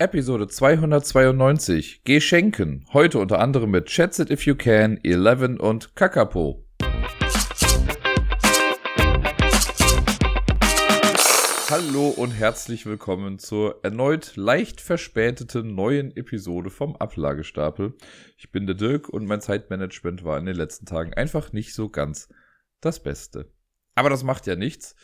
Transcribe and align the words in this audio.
Episode 0.00 0.46
292 0.46 2.04
Geschenken. 2.04 2.86
Heute 2.92 3.18
unter 3.18 3.40
anderem 3.40 3.72
mit 3.72 3.86
Chats 3.86 4.20
It 4.20 4.30
If 4.30 4.46
You 4.46 4.54
Can, 4.54 5.00
Eleven 5.02 5.58
und 5.58 5.96
Kakapo. 5.96 6.64
Hallo 11.68 12.10
und 12.10 12.30
herzlich 12.30 12.86
willkommen 12.86 13.40
zur 13.40 13.80
erneut 13.82 14.36
leicht 14.36 14.80
verspäteten 14.80 15.74
neuen 15.74 16.16
Episode 16.16 16.70
vom 16.70 16.94
Ablagestapel. 16.94 17.94
Ich 18.36 18.52
bin 18.52 18.66
der 18.66 18.76
Dirk 18.76 19.08
und 19.08 19.26
mein 19.26 19.40
Zeitmanagement 19.40 20.22
war 20.22 20.38
in 20.38 20.46
den 20.46 20.54
letzten 20.54 20.86
Tagen 20.86 21.12
einfach 21.14 21.52
nicht 21.52 21.74
so 21.74 21.88
ganz 21.88 22.28
das 22.80 23.02
Beste. 23.02 23.50
Aber 23.96 24.10
das 24.10 24.22
macht 24.22 24.46
ja 24.46 24.54
nichts. 24.54 24.94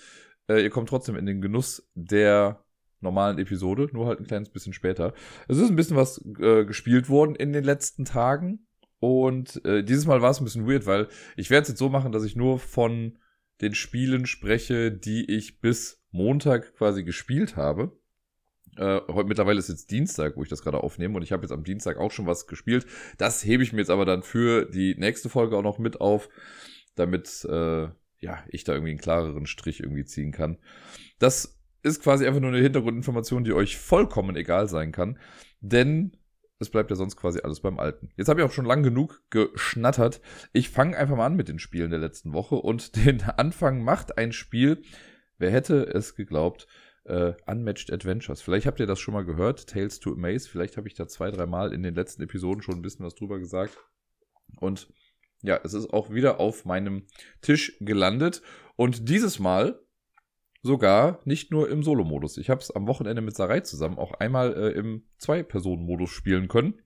Äh, 0.48 0.62
ihr 0.62 0.70
kommt 0.70 0.88
trotzdem 0.88 1.16
in 1.16 1.26
den 1.26 1.40
Genuss 1.40 1.84
der 1.94 2.63
normalen 3.04 3.38
Episode, 3.38 3.88
nur 3.92 4.06
halt 4.06 4.18
ein 4.18 4.26
kleines 4.26 4.50
bisschen 4.50 4.72
später. 4.72 5.14
Es 5.46 5.58
ist 5.58 5.70
ein 5.70 5.76
bisschen 5.76 5.96
was 5.96 6.20
äh, 6.40 6.64
gespielt 6.64 7.08
worden 7.08 7.36
in 7.36 7.52
den 7.52 7.64
letzten 7.64 8.04
Tagen. 8.04 8.66
Und 8.98 9.64
äh, 9.64 9.84
dieses 9.84 10.06
Mal 10.06 10.22
war 10.22 10.30
es 10.30 10.40
ein 10.40 10.44
bisschen 10.44 10.66
weird, 10.66 10.86
weil 10.86 11.08
ich 11.36 11.50
werde 11.50 11.62
es 11.62 11.68
jetzt 11.68 11.78
so 11.78 11.88
machen, 11.88 12.10
dass 12.10 12.24
ich 12.24 12.36
nur 12.36 12.58
von 12.58 13.18
den 13.60 13.74
Spielen 13.74 14.26
spreche, 14.26 14.90
die 14.90 15.30
ich 15.30 15.60
bis 15.60 16.02
Montag 16.10 16.74
quasi 16.76 17.04
gespielt 17.04 17.56
habe. 17.56 17.96
Äh, 18.76 19.00
heute 19.08 19.28
mittlerweile 19.28 19.58
ist 19.58 19.68
jetzt 19.68 19.90
Dienstag, 19.90 20.36
wo 20.36 20.42
ich 20.42 20.48
das 20.48 20.62
gerade 20.62 20.82
aufnehme 20.82 21.16
und 21.16 21.22
ich 21.22 21.32
habe 21.32 21.42
jetzt 21.42 21.52
am 21.52 21.64
Dienstag 21.64 21.98
auch 21.98 22.10
schon 22.10 22.26
was 22.26 22.46
gespielt. 22.46 22.86
Das 23.18 23.44
hebe 23.44 23.62
ich 23.62 23.72
mir 23.72 23.80
jetzt 23.80 23.90
aber 23.90 24.04
dann 24.04 24.22
für 24.22 24.64
die 24.64 24.94
nächste 24.96 25.28
Folge 25.28 25.56
auch 25.56 25.62
noch 25.62 25.78
mit 25.78 26.00
auf, 26.00 26.28
damit 26.94 27.44
äh, 27.48 27.88
ja 28.18 28.44
ich 28.48 28.64
da 28.64 28.72
irgendwie 28.72 28.90
einen 28.90 29.00
klareren 29.00 29.46
Strich 29.46 29.80
irgendwie 29.80 30.04
ziehen 30.04 30.32
kann. 30.32 30.58
Das 31.18 31.60
ist 31.84 32.02
quasi 32.02 32.26
einfach 32.26 32.40
nur 32.40 32.50
eine 32.50 32.62
Hintergrundinformation, 32.62 33.44
die 33.44 33.52
euch 33.52 33.76
vollkommen 33.76 34.36
egal 34.36 34.68
sein 34.68 34.90
kann. 34.90 35.18
Denn 35.60 36.16
es 36.58 36.70
bleibt 36.70 36.90
ja 36.90 36.96
sonst 36.96 37.16
quasi 37.16 37.40
alles 37.42 37.60
beim 37.60 37.78
Alten. 37.78 38.10
Jetzt 38.16 38.28
habe 38.28 38.40
ich 38.40 38.46
auch 38.46 38.52
schon 38.52 38.64
lang 38.64 38.82
genug 38.82 39.22
geschnattert. 39.30 40.20
Ich 40.52 40.70
fange 40.70 40.96
einfach 40.96 41.16
mal 41.16 41.26
an 41.26 41.36
mit 41.36 41.48
den 41.48 41.58
Spielen 41.58 41.90
der 41.90 41.98
letzten 41.98 42.32
Woche 42.32 42.56
und 42.56 42.96
den 43.04 43.22
Anfang 43.22 43.82
macht 43.82 44.18
ein 44.18 44.32
Spiel, 44.32 44.82
wer 45.38 45.50
hätte 45.50 45.86
es 45.86 46.14
geglaubt, 46.14 46.66
äh, 47.04 47.34
Unmatched 47.46 47.92
Adventures. 47.92 48.40
Vielleicht 48.40 48.66
habt 48.66 48.80
ihr 48.80 48.86
das 48.86 48.98
schon 48.98 49.14
mal 49.14 49.24
gehört, 49.24 49.68
Tales 49.68 50.00
to 50.00 50.12
Amaze. 50.12 50.48
Vielleicht 50.48 50.76
habe 50.78 50.88
ich 50.88 50.94
da 50.94 51.06
zwei, 51.06 51.30
drei 51.30 51.46
Mal 51.46 51.72
in 51.72 51.82
den 51.82 51.94
letzten 51.94 52.22
Episoden 52.22 52.62
schon 52.62 52.76
ein 52.76 52.82
bisschen 52.82 53.04
was 53.04 53.14
drüber 53.14 53.38
gesagt. 53.38 53.76
Und 54.58 54.88
ja, 55.42 55.60
es 55.62 55.74
ist 55.74 55.92
auch 55.92 56.10
wieder 56.10 56.40
auf 56.40 56.64
meinem 56.64 57.06
Tisch 57.42 57.76
gelandet. 57.80 58.40
Und 58.76 59.08
dieses 59.10 59.38
Mal 59.38 59.83
sogar 60.64 61.20
nicht 61.26 61.50
nur 61.50 61.68
im 61.68 61.82
Solo-Modus. 61.82 62.38
Ich 62.38 62.48
habe 62.48 62.60
es 62.60 62.70
am 62.70 62.86
Wochenende 62.86 63.20
mit 63.20 63.36
Sarai 63.36 63.60
zusammen 63.60 63.98
auch 63.98 64.12
einmal 64.14 64.54
äh, 64.54 64.70
im 64.70 65.02
Zwei-Personen-Modus 65.18 66.10
spielen 66.10 66.48
können. 66.48 66.80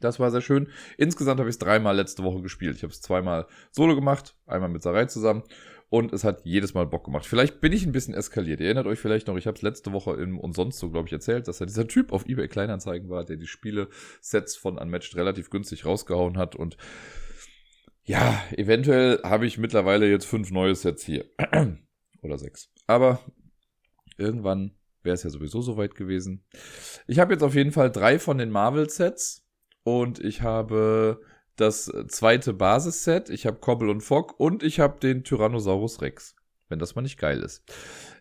Das 0.00 0.18
war 0.18 0.30
sehr 0.30 0.40
schön. 0.40 0.68
Insgesamt 0.96 1.38
habe 1.38 1.50
ich 1.50 1.54
es 1.54 1.58
dreimal 1.58 1.94
letzte 1.94 2.24
Woche 2.24 2.40
gespielt. 2.40 2.76
Ich 2.76 2.82
habe 2.82 2.92
es 2.92 3.02
zweimal 3.02 3.46
solo 3.70 3.94
gemacht, 3.94 4.36
einmal 4.46 4.70
mit 4.70 4.82
Sarai 4.82 5.04
zusammen. 5.04 5.42
Und 5.90 6.14
es 6.14 6.24
hat 6.24 6.46
jedes 6.46 6.72
Mal 6.72 6.86
Bock 6.86 7.04
gemacht. 7.04 7.26
Vielleicht 7.26 7.60
bin 7.60 7.72
ich 7.72 7.84
ein 7.84 7.92
bisschen 7.92 8.14
eskaliert. 8.14 8.60
Ihr 8.60 8.66
erinnert 8.66 8.86
euch 8.86 8.98
vielleicht 8.98 9.26
noch, 9.26 9.36
ich 9.36 9.46
habe 9.46 9.56
es 9.56 9.62
letzte 9.62 9.92
Woche 9.92 10.14
im 10.14 10.38
und 10.38 10.54
sonst 10.54 10.78
so, 10.78 10.88
glaube 10.88 11.08
ich, 11.08 11.12
erzählt, 11.12 11.46
dass 11.46 11.60
er 11.60 11.66
dieser 11.66 11.88
Typ 11.88 12.12
auf 12.12 12.26
eBay 12.26 12.48
Kleinanzeigen 12.48 13.10
war, 13.10 13.24
der 13.24 13.36
die 13.36 13.48
Spiele-Sets 13.48 14.56
von 14.56 14.78
Unmatched 14.78 15.16
relativ 15.16 15.50
günstig 15.50 15.84
rausgehauen 15.84 16.38
hat. 16.38 16.56
Und 16.56 16.78
ja, 18.04 18.40
eventuell 18.56 19.20
habe 19.24 19.44
ich 19.44 19.58
mittlerweile 19.58 20.08
jetzt 20.08 20.26
fünf 20.26 20.50
neue 20.50 20.74
Sets 20.74 21.04
hier. 21.04 21.26
Oder 22.22 22.38
sechs. 22.38 22.70
Aber 22.86 23.20
irgendwann 24.16 24.72
wäre 25.02 25.14
es 25.14 25.22
ja 25.22 25.30
sowieso 25.30 25.62
soweit 25.62 25.94
gewesen. 25.94 26.44
Ich 27.06 27.18
habe 27.18 27.32
jetzt 27.32 27.42
auf 27.42 27.54
jeden 27.54 27.72
Fall 27.72 27.90
drei 27.90 28.18
von 28.18 28.38
den 28.38 28.50
Marvel-Sets 28.50 29.46
und 29.82 30.18
ich 30.18 30.42
habe 30.42 31.20
das 31.56 31.92
zweite 32.08 32.52
Basisset, 32.52 33.30
ich 33.30 33.46
habe 33.46 33.58
Cobble 33.58 33.90
und 33.90 34.02
Fogg 34.02 34.34
und 34.38 34.62
ich 34.62 34.80
habe 34.80 35.00
den 35.00 35.24
Tyrannosaurus 35.24 36.00
Rex. 36.02 36.36
Wenn 36.68 36.78
das 36.78 36.94
mal 36.94 37.02
nicht 37.02 37.18
geil 37.18 37.40
ist. 37.40 37.64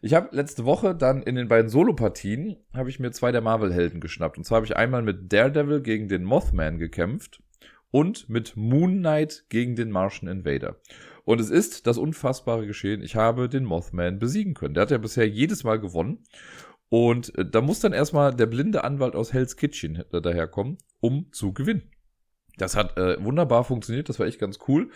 Ich 0.01 0.15
habe 0.15 0.35
letzte 0.35 0.65
Woche 0.65 0.95
dann 0.95 1.21
in 1.21 1.35
den 1.35 1.47
beiden 1.47 1.69
Solo-Partien 1.69 2.57
habe 2.73 2.89
ich 2.89 2.99
mir 2.99 3.11
zwei 3.11 3.31
der 3.31 3.41
Marvel-Helden 3.41 4.01
geschnappt. 4.01 4.39
Und 4.39 4.43
zwar 4.43 4.57
habe 4.57 4.65
ich 4.65 4.75
einmal 4.75 5.03
mit 5.03 5.31
Daredevil 5.31 5.81
gegen 5.81 6.09
den 6.09 6.23
Mothman 6.23 6.79
gekämpft 6.79 7.43
und 7.91 8.29
mit 8.29 8.55
Moon 8.55 8.99
Knight 8.99 9.45
gegen 9.49 9.75
den 9.75 9.91
Martian 9.91 10.31
Invader. 10.31 10.77
Und 11.25 11.39
es 11.39 11.49
ist 11.49 11.85
das 11.85 11.97
unfassbare 11.97 12.65
Geschehen. 12.65 13.03
Ich 13.03 13.15
habe 13.15 13.49
den 13.49 13.65
Mothman 13.65 14.19
besiegen 14.19 14.53
können. 14.53 14.73
Der 14.73 14.81
hat 14.81 14.91
ja 14.91 14.97
bisher 14.97 15.27
jedes 15.27 15.63
Mal 15.63 15.79
gewonnen. 15.79 16.23
Und 16.89 17.37
äh, 17.37 17.45
da 17.45 17.61
muss 17.61 17.79
dann 17.79 17.93
erstmal 17.93 18.33
der 18.33 18.47
blinde 18.47 18.83
Anwalt 18.83 19.15
aus 19.15 19.31
Hell's 19.31 19.55
Kitchen 19.55 20.03
daherkommen, 20.11 20.77
um 20.99 21.31
zu 21.31 21.53
gewinnen. 21.53 21.83
Das 22.57 22.75
hat 22.75 22.97
äh, 22.97 23.23
wunderbar 23.23 23.63
funktioniert. 23.63 24.09
Das 24.09 24.19
war 24.19 24.25
echt 24.25 24.39
ganz 24.39 24.59
cool. 24.67 24.89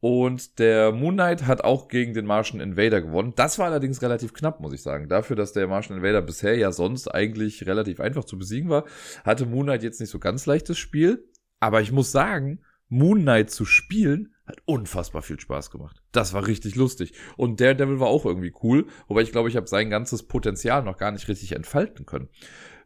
Und 0.00 0.58
der 0.58 0.92
Moon 0.92 1.14
Knight 1.14 1.46
hat 1.46 1.64
auch 1.64 1.88
gegen 1.88 2.12
den 2.12 2.26
Martian 2.26 2.60
Invader 2.60 3.00
gewonnen. 3.00 3.32
Das 3.34 3.58
war 3.58 3.66
allerdings 3.66 4.02
relativ 4.02 4.34
knapp, 4.34 4.60
muss 4.60 4.74
ich 4.74 4.82
sagen. 4.82 5.08
Dafür, 5.08 5.36
dass 5.36 5.52
der 5.52 5.66
Martian 5.68 5.98
Invader 5.98 6.22
bisher 6.22 6.56
ja 6.56 6.70
sonst 6.70 7.08
eigentlich 7.08 7.66
relativ 7.66 7.98
einfach 8.00 8.24
zu 8.24 8.38
besiegen 8.38 8.68
war, 8.68 8.84
hatte 9.24 9.46
Moon 9.46 9.66
Knight 9.66 9.82
jetzt 9.82 10.00
nicht 10.00 10.10
so 10.10 10.18
ganz 10.18 10.44
leichtes 10.44 10.76
Spiel. 10.76 11.28
Aber 11.60 11.80
ich 11.80 11.92
muss 11.92 12.12
sagen, 12.12 12.60
Moon 12.88 13.22
Knight 13.22 13.50
zu 13.50 13.64
spielen 13.64 14.34
hat 14.46 14.62
unfassbar 14.64 15.22
viel 15.22 15.40
Spaß 15.40 15.70
gemacht. 15.70 16.02
Das 16.12 16.32
war 16.32 16.46
richtig 16.46 16.76
lustig. 16.76 17.12
Und 17.36 17.60
Daredevil 17.60 17.98
war 17.98 18.08
auch 18.08 18.24
irgendwie 18.24 18.54
cool, 18.62 18.86
wobei 19.08 19.22
ich 19.22 19.32
glaube, 19.32 19.48
ich 19.48 19.56
habe 19.56 19.66
sein 19.66 19.90
ganzes 19.90 20.22
Potenzial 20.22 20.84
noch 20.84 20.98
gar 20.98 21.10
nicht 21.10 21.28
richtig 21.28 21.52
entfalten 21.52 22.06
können. 22.06 22.28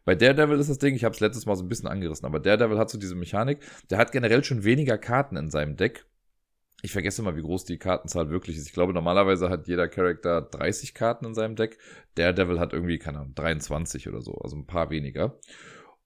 Bei 0.03 0.15
Daredevil 0.15 0.59
ist 0.59 0.69
das 0.69 0.79
Ding, 0.79 0.95
ich 0.95 1.03
habe 1.03 1.13
es 1.13 1.19
letztes 1.19 1.45
Mal 1.45 1.55
so 1.55 1.63
ein 1.63 1.69
bisschen 1.69 1.87
angerissen, 1.87 2.25
aber 2.25 2.39
Daredevil 2.39 2.79
hat 2.79 2.89
so 2.89 2.97
diese 2.97 3.13
Mechanik, 3.13 3.59
der 3.91 3.99
hat 3.99 4.11
generell 4.11 4.43
schon 4.43 4.63
weniger 4.63 4.97
Karten 4.97 5.37
in 5.37 5.51
seinem 5.51 5.75
Deck. 5.75 6.05
Ich 6.81 6.91
vergesse 6.91 7.21
mal, 7.21 7.35
wie 7.35 7.43
groß 7.43 7.65
die 7.65 7.77
Kartenzahl 7.77 8.31
wirklich 8.31 8.57
ist. 8.57 8.65
Ich 8.65 8.73
glaube, 8.73 8.93
normalerweise 8.93 9.49
hat 9.49 9.67
jeder 9.67 9.87
Charakter 9.87 10.41
30 10.41 10.95
Karten 10.95 11.25
in 11.25 11.35
seinem 11.35 11.55
Deck. 11.55 11.77
Daredevil 12.15 12.59
hat 12.59 12.73
irgendwie, 12.73 12.97
keine 12.97 13.19
Ahnung, 13.19 13.35
23 13.35 14.07
oder 14.07 14.21
so, 14.21 14.33
also 14.33 14.55
ein 14.55 14.65
paar 14.65 14.89
weniger. 14.89 15.37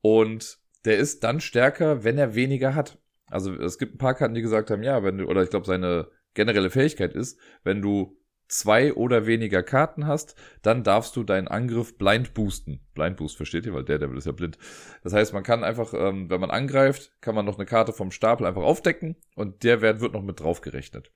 Und 0.01 0.59
der 0.85 0.97
ist 0.97 1.23
dann 1.23 1.39
stärker, 1.39 2.03
wenn 2.03 2.17
er 2.17 2.35
weniger 2.35 2.75
hat. 2.75 2.99
Also 3.27 3.53
es 3.53 3.77
gibt 3.77 3.95
ein 3.95 3.97
paar 3.97 4.13
Karten, 4.13 4.35
die 4.35 4.41
gesagt 4.41 4.69
haben, 4.69 4.83
ja, 4.83 5.03
wenn 5.03 5.17
du, 5.17 5.25
oder 5.25 5.43
ich 5.43 5.49
glaube, 5.49 5.65
seine 5.65 6.09
generelle 6.33 6.69
Fähigkeit 6.69 7.13
ist, 7.13 7.39
wenn 7.63 7.81
du 7.81 8.17
zwei 8.47 8.93
oder 8.93 9.25
weniger 9.25 9.63
Karten 9.63 10.05
hast, 10.05 10.35
dann 10.61 10.83
darfst 10.83 11.15
du 11.15 11.23
deinen 11.23 11.47
Angriff 11.47 11.97
blind 11.97 12.33
boosten. 12.33 12.81
Blind 12.93 13.17
boost 13.17 13.37
versteht 13.37 13.65
ihr, 13.65 13.73
weil 13.73 13.83
der 13.83 13.97
Devil 13.97 14.17
ist 14.17 14.27
ja 14.27 14.31
blind. 14.31 14.57
Das 15.03 15.13
heißt, 15.13 15.33
man 15.33 15.43
kann 15.43 15.63
einfach, 15.63 15.93
ähm, 15.95 16.29
wenn 16.29 16.41
man 16.41 16.51
angreift, 16.51 17.11
kann 17.21 17.35
man 17.35 17.45
noch 17.45 17.57
eine 17.57 17.65
Karte 17.65 17.93
vom 17.93 18.11
Stapel 18.11 18.45
einfach 18.45 18.61
aufdecken 18.61 19.15
und 19.35 19.63
der 19.63 19.81
Wert 19.81 19.99
wird 19.99 20.13
noch 20.13 20.21
mit 20.21 20.39
drauf 20.39 20.61
gerechnet. 20.61 21.11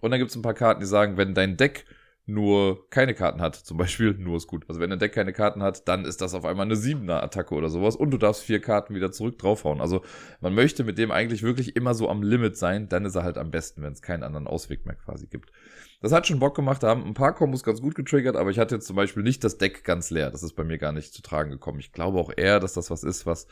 Und 0.00 0.10
dann 0.10 0.18
gibt 0.18 0.30
es 0.30 0.36
ein 0.36 0.42
paar 0.42 0.54
Karten, 0.54 0.80
die 0.80 0.86
sagen, 0.86 1.16
wenn 1.16 1.34
dein 1.34 1.56
Deck 1.56 1.84
nur 2.26 2.90
keine 2.90 3.14
Karten 3.14 3.40
hat, 3.40 3.54
zum 3.54 3.76
Beispiel, 3.78 4.14
nur 4.14 4.36
ist 4.36 4.48
gut. 4.48 4.64
Also 4.68 4.80
wenn 4.80 4.90
ein 4.92 4.98
Deck 4.98 5.12
keine 5.12 5.32
Karten 5.32 5.62
hat, 5.62 5.86
dann 5.86 6.04
ist 6.04 6.20
das 6.20 6.34
auf 6.34 6.44
einmal 6.44 6.66
eine 6.66 6.74
siebener 6.74 7.22
Attacke 7.22 7.54
oder 7.54 7.68
sowas 7.68 7.94
und 7.94 8.10
du 8.10 8.18
darfst 8.18 8.42
vier 8.42 8.60
Karten 8.60 8.94
wieder 8.96 9.12
zurück 9.12 9.38
draufhauen. 9.38 9.80
Also 9.80 10.02
man 10.40 10.52
möchte 10.52 10.82
mit 10.82 10.98
dem 10.98 11.12
eigentlich 11.12 11.44
wirklich 11.44 11.76
immer 11.76 11.94
so 11.94 12.08
am 12.08 12.22
Limit 12.22 12.56
sein, 12.56 12.88
dann 12.88 13.04
ist 13.04 13.14
er 13.14 13.22
halt 13.22 13.38
am 13.38 13.52
besten, 13.52 13.82
wenn 13.82 13.92
es 13.92 14.02
keinen 14.02 14.24
anderen 14.24 14.48
Ausweg 14.48 14.86
mehr 14.86 14.96
quasi 14.96 15.28
gibt. 15.28 15.52
Das 16.00 16.12
hat 16.12 16.26
schon 16.26 16.40
Bock 16.40 16.56
gemacht, 16.56 16.82
da 16.82 16.88
haben 16.88 17.06
ein 17.06 17.14
paar 17.14 17.34
Kombos 17.34 17.62
ganz 17.62 17.80
gut 17.80 17.94
getriggert, 17.94 18.36
aber 18.36 18.50
ich 18.50 18.58
hatte 18.58 18.74
jetzt 18.74 18.86
zum 18.86 18.96
Beispiel 18.96 19.22
nicht 19.22 19.44
das 19.44 19.56
Deck 19.56 19.84
ganz 19.84 20.10
leer. 20.10 20.30
Das 20.30 20.42
ist 20.42 20.54
bei 20.54 20.64
mir 20.64 20.78
gar 20.78 20.92
nicht 20.92 21.14
zu 21.14 21.22
tragen 21.22 21.50
gekommen. 21.50 21.78
Ich 21.78 21.92
glaube 21.92 22.18
auch 22.18 22.32
eher, 22.36 22.58
dass 22.58 22.74
das 22.74 22.90
was 22.90 23.04
ist, 23.04 23.24
was 23.24 23.46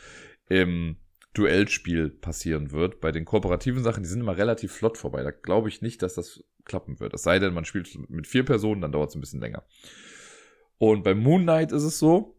im 0.49 0.97
Duellspiel 1.35 2.11
passieren 2.11 2.71
wird. 2.73 3.01
Bei 3.01 3.13
den 3.13 3.25
kooperativen 3.25 3.83
Sachen, 3.83 4.03
die 4.03 4.09
sind 4.09 4.21
immer 4.21 4.37
relativ 4.37 4.73
flott 4.73 4.97
vorbei. 4.97 5.23
Da 5.23 5.31
glaube 5.31 5.69
ich 5.69 5.83
nicht, 5.83 6.03
dass 6.03 6.15
das 6.15 6.45
klappen 6.65 7.01
wird. 7.01 7.13
Es 7.13 7.23
sei 7.23 7.39
denn, 7.39 7.53
man 7.53 7.65
spielt 7.65 7.89
mit 8.09 8.27
vier 8.27 8.45
Personen, 8.45 8.81
dann 8.81 8.93
dauert 8.93 9.11
es 9.11 9.17
ein 9.17 9.21
bisschen 9.21 9.41
länger. 9.41 9.65
Und 10.79 11.03
bei 11.03 11.15
Moon 11.15 11.43
Knight 11.43 11.73
ist 11.73 11.83
es 11.83 11.99
so, 11.99 12.37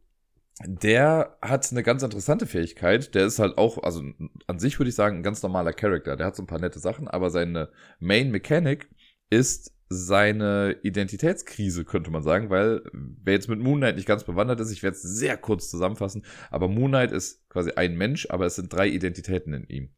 der 0.64 1.38
hat 1.42 1.70
eine 1.72 1.84
ganz 1.84 2.02
interessante 2.02 2.48
Fähigkeit. 2.48 3.14
Der 3.14 3.26
ist 3.26 3.40
halt 3.40 3.58
auch, 3.58 3.84
also 3.84 4.02
an 4.48 4.60
sich 4.60 4.80
würde 4.80 4.90
ich 4.90 4.96
sagen, 4.96 5.18
ein 5.18 5.24
ganz 5.24 5.44
normaler 5.44 5.74
Charakter. 5.74 6.16
Der 6.16 6.28
hat 6.28 6.36
so 6.36 6.44
ein 6.44 6.48
paar 6.48 6.60
nette 6.60 6.80
Sachen, 6.80 7.08
aber 7.08 7.30
seine 7.30 7.70
Main 8.00 8.32
Mechanic 8.32 8.90
ist 9.30 9.75
seine 9.88 10.78
Identitätskrise, 10.82 11.86
könnte 11.86 12.10
man 12.10 12.24
sagen, 12.24 12.50
weil 12.50 12.82
wer 12.92 13.34
jetzt 13.34 13.50
mit 13.50 13.60
Moon 13.60 13.80
Knight 13.80 13.96
nicht 13.96 14.08
ganz 14.08 14.24
bewandert 14.24 14.60
ist, 14.60 14.72
ich 14.72 14.82
werde 14.82 14.96
es 14.96 15.04
sehr 15.04 15.38
kurz 15.38 15.70
zusammenfassen, 15.70 16.26
aber 16.50 16.68
Moon 16.68 16.92
Knight 16.92 17.12
ist 17.12 17.48
quasi 17.50 17.72
ein 17.72 17.96
Mensch, 17.96 18.28
aber 18.30 18.46
es 18.46 18.56
sind 18.56 18.74
drei 18.74 18.88
Identitäten 18.88 19.54
in 19.54 19.68
ihm. 19.68 19.90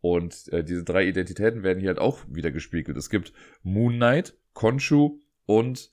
Und 0.00 0.48
äh, 0.52 0.64
diese 0.64 0.84
drei 0.84 1.06
Identitäten 1.06 1.62
werden 1.62 1.80
hier 1.80 1.88
halt 1.88 1.98
auch 1.98 2.20
wieder 2.28 2.52
gespiegelt. 2.52 2.96
Es 2.96 3.10
gibt 3.10 3.32
Moon 3.62 3.94
Knight, 3.94 4.38
Konshu 4.54 5.20
und 5.44 5.90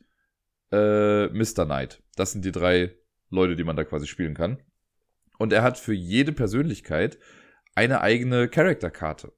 äh, 0.72 1.28
Mr. 1.28 1.66
Knight. 1.66 2.04
Das 2.16 2.32
sind 2.32 2.46
die 2.46 2.52
drei 2.52 2.96
Leute, 3.30 3.56
die 3.56 3.64
man 3.64 3.76
da 3.76 3.84
quasi 3.84 4.08
spielen 4.08 4.36
kann. 4.36 4.62
Und 5.38 5.52
er 5.52 5.64
hat 5.64 5.78
für 5.78 5.94
jede 5.94 6.32
Persönlichkeit 6.32 7.18
eine 7.74 8.02
eigene 8.02 8.48
Charakterkarte. 8.48 9.34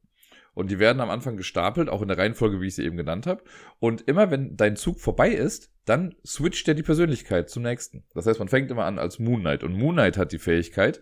Und 0.57 0.71
die 0.71 0.79
werden 0.79 1.01
am 1.01 1.11
Anfang 1.11 1.37
gestapelt, 1.37 1.87
auch 1.87 2.01
in 2.01 2.07
der 2.07 2.17
Reihenfolge, 2.17 2.59
wie 2.59 2.65
ich 2.65 2.73
sie 2.73 2.83
eben 2.83 2.97
genannt 2.97 3.27
habe. 3.27 3.43
Und 3.77 4.01
immer 4.07 4.31
wenn 4.31 4.57
dein 4.57 4.75
Zug 4.75 4.99
vorbei 4.99 5.29
ist, 5.29 5.71
dann 5.85 6.15
switcht 6.25 6.67
er 6.67 6.73
die 6.73 6.81
Persönlichkeit 6.81 7.51
zum 7.51 7.61
nächsten. 7.61 8.05
Das 8.15 8.25
heißt, 8.25 8.39
man 8.39 8.47
fängt 8.47 8.71
immer 8.71 8.85
an 8.85 8.97
als 8.97 9.19
Moon 9.19 9.41
Knight 9.41 9.63
und 9.63 9.77
Moon 9.77 9.93
Knight 9.93 10.17
hat 10.17 10.31
die 10.31 10.39
Fähigkeit, 10.39 10.99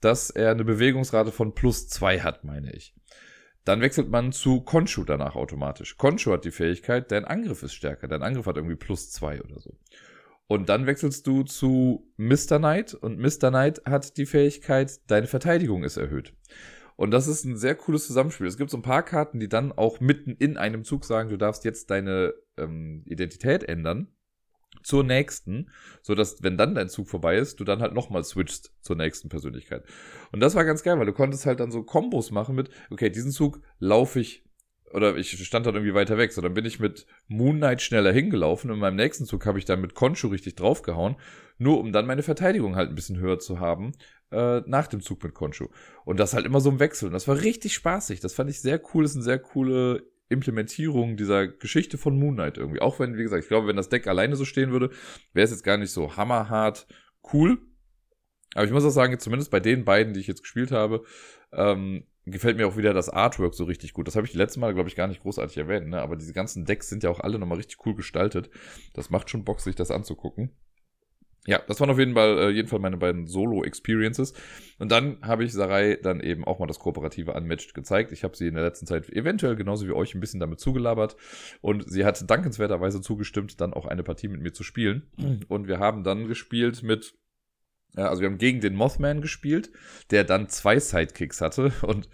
dass 0.00 0.30
er 0.30 0.52
eine 0.52 0.62
Bewegungsrate 0.64 1.32
von 1.32 1.52
plus 1.52 1.88
zwei 1.88 2.20
hat, 2.20 2.44
meine 2.44 2.72
ich. 2.72 2.94
Dann 3.64 3.80
wechselt 3.80 4.08
man 4.08 4.30
zu 4.30 4.60
Konshu 4.60 5.02
danach 5.02 5.34
automatisch. 5.34 5.96
Konshu 5.96 6.30
hat 6.30 6.44
die 6.44 6.52
Fähigkeit, 6.52 7.10
dein 7.10 7.24
Angriff 7.24 7.64
ist 7.64 7.74
stärker. 7.74 8.06
Dein 8.06 8.22
Angriff 8.22 8.46
hat 8.46 8.54
irgendwie 8.54 8.76
plus 8.76 9.10
zwei 9.10 9.42
oder 9.42 9.58
so. 9.58 9.76
Und 10.46 10.68
dann 10.68 10.86
wechselst 10.86 11.26
du 11.26 11.42
zu 11.42 12.08
Mr. 12.18 12.58
Knight 12.58 12.94
und 12.94 13.18
Mr. 13.18 13.48
Knight 13.50 13.82
hat 13.84 14.16
die 14.16 14.26
Fähigkeit, 14.26 15.00
deine 15.08 15.26
Verteidigung 15.26 15.82
ist 15.82 15.96
erhöht. 15.96 16.34
Und 17.02 17.10
das 17.10 17.26
ist 17.26 17.44
ein 17.44 17.56
sehr 17.56 17.74
cooles 17.74 18.06
Zusammenspiel. 18.06 18.46
Es 18.46 18.56
gibt 18.56 18.70
so 18.70 18.76
ein 18.76 18.82
paar 18.82 19.02
Karten, 19.02 19.40
die 19.40 19.48
dann 19.48 19.72
auch 19.72 19.98
mitten 19.98 20.36
in 20.36 20.56
einem 20.56 20.84
Zug 20.84 21.04
sagen, 21.04 21.30
du 21.30 21.36
darfst 21.36 21.64
jetzt 21.64 21.90
deine 21.90 22.32
ähm, 22.56 23.02
Identität 23.06 23.64
ändern 23.64 24.06
zur 24.84 25.02
nächsten, 25.02 25.68
so 26.00 26.14
dass 26.14 26.44
wenn 26.44 26.56
dann 26.56 26.76
dein 26.76 26.88
Zug 26.88 27.08
vorbei 27.08 27.38
ist, 27.38 27.58
du 27.58 27.64
dann 27.64 27.80
halt 27.80 27.92
nochmal 27.92 28.22
switchst 28.22 28.72
zur 28.80 28.94
nächsten 28.94 29.28
Persönlichkeit. 29.28 29.84
Und 30.30 30.38
das 30.38 30.54
war 30.54 30.64
ganz 30.64 30.84
geil, 30.84 30.96
weil 30.96 31.06
du 31.06 31.12
konntest 31.12 31.44
halt 31.44 31.58
dann 31.58 31.72
so 31.72 31.82
Kombos 31.82 32.30
machen 32.30 32.54
mit, 32.54 32.70
okay, 32.88 33.10
diesen 33.10 33.32
Zug 33.32 33.60
laufe 33.80 34.20
ich 34.20 34.44
oder 34.92 35.16
ich 35.16 35.44
stand 35.44 35.66
dann 35.66 35.74
irgendwie 35.74 35.94
weiter 35.94 36.18
weg, 36.18 36.32
so 36.32 36.40
dann 36.40 36.54
bin 36.54 36.64
ich 36.64 36.80
mit 36.80 37.06
Moon 37.28 37.56
Knight 37.56 37.82
schneller 37.82 38.12
hingelaufen 38.12 38.70
und 38.70 38.76
in 38.76 38.80
meinem 38.80 38.96
nächsten 38.96 39.24
Zug 39.24 39.46
habe 39.46 39.58
ich 39.58 39.64
dann 39.64 39.80
mit 39.80 39.94
Konshu 39.94 40.28
richtig 40.28 40.56
draufgehauen, 40.56 41.16
nur 41.58 41.80
um 41.80 41.92
dann 41.92 42.06
meine 42.06 42.22
Verteidigung 42.22 42.76
halt 42.76 42.90
ein 42.90 42.94
bisschen 42.94 43.18
höher 43.18 43.38
zu 43.38 43.60
haben 43.60 43.92
äh, 44.32 44.62
nach 44.66 44.86
dem 44.86 45.00
Zug 45.00 45.22
mit 45.22 45.34
Konshu. 45.34 45.68
Und 46.04 46.18
das 46.18 46.34
halt 46.34 46.46
immer 46.46 46.60
so 46.60 46.70
im 46.70 46.80
Wechsel. 46.80 47.06
Und 47.06 47.12
das 47.12 47.28
war 47.28 47.40
richtig 47.40 47.74
spaßig. 47.74 48.20
Das 48.20 48.34
fand 48.34 48.50
ich 48.50 48.60
sehr 48.60 48.80
cool. 48.92 49.04
Das 49.04 49.12
ist 49.12 49.18
eine 49.18 49.24
sehr 49.24 49.38
coole 49.38 50.04
Implementierung 50.28 51.16
dieser 51.16 51.46
Geschichte 51.46 51.98
von 51.98 52.18
Moon 52.18 52.34
Knight 52.34 52.58
irgendwie. 52.58 52.80
Auch 52.80 52.98
wenn, 52.98 53.16
wie 53.16 53.22
gesagt, 53.22 53.42
ich 53.42 53.48
glaube, 53.48 53.68
wenn 53.68 53.76
das 53.76 53.90
Deck 53.90 54.06
alleine 54.06 54.36
so 54.36 54.44
stehen 54.44 54.72
würde, 54.72 54.90
wäre 55.32 55.44
es 55.44 55.50
jetzt 55.50 55.64
gar 55.64 55.76
nicht 55.76 55.92
so 55.92 56.16
hammerhart 56.16 56.86
cool. 57.32 57.58
Aber 58.54 58.64
ich 58.64 58.72
muss 58.72 58.84
auch 58.84 58.90
sagen, 58.90 59.18
zumindest 59.18 59.50
bei 59.50 59.60
den 59.60 59.84
beiden, 59.84 60.14
die 60.14 60.20
ich 60.20 60.26
jetzt 60.26 60.42
gespielt 60.42 60.72
habe, 60.72 61.04
ähm, 61.52 62.04
gefällt 62.26 62.56
mir 62.56 62.66
auch 62.66 62.76
wieder 62.76 62.94
das 62.94 63.08
Artwork 63.08 63.54
so 63.54 63.64
richtig 63.64 63.92
gut. 63.92 64.06
Das 64.06 64.16
habe 64.16 64.26
ich 64.26 64.32
die 64.32 64.38
letzte 64.38 64.60
Mal, 64.60 64.74
glaube 64.74 64.88
ich, 64.88 64.96
gar 64.96 65.08
nicht 65.08 65.22
großartig 65.22 65.56
erwähnt, 65.58 65.88
ne? 65.88 66.00
aber 66.00 66.16
diese 66.16 66.32
ganzen 66.32 66.64
Decks 66.64 66.88
sind 66.88 67.02
ja 67.02 67.10
auch 67.10 67.20
alle 67.20 67.38
nochmal 67.38 67.58
richtig 67.58 67.84
cool 67.84 67.94
gestaltet. 67.94 68.50
Das 68.94 69.10
macht 69.10 69.30
schon 69.30 69.44
Bock, 69.44 69.60
sich 69.60 69.74
das 69.74 69.90
anzugucken. 69.90 70.50
Ja, 71.44 71.60
das 71.66 71.80
waren 71.80 71.90
auf 71.90 71.98
jeden 71.98 72.14
Fall, 72.14 72.38
äh, 72.38 72.50
jeden 72.50 72.68
Fall 72.68 72.78
meine 72.78 72.96
beiden 72.96 73.26
Solo-Experiences. 73.26 74.32
Und 74.78 74.92
dann 74.92 75.18
habe 75.22 75.42
ich 75.42 75.52
Sarai 75.52 75.98
dann 76.00 76.20
eben 76.20 76.44
auch 76.44 76.60
mal 76.60 76.66
das 76.66 76.78
kooperative 76.78 77.32
Unmatched 77.32 77.74
gezeigt. 77.74 78.12
Ich 78.12 78.22
habe 78.22 78.36
sie 78.36 78.46
in 78.46 78.54
der 78.54 78.62
letzten 78.62 78.86
Zeit 78.86 79.10
eventuell 79.10 79.56
genauso 79.56 79.88
wie 79.88 79.92
euch 79.92 80.14
ein 80.14 80.20
bisschen 80.20 80.38
damit 80.38 80.60
zugelabert. 80.60 81.16
Und 81.60 81.90
sie 81.90 82.04
hat 82.04 82.30
dankenswerterweise 82.30 83.00
zugestimmt, 83.00 83.60
dann 83.60 83.74
auch 83.74 83.86
eine 83.86 84.04
Partie 84.04 84.28
mit 84.28 84.40
mir 84.40 84.52
zu 84.52 84.62
spielen. 84.62 85.10
Und 85.48 85.66
wir 85.66 85.80
haben 85.80 86.04
dann 86.04 86.28
gespielt 86.28 86.84
mit 86.84 87.14
also 87.94 88.22
wir 88.22 88.28
haben 88.28 88.38
gegen 88.38 88.60
den 88.60 88.74
Mothman 88.74 89.20
gespielt, 89.20 89.70
der 90.10 90.24
dann 90.24 90.48
zwei 90.48 90.78
Sidekicks 90.78 91.40
hatte. 91.40 91.72
Und 91.82 92.08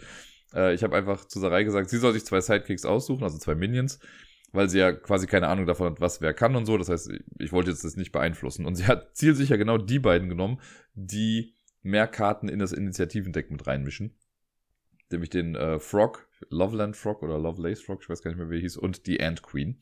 äh, 0.54 0.74
ich 0.74 0.82
habe 0.82 0.96
einfach 0.96 1.24
zu 1.24 1.38
Sarai 1.38 1.64
gesagt, 1.64 1.90
sie 1.90 1.98
soll 1.98 2.12
sich 2.12 2.24
zwei 2.24 2.40
Sidekicks 2.40 2.84
aussuchen, 2.84 3.22
also 3.22 3.38
zwei 3.38 3.54
Minions, 3.54 4.00
weil 4.52 4.68
sie 4.68 4.78
ja 4.78 4.92
quasi 4.92 5.26
keine 5.26 5.48
Ahnung 5.48 5.66
davon 5.66 5.90
hat, 5.90 6.00
was 6.00 6.20
wer 6.20 6.34
kann 6.34 6.56
und 6.56 6.66
so. 6.66 6.76
Das 6.78 6.88
heißt, 6.88 7.10
ich 7.38 7.52
wollte 7.52 7.70
jetzt 7.70 7.84
das 7.84 7.96
nicht 7.96 8.12
beeinflussen. 8.12 8.66
Und 8.66 8.74
sie 8.74 8.86
hat 8.86 9.16
zielsicher 9.16 9.58
genau 9.58 9.78
die 9.78 9.98
beiden 9.98 10.28
genommen, 10.28 10.60
die 10.94 11.54
mehr 11.82 12.08
Karten 12.08 12.48
in 12.48 12.58
das 12.58 12.72
Initiativendeck 12.72 13.50
mit 13.50 13.66
reinmischen. 13.66 14.16
Nämlich 15.10 15.30
den 15.30 15.54
äh, 15.54 15.78
Frog, 15.78 16.28
Loveland 16.50 16.96
Frog 16.96 17.22
oder 17.22 17.38
Lovelace 17.38 17.80
Frog, 17.80 18.00
ich 18.02 18.08
weiß 18.10 18.22
gar 18.22 18.30
nicht 18.30 18.38
mehr, 18.38 18.50
wie 18.50 18.56
er 18.56 18.60
hieß, 18.60 18.76
und 18.76 19.06
die 19.06 19.22
Ant 19.22 19.42
Queen. 19.42 19.78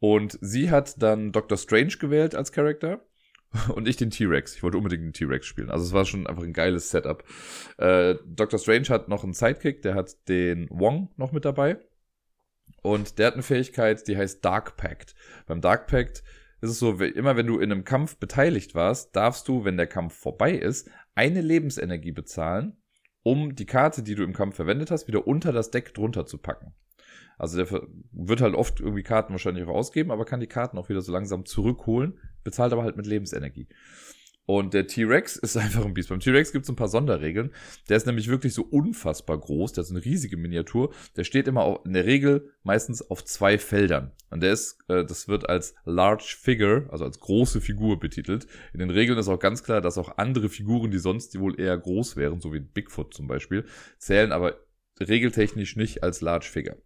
Und 0.00 0.38
sie 0.40 0.70
hat 0.70 1.00
dann 1.02 1.30
Doctor 1.30 1.58
Strange 1.58 1.96
gewählt 2.00 2.34
als 2.34 2.52
Charakter 2.52 3.04
und 3.74 3.88
ich 3.88 3.96
den 3.96 4.10
T-Rex. 4.10 4.56
Ich 4.56 4.62
wollte 4.62 4.78
unbedingt 4.78 5.02
den 5.02 5.12
T-Rex 5.12 5.46
spielen. 5.46 5.70
Also 5.70 5.84
es 5.84 5.92
war 5.92 6.04
schon 6.04 6.26
einfach 6.26 6.42
ein 6.42 6.52
geiles 6.52 6.90
Setup. 6.90 7.24
Äh, 7.78 8.16
Doctor 8.26 8.58
Strange 8.58 8.88
hat 8.88 9.08
noch 9.08 9.24
einen 9.24 9.32
Sidekick, 9.32 9.82
der 9.82 9.94
hat 9.94 10.28
den 10.28 10.68
Wong 10.70 11.10
noch 11.16 11.32
mit 11.32 11.44
dabei. 11.44 11.78
Und 12.82 13.18
der 13.18 13.28
hat 13.28 13.34
eine 13.34 13.42
Fähigkeit, 13.42 14.06
die 14.08 14.16
heißt 14.16 14.44
Dark 14.44 14.76
Pact. 14.76 15.14
Beim 15.46 15.60
Dark 15.60 15.86
Pact 15.86 16.22
ist 16.60 16.70
es 16.70 16.78
so, 16.78 16.92
immer 16.92 17.36
wenn 17.36 17.46
du 17.46 17.58
in 17.58 17.72
einem 17.72 17.84
Kampf 17.84 18.16
beteiligt 18.18 18.74
warst, 18.74 19.16
darfst 19.16 19.48
du, 19.48 19.64
wenn 19.64 19.76
der 19.76 19.86
Kampf 19.86 20.14
vorbei 20.14 20.52
ist, 20.52 20.90
eine 21.14 21.40
Lebensenergie 21.40 22.12
bezahlen, 22.12 22.76
um 23.22 23.54
die 23.54 23.66
Karte, 23.66 24.02
die 24.02 24.14
du 24.14 24.22
im 24.22 24.32
Kampf 24.32 24.56
verwendet 24.56 24.90
hast, 24.90 25.08
wieder 25.08 25.26
unter 25.26 25.52
das 25.52 25.70
Deck 25.70 25.92
drunter 25.94 26.26
zu 26.26 26.38
packen. 26.38 26.74
Also 27.38 27.56
der 27.62 27.86
wird 28.12 28.40
halt 28.40 28.54
oft 28.54 28.80
irgendwie 28.80 29.02
Karten 29.02 29.32
wahrscheinlich 29.32 29.64
auch 29.64 29.74
ausgeben, 29.74 30.10
aber 30.10 30.24
kann 30.24 30.40
die 30.40 30.46
Karten 30.46 30.76
auch 30.78 30.88
wieder 30.88 31.00
so 31.00 31.12
langsam 31.12 31.46
zurückholen, 31.46 32.18
bezahlt 32.44 32.72
aber 32.72 32.82
halt 32.82 32.96
mit 32.96 33.06
Lebensenergie. 33.06 33.66
Und 34.52 34.74
der 34.74 34.88
T-Rex 34.88 35.36
ist 35.42 35.56
einfach 35.56 35.84
ein 35.84 35.94
Biest. 35.94 36.08
Beim 36.08 36.18
T-Rex 36.18 36.50
gibt 36.50 36.64
es 36.64 36.68
ein 36.68 36.74
paar 36.74 36.88
Sonderregeln. 36.88 37.52
Der 37.88 37.96
ist 37.96 38.06
nämlich 38.06 38.26
wirklich 38.26 38.52
so 38.52 38.62
unfassbar 38.62 39.38
groß. 39.38 39.74
Der 39.74 39.82
ist 39.82 39.90
eine 39.90 40.04
riesige 40.04 40.36
Miniatur. 40.36 40.92
Der 41.14 41.22
steht 41.22 41.46
immer 41.46 41.62
auf, 41.62 41.86
in 41.86 41.92
der 41.92 42.04
Regel 42.04 42.50
meistens 42.64 43.00
auf 43.00 43.24
zwei 43.24 43.58
Feldern. 43.58 44.10
Und 44.28 44.42
der 44.42 44.52
ist, 44.52 44.80
äh, 44.88 45.04
das 45.04 45.28
wird 45.28 45.48
als 45.48 45.76
Large 45.84 46.34
Figure, 46.36 46.88
also 46.90 47.04
als 47.04 47.20
große 47.20 47.60
Figur 47.60 48.00
betitelt. 48.00 48.48
In 48.72 48.80
den 48.80 48.90
Regeln 48.90 49.20
ist 49.20 49.28
auch 49.28 49.38
ganz 49.38 49.62
klar, 49.62 49.80
dass 49.80 49.98
auch 49.98 50.18
andere 50.18 50.48
Figuren, 50.48 50.90
die 50.90 50.98
sonst 50.98 51.38
wohl 51.38 51.60
eher 51.60 51.78
groß 51.78 52.16
wären, 52.16 52.40
so 52.40 52.52
wie 52.52 52.58
Bigfoot 52.58 53.14
zum 53.14 53.28
Beispiel, 53.28 53.64
zählen 53.98 54.32
aber 54.32 54.56
regeltechnisch 54.98 55.76
nicht 55.76 56.02
als 56.02 56.22
Large 56.22 56.48
Figure. 56.50 56.76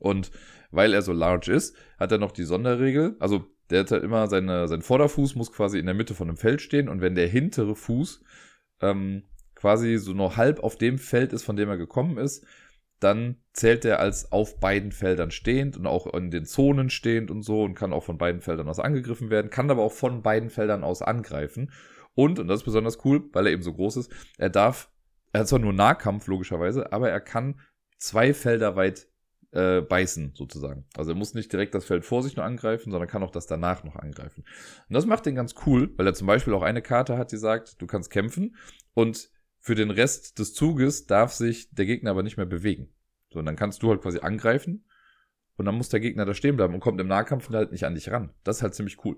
Und 0.00 0.32
weil 0.72 0.92
er 0.92 1.02
so 1.02 1.12
large 1.12 1.52
ist, 1.52 1.76
hat 1.98 2.10
er 2.10 2.18
noch 2.18 2.32
die 2.32 2.44
Sonderregel. 2.44 3.16
Also 3.20 3.46
der 3.70 3.80
hat 3.80 3.90
halt 3.92 4.02
immer 4.02 4.26
seine, 4.26 4.66
sein 4.66 4.82
Vorderfuß 4.82 5.36
muss 5.36 5.52
quasi 5.52 5.78
in 5.78 5.86
der 5.86 5.94
Mitte 5.94 6.14
von 6.14 6.28
einem 6.28 6.36
Feld 6.36 6.60
stehen 6.60 6.88
und 6.88 7.00
wenn 7.00 7.14
der 7.14 7.28
hintere 7.28 7.76
Fuß 7.76 8.22
ähm, 8.80 9.22
quasi 9.54 9.98
so 9.98 10.12
nur 10.12 10.36
halb 10.36 10.60
auf 10.60 10.76
dem 10.76 10.98
Feld 10.98 11.32
ist, 11.32 11.44
von 11.44 11.56
dem 11.56 11.68
er 11.68 11.76
gekommen 11.76 12.18
ist, 12.18 12.44
dann 12.98 13.36
zählt 13.52 13.84
er 13.84 13.98
als 13.98 14.30
auf 14.30 14.60
beiden 14.60 14.92
Feldern 14.92 15.30
stehend 15.30 15.76
und 15.76 15.86
auch 15.86 16.12
in 16.12 16.30
den 16.30 16.44
Zonen 16.44 16.90
stehend 16.90 17.30
und 17.30 17.42
so 17.42 17.62
und 17.62 17.74
kann 17.74 17.92
auch 17.92 18.04
von 18.04 18.18
beiden 18.18 18.42
Feldern 18.42 18.68
aus 18.68 18.78
angegriffen 18.78 19.30
werden, 19.30 19.50
kann 19.50 19.70
aber 19.70 19.82
auch 19.82 19.92
von 19.92 20.22
beiden 20.22 20.50
Feldern 20.50 20.84
aus 20.84 21.00
angreifen. 21.00 21.72
Und, 22.14 22.38
und 22.38 22.48
das 22.48 22.60
ist 22.60 22.64
besonders 22.64 23.04
cool, 23.04 23.28
weil 23.32 23.46
er 23.46 23.52
eben 23.52 23.62
so 23.62 23.72
groß 23.72 23.96
ist, 23.96 24.12
er 24.36 24.50
darf, 24.50 24.90
er 25.32 25.40
hat 25.40 25.48
zwar 25.48 25.60
nur 25.60 25.72
Nahkampf 25.72 26.26
logischerweise, 26.26 26.92
aber 26.92 27.08
er 27.08 27.20
kann 27.20 27.60
zwei 27.96 28.34
Felder 28.34 28.76
weit 28.76 29.08
äh, 29.52 29.80
beißen, 29.80 30.32
sozusagen. 30.34 30.84
Also 30.96 31.12
er 31.12 31.16
muss 31.16 31.34
nicht 31.34 31.52
direkt 31.52 31.74
das 31.74 31.84
Feld 31.84 32.04
vor 32.04 32.22
sich 32.22 32.36
nur 32.36 32.44
angreifen, 32.44 32.90
sondern 32.90 33.08
kann 33.08 33.22
auch 33.22 33.30
das 33.30 33.46
danach 33.46 33.84
noch 33.84 33.96
angreifen. 33.96 34.44
Und 34.88 34.94
das 34.94 35.06
macht 35.06 35.26
den 35.26 35.34
ganz 35.34 35.54
cool, 35.66 35.92
weil 35.96 36.06
er 36.06 36.14
zum 36.14 36.26
Beispiel 36.26 36.54
auch 36.54 36.62
eine 36.62 36.82
Karte 36.82 37.18
hat, 37.18 37.32
die 37.32 37.36
sagt, 37.36 37.80
du 37.80 37.86
kannst 37.86 38.10
kämpfen 38.10 38.56
und 38.94 39.30
für 39.58 39.74
den 39.74 39.90
Rest 39.90 40.38
des 40.38 40.54
Zuges 40.54 41.06
darf 41.06 41.32
sich 41.32 41.70
der 41.74 41.86
Gegner 41.86 42.10
aber 42.10 42.22
nicht 42.22 42.36
mehr 42.36 42.46
bewegen. 42.46 42.88
So, 43.32 43.38
und 43.40 43.46
dann 43.46 43.56
kannst 43.56 43.82
du 43.82 43.90
halt 43.90 44.02
quasi 44.02 44.20
angreifen 44.20 44.84
und 45.56 45.66
dann 45.66 45.74
muss 45.74 45.90
der 45.90 46.00
Gegner 46.00 46.24
da 46.24 46.34
stehen 46.34 46.56
bleiben 46.56 46.74
und 46.74 46.80
kommt 46.80 47.00
im 47.00 47.08
Nahkampf 47.08 47.50
halt 47.50 47.72
nicht 47.72 47.84
an 47.84 47.94
dich 47.94 48.10
ran. 48.10 48.30
Das 48.44 48.58
ist 48.58 48.62
halt 48.62 48.74
ziemlich 48.74 49.04
cool. 49.04 49.16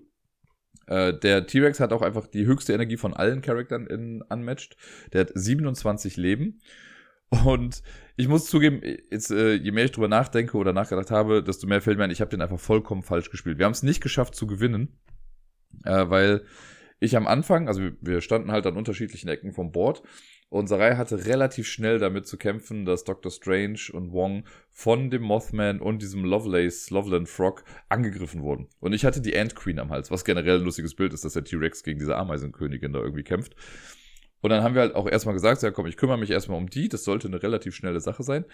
Äh, 0.87 1.15
der 1.19 1.47
T-Rex 1.47 1.79
hat 1.79 1.93
auch 1.93 2.03
einfach 2.03 2.27
die 2.27 2.47
höchste 2.47 2.73
Energie 2.73 2.97
von 2.97 3.15
allen 3.15 3.43
Charaktern 3.43 3.87
in 3.87 4.23
Unmatched. 4.23 4.77
Der 5.13 5.23
hat 5.23 5.31
27 5.35 6.17
Leben 6.17 6.61
und 7.45 7.83
ich 8.17 8.29
muss 8.29 8.47
zugeben, 8.47 8.83
jetzt, 9.11 9.31
äh, 9.31 9.55
je 9.55 9.73
mehr 9.73 9.87
ich 9.87 9.93
drüber 9.93 10.09
nachdenke 10.09 10.57
oder 10.57 10.73
nachgedacht 10.73 11.11
habe, 11.11 11.43
desto 11.43 11.67
mehr 11.67 11.81
fällt 11.81 11.99
mir 11.99 12.05
ein, 12.05 12.11
ich 12.11 12.21
habe 12.21 12.31
den 12.31 12.43
einfach 12.43 12.61
vollkommen 12.61 13.03
falsch 13.03 13.31
gespielt. 13.31 13.59
Wir 13.59 13.65
haben 13.65 13.73
es 13.73 13.83
nicht 13.83 14.03
geschafft 14.03 14.35
zu 14.35 14.47
gewinnen, 14.47 15.01
äh, 15.85 16.09
weil 16.09 16.45
ich 17.01 17.17
am 17.17 17.27
Anfang, 17.27 17.69
also 17.69 17.91
wir 18.01 18.21
standen 18.21 18.53
halt 18.53 18.67
an 18.67 18.77
unterschiedlichen 18.77 19.29
Ecken 19.29 19.53
vom 19.53 19.73
Board 19.73 20.03
und 20.53 20.67
Sarai 20.67 20.97
hatte 20.97 21.25
relativ 21.25 21.67
schnell 21.67 21.99
damit 21.99 22.27
zu 22.27 22.37
kämpfen, 22.37 22.85
dass 22.85 23.05
Dr. 23.05 23.33
Strange 23.33 23.81
und 23.93 24.13
Wong 24.13 24.45
von 24.71 25.11
dem 25.11 25.23
Mothman 25.23 25.81
und 25.81 26.03
diesem 26.03 26.27
Lovelace, 26.27 26.91
Loveland 26.91 27.31
Frog 27.31 27.65
angegriffen 27.89 28.43
wurden. 28.43 28.69
Und 28.79 28.93
ich 28.93 29.07
hatte 29.07 29.23
die 29.23 29.35
Ant 29.35 29.57
Queen 29.57 29.79
am 29.79 29.89
Hals, 29.89 30.11
was 30.11 30.27
generell 30.27 30.59
ein 30.59 30.65
lustiges 30.65 30.95
Bild 30.95 31.15
ist, 31.15 31.25
dass 31.25 31.33
der 31.33 31.45
T-Rex 31.45 31.83
gegen 31.83 31.99
diese 31.99 32.19
Ameisenkönigin 32.19 32.93
da 32.93 32.99
irgendwie 32.99 33.23
kämpft. 33.23 33.57
Und 34.43 34.51
dann 34.51 34.63
haben 34.63 34.75
wir 34.75 34.83
halt 34.83 34.95
auch 34.95 35.09
erstmal 35.09 35.35
gesagt, 35.35 35.63
ja 35.63 35.71
komm, 35.71 35.87
ich 35.87 35.97
kümmere 35.97 36.19
mich 36.19 36.31
erstmal 36.31 36.59
um 36.59 36.69
die, 36.69 36.89
das 36.89 37.05
sollte 37.05 37.29
eine 37.29 37.43
relativ 37.43 37.75
schnelle 37.75 38.01
Sache 38.01 38.23
sein. 38.23 38.45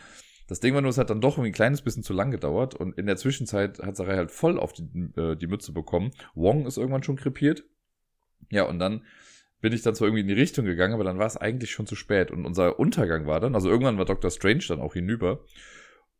Das 0.47 0.61
Ding 0.61 0.75
war 0.75 0.81
nur, 0.81 0.91
es 0.91 0.99
hat 0.99 1.11
dann 1.11 1.21
doch 1.21 1.35
irgendwie 1.35 1.51
ein 1.51 1.55
kleines 1.55 1.83
bisschen 1.83 2.03
zu 2.03 2.13
lang 2.13 2.31
gedauert 2.31 2.75
und 2.75 2.97
in 2.99 3.07
der 3.07 3.17
Zwischenzeit 3.17 3.81
hat 3.81 3.97
Sarai 3.97 4.17
halt 4.17 4.31
voll 4.31 4.59
auf 4.59 4.73
die, 4.73 4.83
äh, 5.17 5.35
die 5.35 5.47
Mütze 5.47 5.73
bekommen. 5.73 6.13
Wong 6.35 6.67
ist 6.67 6.79
irgendwann 6.79 7.03
schon 7.03 7.17
krepiert. 7.17 7.65
Ja, 8.51 8.65
und 8.65 8.79
dann 8.79 9.03
bin 9.61 9.73
ich 9.73 9.83
dann 9.83 9.95
zwar 9.95 10.07
irgendwie 10.09 10.23
in 10.23 10.29
die 10.29 10.35
Richtung 10.35 10.65
gegangen, 10.65 10.95
aber 10.95 11.05
dann 11.05 11.19
war 11.19 11.27
es 11.27 11.37
eigentlich 11.37 11.71
schon 11.71 11.87
zu 11.87 11.97
spät 11.97 12.31
und 12.31 12.47
unser 12.47 12.79
Untergang 12.79 13.27
war 13.27 13.41
dann, 13.41 13.55
also 13.55 13.69
irgendwann 13.69 13.99
war 13.99 14.05
Dr. 14.05 14.31
Strange 14.31 14.65
dann 14.69 14.81
auch 14.81 14.93
hinüber 14.93 15.45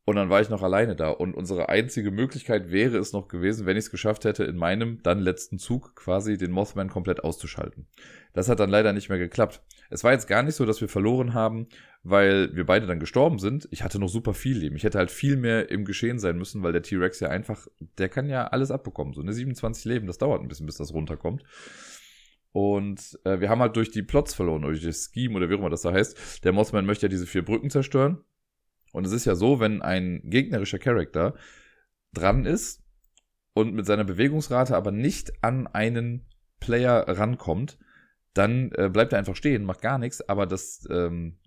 Und 0.09 0.17
dann 0.17 0.31
war 0.31 0.41
ich 0.41 0.49
noch 0.49 0.63
alleine 0.63 0.97
da. 0.97 1.11
Und 1.11 1.35
unsere 1.35 1.69
einzige 1.69 2.11
Möglichkeit 2.11 2.71
wäre 2.71 2.97
es 2.97 3.13
noch 3.13 3.29
gewesen, 3.29 3.67
wenn 3.67 3.77
ich 3.77 3.85
es 3.85 3.91
geschafft 3.91 4.25
hätte, 4.25 4.43
in 4.45 4.57
meinem 4.57 5.03
dann 5.03 5.19
letzten 5.19 5.59
Zug 5.59 5.95
quasi 5.97 6.39
den 6.39 6.51
Mothman 6.51 6.89
komplett 6.89 7.23
auszuschalten. 7.23 7.87
Das 8.33 8.49
hat 8.49 8.59
dann 8.59 8.71
leider 8.71 8.95
nicht 8.95 9.11
mehr 9.11 9.19
geklappt. 9.19 9.61
Es 9.91 10.05
war 10.05 10.13
jetzt 10.13 10.27
gar 10.27 10.43
nicht 10.43 10.55
so, 10.55 10.65
dass 10.65 10.81
wir 10.81 10.89
verloren 10.89 11.35
haben, 11.35 11.67
weil 12.05 12.57
wir 12.57 12.65
beide 12.65 12.87
dann 12.87 13.01
gestorben 13.01 13.39
sind. 13.39 13.69
Ich 13.71 13.85
hatte 13.85 13.99
noch 13.99 14.09
super 14.09 14.33
viel 14.33 14.57
Leben. 14.57 14.77
Ich 14.77 14.85
hätte 14.85 14.97
halt 14.97 15.11
viel 15.11 15.37
mehr 15.37 15.71
im 15.71 15.85
Geschehen 15.85 16.19
sein 16.19 16.39
müssen, 16.39 16.63
weil 16.63 16.73
der 16.73 16.81
T-Rex 16.83 17.21
ja 17.21 17.29
einfach, 17.29 17.67
der 17.99 18.09
kann 18.09 18.31
ja 18.31 18.47
alles 18.47 18.71
abbekommen. 18.71 19.13
So 19.13 19.21
eine 19.21 19.35
27 19.35 19.85
Leben, 19.85 20.07
das 20.07 20.17
dauert 20.17 20.41
ein 20.41 20.49
bisschen, 20.49 20.65
bis 20.65 20.79
das 20.79 20.95
runterkommt. 20.95 21.45
Und 22.53 23.21
äh, 23.25 23.41
wir 23.41 23.51
haben 23.51 23.61
halt 23.61 23.77
durch 23.77 23.91
die 23.91 24.03
Plots 24.03 24.33
verloren, 24.33 24.63
durch 24.63 24.83
das 24.83 25.11
Scheme 25.13 25.37
oder 25.37 25.51
wie 25.51 25.55
auch 25.57 25.59
immer 25.59 25.69
das 25.69 25.83
da 25.83 25.93
heißt. 25.93 26.47
Der 26.47 26.53
Mothman 26.53 26.87
möchte 26.87 27.05
ja 27.05 27.11
diese 27.11 27.27
vier 27.27 27.45
Brücken 27.45 27.69
zerstören. 27.69 28.25
Und 28.93 29.07
es 29.07 29.13
ist 29.13 29.25
ja 29.25 29.35
so, 29.35 29.61
wenn 29.61 29.83
ein 29.83 30.21
gegnerischer 30.25 30.79
Charakter 30.79 31.35
dran 32.13 32.47
ist 32.47 32.83
und 33.55 33.75
mit 33.75 33.87
seiner 33.87 34.05
Bewegungsrate 34.05 34.77
aber 34.77 34.91
nicht 34.91 35.33
an 35.43 35.67
einen 35.67 36.27
Player 36.61 37.07
rankommt, 37.07 37.79
dann 38.35 38.71
äh, 38.73 38.89
bleibt 38.89 39.13
er 39.13 39.19
einfach 39.19 39.37
stehen, 39.37 39.65
macht 39.65 39.83
gar 39.83 39.99
nichts, 39.99 40.27
aber 40.29 40.47
das, 40.47 40.87
ähm, 40.91 41.39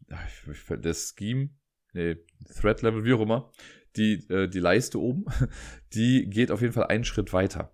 das 0.81 1.15
Scheme, 1.17 1.50
nee, 1.93 2.17
Threat 2.60 2.81
Level, 2.81 3.05
wie 3.05 3.13
auch 3.13 3.21
immer, 3.21 3.51
die, 3.95 4.25
äh, 4.29 4.48
die 4.48 4.60
Leiste 4.60 5.00
oben, 5.00 5.25
die 5.93 6.29
geht 6.29 6.51
auf 6.51 6.62
jeden 6.62 6.74
Fall 6.74 6.88
einen 6.88 7.05
Schritt 7.05 7.33
weiter. 7.33 7.74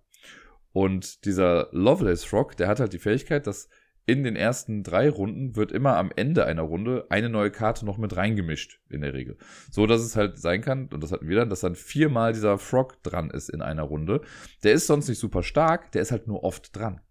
Und 0.72 1.24
dieser 1.24 1.68
Lovelace 1.72 2.32
Rock, 2.32 2.56
der 2.56 2.68
hat 2.68 2.80
halt 2.80 2.92
die 2.92 2.98
Fähigkeit, 2.98 3.46
dass 3.46 3.68
in 4.08 4.24
den 4.24 4.36
ersten 4.36 4.82
drei 4.82 5.10
Runden 5.10 5.54
wird 5.54 5.70
immer 5.70 5.98
am 5.98 6.10
Ende 6.16 6.46
einer 6.46 6.62
Runde 6.62 7.06
eine 7.10 7.28
neue 7.28 7.50
Karte 7.50 7.84
noch 7.84 7.98
mit 7.98 8.16
reingemischt, 8.16 8.80
in 8.88 9.02
der 9.02 9.12
Regel. 9.12 9.36
So, 9.70 9.86
dass 9.86 10.00
es 10.00 10.16
halt 10.16 10.38
sein 10.38 10.62
kann, 10.62 10.88
und 10.88 11.02
das 11.02 11.12
hatten 11.12 11.28
wir 11.28 11.36
dann, 11.36 11.50
dass 11.50 11.60
dann 11.60 11.74
viermal 11.74 12.32
dieser 12.32 12.56
Frog 12.56 13.02
dran 13.02 13.28
ist 13.28 13.50
in 13.50 13.60
einer 13.60 13.82
Runde. 13.82 14.22
Der 14.64 14.72
ist 14.72 14.86
sonst 14.86 15.08
nicht 15.08 15.18
super 15.18 15.42
stark, 15.42 15.92
der 15.92 16.00
ist 16.00 16.10
halt 16.10 16.26
nur 16.26 16.42
oft 16.42 16.74
dran. 16.74 17.02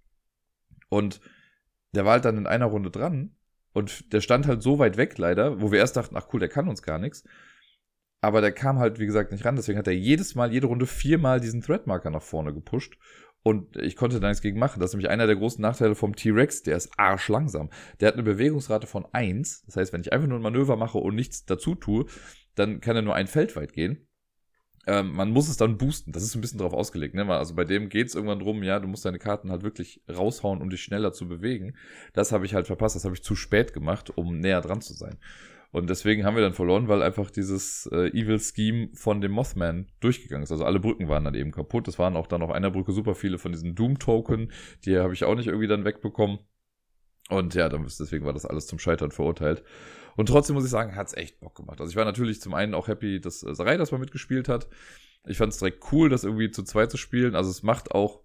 Und 0.89 1.21
der 1.93 2.03
war 2.03 2.13
halt 2.13 2.25
dann 2.25 2.37
in 2.37 2.47
einer 2.47 2.65
Runde 2.65 2.89
dran 2.89 3.35
und 3.73 4.11
der 4.11 4.21
stand 4.21 4.47
halt 4.47 4.63
so 4.63 4.79
weit 4.79 4.97
weg 4.97 5.19
leider, 5.19 5.61
wo 5.61 5.71
wir 5.71 5.77
erst 5.77 5.97
dachten, 5.97 6.17
ach 6.17 6.29
cool, 6.33 6.39
der 6.39 6.49
kann 6.49 6.67
uns 6.67 6.81
gar 6.81 6.97
nichts. 6.97 7.23
Aber 8.21 8.41
der 8.41 8.51
kam 8.51 8.79
halt, 8.79 8.97
wie 8.97 9.05
gesagt, 9.05 9.31
nicht 9.31 9.45
ran. 9.45 9.55
Deswegen 9.55 9.77
hat 9.77 9.85
er 9.85 9.93
jedes 9.93 10.33
Mal, 10.33 10.51
jede 10.51 10.65
Runde 10.65 10.87
viermal 10.87 11.39
diesen 11.39 11.61
Threadmarker 11.61 12.09
nach 12.09 12.23
vorne 12.23 12.55
gepusht. 12.55 12.97
Und 13.47 13.77
ich 13.77 13.95
konnte 13.95 14.19
da 14.19 14.27
nichts 14.27 14.41
gegen 14.41 14.59
machen. 14.59 14.81
Das 14.81 14.89
ist 14.89 14.93
nämlich 14.95 15.09
einer 15.09 15.25
der 15.25 15.37
großen 15.37 15.61
Nachteile 15.61 15.95
vom 15.95 16.17
T-Rex. 16.17 16.63
Der 16.63 16.75
ist 16.75 16.91
arschlangsam. 16.97 17.69
Der 18.01 18.09
hat 18.09 18.15
eine 18.15 18.23
Bewegungsrate 18.23 18.87
von 18.87 19.05
1. 19.13 19.63
Das 19.67 19.77
heißt, 19.77 19.93
wenn 19.93 20.01
ich 20.01 20.11
einfach 20.11 20.27
nur 20.27 20.37
ein 20.37 20.43
Manöver 20.43 20.75
mache 20.75 20.97
und 20.97 21.15
nichts 21.15 21.45
dazu 21.45 21.73
tue, 21.73 22.07
dann 22.55 22.81
kann 22.81 22.97
er 22.97 23.03
nur 23.03 23.15
ein 23.15 23.27
Feld 23.27 23.55
weit 23.55 23.71
gehen. 23.71 24.05
Ähm, 24.85 25.13
man 25.13 25.31
muss 25.31 25.47
es 25.47 25.55
dann 25.55 25.77
boosten. 25.77 26.11
Das 26.11 26.23
ist 26.23 26.35
ein 26.35 26.41
bisschen 26.41 26.59
drauf 26.59 26.73
ausgelegt. 26.73 27.15
Ne? 27.15 27.25
Also 27.25 27.55
bei 27.55 27.63
dem 27.63 27.87
geht 27.87 28.07
es 28.07 28.15
irgendwann 28.15 28.39
drum, 28.39 28.63
ja, 28.63 28.81
du 28.81 28.89
musst 28.89 29.05
deine 29.05 29.17
Karten 29.17 29.49
halt 29.49 29.63
wirklich 29.63 30.03
raushauen, 30.13 30.61
um 30.61 30.69
dich 30.69 30.83
schneller 30.83 31.13
zu 31.13 31.29
bewegen. 31.29 31.77
Das 32.11 32.33
habe 32.33 32.45
ich 32.45 32.53
halt 32.53 32.67
verpasst. 32.67 32.97
Das 32.97 33.05
habe 33.05 33.15
ich 33.15 33.23
zu 33.23 33.37
spät 33.37 33.71
gemacht, 33.71 34.09
um 34.17 34.39
näher 34.41 34.59
dran 34.59 34.81
zu 34.81 34.93
sein. 34.93 35.19
Und 35.77 35.91
deswegen 35.91 36.25
haben 36.25 36.36
wir 36.36 36.41
dann 36.41 36.55
verloren, 36.55 36.88
weil 36.88 37.03
einfach 37.03 37.29
dieses 37.29 37.88
äh, 37.91 38.07
Evil 38.07 38.39
Scheme 38.39 38.89
von 38.96 39.22
dem 39.22 39.31
Mothman 39.31 39.86
durchgegangen 40.00 40.41
ist. 40.41 40.51
Also 40.51 40.65
alle 40.65 40.79
Brücken 40.79 41.07
waren 41.07 41.24
dann 41.24 41.36
eben 41.36 41.51
kaputt. 41.51 41.88
Es 41.88 42.00
waren 42.00 42.15
auch 42.15 42.25
dann 42.25 42.41
auf 42.41 42.50
einer 42.50 42.72
Brücke 42.72 42.91
super 42.91 43.13
viele 43.13 43.38
von 43.38 43.51
diesen 43.51 43.75
Doom-Token. 43.75 44.51
Die 44.86 44.98
habe 44.98 45.13
ich 45.13 45.24
auch 45.24 45.36
nicht 45.36 45.46
irgendwie 45.46 45.67
dann 45.67 45.86
wegbekommen. 45.86 46.39
Und 47.29 47.53
ja, 47.53 47.69
dann, 47.69 47.84
deswegen 47.84 48.25
war 48.25 48.34
das 48.34 48.48
alles 48.48 48.65
zum 48.65 48.79
Scheitern 48.79 49.12
verurteilt. 49.12 49.63
Und 50.15 50.29
trotzdem 50.29 50.55
muss 50.55 50.65
ich 50.65 50.72
sagen, 50.72 50.96
hat's 50.96 51.13
echt 51.13 51.39
Bock 51.41 51.53
gemacht. 51.53 51.79
Also 51.79 51.91
ich 51.91 51.96
war 51.96 52.05
natürlich 52.05 52.41
zum 52.41 52.55
einen 52.55 52.74
auch 52.74 52.88
happy, 52.88 53.22
dass 53.22 53.43
äh, 53.43 53.53
Sarai 53.53 53.77
das 53.77 53.91
mal 53.91 54.00
mitgespielt 54.00 54.50
hat. 54.50 54.67
Ich 55.27 55.38
fand 55.38 55.53
es 55.53 55.60
direkt 55.60 55.84
cool, 55.91 56.10
das 56.10 56.24
irgendwie 56.24 56.50
zu 56.50 56.63
zweit 56.63 56.89
zu 56.89 56.98
spielen. 56.98 57.36
Also 57.36 57.51
es 57.51 57.62
macht 57.62 57.91
auch 57.91 58.24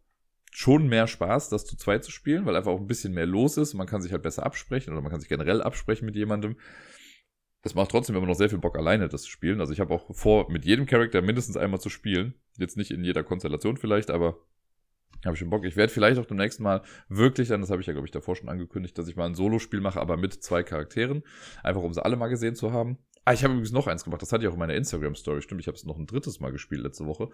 schon 0.50 0.88
mehr 0.88 1.06
Spaß, 1.06 1.50
das 1.50 1.66
zu 1.66 1.76
zweit 1.76 2.02
zu 2.02 2.11
spielen, 2.11 2.47
weil 2.47 2.56
einfach 2.56 2.73
auch 2.73 2.80
ein 2.80 2.87
bisschen 2.87 3.12
mehr 3.12 3.26
los 3.26 3.59
ist. 3.59 3.75
Man 3.75 3.87
kann 3.87 4.00
sich 4.00 4.12
halt 4.12 4.23
besser 4.23 4.47
absprechen 4.47 4.94
oder 4.94 5.02
man 5.02 5.11
kann 5.11 5.21
sich 5.21 5.28
generell 5.28 5.61
absprechen 5.61 6.06
mit 6.06 6.16
jemandem 6.16 6.56
es 7.62 7.75
macht 7.75 7.90
trotzdem 7.90 8.16
immer 8.16 8.26
noch 8.26 8.35
sehr 8.35 8.50
viel 8.50 8.59
Bock, 8.59 8.76
alleine 8.76 9.09
das 9.09 9.23
zu 9.23 9.31
spielen. 9.31 9.61
Also 9.61 9.73
ich 9.73 9.81
habe 9.81 9.95
auch 9.95 10.14
vor, 10.14 10.50
mit 10.50 10.64
jedem 10.64 10.87
Charakter 10.87 11.23
mindestens 11.23 11.57
einmal 11.57 11.81
zu 11.81 11.88
spielen. 11.88 12.35
Jetzt 12.59 12.76
nicht 12.76 12.90
in 12.90 13.04
jeder 13.04 13.23
Konstellation 13.23 13.76
vielleicht, 13.76 14.11
aber 14.11 14.37
habe 15.25 15.35
ich 15.35 15.38
schon 15.38 15.50
Bock. 15.50 15.64
Ich 15.64 15.76
werde 15.76 15.92
vielleicht 15.92 16.19
auch 16.19 16.26
demnächst 16.26 16.59
mal 16.59 16.83
wirklich 17.09 17.49
dann, 17.49 17.61
das 17.61 17.71
habe 17.71 17.81
ich 17.81 17.87
ja, 17.87 17.92
glaube 17.92 18.07
ich, 18.07 18.11
davor 18.11 18.35
schon 18.35 18.49
angekündigt, 18.49 18.99
dass 18.99 19.07
ich 19.07 19.14
mal 19.14 19.26
ein 19.26 19.37
Solo-Spiel 19.37 19.81
mache, 19.81 20.00
aber 20.00 20.16
mit 20.16 20.42
zwei 20.42 20.64
Charakteren. 20.64 21.23
Einfach 21.62 21.83
um 21.83 21.92
sie 21.92 22.04
alle 22.04 22.16
mal 22.16 22.28
gesehen 22.28 22.57
zu 22.57 22.73
haben. 22.73 22.99
Ah, 23.25 23.33
ich 23.33 23.45
habe 23.45 23.52
übrigens 23.52 23.71
noch 23.71 23.87
eins 23.87 24.02
gemacht, 24.02 24.21
das 24.21 24.33
hatte 24.33 24.42
ich 24.42 24.49
auch 24.49 24.54
in 24.54 24.59
meiner 24.59 24.75
Instagram-Story, 24.75 25.42
stimmt. 25.42 25.61
Ich 25.61 25.69
habe 25.69 25.76
es 25.76 25.85
noch 25.85 25.97
ein 25.97 26.07
drittes 26.07 26.40
Mal 26.40 26.50
gespielt 26.50 26.83
letzte 26.83 27.07
Woche. 27.07 27.28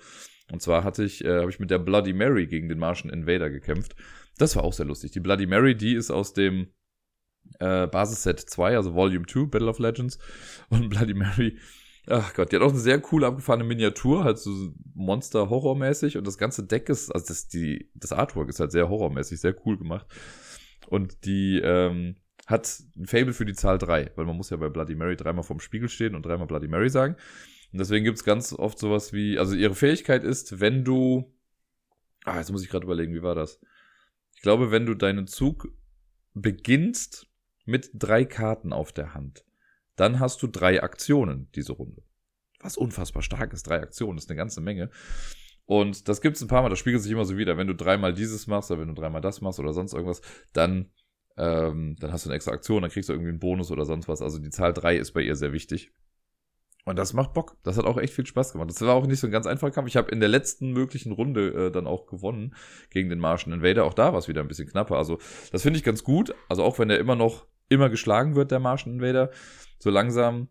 Und 0.52 0.60
zwar 0.60 0.84
hatte 0.84 1.02
ich, 1.02 1.24
äh, 1.24 1.40
habe 1.40 1.50
ich 1.50 1.60
mit 1.60 1.70
der 1.70 1.78
Bloody 1.78 2.12
Mary 2.12 2.46
gegen 2.46 2.68
den 2.68 2.78
Martian 2.78 3.10
Invader 3.10 3.48
gekämpft. 3.48 3.96
Das 4.36 4.54
war 4.54 4.64
auch 4.64 4.74
sehr 4.74 4.84
lustig. 4.84 5.12
Die 5.12 5.20
Bloody 5.20 5.46
Mary, 5.46 5.74
die 5.74 5.94
ist 5.94 6.10
aus 6.10 6.34
dem 6.34 6.68
äh, 7.58 7.86
Basisset 7.86 8.40
2, 8.40 8.76
also 8.76 8.94
Volume 8.94 9.26
2, 9.26 9.46
Battle 9.46 9.68
of 9.68 9.78
Legends. 9.78 10.18
Und 10.68 10.88
Bloody 10.88 11.14
Mary, 11.14 11.58
ach 12.06 12.34
Gott, 12.34 12.52
die 12.52 12.56
hat 12.56 12.62
auch 12.62 12.70
eine 12.70 12.78
sehr 12.78 13.00
coole 13.00 13.26
abgefahrene 13.26 13.64
Miniatur, 13.64 14.24
halt 14.24 14.38
so 14.38 14.72
Monster-Horror-mäßig. 14.94 16.16
Und 16.18 16.26
das 16.26 16.38
ganze 16.38 16.64
Deck 16.64 16.88
ist, 16.88 17.10
also 17.10 17.26
das, 17.28 17.48
die, 17.48 17.90
das 17.94 18.12
Artwork 18.12 18.48
ist 18.48 18.60
halt 18.60 18.72
sehr 18.72 18.88
horrormäßig, 18.88 19.40
sehr 19.40 19.54
cool 19.66 19.78
gemacht. 19.78 20.06
Und 20.88 21.24
die 21.24 21.60
ähm, 21.62 22.16
hat 22.46 22.82
ein 22.96 23.06
Fable 23.06 23.34
für 23.34 23.44
die 23.44 23.54
Zahl 23.54 23.78
3, 23.78 24.12
weil 24.16 24.24
man 24.24 24.36
muss 24.36 24.50
ja 24.50 24.56
bei 24.56 24.70
Bloody 24.70 24.94
Mary 24.94 25.16
dreimal 25.16 25.44
vorm 25.44 25.60
Spiegel 25.60 25.88
stehen 25.88 26.14
und 26.14 26.24
dreimal 26.24 26.46
Bloody 26.46 26.68
Mary 26.68 26.88
sagen. 26.88 27.16
Und 27.72 27.78
deswegen 27.80 28.04
gibt's 28.04 28.24
ganz 28.24 28.54
oft 28.54 28.78
sowas 28.78 29.12
wie, 29.12 29.38
also 29.38 29.54
ihre 29.54 29.74
Fähigkeit 29.74 30.24
ist, 30.24 30.58
wenn 30.58 30.84
du, 30.84 31.30
ah, 32.24 32.38
jetzt 32.38 32.50
muss 32.50 32.62
ich 32.62 32.70
gerade 32.70 32.84
überlegen, 32.84 33.12
wie 33.12 33.22
war 33.22 33.34
das? 33.34 33.60
Ich 34.34 34.40
glaube, 34.40 34.70
wenn 34.70 34.86
du 34.86 34.94
deinen 34.94 35.26
Zug 35.26 35.68
beginnst 36.32 37.27
mit 37.68 37.90
drei 37.92 38.24
Karten 38.24 38.72
auf 38.72 38.92
der 38.92 39.14
Hand. 39.14 39.44
Dann 39.94 40.20
hast 40.20 40.42
du 40.42 40.46
drei 40.46 40.82
Aktionen 40.82 41.50
diese 41.54 41.72
Runde. 41.72 42.02
Was 42.60 42.76
unfassbar 42.76 43.22
stark 43.22 43.52
ist, 43.52 43.66
drei 43.66 43.80
Aktionen, 43.80 44.18
ist 44.18 44.30
eine 44.30 44.36
ganze 44.36 44.60
Menge. 44.60 44.90
Und 45.66 46.08
das 46.08 46.22
gibt 46.22 46.36
es 46.36 46.42
ein 46.42 46.48
paar 46.48 46.62
Mal, 46.62 46.70
das 46.70 46.78
spiegelt 46.78 47.02
sich 47.02 47.12
immer 47.12 47.26
so 47.26 47.36
wieder. 47.36 47.58
Wenn 47.58 47.66
du 47.66 47.74
dreimal 47.74 48.14
dieses 48.14 48.46
machst 48.46 48.70
oder 48.70 48.80
wenn 48.80 48.88
du 48.88 48.94
dreimal 48.94 49.20
das 49.20 49.42
machst 49.42 49.60
oder 49.60 49.74
sonst 49.74 49.92
irgendwas, 49.92 50.22
dann, 50.54 50.90
ähm, 51.36 51.96
dann 52.00 52.10
hast 52.10 52.24
du 52.24 52.30
eine 52.30 52.36
extra 52.36 52.52
Aktion, 52.52 52.82
dann 52.82 52.90
kriegst 52.90 53.10
du 53.10 53.12
irgendwie 53.12 53.30
einen 53.30 53.38
Bonus 53.38 53.70
oder 53.70 53.84
sonst 53.84 54.08
was. 54.08 54.22
Also 54.22 54.38
die 54.38 54.50
Zahl 54.50 54.72
drei 54.72 54.96
ist 54.96 55.12
bei 55.12 55.20
ihr 55.20 55.36
sehr 55.36 55.52
wichtig. 55.52 55.92
Und 56.86 56.96
das 56.96 57.12
macht 57.12 57.34
Bock. 57.34 57.58
Das 57.64 57.76
hat 57.76 57.84
auch 57.84 57.98
echt 57.98 58.14
viel 58.14 58.24
Spaß 58.24 58.52
gemacht. 58.52 58.70
Das 58.70 58.80
war 58.80 58.94
auch 58.94 59.06
nicht 59.06 59.20
so 59.20 59.26
ein 59.26 59.30
ganz 59.30 59.46
einfacher 59.46 59.72
Kampf. 59.72 59.88
Ich 59.88 59.96
habe 59.98 60.10
in 60.10 60.20
der 60.20 60.30
letzten 60.30 60.72
möglichen 60.72 61.12
Runde 61.12 61.66
äh, 61.66 61.70
dann 61.70 61.86
auch 61.86 62.06
gewonnen 62.06 62.54
gegen 62.88 63.10
den 63.10 63.18
Martian 63.18 63.52
Invader. 63.52 63.84
Auch 63.84 63.92
da 63.92 64.12
war 64.12 64.18
es 64.18 64.26
wieder 64.26 64.40
ein 64.40 64.48
bisschen 64.48 64.68
knapper. 64.68 64.96
Also 64.96 65.18
das 65.52 65.60
finde 65.60 65.76
ich 65.76 65.84
ganz 65.84 66.02
gut. 66.02 66.34
Also 66.48 66.62
auch 66.62 66.78
wenn 66.78 66.88
er 66.88 66.98
immer 66.98 67.14
noch 67.14 67.46
immer 67.68 67.90
geschlagen 67.90 68.34
wird, 68.34 68.50
der 68.50 68.60
Martian 68.60 68.96
Invader. 68.96 69.30
So 69.78 69.90
langsam, 69.90 70.48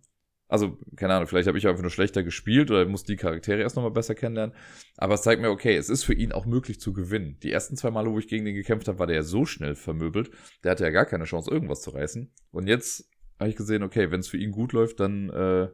also 0.48 0.78
keine 0.96 1.16
Ahnung, 1.16 1.28
vielleicht 1.28 1.48
habe 1.48 1.58
ich 1.58 1.68
einfach 1.68 1.82
nur 1.82 1.92
schlechter 1.92 2.24
gespielt 2.24 2.72
oder 2.72 2.86
muss 2.86 3.04
die 3.04 3.16
Charaktere 3.16 3.62
erst 3.62 3.76
nochmal 3.76 3.92
besser 3.92 4.16
kennenlernen. 4.16 4.56
Aber 4.98 5.16
es 5.16 5.22
zeigt 5.22 5.42
mir, 5.42 5.50
okay, 5.50 5.76
es 5.76 5.90
ist 5.90 6.04
für 6.04 6.14
ihn 6.14 6.32
auch 6.32 6.46
möglich 6.46 6.80
zu 6.80 6.94
gewinnen. 6.94 7.38
Die 7.44 7.52
ersten 7.52 7.76
zwei 7.76 7.92
Male, 7.92 8.12
wo 8.12 8.20
ich 8.20 8.28
gegen 8.28 8.46
den 8.46 8.56
gekämpft 8.56 8.88
habe, 8.88 9.00
war 9.00 9.08
der 9.08 9.18
ja 9.18 9.24
so 9.24 9.46
schnell 9.46 9.76
vermöbelt. 9.76 10.32
Der 10.64 10.72
hatte 10.72 10.84
ja 10.84 10.92
gar 10.92 11.06
keine 11.06 11.26
Chance, 11.26 11.52
irgendwas 11.52 11.82
zu 11.82 11.90
reißen. 11.90 12.32
Und 12.52 12.68
jetzt 12.68 13.10
habe 13.40 13.50
ich 13.50 13.56
gesehen, 13.56 13.84
okay, 13.84 14.12
wenn 14.12 14.22
es 14.22 14.28
für 14.28 14.38
ihn 14.38 14.52
gut 14.52 14.74
läuft, 14.74 15.00
dann 15.00 15.30
äh, 15.30 15.68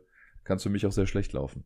kann 0.44 0.58
es 0.58 0.64
für 0.64 0.70
mich 0.70 0.86
auch 0.86 0.92
sehr 0.92 1.08
schlecht 1.08 1.34
laufen. 1.34 1.66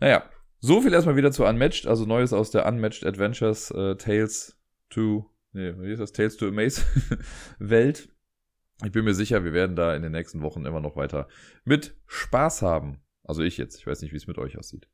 Naja, 0.00 0.28
so 0.58 0.80
viel 0.80 0.92
erstmal 0.92 1.16
wieder 1.16 1.32
zu 1.32 1.44
Unmatched, 1.44 1.86
also 1.86 2.06
Neues 2.06 2.32
aus 2.32 2.50
der 2.50 2.66
Unmatched 2.66 3.04
Adventures 3.04 3.70
äh, 3.70 3.96
Tales 3.96 4.60
to, 4.90 5.30
nee, 5.52 5.74
wie 5.78 5.92
ist 5.92 6.00
das? 6.00 6.12
Tales 6.12 6.36
to 6.36 6.48
Amaze 6.48 6.82
Welt 7.58 8.11
ich 8.84 8.92
bin 8.92 9.04
mir 9.04 9.14
sicher, 9.14 9.44
wir 9.44 9.52
werden 9.52 9.76
da 9.76 9.94
in 9.94 10.02
den 10.02 10.12
nächsten 10.12 10.42
Wochen 10.42 10.64
immer 10.64 10.80
noch 10.80 10.96
weiter 10.96 11.28
mit 11.64 11.94
Spaß 12.06 12.62
haben. 12.62 13.00
Also 13.24 13.42
ich 13.42 13.56
jetzt. 13.56 13.78
Ich 13.78 13.86
weiß 13.86 14.02
nicht, 14.02 14.12
wie 14.12 14.16
es 14.16 14.26
mit 14.26 14.38
euch 14.38 14.58
aussieht. 14.58 14.88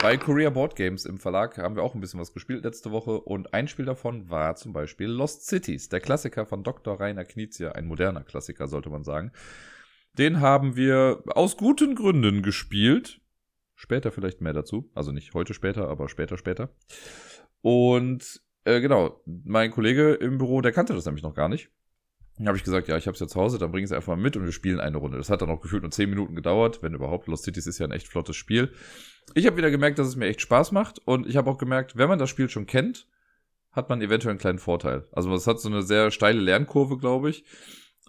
Bei 0.00 0.16
Korea 0.16 0.50
Board 0.50 0.76
Games 0.76 1.04
im 1.06 1.18
Verlag 1.18 1.58
haben 1.58 1.74
wir 1.74 1.82
auch 1.82 1.94
ein 1.94 2.00
bisschen 2.00 2.20
was 2.20 2.32
gespielt 2.32 2.62
letzte 2.62 2.92
Woche 2.92 3.20
und 3.20 3.52
ein 3.52 3.66
Spiel 3.66 3.84
davon 3.84 4.30
war 4.30 4.54
zum 4.54 4.72
Beispiel 4.72 5.08
Lost 5.08 5.46
Cities, 5.46 5.88
der 5.88 6.00
Klassiker 6.00 6.46
von 6.46 6.62
Dr. 6.62 7.00
Rainer 7.00 7.24
Knizia, 7.24 7.72
ein 7.72 7.86
moderner 7.86 8.22
Klassiker, 8.22 8.68
sollte 8.68 8.90
man 8.90 9.02
sagen. 9.02 9.32
Den 10.16 10.40
haben 10.40 10.76
wir 10.76 11.24
aus 11.26 11.56
guten 11.56 11.96
Gründen 11.96 12.42
gespielt. 12.42 13.20
Später 13.74 14.12
vielleicht 14.12 14.40
mehr 14.40 14.52
dazu. 14.52 14.90
Also 14.94 15.10
nicht 15.10 15.34
heute 15.34 15.54
später, 15.54 15.88
aber 15.88 16.08
später, 16.08 16.38
später. 16.38 16.70
Und 17.60 18.40
äh, 18.64 18.80
genau, 18.80 19.20
mein 19.24 19.70
Kollege 19.72 20.14
im 20.14 20.38
Büro, 20.38 20.60
der 20.60 20.72
kannte 20.72 20.94
das 20.94 21.06
nämlich 21.06 21.22
noch 21.22 21.34
gar 21.34 21.48
nicht. 21.48 21.70
Dann 22.38 22.46
habe 22.46 22.56
ich 22.56 22.64
gesagt, 22.64 22.86
ja, 22.86 22.96
ich 22.96 23.06
habe 23.06 23.14
es 23.14 23.20
ja 23.20 23.26
zu 23.26 23.40
Hause, 23.40 23.58
dann 23.58 23.72
bring 23.72 23.84
es 23.84 23.92
einfach 23.92 24.14
mal 24.14 24.22
mit 24.22 24.36
und 24.36 24.44
wir 24.44 24.52
spielen 24.52 24.78
eine 24.78 24.96
Runde. 24.96 25.18
Das 25.18 25.28
hat 25.28 25.42
dann 25.42 25.50
auch 25.50 25.60
gefühlt 25.60 25.82
nur 25.82 25.90
10 25.90 26.08
Minuten 26.08 26.36
gedauert, 26.36 26.82
wenn 26.82 26.94
überhaupt. 26.94 27.26
Lost 27.26 27.44
Cities 27.44 27.66
ist 27.66 27.78
ja 27.78 27.86
ein 27.86 27.92
echt 27.92 28.06
flottes 28.06 28.36
Spiel. 28.36 28.72
Ich 29.34 29.46
habe 29.46 29.56
wieder 29.56 29.70
gemerkt, 29.70 29.98
dass 29.98 30.06
es 30.06 30.16
mir 30.16 30.26
echt 30.26 30.40
Spaß 30.40 30.72
macht 30.72 31.00
und 31.04 31.26
ich 31.26 31.36
habe 31.36 31.50
auch 31.50 31.58
gemerkt, 31.58 31.96
wenn 31.96 32.08
man 32.08 32.18
das 32.18 32.30
Spiel 32.30 32.48
schon 32.48 32.66
kennt, 32.66 33.08
hat 33.72 33.88
man 33.88 34.00
eventuell 34.00 34.30
einen 34.30 34.38
kleinen 34.38 34.58
Vorteil. 34.58 35.06
Also 35.12 35.34
es 35.34 35.46
hat 35.46 35.60
so 35.60 35.68
eine 35.68 35.82
sehr 35.82 36.10
steile 36.10 36.40
Lernkurve, 36.40 36.96
glaube 36.96 37.30
ich. 37.30 37.44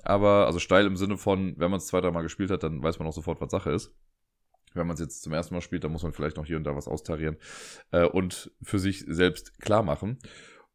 Aber, 0.03 0.45
also 0.45 0.59
steil 0.59 0.85
im 0.85 0.95
Sinne 0.95 1.17
von, 1.17 1.55
wenn 1.57 1.71
man 1.71 1.79
es 1.79 1.87
zwei, 1.87 1.99
dreimal 1.99 2.23
gespielt 2.23 2.51
hat, 2.51 2.63
dann 2.63 2.81
weiß 2.81 2.99
man 2.99 3.07
auch 3.07 3.13
sofort, 3.13 3.41
was 3.41 3.51
Sache 3.51 3.71
ist. 3.71 3.93
Wenn 4.73 4.87
man 4.87 4.93
es 4.93 4.99
jetzt 4.99 5.23
zum 5.23 5.33
ersten 5.33 5.55
Mal 5.55 5.61
spielt, 5.61 5.83
dann 5.83 5.91
muss 5.91 6.03
man 6.03 6.13
vielleicht 6.13 6.37
noch 6.37 6.45
hier 6.45 6.57
und 6.57 6.63
da 6.63 6.75
was 6.75 6.87
austarieren 6.87 7.37
äh, 7.91 8.05
und 8.05 8.51
für 8.61 8.79
sich 8.79 9.03
selbst 9.07 9.59
klar 9.59 9.83
machen. 9.83 10.19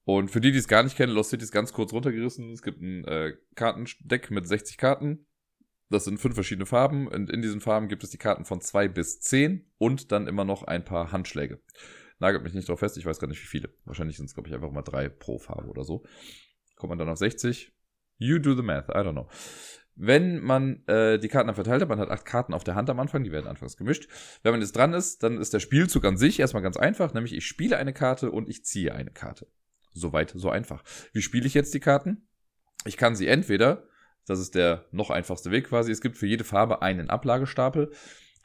Und 0.04 0.30
für 0.30 0.40
die, 0.40 0.52
die 0.52 0.58
es 0.58 0.68
gar 0.68 0.82
nicht 0.82 0.96
kennen, 0.96 1.12
Lost 1.12 1.30
City 1.30 1.44
ist 1.44 1.52
ganz 1.52 1.72
kurz 1.72 1.92
runtergerissen. 1.92 2.52
Es 2.52 2.62
gibt 2.62 2.80
ein 2.80 3.04
äh, 3.04 3.34
Kartendeck 3.54 4.30
mit 4.30 4.46
60 4.46 4.76
Karten. 4.76 5.26
Das 5.88 6.04
sind 6.04 6.18
fünf 6.18 6.34
verschiedene 6.34 6.66
Farben. 6.66 7.08
Und 7.08 7.30
in 7.30 7.40
diesen 7.40 7.60
Farben 7.60 7.88
gibt 7.88 8.04
es 8.04 8.10
die 8.10 8.18
Karten 8.18 8.44
von 8.44 8.60
zwei 8.60 8.88
bis 8.88 9.20
zehn 9.20 9.70
und 9.78 10.12
dann 10.12 10.26
immer 10.26 10.44
noch 10.44 10.62
ein 10.62 10.84
paar 10.84 11.12
Handschläge. 11.12 11.60
Nagelt 12.18 12.44
mich 12.44 12.54
nicht 12.54 12.68
drauf 12.68 12.80
fest, 12.80 12.96
ich 12.96 13.06
weiß 13.06 13.18
gar 13.18 13.28
nicht 13.28 13.42
wie 13.42 13.46
viele. 13.46 13.74
Wahrscheinlich 13.84 14.16
sind 14.16 14.26
es, 14.26 14.34
glaube 14.34 14.48
ich, 14.48 14.54
einfach 14.54 14.70
mal 14.70 14.82
drei 14.82 15.08
pro 15.08 15.38
Farbe 15.38 15.68
oder 15.68 15.84
so. 15.84 16.04
Kommt 16.76 16.90
man 16.90 16.98
dann 16.98 17.08
auf 17.08 17.18
60. 17.18 17.72
You 18.18 18.38
do 18.38 18.54
the 18.54 18.62
math, 18.62 18.88
I 18.88 18.98
don't 18.98 19.12
know. 19.12 19.28
Wenn 19.96 20.40
man 20.40 20.86
äh, 20.86 21.18
die 21.18 21.28
Karten 21.28 21.46
dann 21.46 21.54
verteilt 21.54 21.80
hat, 21.80 21.88
man 21.88 22.00
hat 22.00 22.10
acht 22.10 22.24
Karten 22.24 22.52
auf 22.52 22.64
der 22.64 22.74
Hand 22.74 22.90
am 22.90 22.98
Anfang, 22.98 23.22
die 23.22 23.32
werden 23.32 23.46
anfangs 23.46 23.76
gemischt. 23.76 24.08
Wenn 24.42 24.52
man 24.52 24.60
jetzt 24.60 24.76
dran 24.76 24.92
ist, 24.92 25.22
dann 25.22 25.38
ist 25.38 25.54
der 25.54 25.60
Spielzug 25.60 26.04
an 26.04 26.16
sich 26.16 26.40
erstmal 26.40 26.62
ganz 26.62 26.76
einfach, 26.76 27.14
nämlich 27.14 27.32
ich 27.32 27.46
spiele 27.46 27.76
eine 27.76 27.92
Karte 27.92 28.30
und 28.30 28.48
ich 28.48 28.64
ziehe 28.64 28.94
eine 28.94 29.10
Karte. 29.10 29.46
Soweit, 29.94 30.32
so 30.34 30.50
einfach. 30.50 30.82
Wie 31.12 31.22
spiele 31.22 31.46
ich 31.46 31.54
jetzt 31.54 31.72
die 31.72 31.80
Karten? 31.80 32.28
Ich 32.84 32.96
kann 32.96 33.16
sie 33.16 33.28
entweder, 33.28 33.84
das 34.26 34.40
ist 34.40 34.54
der 34.54 34.84
noch 34.90 35.10
einfachste 35.10 35.50
Weg 35.50 35.68
quasi, 35.68 35.92
es 35.92 36.00
gibt 36.00 36.18
für 36.18 36.26
jede 36.26 36.44
Farbe 36.44 36.82
einen 36.82 37.08
Ablagestapel. 37.08 37.92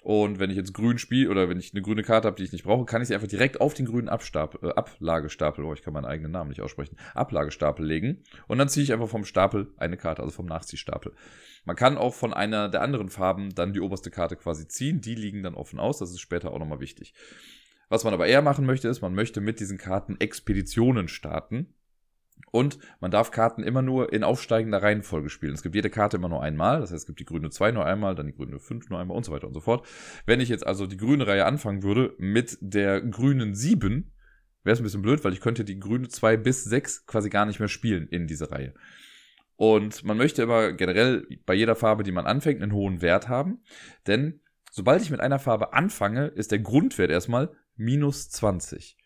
Und 0.02 0.40
wenn 0.40 0.50
ich 0.50 0.56
jetzt 0.56 0.74
grün 0.74 0.98
spiele 0.98 1.30
oder 1.30 1.50
wenn 1.50 1.60
ich 1.60 1.74
eine 1.74 1.82
grüne 1.82 2.04
Karte 2.04 2.28
habe, 2.28 2.38
die 2.38 2.44
ich 2.44 2.54
nicht 2.54 2.64
brauche, 2.64 2.86
kann 2.86 3.02
ich 3.02 3.10
sie 3.10 3.16
einfach 3.16 3.28
direkt 3.28 3.60
auf 3.60 3.74
den 3.74 3.86
grünen 3.86 4.08
Abstapel, 4.08 4.70
äh, 4.70 4.74
Ablagestapel, 4.74 5.66
oh, 5.66 5.74
ich 5.74 5.82
kann 5.82 5.94
meinen 5.94 6.06
eigenen 6.06 6.32
Namen 6.32 6.50
nicht 6.50 6.62
aussprechen, 6.62 6.96
Ablagestapel 7.16 7.86
legen. 7.86 8.24
Und 8.48 8.60
dann 8.60 8.70
ziehe 8.70 8.84
ich 8.84 8.94
einfach 8.94 9.10
vom 9.10 9.26
Stapel 9.26 9.74
eine 9.76 9.98
Karte, 9.98 10.22
also 10.22 10.32
vom 10.32 10.46
Nachziehstapel. 10.46 11.14
Man 11.66 11.76
kann 11.76 11.98
auch 11.98 12.14
von 12.14 12.34
einer 12.34 12.70
der 12.70 12.82
anderen 12.82 13.10
Farben 13.10 13.54
dann 13.54 13.74
die 13.74 13.82
oberste 13.82 14.10
Karte 14.10 14.38
quasi 14.38 14.68
ziehen. 14.68 15.02
Die 15.02 15.16
liegen 15.16 15.44
dann 15.44 15.56
offen 15.56 15.80
aus. 15.80 16.00
Das 16.00 16.12
ist 16.12 16.22
später 16.22 16.52
auch 16.52 16.60
nochmal 16.60 16.80
wichtig. 16.80 17.14
Was 17.90 18.04
man 18.04 18.14
aber 18.14 18.28
eher 18.28 18.42
machen 18.42 18.66
möchte, 18.66 18.88
ist, 18.88 19.02
man 19.02 19.14
möchte 19.14 19.42
mit 19.42 19.60
diesen 19.60 19.78
Karten 19.78 20.16
Expeditionen 20.20 21.08
starten. 21.08 21.74
Und 22.52 22.80
man 23.00 23.12
darf 23.12 23.32
Karten 23.32 23.64
immer 23.64 23.82
nur 23.82 24.14
in 24.14 24.24
aufsteigender 24.24 24.82
Reihenfolge 24.82 25.30
spielen. 25.30 25.54
Es 25.54 25.62
gibt 25.62 25.76
jede 25.76 25.90
Karte 25.90 26.18
immer 26.18 26.30
nur 26.30 26.42
einmal. 26.42 26.80
Das 26.80 26.92
heißt, 26.92 27.02
es 27.02 27.06
gibt 27.06 27.20
die 27.20 27.26
grüne 27.26 27.50
2 27.50 27.72
nur 27.72 27.86
einmal, 27.86 28.16
dann 28.16 28.28
die 28.28 28.34
grüne 28.34 28.60
5 28.60 28.90
nur 28.90 29.00
einmal 29.00 29.18
und 29.18 29.26
so 29.26 29.32
weiter 29.32 29.48
und 29.48 29.54
so 29.54 29.60
fort. 29.60 29.86
Wenn 30.26 30.40
ich 30.40 30.50
jetzt 30.50 30.66
also 30.66 30.88
die 30.88 30.98
grüne 30.98 31.28
Reihe 31.28 31.46
anfangen 31.46 31.84
würde 31.84 32.16
mit 32.18 32.58
der 32.62 33.02
grünen 33.02 33.54
7, 33.54 34.12
wäre 34.64 34.74
es 34.74 34.80
ein 34.80 34.84
bisschen 34.84 35.02
blöd, 35.02 35.24
weil 35.24 35.34
ich 35.34 35.42
könnte 35.42 35.64
die 35.64 35.80
grüne 35.80 36.08
2 36.08 36.38
bis 36.38 36.64
6 36.64 37.06
quasi 37.06 37.30
gar 37.30 37.46
nicht 37.46 37.60
mehr 37.60 37.70
spielen 37.70 38.08
in 38.08 38.26
dieser 38.26 38.52
Reihe. 38.52 38.74
Und 39.56 40.04
man 40.06 40.18
möchte 40.18 40.42
immer 40.42 40.72
generell 40.72 41.28
bei 41.46 41.54
jeder 41.54 41.76
Farbe, 41.76 42.04
die 42.04 42.14
man 42.14 42.26
anfängt, 42.26 42.62
einen 42.62 42.74
hohen 42.74 43.02
Wert 43.02 43.28
haben. 43.28 43.62
Denn 44.08 44.40
sobald 44.72 45.02
ich 45.02 45.12
mit 45.12 45.20
einer 45.20 45.40
Farbe 45.40 45.74
anfange, 45.74 46.28
ist 46.28 46.52
der 46.52 46.60
Grundwert 46.60 47.12
erstmal 47.12 47.52
minus 47.80 48.30
20. 48.30 48.98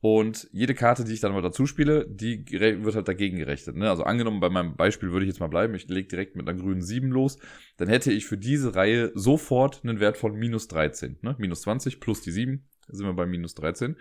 Und 0.00 0.48
jede 0.52 0.74
Karte, 0.74 1.04
die 1.04 1.14
ich 1.14 1.20
dann 1.20 1.32
mal 1.32 1.42
dazu 1.42 1.66
spiele, 1.66 2.06
die 2.08 2.46
wird 2.48 2.94
halt 2.94 3.08
dagegen 3.08 3.38
gerechnet. 3.38 3.76
Ne? 3.76 3.88
Also 3.88 4.04
angenommen, 4.04 4.40
bei 4.40 4.50
meinem 4.50 4.76
Beispiel 4.76 5.10
würde 5.10 5.24
ich 5.24 5.30
jetzt 5.30 5.40
mal 5.40 5.48
bleiben, 5.48 5.74
ich 5.74 5.88
lege 5.88 6.06
direkt 6.06 6.36
mit 6.36 6.48
einer 6.48 6.56
grünen 6.56 6.82
7 6.82 7.10
los, 7.10 7.38
dann 7.78 7.88
hätte 7.88 8.12
ich 8.12 8.26
für 8.26 8.38
diese 8.38 8.76
Reihe 8.76 9.10
sofort 9.14 9.80
einen 9.82 9.98
Wert 9.98 10.16
von 10.16 10.34
minus 10.36 10.68
13. 10.68 11.18
Ne? 11.22 11.34
Minus 11.38 11.62
20 11.62 11.98
plus 11.98 12.20
die 12.20 12.30
7, 12.30 12.68
sind 12.88 13.06
wir 13.06 13.14
bei 13.14 13.26
minus 13.26 13.54
13. 13.54 13.96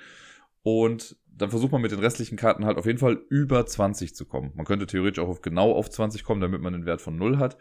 Und 0.62 1.16
dann 1.26 1.50
versucht 1.50 1.72
man 1.72 1.82
mit 1.82 1.92
den 1.92 2.00
restlichen 2.00 2.38
Karten 2.38 2.66
halt 2.66 2.78
auf 2.78 2.86
jeden 2.86 3.00
Fall 3.00 3.22
über 3.30 3.66
20 3.66 4.16
zu 4.16 4.26
kommen. 4.26 4.52
Man 4.56 4.66
könnte 4.66 4.88
theoretisch 4.88 5.24
auch 5.24 5.30
auf 5.30 5.42
genau 5.42 5.72
auf 5.72 5.90
20 5.90 6.24
kommen, 6.24 6.42
damit 6.42 6.62
man 6.62 6.74
einen 6.76 6.86
Wert 6.86 7.02
von 7.02 7.18
0 7.18 7.38
hat. 7.38 7.58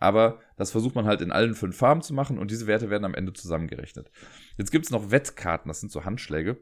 Aber 0.00 0.40
das 0.56 0.70
versucht 0.70 0.94
man 0.94 1.04
halt 1.04 1.20
in 1.20 1.30
allen 1.30 1.54
fünf 1.54 1.76
Farben 1.76 2.00
zu 2.00 2.14
machen 2.14 2.38
und 2.38 2.50
diese 2.50 2.66
Werte 2.66 2.88
werden 2.88 3.04
am 3.04 3.14
Ende 3.14 3.34
zusammengerechnet. 3.34 4.10
Jetzt 4.56 4.72
gibt 4.72 4.86
es 4.86 4.90
noch 4.90 5.10
Wettkarten, 5.10 5.68
das 5.68 5.80
sind 5.80 5.92
so 5.92 6.04
Handschläge. 6.04 6.56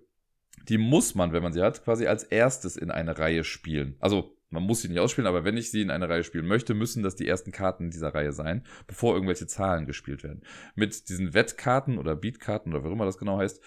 Die 0.69 0.77
muss 0.77 1.15
man, 1.15 1.33
wenn 1.33 1.43
man 1.45 1.53
sie 1.53 1.63
hat, 1.63 1.85
quasi 1.85 2.09
als 2.09 2.25
erstes 2.25 2.77
in 2.77 2.91
eine 2.91 3.17
Reihe 3.17 3.45
spielen. 3.45 3.97
Also 4.01 4.37
man 4.51 4.65
muss 4.65 4.83
sie 4.83 4.89
nicht 4.89 4.99
ausspielen, 4.99 5.29
aber 5.29 5.45
wenn 5.45 5.57
ich 5.57 5.71
sie 5.71 5.83
in 5.83 5.93
eine 5.93 6.09
Reihe 6.09 6.25
spielen 6.25 6.49
möchte, 6.49 6.75
müssen 6.75 7.05
das 7.05 7.15
die 7.15 7.29
ersten 7.29 7.53
Karten 7.53 7.91
dieser 7.91 8.13
Reihe 8.13 8.33
sein, 8.33 8.65
bevor 8.89 9.15
irgendwelche 9.15 9.47
Zahlen 9.47 9.87
gespielt 9.87 10.25
werden. 10.25 10.43
Mit 10.75 11.09
diesen 11.09 11.33
Wettkarten 11.33 11.97
oder 11.97 12.17
Beatkarten 12.17 12.75
oder 12.75 12.83
wie 12.83 12.93
immer 12.93 13.05
das 13.05 13.19
genau 13.19 13.39
heißt, 13.39 13.63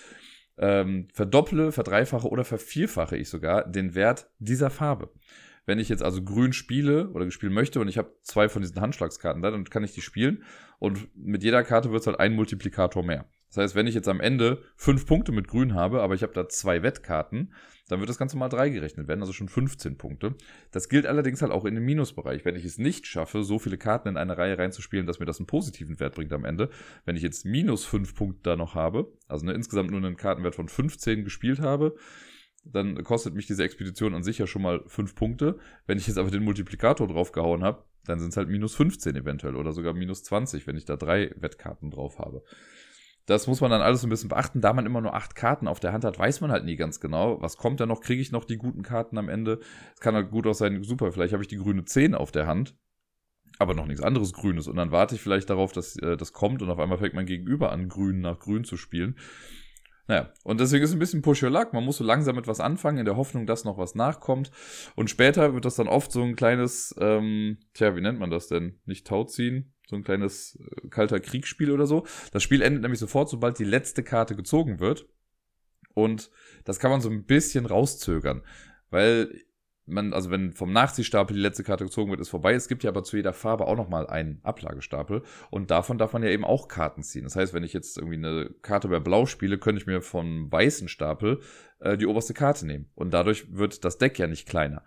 ähm, 0.57 1.07
verdopple, 1.13 1.71
verdreifache 1.71 2.27
oder 2.27 2.43
vervierfache 2.43 3.15
ich 3.15 3.29
sogar 3.29 3.65
den 3.65 3.95
Wert 3.95 4.29
dieser 4.39 4.69
Farbe. 4.69 5.11
Wenn 5.71 5.79
ich 5.79 5.87
jetzt 5.87 6.03
also 6.03 6.21
grün 6.21 6.51
spiele 6.51 7.07
oder 7.11 7.31
spielen 7.31 7.53
möchte 7.53 7.79
und 7.79 7.87
ich 7.87 7.97
habe 7.97 8.13
zwei 8.23 8.49
von 8.49 8.61
diesen 8.61 8.81
Handschlagskarten 8.81 9.41
da, 9.41 9.51
dann 9.51 9.63
kann 9.63 9.85
ich 9.85 9.93
die 9.93 10.01
spielen 10.01 10.43
und 10.79 11.07
mit 11.15 11.43
jeder 11.43 11.63
Karte 11.63 11.93
wird 11.93 12.01
es 12.01 12.07
halt 12.07 12.19
ein 12.19 12.35
Multiplikator 12.35 13.05
mehr. 13.05 13.25
Das 13.47 13.55
heißt, 13.55 13.75
wenn 13.75 13.87
ich 13.87 13.95
jetzt 13.95 14.09
am 14.09 14.19
Ende 14.19 14.63
fünf 14.75 15.05
Punkte 15.05 15.31
mit 15.31 15.47
Grün 15.47 15.73
habe, 15.73 16.01
aber 16.01 16.13
ich 16.13 16.23
habe 16.23 16.33
da 16.33 16.49
zwei 16.49 16.83
Wettkarten, 16.83 17.53
dann 17.87 18.01
wird 18.01 18.09
das 18.09 18.17
Ganze 18.17 18.35
mal 18.35 18.49
drei 18.49 18.67
gerechnet 18.67 19.07
werden, 19.07 19.21
also 19.21 19.31
schon 19.31 19.47
15 19.47 19.97
Punkte. 19.97 20.35
Das 20.71 20.89
gilt 20.89 21.05
allerdings 21.05 21.41
halt 21.41 21.53
auch 21.53 21.63
in 21.63 21.75
dem 21.75 21.85
Minusbereich. 21.85 22.43
Wenn 22.43 22.57
ich 22.57 22.65
es 22.65 22.77
nicht 22.77 23.07
schaffe, 23.07 23.43
so 23.43 23.57
viele 23.57 23.77
Karten 23.77 24.09
in 24.09 24.17
eine 24.17 24.37
Reihe 24.37 24.57
reinzuspielen, 24.57 25.07
dass 25.07 25.19
mir 25.19 25.25
das 25.25 25.39
einen 25.39 25.47
positiven 25.47 26.01
Wert 26.01 26.15
bringt 26.15 26.33
am 26.33 26.43
Ende, 26.43 26.69
wenn 27.05 27.15
ich 27.15 27.23
jetzt 27.23 27.45
minus 27.45 27.85
fünf 27.85 28.13
Punkte 28.13 28.41
da 28.43 28.55
noch 28.57 28.75
habe, 28.75 29.09
also 29.29 29.45
ne, 29.45 29.53
insgesamt 29.53 29.91
nur 29.91 30.03
einen 30.03 30.17
Kartenwert 30.17 30.55
von 30.55 30.67
15 30.67 31.23
gespielt 31.23 31.61
habe, 31.61 31.95
dann 32.63 33.03
kostet 33.03 33.33
mich 33.33 33.47
diese 33.47 33.63
Expedition 33.63 34.13
an 34.13 34.23
sich 34.23 34.37
ja 34.37 34.47
schon 34.47 34.61
mal 34.61 34.83
fünf 34.87 35.15
Punkte. 35.15 35.57
Wenn 35.87 35.97
ich 35.97 36.07
jetzt 36.07 36.17
aber 36.17 36.31
den 36.31 36.43
Multiplikator 36.43 37.07
draufgehauen 37.07 37.63
habe, 37.63 37.83
dann 38.05 38.19
sind 38.19 38.29
es 38.29 38.37
halt 38.37 38.49
minus 38.49 38.75
15 38.75 39.15
eventuell 39.15 39.55
oder 39.55 39.71
sogar 39.73 39.93
minus 39.93 40.23
20, 40.23 40.67
wenn 40.67 40.77
ich 40.77 40.85
da 40.85 40.95
drei 40.95 41.31
Wettkarten 41.37 41.91
drauf 41.91 42.19
habe. 42.19 42.43
Das 43.25 43.47
muss 43.47 43.61
man 43.61 43.69
dann 43.69 43.81
alles 43.81 44.03
ein 44.03 44.09
bisschen 44.09 44.29
beachten. 44.29 44.61
Da 44.61 44.73
man 44.73 44.85
immer 44.85 45.01
nur 45.01 45.13
acht 45.13 45.35
Karten 45.35 45.67
auf 45.67 45.79
der 45.79 45.93
Hand 45.93 46.03
hat, 46.03 46.17
weiß 46.17 46.41
man 46.41 46.51
halt 46.51 46.65
nie 46.65 46.75
ganz 46.75 46.99
genau, 46.99 47.41
was 47.41 47.57
kommt 47.57 47.79
da 47.79 47.85
noch, 47.85 48.01
kriege 48.01 48.21
ich 48.21 48.31
noch 48.31 48.45
die 48.45 48.57
guten 48.57 48.81
Karten 48.81 49.17
am 49.17 49.29
Ende. 49.29 49.59
Es 49.93 50.01
kann 50.01 50.15
halt 50.15 50.31
gut 50.31 50.47
auch 50.47 50.53
sein, 50.53 50.83
super, 50.83 51.11
vielleicht 51.11 51.33
habe 51.33 51.43
ich 51.43 51.49
die 51.49 51.57
grüne 51.57 51.85
10 51.85 52.15
auf 52.15 52.31
der 52.31 52.47
Hand, 52.47 52.75
aber 53.59 53.75
noch 53.75 53.85
nichts 53.85 54.01
anderes 54.01 54.33
Grünes. 54.33 54.67
Und 54.67 54.75
dann 54.75 54.91
warte 54.91 55.15
ich 55.15 55.21
vielleicht 55.21 55.49
darauf, 55.49 55.71
dass 55.71 55.95
äh, 55.97 56.17
das 56.17 56.33
kommt 56.33 56.61
und 56.61 56.69
auf 56.69 56.79
einmal 56.79 56.97
fängt 56.97 57.13
mein 57.13 57.27
Gegenüber 57.27 57.71
an, 57.71 57.89
grün 57.89 58.21
nach 58.21 58.39
grün 58.39 58.63
zu 58.63 58.75
spielen. 58.75 59.15
Naja, 60.07 60.31
und 60.43 60.59
deswegen 60.59 60.83
ist 60.83 60.93
ein 60.93 60.99
bisschen 60.99 61.21
push 61.21 61.43
your 61.43 61.49
luck. 61.49 61.73
Man 61.73 61.85
muss 61.85 61.97
so 61.97 62.03
langsam 62.03 62.35
mit 62.35 62.47
was 62.47 62.59
anfangen, 62.59 62.97
in 62.97 63.05
der 63.05 63.17
Hoffnung, 63.17 63.45
dass 63.45 63.63
noch 63.63 63.77
was 63.77 63.95
nachkommt. 63.95 64.51
Und 64.95 65.09
später 65.09 65.53
wird 65.53 65.65
das 65.65 65.75
dann 65.75 65.87
oft 65.87 66.11
so 66.11 66.21
ein 66.23 66.35
kleines, 66.35 66.95
ähm, 66.99 67.57
tja, 67.73 67.95
wie 67.95 68.01
nennt 68.01 68.19
man 68.19 68.29
das 68.29 68.47
denn? 68.47 68.79
Nicht 68.85 69.07
Tauziehen, 69.07 69.73
so 69.87 69.95
ein 69.95 70.03
kleines 70.03 70.59
äh, 70.59 70.87
kalter 70.89 71.19
Kriegsspiel 71.19 71.71
oder 71.71 71.85
so. 71.85 72.05
Das 72.31 72.43
Spiel 72.43 72.61
endet 72.61 72.81
nämlich 72.81 72.99
sofort, 72.99 73.29
sobald 73.29 73.59
die 73.59 73.63
letzte 73.63 74.03
Karte 74.03 74.35
gezogen 74.35 74.79
wird. 74.79 75.07
Und 75.93 76.31
das 76.63 76.79
kann 76.79 76.91
man 76.91 77.01
so 77.01 77.09
ein 77.09 77.25
bisschen 77.25 77.65
rauszögern. 77.65 78.41
Weil 78.89 79.41
man, 79.91 80.13
also 80.13 80.31
wenn 80.31 80.53
vom 80.53 80.71
Nachziehstapel 80.71 81.35
die 81.35 81.41
letzte 81.41 81.63
Karte 81.63 81.83
gezogen 81.83 82.09
wird, 82.09 82.21
ist 82.21 82.29
vorbei. 82.29 82.53
Es 82.53 82.67
gibt 82.67 82.83
ja 82.83 82.89
aber 82.89 83.03
zu 83.03 83.17
jeder 83.17 83.33
Farbe 83.33 83.67
auch 83.67 83.75
nochmal 83.75 84.07
einen 84.07 84.39
Ablagestapel. 84.43 85.23
Und 85.49 85.71
davon 85.71 85.97
darf 85.97 86.13
man 86.13 86.23
ja 86.23 86.29
eben 86.29 86.45
auch 86.45 86.67
Karten 86.67 87.03
ziehen. 87.03 87.23
Das 87.23 87.35
heißt, 87.35 87.53
wenn 87.53 87.63
ich 87.63 87.73
jetzt 87.73 87.97
irgendwie 87.97 88.17
eine 88.17 88.49
Karte 88.61 88.87
bei 88.87 88.99
Blau 88.99 89.25
spiele, 89.25 89.57
könnte 89.57 89.81
ich 89.81 89.87
mir 89.87 90.01
vom 90.01 90.51
weißen 90.51 90.87
Stapel 90.87 91.39
äh, 91.79 91.97
die 91.97 92.07
oberste 92.07 92.33
Karte 92.33 92.65
nehmen. 92.65 92.89
Und 92.95 93.13
dadurch 93.13 93.55
wird 93.55 93.85
das 93.85 93.97
Deck 93.97 94.17
ja 94.17 94.27
nicht 94.27 94.47
kleiner. 94.47 94.83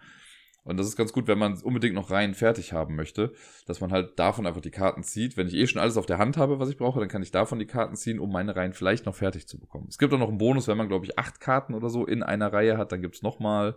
Und 0.65 0.79
das 0.79 0.87
ist 0.87 0.97
ganz 0.97 1.13
gut, 1.13 1.29
wenn 1.29 1.39
man 1.39 1.61
unbedingt 1.61 1.95
noch 1.95 2.11
Reihen 2.11 2.35
fertig 2.35 2.73
haben 2.73 2.97
möchte, 2.97 3.33
dass 3.67 3.83
man 3.83 3.93
halt 3.93 4.19
davon 4.19 4.47
einfach 4.47 4.63
die 4.63 4.71
Karten 4.71 5.03
zieht. 5.03 5.37
Wenn 5.37 5.47
ich 5.47 5.55
eh 5.55 5.67
schon 5.67 5.81
alles 5.81 5.99
auf 5.99 6.07
der 6.07 6.19
Hand 6.19 6.39
habe, 6.39 6.59
was 6.59 6.71
ich 6.71 6.79
brauche, 6.79 7.01
dann 7.01 7.09
kann 7.09 7.23
ich 7.23 7.31
davon 7.31 7.59
die 7.59 7.67
Karten 7.67 7.97
ziehen, 7.97 8.19
um 8.19 8.33
meine 8.33 8.57
Reihen 8.57 8.73
vielleicht 8.73 9.05
noch 9.05 9.15
fertig 9.15 9.47
zu 9.47 9.61
bekommen. 9.61 9.87
Es 9.91 9.99
gibt 9.99 10.13
auch 10.15 10.19
noch 10.19 10.29
einen 10.29 10.39
Bonus, 10.39 10.67
wenn 10.67 10.79
man, 10.79 10.89
glaube 10.89 11.05
ich, 11.05 11.19
acht 11.19 11.39
Karten 11.39 11.75
oder 11.75 11.91
so 11.91 12.07
in 12.07 12.23
einer 12.23 12.53
Reihe 12.53 12.79
hat, 12.79 12.93
dann 12.93 13.03
gibt's 13.03 13.23
noch 13.23 13.41
mal, 13.41 13.77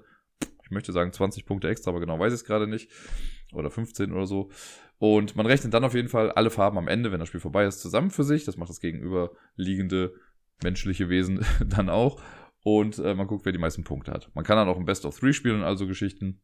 ich 0.67 0.71
möchte 0.71 0.91
sagen 0.91 1.13
20 1.13 1.45
Punkte 1.45 1.69
extra, 1.69 1.91
aber 1.91 2.01
genau 2.01 2.19
weiß 2.19 2.33
ich 2.33 2.41
es 2.41 2.45
gerade 2.45 2.67
nicht. 2.67 2.91
Oder 3.53 3.71
15 3.71 4.11
oder 4.11 4.27
so. 4.27 4.49
Und 4.99 5.37
man 5.37 5.45
rechnet 5.45 5.73
dann 5.73 5.85
auf 5.85 5.93
jeden 5.93 6.09
Fall 6.09 6.29
alle 6.31 6.49
Farben 6.49 6.77
am 6.77 6.89
Ende, 6.89 7.11
wenn 7.11 7.19
das 7.19 7.29
Spiel 7.29 7.39
vorbei 7.39 7.65
ist, 7.65 7.79
zusammen 7.79 8.11
für 8.11 8.25
sich. 8.25 8.43
Das 8.43 8.57
macht 8.57 8.69
das 8.69 8.81
gegenüberliegende 8.81 10.13
menschliche 10.61 11.07
Wesen 11.07 11.45
dann 11.65 11.89
auch. 11.89 12.21
Und 12.63 12.99
äh, 12.99 13.15
man 13.15 13.27
guckt, 13.27 13.45
wer 13.45 13.53
die 13.53 13.59
meisten 13.59 13.85
Punkte 13.85 14.11
hat. 14.11 14.29
Man 14.33 14.43
kann 14.43 14.57
dann 14.57 14.67
auch 14.67 14.77
ein 14.77 14.83
Best 14.83 15.05
of 15.05 15.17
Three 15.17 15.31
spielen, 15.31 15.63
also 15.63 15.87
Geschichten. 15.87 16.41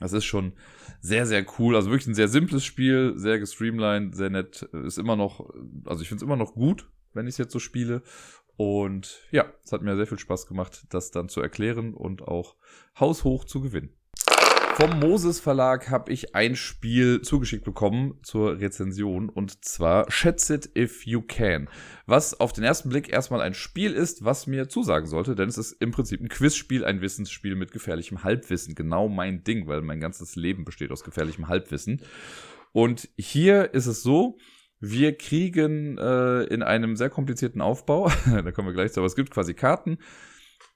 Das 0.00 0.12
ist 0.12 0.24
schon 0.24 0.54
sehr, 1.00 1.26
sehr 1.26 1.46
cool. 1.60 1.76
Also 1.76 1.90
wirklich 1.90 2.08
ein 2.08 2.16
sehr 2.16 2.26
simples 2.26 2.64
Spiel, 2.64 3.12
sehr 3.14 3.38
gestreamlined, 3.38 4.16
sehr 4.16 4.30
nett. 4.30 4.62
Ist 4.84 4.98
immer 4.98 5.14
noch, 5.14 5.48
also 5.84 6.02
ich 6.02 6.08
finde 6.08 6.24
es 6.24 6.26
immer 6.26 6.36
noch 6.36 6.54
gut, 6.54 6.90
wenn 7.12 7.28
ich 7.28 7.34
es 7.34 7.38
jetzt 7.38 7.52
so 7.52 7.60
spiele. 7.60 8.02
Und 8.56 9.20
ja, 9.30 9.46
es 9.64 9.72
hat 9.72 9.82
mir 9.82 9.96
sehr 9.96 10.06
viel 10.06 10.18
Spaß 10.18 10.46
gemacht, 10.46 10.84
das 10.90 11.10
dann 11.10 11.28
zu 11.28 11.40
erklären 11.40 11.94
und 11.94 12.22
auch 12.22 12.56
haushoch 12.98 13.44
zu 13.44 13.60
gewinnen. 13.60 13.90
Vom 14.76 14.98
Moses 14.98 15.38
Verlag 15.38 15.88
habe 15.88 16.12
ich 16.12 16.34
ein 16.34 16.56
Spiel 16.56 17.22
zugeschickt 17.22 17.64
bekommen 17.64 18.18
zur 18.24 18.58
Rezension 18.58 19.28
und 19.28 19.64
zwar 19.64 20.10
Schätz 20.10 20.50
It 20.50 20.68
If 20.76 21.06
You 21.06 21.22
Can. 21.22 21.68
Was 22.06 22.40
auf 22.40 22.52
den 22.52 22.64
ersten 22.64 22.88
Blick 22.88 23.08
erstmal 23.08 23.40
ein 23.40 23.54
Spiel 23.54 23.92
ist, 23.92 24.24
was 24.24 24.48
mir 24.48 24.68
zusagen 24.68 25.06
sollte, 25.06 25.36
denn 25.36 25.48
es 25.48 25.58
ist 25.58 25.80
im 25.80 25.92
Prinzip 25.92 26.20
ein 26.20 26.28
Quizspiel, 26.28 26.84
ein 26.84 27.00
Wissensspiel 27.02 27.54
mit 27.54 27.70
gefährlichem 27.70 28.24
Halbwissen. 28.24 28.74
Genau 28.74 29.08
mein 29.08 29.44
Ding, 29.44 29.68
weil 29.68 29.80
mein 29.80 30.00
ganzes 30.00 30.34
Leben 30.34 30.64
besteht 30.64 30.90
aus 30.90 31.04
gefährlichem 31.04 31.46
Halbwissen. 31.46 32.02
Und 32.72 33.08
hier 33.16 33.74
ist 33.74 33.86
es 33.86 34.02
so, 34.02 34.38
Wir 34.86 35.16
kriegen 35.16 35.96
äh, 35.96 36.42
in 36.44 36.62
einem 36.62 36.96
sehr 36.96 37.08
komplizierten 37.08 37.62
Aufbau, 37.62 38.10
da 38.26 38.52
kommen 38.52 38.68
wir 38.68 38.74
gleich 38.74 38.92
zu, 38.92 39.00
aber 39.00 39.06
es 39.06 39.16
gibt 39.16 39.30
quasi 39.30 39.54
Karten, 39.54 39.96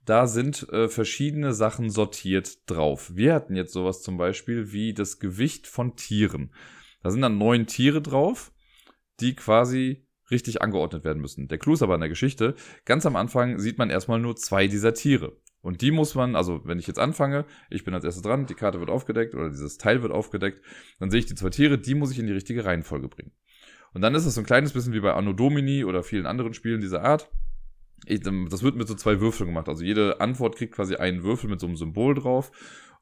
da 0.06 0.26
sind 0.26 0.66
äh, 0.70 0.88
verschiedene 0.88 1.52
Sachen 1.52 1.90
sortiert 1.90 2.70
drauf. 2.70 3.14
Wir 3.14 3.34
hatten 3.34 3.54
jetzt 3.54 3.74
sowas 3.74 4.00
zum 4.00 4.16
Beispiel 4.16 4.72
wie 4.72 4.94
das 4.94 5.18
Gewicht 5.18 5.66
von 5.66 5.94
Tieren. 5.94 6.54
Da 7.02 7.10
sind 7.10 7.20
dann 7.20 7.36
neun 7.36 7.66
Tiere 7.66 8.00
drauf, 8.00 8.50
die 9.20 9.36
quasi 9.36 10.06
richtig 10.30 10.62
angeordnet 10.62 11.04
werden 11.04 11.20
müssen. 11.20 11.46
Der 11.48 11.58
Clou 11.58 11.74
ist 11.74 11.82
aber 11.82 11.94
in 11.94 12.00
der 12.00 12.08
Geschichte, 12.08 12.54
ganz 12.86 13.04
am 13.04 13.14
Anfang 13.14 13.58
sieht 13.58 13.76
man 13.76 13.90
erstmal 13.90 14.20
nur 14.20 14.36
zwei 14.36 14.68
dieser 14.68 14.94
Tiere. 14.94 15.36
Und 15.60 15.82
die 15.82 15.90
muss 15.90 16.14
man, 16.14 16.34
also 16.34 16.62
wenn 16.64 16.78
ich 16.78 16.86
jetzt 16.86 16.98
anfange, 16.98 17.44
ich 17.68 17.84
bin 17.84 17.92
als 17.92 18.04
erstes 18.04 18.22
dran, 18.22 18.46
die 18.46 18.54
Karte 18.54 18.80
wird 18.80 18.88
aufgedeckt 18.88 19.34
oder 19.34 19.50
dieses 19.50 19.76
Teil 19.76 20.02
wird 20.02 20.12
aufgedeckt, 20.12 20.62
dann 20.98 21.10
sehe 21.10 21.20
ich 21.20 21.26
die 21.26 21.34
zwei 21.34 21.50
Tiere, 21.50 21.76
die 21.76 21.94
muss 21.94 22.10
ich 22.10 22.18
in 22.18 22.26
die 22.26 22.32
richtige 22.32 22.64
Reihenfolge 22.64 23.08
bringen. 23.08 23.32
Und 23.94 24.02
dann 24.02 24.14
ist 24.14 24.26
es 24.26 24.34
so 24.34 24.40
ein 24.40 24.46
kleines 24.46 24.72
bisschen 24.72 24.92
wie 24.92 25.00
bei 25.00 25.14
Anno 25.14 25.32
Domini 25.32 25.84
oder 25.84 26.02
vielen 26.02 26.26
anderen 26.26 26.54
Spielen 26.54 26.80
dieser 26.80 27.02
Art. 27.02 27.30
Ich, 28.06 28.20
das 28.20 28.62
wird 28.62 28.76
mit 28.76 28.86
so 28.88 28.94
zwei 28.94 29.20
Würfeln 29.20 29.48
gemacht. 29.48 29.68
Also 29.68 29.84
jede 29.84 30.20
Antwort 30.20 30.56
kriegt 30.56 30.74
quasi 30.74 30.96
einen 30.96 31.22
Würfel 31.24 31.50
mit 31.50 31.60
so 31.60 31.66
einem 31.66 31.76
Symbol 31.76 32.14
drauf. 32.14 32.52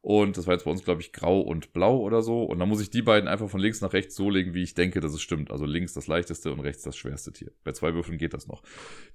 Und 0.01 0.37
das 0.37 0.47
war 0.47 0.55
jetzt 0.55 0.65
bei 0.65 0.71
uns, 0.71 0.85
glaube 0.85 1.01
ich, 1.01 1.13
grau 1.13 1.41
und 1.41 1.73
blau 1.73 1.99
oder 1.99 2.23
so. 2.23 2.45
Und 2.45 2.61
dann 2.61 2.69
muss 2.69 2.81
ich 2.81 2.91
die 2.91 3.03
beiden 3.03 3.29
einfach 3.29 3.51
von 3.51 3.61
links 3.61 3.81
nach 3.81 3.93
rechts 3.93 4.15
so 4.15 4.31
legen, 4.31 4.55
wie 4.55 4.63
ich 4.63 4.75
denke, 4.75 5.01
dass 5.01 5.13
es 5.13 5.21
stimmt. 5.21 5.51
Also 5.51 5.67
links 5.67 5.95
das 5.95 6.07
leichteste 6.07 6.53
und 6.53 6.61
rechts 6.61 6.83
das 6.83 6.97
schwerste 6.97 7.33
Tier. 7.33 7.51
Bei 7.65 7.73
zwei 7.73 7.93
Würfeln 7.93 8.17
geht 8.17 8.33
das 8.33 8.47
noch. 8.47 8.63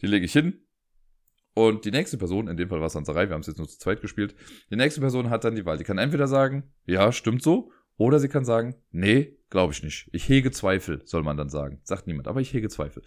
Die 0.02 0.08
lege 0.08 0.26
ich 0.26 0.34
hin. 0.34 0.66
Und 1.54 1.86
die 1.86 1.92
nächste 1.92 2.18
Person, 2.18 2.48
in 2.48 2.58
dem 2.58 2.70
Fall 2.70 2.80
war 2.80 2.88
es 2.88 2.94
Sanserei, 2.94 3.28
wir 3.28 3.34
haben 3.34 3.42
es 3.42 3.48
jetzt 3.48 3.58
nur 3.58 3.68
zu 3.68 3.78
zweit 3.78 4.02
gespielt. 4.02 4.36
Die 4.70 4.76
nächste 4.76 5.02
Person 5.02 5.30
hat 5.30 5.44
dann 5.44 5.56
die 5.56 5.66
Wahl. 5.66 5.78
Die 5.78 5.84
kann 5.84 5.98
entweder 5.98 6.28
sagen, 6.28 6.72
ja, 6.86 7.12
stimmt 7.12 7.42
so. 7.42 7.72
Oder 7.98 8.20
sie 8.20 8.30
kann 8.30 8.46
sagen, 8.46 8.76
nee, 8.92 9.38
glaube 9.52 9.74
ich 9.74 9.84
nicht. 9.84 10.10
Ich 10.12 10.28
hege 10.28 10.50
Zweifel, 10.50 11.02
soll 11.06 11.22
man 11.22 11.38
dann 11.38 11.50
sagen. 11.50 11.80
Sagt 11.84 12.08
niemand, 12.08 12.28
aber 12.28 12.42
ich 12.42 12.54
hege 12.54 12.70
Zweifel. 12.70 13.04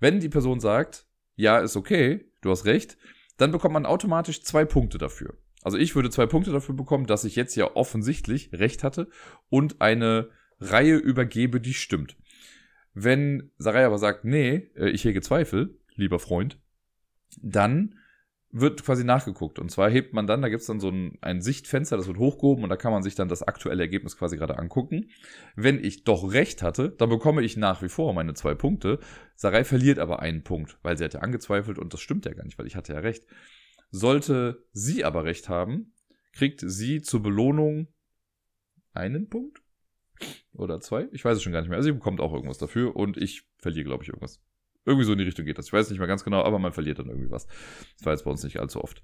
Wenn 0.00 0.20
die 0.20 0.30
Person 0.30 0.60
sagt, 0.60 1.06
ja, 1.34 1.58
ist 1.58 1.76
okay, 1.76 2.32
du 2.40 2.50
hast 2.50 2.64
recht, 2.64 2.96
dann 3.36 3.52
bekommt 3.52 3.74
man 3.74 3.84
automatisch 3.84 4.42
zwei 4.42 4.64
Punkte 4.64 4.96
dafür. 4.96 5.34
Also 5.62 5.76
ich 5.76 5.94
würde 5.94 6.10
zwei 6.10 6.26
Punkte 6.26 6.52
dafür 6.52 6.74
bekommen, 6.74 7.06
dass 7.06 7.24
ich 7.24 7.36
jetzt 7.36 7.56
ja 7.56 7.76
offensichtlich 7.76 8.50
recht 8.52 8.82
hatte 8.82 9.08
und 9.50 9.80
eine 9.80 10.30
Reihe 10.60 10.96
übergebe, 10.96 11.60
die 11.60 11.74
stimmt. 11.74 12.16
Wenn 12.94 13.50
Sarai 13.58 13.84
aber 13.84 13.98
sagt, 13.98 14.24
nee, 14.24 14.70
äh, 14.76 14.90
ich 14.90 15.04
hege 15.04 15.20
Zweifel, 15.20 15.78
lieber 15.94 16.18
Freund, 16.18 16.58
dann 17.42 17.96
wird 18.50 18.82
quasi 18.82 19.04
nachgeguckt. 19.04 19.58
Und 19.58 19.70
zwar 19.70 19.90
hebt 19.90 20.14
man 20.14 20.26
dann, 20.26 20.40
da 20.40 20.48
gibt 20.48 20.62
es 20.62 20.66
dann 20.66 20.80
so 20.80 20.88
ein, 20.88 21.18
ein 21.20 21.42
Sichtfenster, 21.42 21.96
das 21.96 22.06
wird 22.06 22.18
hochgehoben 22.18 22.64
und 22.64 22.70
da 22.70 22.76
kann 22.76 22.92
man 22.92 23.02
sich 23.02 23.14
dann 23.14 23.28
das 23.28 23.42
aktuelle 23.42 23.82
Ergebnis 23.82 24.16
quasi 24.16 24.36
gerade 24.36 24.58
angucken. 24.58 25.10
Wenn 25.54 25.82
ich 25.82 26.04
doch 26.04 26.32
recht 26.32 26.62
hatte, 26.62 26.90
dann 26.90 27.10
bekomme 27.10 27.42
ich 27.42 27.56
nach 27.56 27.82
wie 27.82 27.88
vor 27.88 28.14
meine 28.14 28.34
zwei 28.34 28.54
Punkte. 28.54 29.00
Sarai 29.34 29.64
verliert 29.64 29.98
aber 29.98 30.20
einen 30.20 30.44
Punkt, 30.44 30.78
weil 30.82 30.96
sie 30.96 31.04
hat 31.04 31.14
ja 31.14 31.20
angezweifelt 31.20 31.78
und 31.78 31.92
das 31.92 32.00
stimmt 32.00 32.24
ja 32.24 32.32
gar 32.32 32.44
nicht, 32.44 32.58
weil 32.58 32.66
ich 32.66 32.76
hatte 32.76 32.94
ja 32.94 33.00
recht. 33.00 33.24
Sollte 33.90 34.64
sie 34.72 35.04
aber 35.04 35.24
recht 35.24 35.48
haben, 35.48 35.92
kriegt 36.32 36.60
sie 36.64 37.02
zur 37.02 37.22
Belohnung 37.22 37.88
einen 38.92 39.28
Punkt? 39.28 39.62
Oder 40.52 40.80
zwei? 40.80 41.08
Ich 41.12 41.24
weiß 41.24 41.36
es 41.36 41.42
schon 41.42 41.52
gar 41.52 41.60
nicht 41.60 41.68
mehr. 41.68 41.76
Also 41.76 41.88
sie 41.88 41.94
bekommt 41.94 42.20
auch 42.20 42.32
irgendwas 42.32 42.58
dafür 42.58 42.96
und 42.96 43.16
ich 43.16 43.44
verliere, 43.58 43.84
glaube 43.84 44.02
ich, 44.02 44.08
irgendwas. 44.08 44.42
Irgendwie 44.88 45.04
so 45.04 45.12
in 45.12 45.18
die 45.18 45.24
Richtung 45.24 45.44
geht 45.44 45.58
das. 45.58 45.66
Ich 45.66 45.72
weiß 45.72 45.90
nicht 45.90 45.98
mehr 45.98 46.08
ganz 46.08 46.24
genau, 46.24 46.42
aber 46.42 46.58
man 46.58 46.72
verliert 46.72 46.98
dann 46.98 47.08
irgendwie 47.08 47.30
was. 47.30 47.46
Das 47.98 48.06
war 48.06 48.12
jetzt 48.14 48.24
bei 48.24 48.30
uns 48.30 48.42
nicht 48.42 48.58
allzu 48.58 48.82
oft. 48.82 49.02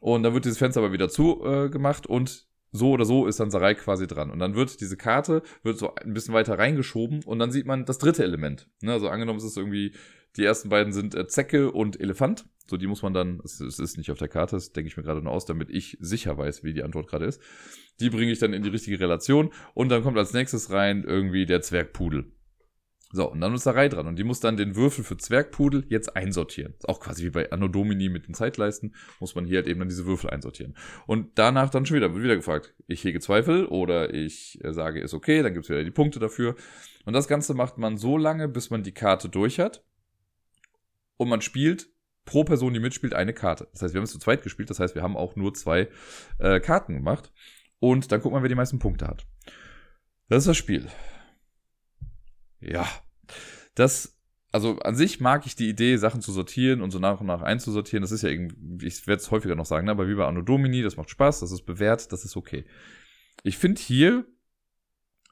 Und 0.00 0.24
dann 0.24 0.34
wird 0.34 0.44
dieses 0.44 0.58
Fenster 0.58 0.80
aber 0.80 0.92
wieder 0.92 1.08
zugemacht 1.08 2.06
äh, 2.06 2.12
und 2.12 2.48
so 2.72 2.90
oder 2.90 3.04
so 3.04 3.26
ist 3.26 3.38
dann 3.38 3.50
Sarai 3.50 3.74
quasi 3.74 4.06
dran. 4.06 4.30
Und 4.30 4.38
dann 4.38 4.54
wird 4.54 4.80
diese 4.80 4.96
Karte 4.96 5.42
wird 5.62 5.78
so 5.78 5.94
ein 5.94 6.14
bisschen 6.14 6.34
weiter 6.34 6.58
reingeschoben 6.58 7.22
und 7.22 7.38
dann 7.38 7.52
sieht 7.52 7.66
man 7.66 7.84
das 7.84 7.98
dritte 7.98 8.24
Element. 8.24 8.68
Ne, 8.80 8.92
also 8.92 9.08
angenommen, 9.08 9.38
es 9.38 9.44
ist 9.44 9.58
irgendwie, 9.58 9.94
die 10.36 10.44
ersten 10.44 10.70
beiden 10.70 10.92
sind 10.92 11.14
äh, 11.14 11.26
Zecke 11.26 11.70
und 11.70 12.00
Elefant. 12.00 12.46
So, 12.66 12.76
die 12.76 12.86
muss 12.86 13.02
man 13.02 13.12
dann, 13.12 13.40
es, 13.44 13.60
es 13.60 13.78
ist 13.78 13.98
nicht 13.98 14.10
auf 14.10 14.18
der 14.18 14.28
Karte, 14.28 14.56
das 14.56 14.72
denke 14.72 14.88
ich 14.88 14.96
mir 14.96 15.02
gerade 15.02 15.22
nur 15.22 15.32
aus, 15.32 15.44
damit 15.44 15.68
ich 15.68 15.98
sicher 16.00 16.38
weiß, 16.38 16.64
wie 16.64 16.72
die 16.72 16.82
Antwort 16.82 17.08
gerade 17.08 17.26
ist. 17.26 17.40
Die 18.00 18.08
bringe 18.08 18.32
ich 18.32 18.38
dann 18.38 18.54
in 18.54 18.62
die 18.62 18.70
richtige 18.70 18.98
Relation 18.98 19.52
und 19.74 19.90
dann 19.90 20.02
kommt 20.02 20.16
als 20.16 20.32
nächstes 20.32 20.70
rein 20.70 21.04
irgendwie 21.06 21.44
der 21.44 21.60
Zwergpudel. 21.60 22.32
So, 23.14 23.30
und 23.30 23.42
dann 23.42 23.54
ist 23.54 23.66
da 23.66 23.72
Reihe 23.72 23.90
dran. 23.90 24.06
Und 24.06 24.16
die 24.16 24.24
muss 24.24 24.40
dann 24.40 24.56
den 24.56 24.74
Würfel 24.74 25.04
für 25.04 25.18
Zwergpudel 25.18 25.84
jetzt 25.88 26.16
einsortieren. 26.16 26.72
Ist 26.72 26.88
auch 26.88 26.98
quasi 26.98 27.24
wie 27.24 27.30
bei 27.30 27.52
Anno 27.52 27.68
Domini 27.68 28.08
mit 28.08 28.26
den 28.26 28.34
Zeitleisten, 28.34 28.94
muss 29.20 29.34
man 29.34 29.44
hier 29.44 29.58
halt 29.58 29.66
eben 29.66 29.80
dann 29.80 29.90
diese 29.90 30.06
Würfel 30.06 30.30
einsortieren. 30.30 30.74
Und 31.06 31.38
danach 31.38 31.68
dann 31.68 31.84
schon 31.84 31.98
wieder, 31.98 32.14
wird 32.14 32.24
wieder 32.24 32.36
gefragt, 32.36 32.74
ich 32.86 33.04
hege 33.04 33.20
Zweifel 33.20 33.66
oder 33.66 34.14
ich 34.14 34.58
äh, 34.64 34.72
sage, 34.72 35.00
ist 35.00 35.12
okay, 35.12 35.42
dann 35.42 35.52
gibt's 35.52 35.68
wieder 35.68 35.84
die 35.84 35.90
Punkte 35.90 36.20
dafür. 36.20 36.56
Und 37.04 37.12
das 37.12 37.28
Ganze 37.28 37.52
macht 37.52 37.76
man 37.76 37.98
so 37.98 38.16
lange, 38.16 38.48
bis 38.48 38.70
man 38.70 38.82
die 38.82 38.92
Karte 38.92 39.28
durch 39.28 39.60
hat. 39.60 39.84
Und 41.18 41.28
man 41.28 41.42
spielt 41.42 41.90
pro 42.24 42.44
Person, 42.44 42.72
die 42.72 42.80
mitspielt, 42.80 43.12
eine 43.12 43.34
Karte. 43.34 43.68
Das 43.72 43.82
heißt, 43.82 43.92
wir 43.92 43.98
haben 43.98 44.04
es 44.04 44.12
zu 44.12 44.18
zweit 44.18 44.42
gespielt, 44.42 44.70
das 44.70 44.80
heißt, 44.80 44.94
wir 44.94 45.02
haben 45.02 45.16
auch 45.18 45.36
nur 45.36 45.52
zwei 45.52 45.88
äh, 46.38 46.60
Karten 46.60 46.94
gemacht. 46.94 47.30
Und 47.78 48.10
dann 48.10 48.22
guckt 48.22 48.32
man, 48.32 48.42
wer 48.42 48.48
die 48.48 48.54
meisten 48.54 48.78
Punkte 48.78 49.06
hat. 49.06 49.26
Das 50.28 50.44
ist 50.44 50.48
das 50.48 50.56
Spiel. 50.56 50.88
Ja. 52.62 52.88
Das, 53.74 54.18
also 54.50 54.78
an 54.80 54.94
sich 54.94 55.20
mag 55.20 55.46
ich 55.46 55.56
die 55.56 55.68
Idee, 55.68 55.96
Sachen 55.96 56.22
zu 56.22 56.32
sortieren 56.32 56.82
und 56.82 56.90
so 56.90 56.98
nach 56.98 57.20
und 57.20 57.26
nach 57.26 57.42
einzusortieren. 57.42 58.02
Das 58.02 58.12
ist 58.12 58.22
ja 58.22 58.28
irgendwie, 58.28 58.86
ich 58.86 59.06
werde 59.06 59.20
es 59.20 59.30
häufiger 59.30 59.54
noch 59.54 59.66
sagen, 59.66 59.86
ne? 59.86 59.92
aber 59.92 60.08
wie 60.08 60.14
bei 60.14 60.26
Anno 60.26 60.42
Domini, 60.42 60.82
das 60.82 60.96
macht 60.96 61.10
Spaß, 61.10 61.40
das 61.40 61.52
ist 61.52 61.62
bewährt, 61.62 62.12
das 62.12 62.24
ist 62.24 62.36
okay. 62.36 62.64
Ich 63.42 63.58
finde 63.58 63.80
hier 63.80 64.26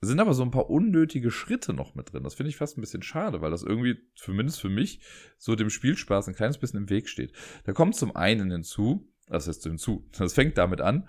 sind 0.02 0.20
aber 0.20 0.32
so 0.32 0.42
ein 0.42 0.50
paar 0.50 0.70
unnötige 0.70 1.30
Schritte 1.30 1.74
noch 1.74 1.94
mit 1.94 2.12
drin. 2.12 2.22
Das 2.22 2.34
finde 2.34 2.48
ich 2.48 2.56
fast 2.56 2.78
ein 2.78 2.80
bisschen 2.80 3.02
schade, 3.02 3.42
weil 3.42 3.50
das 3.50 3.62
irgendwie, 3.62 3.98
zumindest 4.14 4.60
für 4.60 4.70
mich, 4.70 5.00
so 5.36 5.54
dem 5.56 5.68
Spielspaß 5.68 6.28
ein 6.28 6.34
kleines 6.34 6.58
bisschen 6.58 6.80
im 6.80 6.90
Weg 6.90 7.08
steht. 7.08 7.32
Da 7.64 7.72
kommt 7.72 7.96
zum 7.96 8.16
einen 8.16 8.50
hinzu, 8.50 9.12
das 9.26 9.46
heißt 9.46 9.62
hinzu, 9.64 10.08
das 10.16 10.32
fängt 10.32 10.56
damit 10.56 10.80
an, 10.80 11.08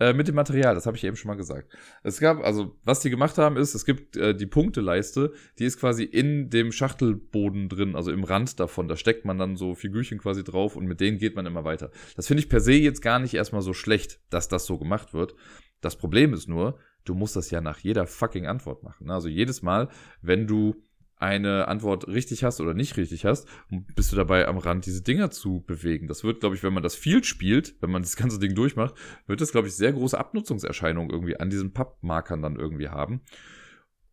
äh, 0.00 0.12
mit 0.12 0.28
dem 0.28 0.34
Material, 0.34 0.74
das 0.74 0.86
habe 0.86 0.96
ich 0.96 1.04
eben 1.04 1.16
schon 1.16 1.28
mal 1.28 1.36
gesagt. 1.36 1.72
Es 2.02 2.20
gab, 2.20 2.42
also, 2.44 2.76
was 2.84 3.00
die 3.00 3.10
gemacht 3.10 3.38
haben, 3.38 3.56
ist, 3.56 3.74
es 3.74 3.84
gibt 3.84 4.16
äh, 4.16 4.34
die 4.34 4.46
Punkteleiste, 4.46 5.32
die 5.58 5.64
ist 5.64 5.78
quasi 5.78 6.04
in 6.04 6.50
dem 6.50 6.72
Schachtelboden 6.72 7.68
drin, 7.68 7.96
also 7.96 8.12
im 8.12 8.24
Rand 8.24 8.60
davon. 8.60 8.88
Da 8.88 8.96
steckt 8.96 9.24
man 9.24 9.38
dann 9.38 9.56
so 9.56 9.74
Figürchen 9.74 10.18
quasi 10.18 10.44
drauf 10.44 10.76
und 10.76 10.86
mit 10.86 11.00
denen 11.00 11.18
geht 11.18 11.36
man 11.36 11.46
immer 11.46 11.64
weiter. 11.64 11.90
Das 12.16 12.26
finde 12.26 12.42
ich 12.42 12.48
per 12.48 12.60
se 12.60 12.72
jetzt 12.72 13.02
gar 13.02 13.18
nicht 13.18 13.34
erstmal 13.34 13.62
so 13.62 13.72
schlecht, 13.72 14.20
dass 14.30 14.48
das 14.48 14.66
so 14.66 14.78
gemacht 14.78 15.14
wird. 15.14 15.34
Das 15.80 15.96
Problem 15.96 16.32
ist 16.32 16.48
nur, 16.48 16.78
du 17.04 17.14
musst 17.14 17.36
das 17.36 17.50
ja 17.50 17.60
nach 17.60 17.78
jeder 17.78 18.06
fucking 18.06 18.46
Antwort 18.46 18.82
machen. 18.82 19.06
Ne? 19.06 19.14
Also 19.14 19.28
jedes 19.28 19.62
Mal, 19.62 19.88
wenn 20.22 20.46
du 20.46 20.76
eine 21.20 21.68
Antwort 21.68 22.06
richtig 22.08 22.44
hast 22.44 22.60
oder 22.60 22.74
nicht 22.74 22.96
richtig 22.96 23.24
hast, 23.24 23.48
bist 23.94 24.12
du 24.12 24.16
dabei 24.16 24.46
am 24.46 24.58
Rand, 24.58 24.86
diese 24.86 25.02
Dinger 25.02 25.30
zu 25.30 25.64
bewegen. 25.66 26.08
Das 26.08 26.24
wird, 26.24 26.40
glaube 26.40 26.56
ich, 26.56 26.62
wenn 26.62 26.72
man 26.72 26.82
das 26.82 26.94
viel 26.94 27.24
spielt, 27.24 27.74
wenn 27.80 27.90
man 27.90 28.02
das 28.02 28.16
ganze 28.16 28.38
Ding 28.38 28.54
durchmacht, 28.54 28.94
wird 29.26 29.40
das, 29.40 29.52
glaube 29.52 29.68
ich, 29.68 29.74
sehr 29.74 29.92
große 29.92 30.18
Abnutzungserscheinungen 30.18 31.10
irgendwie 31.10 31.38
an 31.38 31.50
diesen 31.50 31.72
Pappmarkern 31.72 32.42
dann 32.42 32.56
irgendwie 32.56 32.88
haben. 32.88 33.22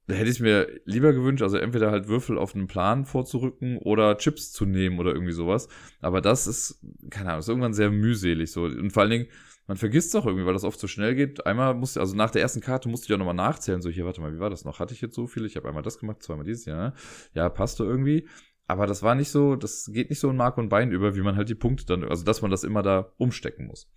Da 0.07 0.13
hätte 0.13 0.29
ich 0.29 0.39
mir 0.39 0.67
lieber 0.85 1.13
gewünscht, 1.13 1.41
also 1.41 1.57
entweder 1.57 1.89
halt 1.89 2.07
Würfel 2.07 2.37
auf 2.37 2.53
einen 2.53 2.67
Plan 2.67 3.05
vorzurücken 3.05 3.79
oder 3.79 4.17
Chips 4.17 4.51
zu 4.51 4.65
nehmen 4.65 4.99
oder 4.99 5.11
irgendwie 5.13 5.33
sowas. 5.33 5.67
Aber 5.99 6.21
das 6.21 6.45
ist, 6.45 6.79
keine 7.09 7.29
Ahnung, 7.29 7.39
ist 7.39 7.49
irgendwann 7.49 7.73
sehr 7.73 7.89
mühselig 7.89 8.51
so. 8.51 8.65
Und 8.65 8.91
vor 8.91 9.01
allen 9.01 9.11
Dingen, 9.11 9.27
man 9.67 9.77
vergisst 9.77 10.09
es 10.09 10.15
auch 10.15 10.25
irgendwie, 10.25 10.45
weil 10.45 10.53
das 10.53 10.63
oft 10.63 10.79
so 10.79 10.87
schnell 10.87 11.15
geht. 11.15 11.45
Einmal 11.45 11.73
musste, 11.73 11.99
also 11.99 12.15
nach 12.15 12.29
der 12.29 12.41
ersten 12.41 12.61
Karte 12.61 12.87
musste 12.87 13.07
ich 13.07 13.13
auch 13.13 13.17
nochmal 13.17 13.33
nachzählen. 13.33 13.81
So, 13.81 13.89
hier, 13.89 14.05
warte 14.05 14.21
mal, 14.21 14.33
wie 14.33 14.39
war 14.39 14.49
das 14.49 14.63
noch? 14.63 14.79
Hatte 14.79 14.93
ich 14.93 15.01
jetzt 15.01 15.15
so 15.15 15.27
viele? 15.27 15.47
Ich 15.47 15.55
habe 15.55 15.67
einmal 15.67 15.83
das 15.83 15.97
gemacht, 15.97 16.21
zweimal 16.21 16.45
dieses 16.45 16.65
Jahr. 16.65 16.93
Ja, 17.33 17.49
passte 17.49 17.83
irgendwie. 17.83 18.27
Aber 18.67 18.87
das 18.87 19.03
war 19.03 19.15
nicht 19.15 19.29
so, 19.29 19.55
das 19.55 19.89
geht 19.91 20.09
nicht 20.09 20.19
so 20.19 20.29
in 20.29 20.37
Mark 20.37 20.57
und 20.57 20.69
Bein 20.69 20.91
über, 20.91 21.15
wie 21.15 21.21
man 21.21 21.35
halt 21.35 21.49
die 21.49 21.55
Punkte 21.55 21.85
dann, 21.85 22.03
also 22.03 22.23
dass 22.23 22.41
man 22.41 22.51
das 22.51 22.63
immer 22.63 22.81
da 22.81 23.11
umstecken 23.17 23.67
muss. 23.67 23.91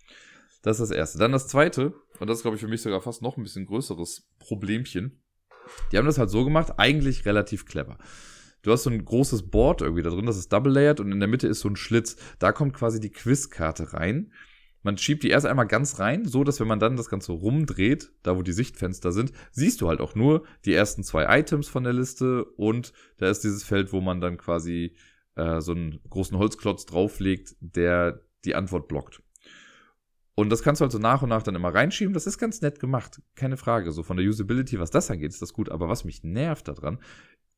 Das 0.61 0.79
ist 0.79 0.89
das 0.89 0.97
Erste. 0.97 1.17
Dann 1.17 1.31
das 1.31 1.47
Zweite, 1.47 1.93
und 2.19 2.29
das 2.29 2.39
ist, 2.39 2.41
glaube 2.43 2.55
ich, 2.55 2.61
für 2.61 2.67
mich 2.67 2.81
sogar 2.81 3.01
fast 3.01 3.21
noch 3.21 3.37
ein 3.37 3.43
bisschen 3.43 3.65
größeres 3.65 4.29
Problemchen. 4.39 5.23
Die 5.91 5.97
haben 5.97 6.05
das 6.05 6.17
halt 6.17 6.29
so 6.29 6.43
gemacht, 6.43 6.73
eigentlich 6.77 7.25
relativ 7.25 7.65
clever. 7.65 7.97
Du 8.61 8.71
hast 8.71 8.83
so 8.83 8.89
ein 8.89 9.05
großes 9.05 9.49
Board 9.49 9.81
irgendwie 9.81 10.03
da 10.03 10.09
drin, 10.09 10.25
das 10.25 10.37
ist 10.37 10.51
double 10.51 10.73
layered 10.73 10.99
und 10.99 11.11
in 11.11 11.19
der 11.19 11.29
Mitte 11.29 11.47
ist 11.47 11.61
so 11.61 11.69
ein 11.69 11.77
Schlitz. 11.77 12.17
Da 12.39 12.51
kommt 12.51 12.73
quasi 12.73 12.99
die 12.99 13.11
Quizkarte 13.11 13.93
rein. 13.93 14.33
Man 14.81 14.97
schiebt 14.97 15.23
die 15.23 15.29
erst 15.29 15.45
einmal 15.45 15.67
ganz 15.67 15.99
rein, 15.99 16.25
so 16.25 16.43
dass 16.43 16.59
wenn 16.59 16.67
man 16.67 16.79
dann 16.79 16.95
das 16.95 17.09
Ganze 17.09 17.33
rumdreht, 17.33 18.13
da 18.23 18.37
wo 18.37 18.43
die 18.43 18.53
Sichtfenster 18.53 19.11
sind, 19.11 19.33
siehst 19.51 19.81
du 19.81 19.89
halt 19.89 19.99
auch 19.99 20.15
nur 20.15 20.45
die 20.65 20.73
ersten 20.73 21.03
zwei 21.03 21.39
Items 21.39 21.67
von 21.67 21.83
der 21.83 21.93
Liste 21.93 22.45
und 22.45 22.93
da 23.17 23.29
ist 23.29 23.43
dieses 23.43 23.63
Feld, 23.63 23.91
wo 23.91 23.99
man 23.99 24.21
dann 24.21 24.37
quasi 24.37 24.95
äh, 25.35 25.59
so 25.61 25.73
einen 25.73 25.99
großen 26.09 26.37
Holzklotz 26.37 26.85
drauflegt, 26.85 27.55
der 27.59 28.21
die 28.45 28.55
Antwort 28.55 28.87
blockt. 28.87 29.21
Und 30.35 30.49
das 30.49 30.63
kannst 30.63 30.79
du 30.79 30.85
also 30.85 30.99
nach 30.99 31.21
und 31.21 31.27
nach 31.27 31.43
dann 31.43 31.55
immer 31.55 31.73
reinschieben. 31.73 32.13
Das 32.13 32.25
ist 32.25 32.37
ganz 32.37 32.61
nett 32.61 32.79
gemacht. 32.79 33.21
Keine 33.35 33.57
Frage. 33.57 33.91
So 33.91 34.03
von 34.03 34.15
der 34.15 34.25
Usability, 34.25 34.79
was 34.79 34.89
das 34.89 35.11
angeht, 35.11 35.31
ist 35.33 35.41
das 35.41 35.51
gut. 35.51 35.67
Aber 35.67 35.89
was 35.89 36.05
mich 36.05 36.23
nervt 36.23 36.69
daran, 36.69 36.99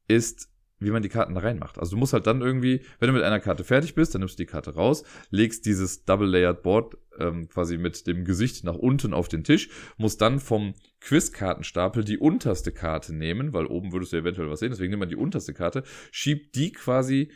ist, 0.08 0.50
wie 0.82 0.92
man 0.92 1.04
die 1.04 1.10
Karten 1.10 1.36
da 1.36 1.42
reinmacht. 1.42 1.78
Also 1.80 1.92
du 1.92 1.98
musst 1.98 2.14
halt 2.14 2.28
dann 2.28 2.42
irgendwie, 2.42 2.82
wenn 3.00 3.08
du 3.08 3.14
mit 3.14 3.24
einer 3.24 3.40
Karte 3.40 3.64
fertig 3.64 3.96
bist, 3.96 4.14
dann 4.14 4.22
nimmst 4.22 4.38
du 4.38 4.44
die 4.44 4.48
Karte 4.48 4.74
raus, 4.74 5.04
legst 5.30 5.66
dieses 5.66 6.04
Double-Layered 6.06 6.64
Board 6.64 6.98
ähm, 7.20 7.48
quasi 7.48 7.78
mit 7.78 8.08
dem 8.08 8.26
Gesicht 8.26 8.64
nach 8.64 8.76
unten 8.76 9.14
auf 9.14 9.28
den 9.28 9.44
Tisch, 9.44 9.70
musst 9.98 10.22
dann 10.22 10.40
vom 10.40 10.74
Quizkartenstapel 11.00 12.04
die 12.04 12.18
unterste 12.18 12.72
Karte 12.72 13.14
nehmen, 13.14 13.54
weil 13.54 13.68
oben 13.68 13.94
würdest 13.94 14.12
du 14.12 14.18
eventuell 14.18 14.50
was 14.50 14.60
sehen, 14.60 14.72
deswegen 14.72 14.90
nimmt 14.90 15.02
man 15.02 15.10
die 15.10 15.16
unterste 15.16 15.54
Karte, 15.54 15.84
schiebt 16.12 16.56
die 16.56 16.72
quasi 16.72 17.32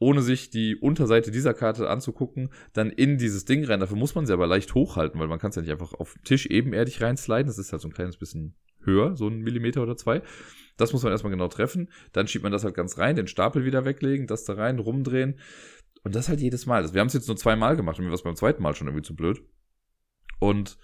ohne 0.00 0.22
sich 0.22 0.50
die 0.50 0.76
Unterseite 0.76 1.32
dieser 1.32 1.54
Karte 1.54 1.90
anzugucken, 1.90 2.50
dann 2.72 2.90
in 2.90 3.18
dieses 3.18 3.44
Ding 3.44 3.64
rein. 3.64 3.80
Dafür 3.80 3.96
muss 3.96 4.14
man 4.14 4.26
sie 4.26 4.32
aber 4.32 4.46
leicht 4.46 4.74
hochhalten, 4.74 5.18
weil 5.18 5.26
man 5.26 5.40
kann 5.40 5.50
es 5.50 5.56
ja 5.56 5.62
nicht 5.62 5.72
einfach 5.72 5.92
auf 5.92 6.14
den 6.14 6.22
Tisch 6.22 6.46
ebenerdig 6.46 7.02
reinsliden. 7.02 7.48
Das 7.48 7.58
ist 7.58 7.72
halt 7.72 7.82
so 7.82 7.88
ein 7.88 7.94
kleines 7.94 8.16
bisschen 8.16 8.54
höher, 8.88 9.16
so 9.16 9.28
ein 9.28 9.40
Millimeter 9.40 9.82
oder 9.82 9.96
zwei. 9.96 10.22
Das 10.76 10.92
muss 10.92 11.02
man 11.02 11.12
erstmal 11.12 11.32
genau 11.32 11.48
treffen. 11.48 11.90
Dann 12.12 12.28
schiebt 12.28 12.44
man 12.44 12.52
das 12.52 12.64
halt 12.64 12.74
ganz 12.74 12.98
rein, 12.98 13.16
den 13.16 13.26
Stapel 13.26 13.64
wieder 13.64 13.84
weglegen, 13.84 14.26
das 14.26 14.44
da 14.44 14.54
rein, 14.54 14.78
rumdrehen. 14.78 15.38
Und 16.04 16.14
das 16.14 16.28
halt 16.28 16.40
jedes 16.40 16.66
Mal. 16.66 16.92
Wir 16.94 17.00
haben 17.00 17.08
es 17.08 17.14
jetzt 17.14 17.28
nur 17.28 17.36
zweimal 17.36 17.76
gemacht 17.76 17.98
und 17.98 18.04
mir 18.04 18.10
war 18.10 18.14
es 18.14 18.22
beim 18.22 18.36
zweiten 18.36 18.62
Mal 18.62 18.74
schon 18.74 18.86
irgendwie 18.86 19.04
zu 19.04 19.16
blöd. 19.16 19.42
Und 20.38 20.78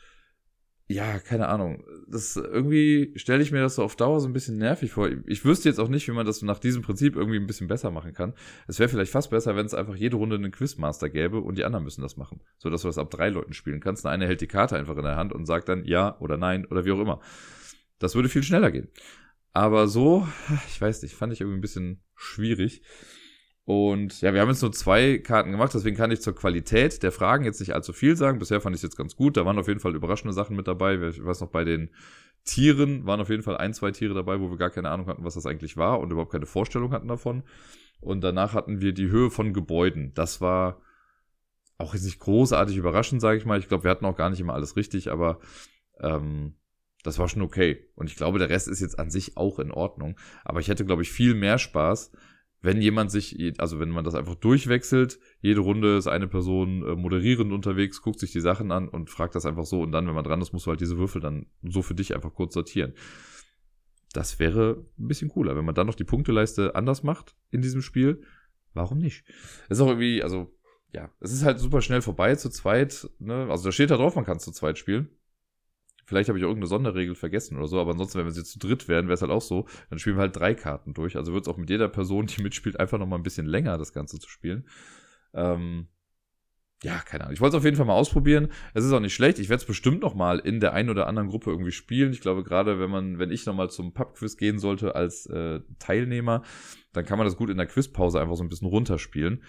ja, 0.86 1.18
keine 1.18 1.48
Ahnung. 1.48 1.82
Das 2.08 2.36
irgendwie 2.36 3.12
stelle 3.16 3.42
ich 3.42 3.50
mir 3.50 3.62
das 3.62 3.76
so 3.76 3.82
auf 3.82 3.96
Dauer 3.96 4.20
so 4.20 4.28
ein 4.28 4.34
bisschen 4.34 4.58
nervig 4.58 4.92
vor. 4.92 5.08
Ich 5.26 5.44
wüsste 5.44 5.68
jetzt 5.68 5.78
auch 5.78 5.88
nicht, 5.88 6.06
wie 6.08 6.12
man 6.12 6.26
das 6.26 6.42
nach 6.42 6.58
diesem 6.58 6.82
Prinzip 6.82 7.16
irgendwie 7.16 7.38
ein 7.38 7.46
bisschen 7.46 7.68
besser 7.68 7.90
machen 7.90 8.12
kann. 8.12 8.34
Es 8.68 8.78
wäre 8.78 8.90
vielleicht 8.90 9.12
fast 9.12 9.30
besser, 9.30 9.56
wenn 9.56 9.64
es 9.64 9.72
einfach 9.72 9.94
jede 9.94 10.16
Runde 10.16 10.36
einen 10.36 10.52
Quizmaster 10.52 11.08
gäbe 11.08 11.40
und 11.40 11.56
die 11.56 11.64
anderen 11.64 11.84
müssen 11.84 12.02
das 12.02 12.18
machen. 12.18 12.42
So 12.58 12.68
dass 12.68 12.82
du 12.82 12.88
das 12.88 12.98
ab 12.98 13.10
drei 13.10 13.30
Leuten 13.30 13.54
spielen 13.54 13.80
kannst. 13.80 14.04
Eine 14.04 14.26
hält 14.26 14.42
die 14.42 14.46
Karte 14.46 14.76
einfach 14.76 14.96
in 14.96 15.04
der 15.04 15.16
Hand 15.16 15.32
und 15.32 15.46
sagt 15.46 15.70
dann 15.70 15.84
ja 15.84 16.18
oder 16.20 16.36
nein 16.36 16.66
oder 16.66 16.84
wie 16.84 16.92
auch 16.92 17.00
immer. 17.00 17.20
Das 17.98 18.14
würde 18.14 18.28
viel 18.28 18.42
schneller 18.42 18.70
gehen. 18.70 18.88
Aber 19.52 19.86
so, 19.88 20.26
ich 20.68 20.80
weiß 20.80 21.02
nicht, 21.02 21.14
fand 21.14 21.32
ich 21.32 21.40
irgendwie 21.40 21.58
ein 21.58 21.62
bisschen 21.62 22.02
schwierig. 22.16 22.82
Und 23.66 24.20
ja, 24.20 24.34
wir 24.34 24.42
haben 24.42 24.50
jetzt 24.50 24.60
nur 24.60 24.72
zwei 24.72 25.18
Karten 25.18 25.50
gemacht, 25.50 25.72
deswegen 25.72 25.96
kann 25.96 26.10
ich 26.10 26.20
zur 26.20 26.34
Qualität 26.34 27.02
der 27.02 27.12
Fragen 27.12 27.44
jetzt 27.44 27.60
nicht 27.60 27.74
allzu 27.74 27.94
viel 27.94 28.14
sagen. 28.14 28.38
Bisher 28.38 28.60
fand 28.60 28.76
ich 28.76 28.80
es 28.80 28.82
jetzt 28.82 28.96
ganz 28.96 29.16
gut. 29.16 29.38
Da 29.38 29.46
waren 29.46 29.58
auf 29.58 29.68
jeden 29.68 29.80
Fall 29.80 29.94
überraschende 29.94 30.34
Sachen 30.34 30.54
mit 30.54 30.68
dabei. 30.68 30.96
Ich 31.08 31.24
weiß 31.24 31.40
noch, 31.40 31.50
bei 31.50 31.64
den 31.64 31.88
Tieren 32.44 33.06
waren 33.06 33.20
auf 33.20 33.30
jeden 33.30 33.42
Fall 33.42 33.56
ein, 33.56 33.72
zwei 33.72 33.90
Tiere 33.90 34.12
dabei, 34.12 34.38
wo 34.38 34.50
wir 34.50 34.58
gar 34.58 34.68
keine 34.68 34.90
Ahnung 34.90 35.06
hatten, 35.06 35.24
was 35.24 35.34
das 35.34 35.46
eigentlich 35.46 35.78
war 35.78 36.00
und 36.00 36.10
überhaupt 36.10 36.32
keine 36.32 36.44
Vorstellung 36.44 36.92
hatten 36.92 37.08
davon. 37.08 37.42
Und 38.00 38.20
danach 38.20 38.52
hatten 38.52 38.82
wir 38.82 38.92
die 38.92 39.08
Höhe 39.08 39.30
von 39.30 39.54
Gebäuden. 39.54 40.12
Das 40.14 40.42
war 40.42 40.82
auch 41.78 41.94
jetzt 41.94 42.04
nicht 42.04 42.18
großartig 42.18 42.76
überraschend, 42.76 43.22
sage 43.22 43.38
ich 43.38 43.46
mal. 43.46 43.58
Ich 43.58 43.68
glaube, 43.68 43.84
wir 43.84 43.90
hatten 43.90 44.04
auch 44.04 44.16
gar 44.16 44.28
nicht 44.28 44.40
immer 44.40 44.52
alles 44.52 44.76
richtig, 44.76 45.10
aber 45.10 45.40
ähm, 46.00 46.54
das 47.04 47.18
war 47.18 47.28
schon 47.28 47.42
okay. 47.42 47.86
Und 47.94 48.10
ich 48.10 48.16
glaube, 48.16 48.40
der 48.40 48.48
Rest 48.48 48.66
ist 48.66 48.80
jetzt 48.80 48.98
an 48.98 49.10
sich 49.10 49.36
auch 49.36 49.60
in 49.60 49.70
Ordnung. 49.70 50.18
Aber 50.42 50.58
ich 50.58 50.68
hätte, 50.68 50.84
glaube 50.84 51.02
ich, 51.02 51.12
viel 51.12 51.34
mehr 51.34 51.58
Spaß, 51.58 52.10
wenn 52.62 52.80
jemand 52.80 53.10
sich, 53.10 53.36
also 53.58 53.78
wenn 53.78 53.90
man 53.90 54.04
das 54.04 54.14
einfach 54.14 54.36
durchwechselt, 54.36 55.18
jede 55.42 55.60
Runde 55.60 55.98
ist 55.98 56.06
eine 56.06 56.26
Person 56.26 56.82
äh, 56.82 56.96
moderierend 56.96 57.52
unterwegs, 57.52 58.00
guckt 58.00 58.18
sich 58.18 58.32
die 58.32 58.40
Sachen 58.40 58.72
an 58.72 58.88
und 58.88 59.10
fragt 59.10 59.34
das 59.34 59.44
einfach 59.44 59.66
so 59.66 59.82
und 59.82 59.92
dann, 59.92 60.06
wenn 60.06 60.14
man 60.14 60.24
dran 60.24 60.40
ist, 60.40 60.54
musst 60.54 60.64
du 60.64 60.70
halt 60.70 60.80
diese 60.80 60.96
Würfel 60.96 61.20
dann 61.20 61.46
so 61.62 61.82
für 61.82 61.94
dich 61.94 62.14
einfach 62.14 62.32
kurz 62.32 62.54
sortieren. 62.54 62.94
Das 64.14 64.38
wäre 64.38 64.86
ein 64.98 65.08
bisschen 65.08 65.28
cooler, 65.28 65.56
wenn 65.56 65.64
man 65.66 65.74
dann 65.74 65.86
noch 65.86 65.94
die 65.94 66.04
Punkteleiste 66.04 66.74
anders 66.74 67.02
macht 67.02 67.36
in 67.50 67.60
diesem 67.60 67.82
Spiel. 67.82 68.22
Warum 68.72 68.98
nicht? 68.98 69.26
ist 69.68 69.80
auch 69.80 69.88
irgendwie, 69.88 70.22
also, 70.22 70.50
ja, 70.90 71.10
es 71.20 71.34
ist 71.34 71.44
halt 71.44 71.58
super 71.58 71.82
schnell 71.82 72.00
vorbei 72.00 72.34
zu 72.34 72.48
zweit, 72.48 73.10
ne? 73.18 73.46
Also 73.50 73.64
da 73.64 73.72
steht 73.72 73.90
da 73.90 73.96
drauf, 73.96 74.16
man 74.16 74.24
kann 74.24 74.40
zu 74.40 74.52
zweit 74.52 74.78
spielen. 74.78 75.10
Vielleicht 76.04 76.28
habe 76.28 76.38
ich 76.38 76.42
irgendeine 76.42 76.66
Sonderregel 76.66 77.14
vergessen 77.14 77.56
oder 77.56 77.66
so, 77.66 77.80
aber 77.80 77.92
ansonsten, 77.92 78.18
wenn 78.18 78.26
wir 78.26 78.32
jetzt 78.32 78.52
zu 78.52 78.58
dritt 78.58 78.88
wären, 78.88 79.06
wäre 79.06 79.14
es 79.14 79.22
halt 79.22 79.32
auch 79.32 79.42
so, 79.42 79.66
dann 79.90 79.98
spielen 79.98 80.16
wir 80.16 80.22
halt 80.22 80.36
drei 80.36 80.54
Karten 80.54 80.94
durch. 80.94 81.16
Also 81.16 81.32
wird 81.32 81.46
es 81.46 81.52
auch 81.52 81.56
mit 81.56 81.70
jeder 81.70 81.88
Person, 81.88 82.26
die 82.26 82.42
mitspielt, 82.42 82.78
einfach 82.78 82.98
nochmal 82.98 83.18
ein 83.18 83.22
bisschen 83.22 83.46
länger, 83.46 83.78
das 83.78 83.92
Ganze 83.92 84.18
zu 84.18 84.28
spielen. 84.28 84.66
Ähm, 85.32 85.88
ja, 86.82 86.98
keine 86.98 87.24
Ahnung. 87.24 87.34
Ich 87.34 87.40
wollte 87.40 87.56
es 87.56 87.60
auf 87.60 87.64
jeden 87.64 87.78
Fall 87.78 87.86
mal 87.86 87.94
ausprobieren. 87.94 88.48
Es 88.74 88.84
ist 88.84 88.92
auch 88.92 89.00
nicht 89.00 89.14
schlecht. 89.14 89.38
Ich 89.38 89.48
werde 89.48 89.62
es 89.62 89.66
bestimmt 89.66 90.02
noch 90.02 90.14
mal 90.14 90.38
in 90.38 90.60
der 90.60 90.74
einen 90.74 90.90
oder 90.90 91.06
anderen 91.06 91.28
Gruppe 91.28 91.50
irgendwie 91.50 91.72
spielen. 91.72 92.12
Ich 92.12 92.20
glaube, 92.20 92.44
gerade 92.44 92.78
wenn 92.78 92.90
man, 92.90 93.18
wenn 93.18 93.30
ich 93.30 93.46
noch 93.46 93.54
mal 93.54 93.70
zum 93.70 93.94
Pubquiz 93.94 94.36
gehen 94.36 94.58
sollte 94.58 94.94
als 94.94 95.24
äh, 95.26 95.60
Teilnehmer, 95.78 96.42
dann 96.92 97.06
kann 97.06 97.16
man 97.16 97.26
das 97.26 97.38
gut 97.38 97.48
in 97.48 97.56
der 97.56 97.66
Quizpause 97.66 98.20
einfach 98.20 98.36
so 98.36 98.44
ein 98.44 98.50
bisschen 98.50 98.68
runterspielen. 98.68 99.42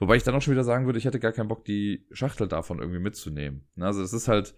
Wobei 0.00 0.16
ich 0.16 0.24
dann 0.24 0.34
auch 0.34 0.42
schon 0.42 0.52
wieder 0.52 0.64
sagen 0.64 0.86
würde, 0.86 0.98
ich 0.98 1.04
hätte 1.04 1.20
gar 1.20 1.32
keinen 1.32 1.48
Bock, 1.48 1.64
die 1.64 2.06
Schachtel 2.10 2.48
davon 2.48 2.80
irgendwie 2.80 3.00
mitzunehmen. 3.00 3.68
Also 3.78 4.02
es 4.02 4.12
ist 4.12 4.26
halt, 4.26 4.54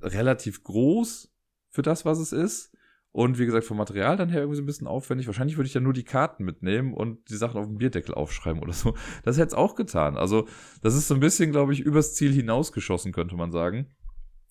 relativ 0.00 0.62
groß 0.62 1.32
für 1.70 1.82
das, 1.82 2.04
was 2.04 2.18
es 2.18 2.32
ist. 2.32 2.72
Und 3.12 3.38
wie 3.38 3.46
gesagt, 3.46 3.64
vom 3.64 3.76
Material 3.76 4.16
dann 4.16 4.28
her 4.28 4.40
irgendwie 4.40 4.56
so 4.56 4.62
ein 4.62 4.66
bisschen 4.66 4.88
aufwendig. 4.88 5.28
Wahrscheinlich 5.28 5.56
würde 5.56 5.68
ich 5.68 5.74
ja 5.74 5.80
nur 5.80 5.92
die 5.92 6.02
Karten 6.02 6.44
mitnehmen 6.44 6.92
und 6.92 7.30
die 7.30 7.36
Sachen 7.36 7.60
auf 7.60 7.66
dem 7.66 7.78
Bierdeckel 7.78 8.12
aufschreiben 8.12 8.60
oder 8.60 8.72
so. 8.72 8.94
Das 9.22 9.36
hätte 9.36 9.48
es 9.48 9.54
auch 9.54 9.76
getan. 9.76 10.16
Also, 10.16 10.48
das 10.82 10.96
ist 10.96 11.06
so 11.06 11.14
ein 11.14 11.20
bisschen, 11.20 11.52
glaube 11.52 11.72
ich, 11.72 11.80
übers 11.80 12.14
Ziel 12.14 12.32
hinausgeschossen, 12.32 13.12
könnte 13.12 13.36
man 13.36 13.52
sagen. 13.52 13.86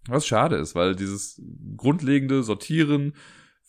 Was 0.07 0.25
schade 0.25 0.55
ist, 0.55 0.75
weil 0.75 0.95
dieses 0.95 1.41
grundlegende 1.75 2.41
Sortieren 2.41 3.13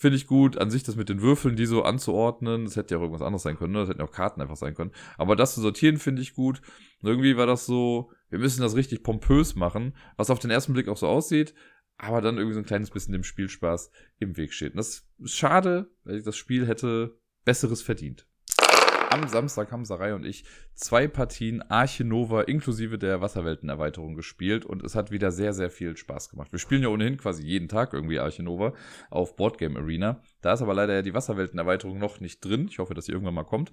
finde 0.04 0.18
ich 0.18 0.26
gut. 0.26 0.58
An 0.58 0.70
sich 0.70 0.82
das 0.82 0.96
mit 0.96 1.08
den 1.08 1.22
Würfeln, 1.22 1.56
die 1.56 1.64
so 1.64 1.82
anzuordnen, 1.82 2.66
das 2.66 2.76
hätte 2.76 2.92
ja 2.92 2.98
auch 2.98 3.04
irgendwas 3.04 3.22
anderes 3.22 3.42
sein 3.42 3.56
können, 3.56 3.72
ne? 3.72 3.78
Das 3.78 3.88
hätten 3.88 4.00
ja 4.00 4.06
auch 4.06 4.12
Karten 4.12 4.42
einfach 4.42 4.54
sein 4.54 4.74
können. 4.74 4.92
Aber 5.16 5.34
das 5.34 5.54
zu 5.54 5.62
sortieren 5.62 5.96
finde 5.96 6.20
ich 6.20 6.34
gut. 6.34 6.60
Und 7.00 7.08
irgendwie 7.08 7.38
war 7.38 7.46
das 7.46 7.64
so, 7.64 8.10
wir 8.28 8.38
müssen 8.38 8.60
das 8.60 8.76
richtig 8.76 9.02
pompös 9.02 9.54
machen, 9.54 9.96
was 10.18 10.28
auf 10.28 10.40
den 10.40 10.50
ersten 10.50 10.74
Blick 10.74 10.88
auch 10.88 10.98
so 10.98 11.06
aussieht, 11.06 11.54
aber 11.96 12.20
dann 12.20 12.36
irgendwie 12.36 12.52
so 12.52 12.60
ein 12.60 12.66
kleines 12.66 12.90
bisschen 12.90 13.12
dem 13.12 13.24
Spielspaß 13.24 13.90
im 14.18 14.36
Weg 14.36 14.52
steht. 14.52 14.72
Und 14.72 14.76
das 14.76 15.08
ist 15.20 15.36
schade, 15.36 15.90
weil 16.04 16.22
das 16.22 16.36
Spiel 16.36 16.66
hätte 16.66 17.18
Besseres 17.46 17.80
verdient. 17.80 18.28
Am 19.14 19.28
Samstag 19.28 19.70
haben 19.70 19.84
Sarai 19.84 20.12
und 20.12 20.26
ich 20.26 20.44
zwei 20.74 21.06
Partien 21.06 21.62
Arche 21.62 22.02
Nova 22.02 22.40
inklusive 22.40 22.98
der 22.98 23.20
Wasserweltenerweiterung 23.20 24.16
gespielt 24.16 24.64
und 24.64 24.82
es 24.82 24.96
hat 24.96 25.12
wieder 25.12 25.30
sehr, 25.30 25.52
sehr 25.52 25.70
viel 25.70 25.96
Spaß 25.96 26.30
gemacht. 26.30 26.50
Wir 26.50 26.58
spielen 26.58 26.82
ja 26.82 26.88
ohnehin 26.88 27.16
quasi 27.16 27.44
jeden 27.44 27.68
Tag 27.68 27.92
irgendwie 27.92 28.18
Arche 28.18 28.42
Nova 28.42 28.74
auf 29.10 29.36
Boardgame 29.36 29.78
Arena. 29.78 30.20
Da 30.40 30.54
ist 30.54 30.62
aber 30.62 30.74
leider 30.74 31.00
die 31.02 31.14
Wasserweltenerweiterung 31.14 31.96
noch 31.96 32.18
nicht 32.18 32.44
drin. 32.44 32.66
Ich 32.68 32.80
hoffe, 32.80 32.94
dass 32.94 33.04
sie 33.04 33.12
irgendwann 33.12 33.34
mal 33.34 33.44
kommt. 33.44 33.70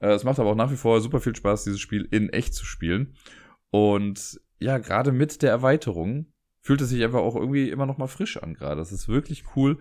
Äh, 0.00 0.12
es 0.12 0.24
macht 0.24 0.38
aber 0.38 0.48
auch 0.48 0.56
nach 0.56 0.72
wie 0.72 0.76
vor 0.76 1.02
super 1.02 1.20
viel 1.20 1.36
Spaß, 1.36 1.64
dieses 1.64 1.80
Spiel 1.80 2.08
in 2.10 2.30
echt 2.30 2.54
zu 2.54 2.64
spielen. 2.64 3.14
Und 3.68 4.40
ja, 4.58 4.78
gerade 4.78 5.12
mit 5.12 5.42
der 5.42 5.50
Erweiterung 5.50 6.32
fühlt 6.62 6.80
es 6.80 6.88
sich 6.88 7.04
einfach 7.04 7.20
auch 7.20 7.36
irgendwie 7.36 7.68
immer 7.68 7.84
noch 7.84 7.98
mal 7.98 8.06
frisch 8.06 8.38
an 8.38 8.54
gerade. 8.54 8.76
Das 8.76 8.90
ist 8.90 9.06
wirklich 9.06 9.44
cool. 9.54 9.76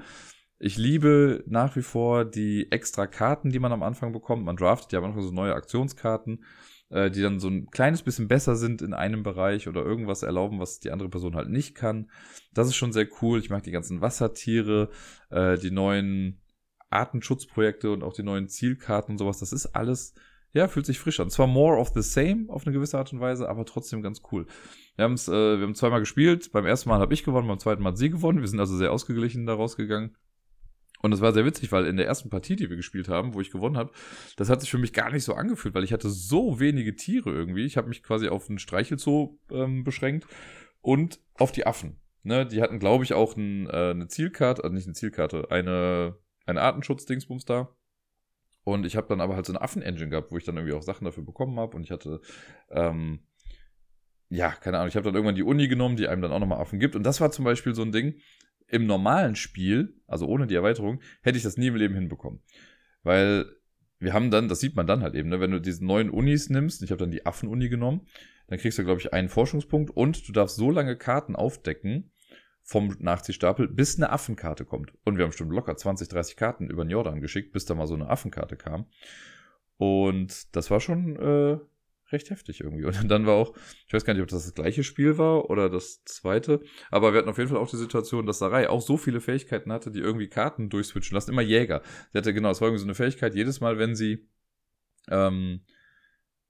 Ich 0.63 0.77
liebe 0.77 1.43
nach 1.47 1.75
wie 1.75 1.81
vor 1.81 2.23
die 2.23 2.71
extra 2.71 3.07
Karten, 3.07 3.49
die 3.49 3.57
man 3.57 3.71
am 3.71 3.81
Anfang 3.81 4.13
bekommt. 4.13 4.45
Man 4.45 4.57
draftet 4.57 4.91
ja 4.91 5.01
manchmal 5.01 5.23
so 5.23 5.31
neue 5.31 5.55
Aktionskarten, 5.55 6.43
äh, 6.89 7.09
die 7.09 7.23
dann 7.23 7.39
so 7.39 7.47
ein 7.47 7.71
kleines 7.71 8.03
bisschen 8.03 8.27
besser 8.27 8.55
sind 8.55 8.83
in 8.83 8.93
einem 8.93 9.23
Bereich 9.23 9.67
oder 9.67 9.83
irgendwas 9.83 10.21
erlauben, 10.21 10.59
was 10.59 10.79
die 10.79 10.91
andere 10.91 11.09
Person 11.09 11.35
halt 11.35 11.49
nicht 11.49 11.73
kann. 11.73 12.11
Das 12.53 12.67
ist 12.67 12.75
schon 12.75 12.93
sehr 12.93 13.07
cool. 13.21 13.39
Ich 13.39 13.49
mag 13.49 13.63
die 13.63 13.71
ganzen 13.71 14.01
Wassertiere, 14.01 14.91
äh, 15.31 15.57
die 15.57 15.71
neuen 15.71 16.39
Artenschutzprojekte 16.91 17.89
und 17.89 18.03
auch 18.03 18.13
die 18.13 18.21
neuen 18.21 18.47
Zielkarten 18.47 19.13
und 19.13 19.17
sowas. 19.17 19.39
Das 19.39 19.53
ist 19.53 19.65
alles 19.75 20.13
ja, 20.53 20.67
fühlt 20.67 20.85
sich 20.85 20.99
frisch 20.99 21.19
an. 21.19 21.29
Zwar 21.29 21.47
more 21.47 21.77
of 21.77 21.91
the 21.95 22.01
same 22.01 22.45
auf 22.49 22.67
eine 22.67 22.73
gewisse 22.73 22.97
Art 22.97 23.13
und 23.13 23.21
Weise, 23.21 23.47
aber 23.47 23.65
trotzdem 23.65 24.01
ganz 24.01 24.21
cool. 24.31 24.45
Wir, 24.95 25.05
haben's, 25.05 25.27
äh, 25.27 25.31
wir 25.31 25.65
haben 25.65 25.75
zweimal 25.75 26.01
gespielt. 26.01 26.51
Beim 26.51 26.65
ersten 26.65 26.89
Mal 26.89 26.99
habe 26.99 27.13
ich 27.13 27.23
gewonnen, 27.23 27.47
beim 27.47 27.59
zweiten 27.59 27.81
Mal 27.81 27.91
hat 27.91 27.97
sie 27.97 28.09
gewonnen. 28.09 28.41
Wir 28.41 28.47
sind 28.47 28.59
also 28.59 28.75
sehr 28.75 28.91
ausgeglichen 28.91 29.45
daraus 29.45 29.77
gegangen. 29.77 30.15
Und 31.01 31.13
es 31.13 31.21
war 31.21 31.33
sehr 31.33 31.45
witzig, 31.45 31.71
weil 31.71 31.85
in 31.85 31.97
der 31.97 32.05
ersten 32.05 32.29
Partie, 32.29 32.55
die 32.55 32.69
wir 32.69 32.77
gespielt 32.77 33.09
haben, 33.09 33.33
wo 33.33 33.41
ich 33.41 33.51
gewonnen 33.51 33.77
habe, 33.77 33.91
das 34.37 34.49
hat 34.49 34.61
sich 34.61 34.69
für 34.69 34.77
mich 34.77 34.93
gar 34.93 35.11
nicht 35.11 35.23
so 35.23 35.33
angefühlt, 35.33 35.73
weil 35.73 35.83
ich 35.83 35.93
hatte 35.93 36.09
so 36.09 36.59
wenige 36.59 36.95
Tiere 36.95 37.31
irgendwie. 37.31 37.65
Ich 37.65 37.77
habe 37.77 37.89
mich 37.89 38.03
quasi 38.03 38.27
auf 38.27 38.49
einen 38.49 38.59
Streichelzoo 38.59 39.39
ähm, 39.51 39.83
beschränkt 39.83 40.27
und 40.81 41.19
auf 41.35 41.51
die 41.51 41.65
Affen. 41.65 41.99
Ne, 42.23 42.45
die 42.45 42.61
hatten, 42.61 42.77
glaube 42.77 43.03
ich, 43.03 43.13
auch 43.13 43.35
ein, 43.35 43.67
äh, 43.67 43.89
eine 43.91 44.07
Zielkarte, 44.07 44.63
also 44.63 44.75
nicht 44.75 44.85
eine 44.85 44.93
Zielkarte, 44.93 45.49
eine, 45.49 46.17
eine 46.45 46.61
Artenschutz-Dingsbums 46.61 47.45
da. 47.45 47.75
Und 48.63 48.85
ich 48.85 48.95
habe 48.95 49.07
dann 49.07 49.21
aber 49.21 49.35
halt 49.35 49.47
so 49.47 49.53
eine 49.53 49.61
Affen-Engine 49.61 50.09
gehabt, 50.09 50.31
wo 50.31 50.37
ich 50.37 50.43
dann 50.43 50.55
irgendwie 50.55 50.75
auch 50.75 50.83
Sachen 50.83 51.05
dafür 51.05 51.25
bekommen 51.25 51.59
habe. 51.59 51.75
Und 51.75 51.83
ich 51.83 51.89
hatte, 51.89 52.21
ähm, 52.69 53.21
ja, 54.29 54.51
keine 54.51 54.77
Ahnung, 54.77 54.89
ich 54.89 54.95
habe 54.95 55.05
dann 55.05 55.15
irgendwann 55.15 55.35
die 55.35 55.41
Uni 55.43 55.67
genommen, 55.67 55.95
die 55.95 56.07
einem 56.07 56.21
dann 56.21 56.31
auch 56.31 56.39
nochmal 56.39 56.61
Affen 56.61 56.79
gibt. 56.79 56.95
Und 56.95 57.03
das 57.03 57.21
war 57.21 57.31
zum 57.31 57.43
Beispiel 57.43 57.73
so 57.73 57.81
ein 57.81 57.91
Ding, 57.91 58.19
im 58.71 58.85
normalen 58.85 59.35
Spiel, 59.35 59.95
also 60.07 60.27
ohne 60.27 60.47
die 60.47 60.55
Erweiterung, 60.55 61.01
hätte 61.21 61.37
ich 61.37 61.43
das 61.43 61.57
nie 61.57 61.67
im 61.67 61.75
Leben 61.75 61.95
hinbekommen. 61.95 62.41
Weil 63.03 63.45
wir 63.99 64.13
haben 64.13 64.31
dann, 64.31 64.47
das 64.47 64.59
sieht 64.59 64.75
man 64.75 64.87
dann 64.87 65.03
halt 65.03 65.15
eben, 65.15 65.29
ne, 65.29 65.39
wenn 65.39 65.51
du 65.51 65.61
diese 65.61 65.85
neuen 65.85 66.09
Unis 66.09 66.49
nimmst, 66.49 66.81
ich 66.81 66.91
habe 66.91 66.99
dann 66.99 67.11
die 67.11 67.25
Affen-Uni 67.25 67.69
genommen, 67.69 68.07
dann 68.47 68.59
kriegst 68.59 68.77
du, 68.77 68.83
glaube 68.83 68.99
ich, 68.99 69.13
einen 69.13 69.29
Forschungspunkt 69.29 69.91
und 69.91 70.27
du 70.27 70.31
darfst 70.31 70.55
so 70.55 70.71
lange 70.71 70.97
Karten 70.97 71.35
aufdecken, 71.35 72.11
vom 72.63 72.95
Nachziehstapel, 72.99 73.67
bis 73.67 73.97
eine 73.97 74.11
Affenkarte 74.11 74.65
kommt. 74.65 74.93
Und 75.03 75.17
wir 75.17 75.25
haben 75.25 75.31
schon 75.31 75.49
locker 75.49 75.75
20, 75.75 76.07
30 76.07 76.35
Karten 76.35 76.69
über 76.69 76.85
den 76.85 76.91
Jordan 76.91 77.19
geschickt, 77.19 77.51
bis 77.53 77.65
da 77.65 77.75
mal 77.75 77.87
so 77.87 77.95
eine 77.95 78.09
Affenkarte 78.09 78.55
kam. 78.55 78.85
Und 79.77 80.55
das 80.55 80.69
war 80.69 80.79
schon 80.79 81.15
äh, 81.15 81.57
recht 82.11 82.29
heftig 82.29 82.61
irgendwie. 82.61 82.85
Und 82.85 83.07
dann 83.09 83.25
war 83.25 83.35
auch, 83.35 83.55
ich 83.87 83.93
weiß 83.93 84.05
gar 84.05 84.13
nicht, 84.13 84.23
ob 84.23 84.29
das 84.29 84.43
das 84.43 84.53
gleiche 84.53 84.83
Spiel 84.83 85.17
war 85.17 85.49
oder 85.49 85.69
das 85.69 86.03
zweite, 86.03 86.61
aber 86.89 87.13
wir 87.13 87.19
hatten 87.19 87.29
auf 87.29 87.37
jeden 87.37 87.49
Fall 87.49 87.59
auch 87.59 87.69
die 87.69 87.77
Situation, 87.77 88.25
dass 88.25 88.39
Sarai 88.39 88.69
auch 88.69 88.81
so 88.81 88.97
viele 88.97 89.21
Fähigkeiten 89.21 89.71
hatte, 89.71 89.91
die 89.91 89.99
irgendwie 89.99 90.27
Karten 90.27 90.69
durchswitchen 90.69 91.15
lassen. 91.15 91.31
Immer 91.31 91.41
Jäger. 91.41 91.81
Sie 92.11 92.17
hatte 92.17 92.33
genau, 92.33 92.51
es 92.51 92.61
war 92.61 92.67
irgendwie 92.67 92.81
so 92.81 92.85
eine 92.85 92.95
Fähigkeit, 92.95 93.35
jedes 93.35 93.61
Mal, 93.61 93.77
wenn 93.77 93.95
sie, 93.95 94.27
ähm, 95.09 95.61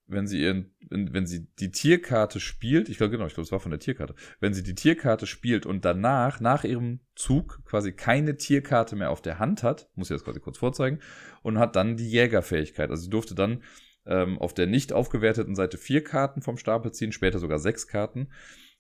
wenn 0.08 0.28
sie 0.28 0.42
ihren, 0.42 0.76
wenn 0.90 1.26
sie 1.26 1.48
die 1.60 1.72
Tierkarte 1.72 2.40
spielt, 2.40 2.90
ich 2.90 2.98
glaube 2.98 3.12
genau, 3.12 3.26
ich 3.28 3.34
glaube, 3.34 3.46
es 3.46 3.52
war 3.52 3.62
von 3.62 3.72
der 3.72 3.80
Tierkarte, 3.80 4.14
wenn 4.42 4.54
sie 4.54 4.64
die 4.64 4.76
Tierkarte 4.76 5.26
spielt 5.26 5.66
und 5.66 5.86
danach, 5.86 6.42
nach 6.42 6.66
ihrem 6.66 7.00
Zug, 7.16 7.62
quasi 7.64 7.94
keine 7.94 8.36
Tierkarte 8.36 8.98
mehr 8.98 9.10
auf 9.10 9.22
der 9.22 9.40
Hand 9.40 9.64
hat, 9.64 9.90
muss 9.96 10.10
ich 10.10 10.16
das 10.16 10.26
quasi 10.26 10.42
kurz 10.42 10.58
vorzeigen, 10.58 11.00
und 11.44 11.60
hat 11.60 11.78
dann 11.78 11.96
die 11.96 12.10
Jägerfähigkeit. 12.10 12.90
Also 12.90 13.04
sie 13.04 13.10
durfte 13.10 13.36
dann 13.36 13.64
ähm, 14.06 14.38
auf 14.40 14.54
der 14.54 14.68
nicht 14.68 14.94
aufgewerteten 14.94 15.56
Seite 15.56 15.78
vier 15.78 16.04
Karten 16.04 16.42
vom 16.42 16.58
Stapel 16.58 16.92
ziehen, 16.92 17.12
später 17.12 17.40
sogar 17.40 17.60
sechs 17.60 17.88
Karten 17.88 18.30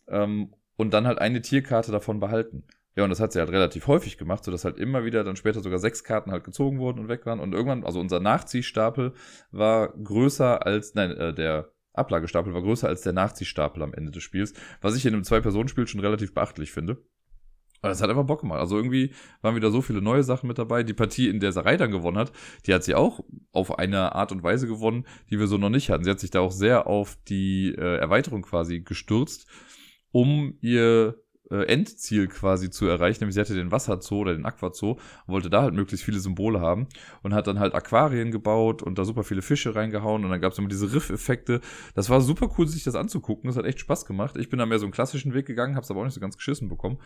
ähm, 0.08 0.54
und 0.78 0.94
dann 0.94 1.08
halt 1.08 1.20
eine 1.20 1.42
Tierkarte 1.42 1.92
davon 1.92 2.20
behalten. 2.20 2.64
Ja, 2.96 3.06
und 3.06 3.10
das 3.10 3.22
hat 3.22 3.32
sie 3.32 3.40
halt 3.40 3.52
relativ 3.52 3.88
häufig 3.88 4.18
gemacht, 4.18 4.44
sodass 4.44 4.66
halt 4.66 4.78
immer 4.78 5.06
wieder 5.06 5.24
dann 5.24 5.38
später 5.38 5.62
sogar 5.62 5.80
sechs 5.80 6.04
Karten 6.04 6.32
halt 6.32 6.44
gezogen 6.44 6.80
wurden 6.80 7.00
und 7.00 7.08
weg 7.08 7.26
waren. 7.26 7.40
Und 7.40 7.54
irgendwann, 7.54 7.86
also 7.86 8.00
unser 8.02 8.20
Nachziehstapel 8.20 9.14
war 9.52 9.94
größer 9.94 10.66
als, 10.66 10.94
nein, 10.94 11.12
äh, 11.12 11.34
der 11.34 11.72
Ablagestapel 11.94 12.54
war 12.54 12.62
größer 12.62 12.88
als 12.88 13.02
der 13.02 13.14
Nachziehstapel 13.14 13.82
am 13.82 13.94
Ende 13.94 14.12
des 14.12 14.24
Spiels, 14.24 14.54
was 14.82 14.96
ich 14.96 15.06
in 15.06 15.14
einem 15.14 15.24
Zwei-Personen-Spiel 15.24 15.88
schon 15.88 16.02
relativ 16.02 16.34
beachtlich 16.34 16.72
finde. 16.72 16.98
Aber 17.82 17.90
das 17.90 18.02
hat 18.02 18.10
einfach 18.10 18.26
Bock 18.26 18.42
gemacht. 18.42 18.60
Also 18.60 18.78
irgendwie 18.78 19.14
waren 19.42 19.56
wieder 19.56 19.72
so 19.72 19.82
viele 19.82 20.02
neue 20.02 20.24
Sachen 20.24 20.48
mit 20.48 20.60
dabei. 20.60 20.84
Die 20.84 20.94
Partie, 20.94 21.30
in 21.30 21.40
der 21.40 21.52
Sarai 21.52 21.78
dann 21.78 21.92
gewonnen 21.92 22.18
hat, 22.18 22.32
die 22.68 22.74
hat 22.74 22.84
sie 22.84 22.94
auch 22.94 23.22
auf 23.52 23.80
eine 23.80 24.14
Art 24.14 24.32
und 24.32 24.44
Weise 24.44 24.68
gewonnen, 24.68 25.06
die 25.30 25.40
wir 25.40 25.48
so 25.48 25.58
noch 25.58 25.70
nicht 25.70 25.90
hatten. 25.90 26.04
Sie 26.04 26.12
hat 26.12 26.20
sich 26.20 26.32
da 26.32 26.42
auch 26.42 26.52
sehr 26.52 26.88
auf 26.88 27.18
die 27.28 27.74
äh, 27.76 27.98
Erweiterung 27.98 28.44
quasi 28.44 28.82
gestürzt, 28.82 29.48
um 30.12 30.58
ihr 30.62 31.16
äh, 31.52 31.66
Endziel 31.66 32.28
quasi 32.28 32.70
zu 32.70 32.88
erreichen. 32.88 33.20
Nämlich 33.22 33.36
sie 33.36 33.42
hatte 33.42 33.54
den 33.54 33.72
Wasserzoo 33.72 34.20
oder 34.20 34.34
den 34.34 34.46
Aquazoo 34.46 34.92
und 34.92 35.00
wollte 35.28 35.50
da 35.50 35.62
halt 35.62 35.74
möglichst 35.74 36.06
viele 36.06 36.20
Symbole 36.20 36.62
haben 36.62 36.88
und 37.22 37.34
hat 37.34 37.48
dann 37.48 37.60
halt 37.60 37.76
Aquarien 37.76 38.32
gebaut 38.32 38.82
und 38.82 38.98
da 38.98 39.06
super 39.06 39.24
viele 39.24 39.42
Fische 39.42 39.76
reingehauen 39.76 40.24
und 40.24 40.32
dann 40.32 40.42
gab 40.42 40.54
es 40.54 40.60
immer 40.60 40.70
diese 40.70 40.94
Riff-Effekte. 40.94 41.62
Das 41.94 42.10
war 42.10 42.22
super 42.22 42.50
cool, 42.58 42.68
sich 42.68 42.84
das 42.84 42.96
anzugucken. 42.96 43.48
Das 43.48 43.58
hat 43.58 43.66
echt 43.66 43.80
Spaß 43.80 44.06
gemacht. 44.06 44.38
Ich 44.38 44.50
bin 44.50 44.60
da 44.60 44.66
mehr 44.66 44.80
so 44.80 44.86
einen 44.86 44.94
klassischen 44.94 45.34
Weg 45.34 45.46
gegangen, 45.46 45.76
hab's 45.76 45.92
aber 45.92 46.02
auch 46.02 46.06
nicht 46.06 46.14
so 46.14 46.22
ganz 46.22 46.38
geschissen 46.38 46.70
bekommen. 46.70 46.98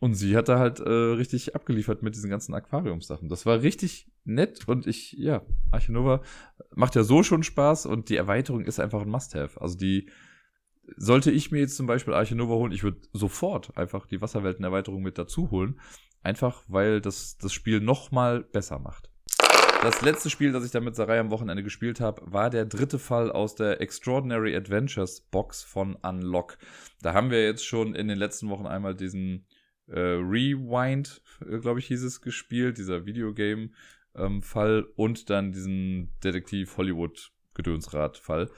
Und 0.00 0.14
sie 0.14 0.36
hat 0.36 0.48
da 0.48 0.58
halt 0.60 0.78
äh, 0.78 0.88
richtig 0.88 1.56
abgeliefert 1.56 2.02
mit 2.02 2.14
diesen 2.14 2.30
ganzen 2.30 2.54
Aquariumsachen. 2.54 3.28
Das 3.28 3.46
war 3.46 3.62
richtig 3.62 4.08
nett 4.24 4.68
und 4.68 4.86
ich, 4.86 5.12
ja, 5.14 5.42
Archinova 5.72 6.22
macht 6.74 6.94
ja 6.94 7.02
so 7.02 7.24
schon 7.24 7.42
Spaß 7.42 7.86
und 7.86 8.08
die 8.08 8.16
Erweiterung 8.16 8.64
ist 8.64 8.78
einfach 8.78 9.02
ein 9.02 9.08
Must-Have. 9.08 9.60
Also 9.60 9.76
die, 9.76 10.08
sollte 10.96 11.30
ich 11.30 11.50
mir 11.50 11.60
jetzt 11.60 11.76
zum 11.76 11.86
Beispiel 11.86 12.14
Archinova 12.14 12.54
holen, 12.54 12.72
ich 12.72 12.82
würde 12.82 13.00
sofort 13.12 13.76
einfach 13.76 14.06
die 14.06 14.20
Wasserwelten-Erweiterung 14.20 15.02
mit 15.02 15.18
dazu 15.18 15.50
holen. 15.50 15.80
Einfach, 16.22 16.64
weil 16.66 17.00
das 17.00 17.38
das 17.38 17.52
Spiel 17.52 17.80
noch 17.80 18.10
mal 18.10 18.42
besser 18.42 18.78
macht. 18.78 19.10
Das 19.82 20.02
letzte 20.02 20.28
Spiel, 20.28 20.50
das 20.50 20.64
ich 20.64 20.72
da 20.72 20.80
mit 20.80 20.96
Sarai 20.96 21.20
am 21.20 21.30
Wochenende 21.30 21.62
gespielt 21.62 22.00
habe, 22.00 22.20
war 22.24 22.50
der 22.50 22.64
dritte 22.64 22.98
Fall 22.98 23.30
aus 23.30 23.54
der 23.54 23.80
Extraordinary 23.80 24.56
Adventures 24.56 25.20
Box 25.20 25.62
von 25.62 25.94
Unlock. 25.94 26.58
Da 27.00 27.14
haben 27.14 27.30
wir 27.30 27.44
jetzt 27.44 27.64
schon 27.64 27.94
in 27.94 28.08
den 28.08 28.18
letzten 28.18 28.48
Wochen 28.48 28.66
einmal 28.66 28.96
diesen 28.96 29.46
äh, 29.86 30.00
Rewind, 30.00 31.22
äh, 31.48 31.58
glaube 31.58 31.78
ich, 31.78 31.86
hieß 31.86 32.02
es, 32.02 32.20
gespielt, 32.20 32.78
dieser 32.78 33.06
Videogame-Fall 33.06 34.78
ähm, 34.78 34.92
und 34.96 35.30
dann 35.30 35.52
diesen 35.52 36.08
Detektiv 36.24 36.76
Hollywood-Gedönsrad-Fall, 36.76 38.50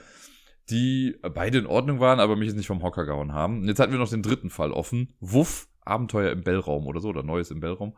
die 0.71 1.17
beide 1.35 1.59
in 1.59 1.67
Ordnung 1.67 2.01
waren, 2.01 2.21
aber 2.21 2.37
mich 2.37 2.49
jetzt 2.49 2.57
nicht 2.57 2.67
vom 2.67 2.83
Hocker 2.83 3.05
gehauen 3.05 3.33
haben. 3.33 3.61
Und 3.61 3.69
jetzt 3.69 3.81
hatten 3.81 3.93
wir 3.93 3.99
noch 3.99 4.09
den 4.09 4.23
dritten 4.23 4.51
Fall 4.51 4.73
offen. 4.73 5.15
Wuff, 5.21 5.69
Abenteuer 5.83 6.33
im 6.33 6.43
Bellraum 6.43 6.87
oder 6.87 7.01
so, 7.01 7.09
oder 7.09 7.23
Neues 7.23 7.51
im 7.51 7.61
Bellraum. 7.61 7.95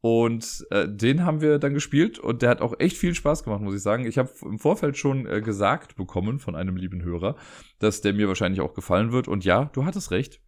Und 0.00 0.66
äh, 0.70 0.86
den 0.88 1.24
haben 1.24 1.40
wir 1.40 1.58
dann 1.58 1.74
gespielt 1.74 2.18
und 2.18 2.42
der 2.42 2.50
hat 2.50 2.60
auch 2.60 2.78
echt 2.78 2.96
viel 2.96 3.14
Spaß 3.14 3.42
gemacht, 3.42 3.62
muss 3.62 3.74
ich 3.74 3.82
sagen. 3.82 4.06
Ich 4.06 4.18
habe 4.18 4.30
im 4.42 4.58
Vorfeld 4.58 4.96
schon 4.96 5.26
äh, 5.26 5.40
gesagt 5.40 5.96
bekommen 5.96 6.38
von 6.38 6.54
einem 6.54 6.76
lieben 6.76 7.02
Hörer, 7.02 7.34
dass 7.80 8.02
der 8.02 8.12
mir 8.12 8.28
wahrscheinlich 8.28 8.60
auch 8.60 8.74
gefallen 8.74 9.10
wird. 9.10 9.26
Und 9.26 9.44
ja, 9.44 9.64
du 9.72 9.84
hattest 9.84 10.10
recht. 10.10 10.40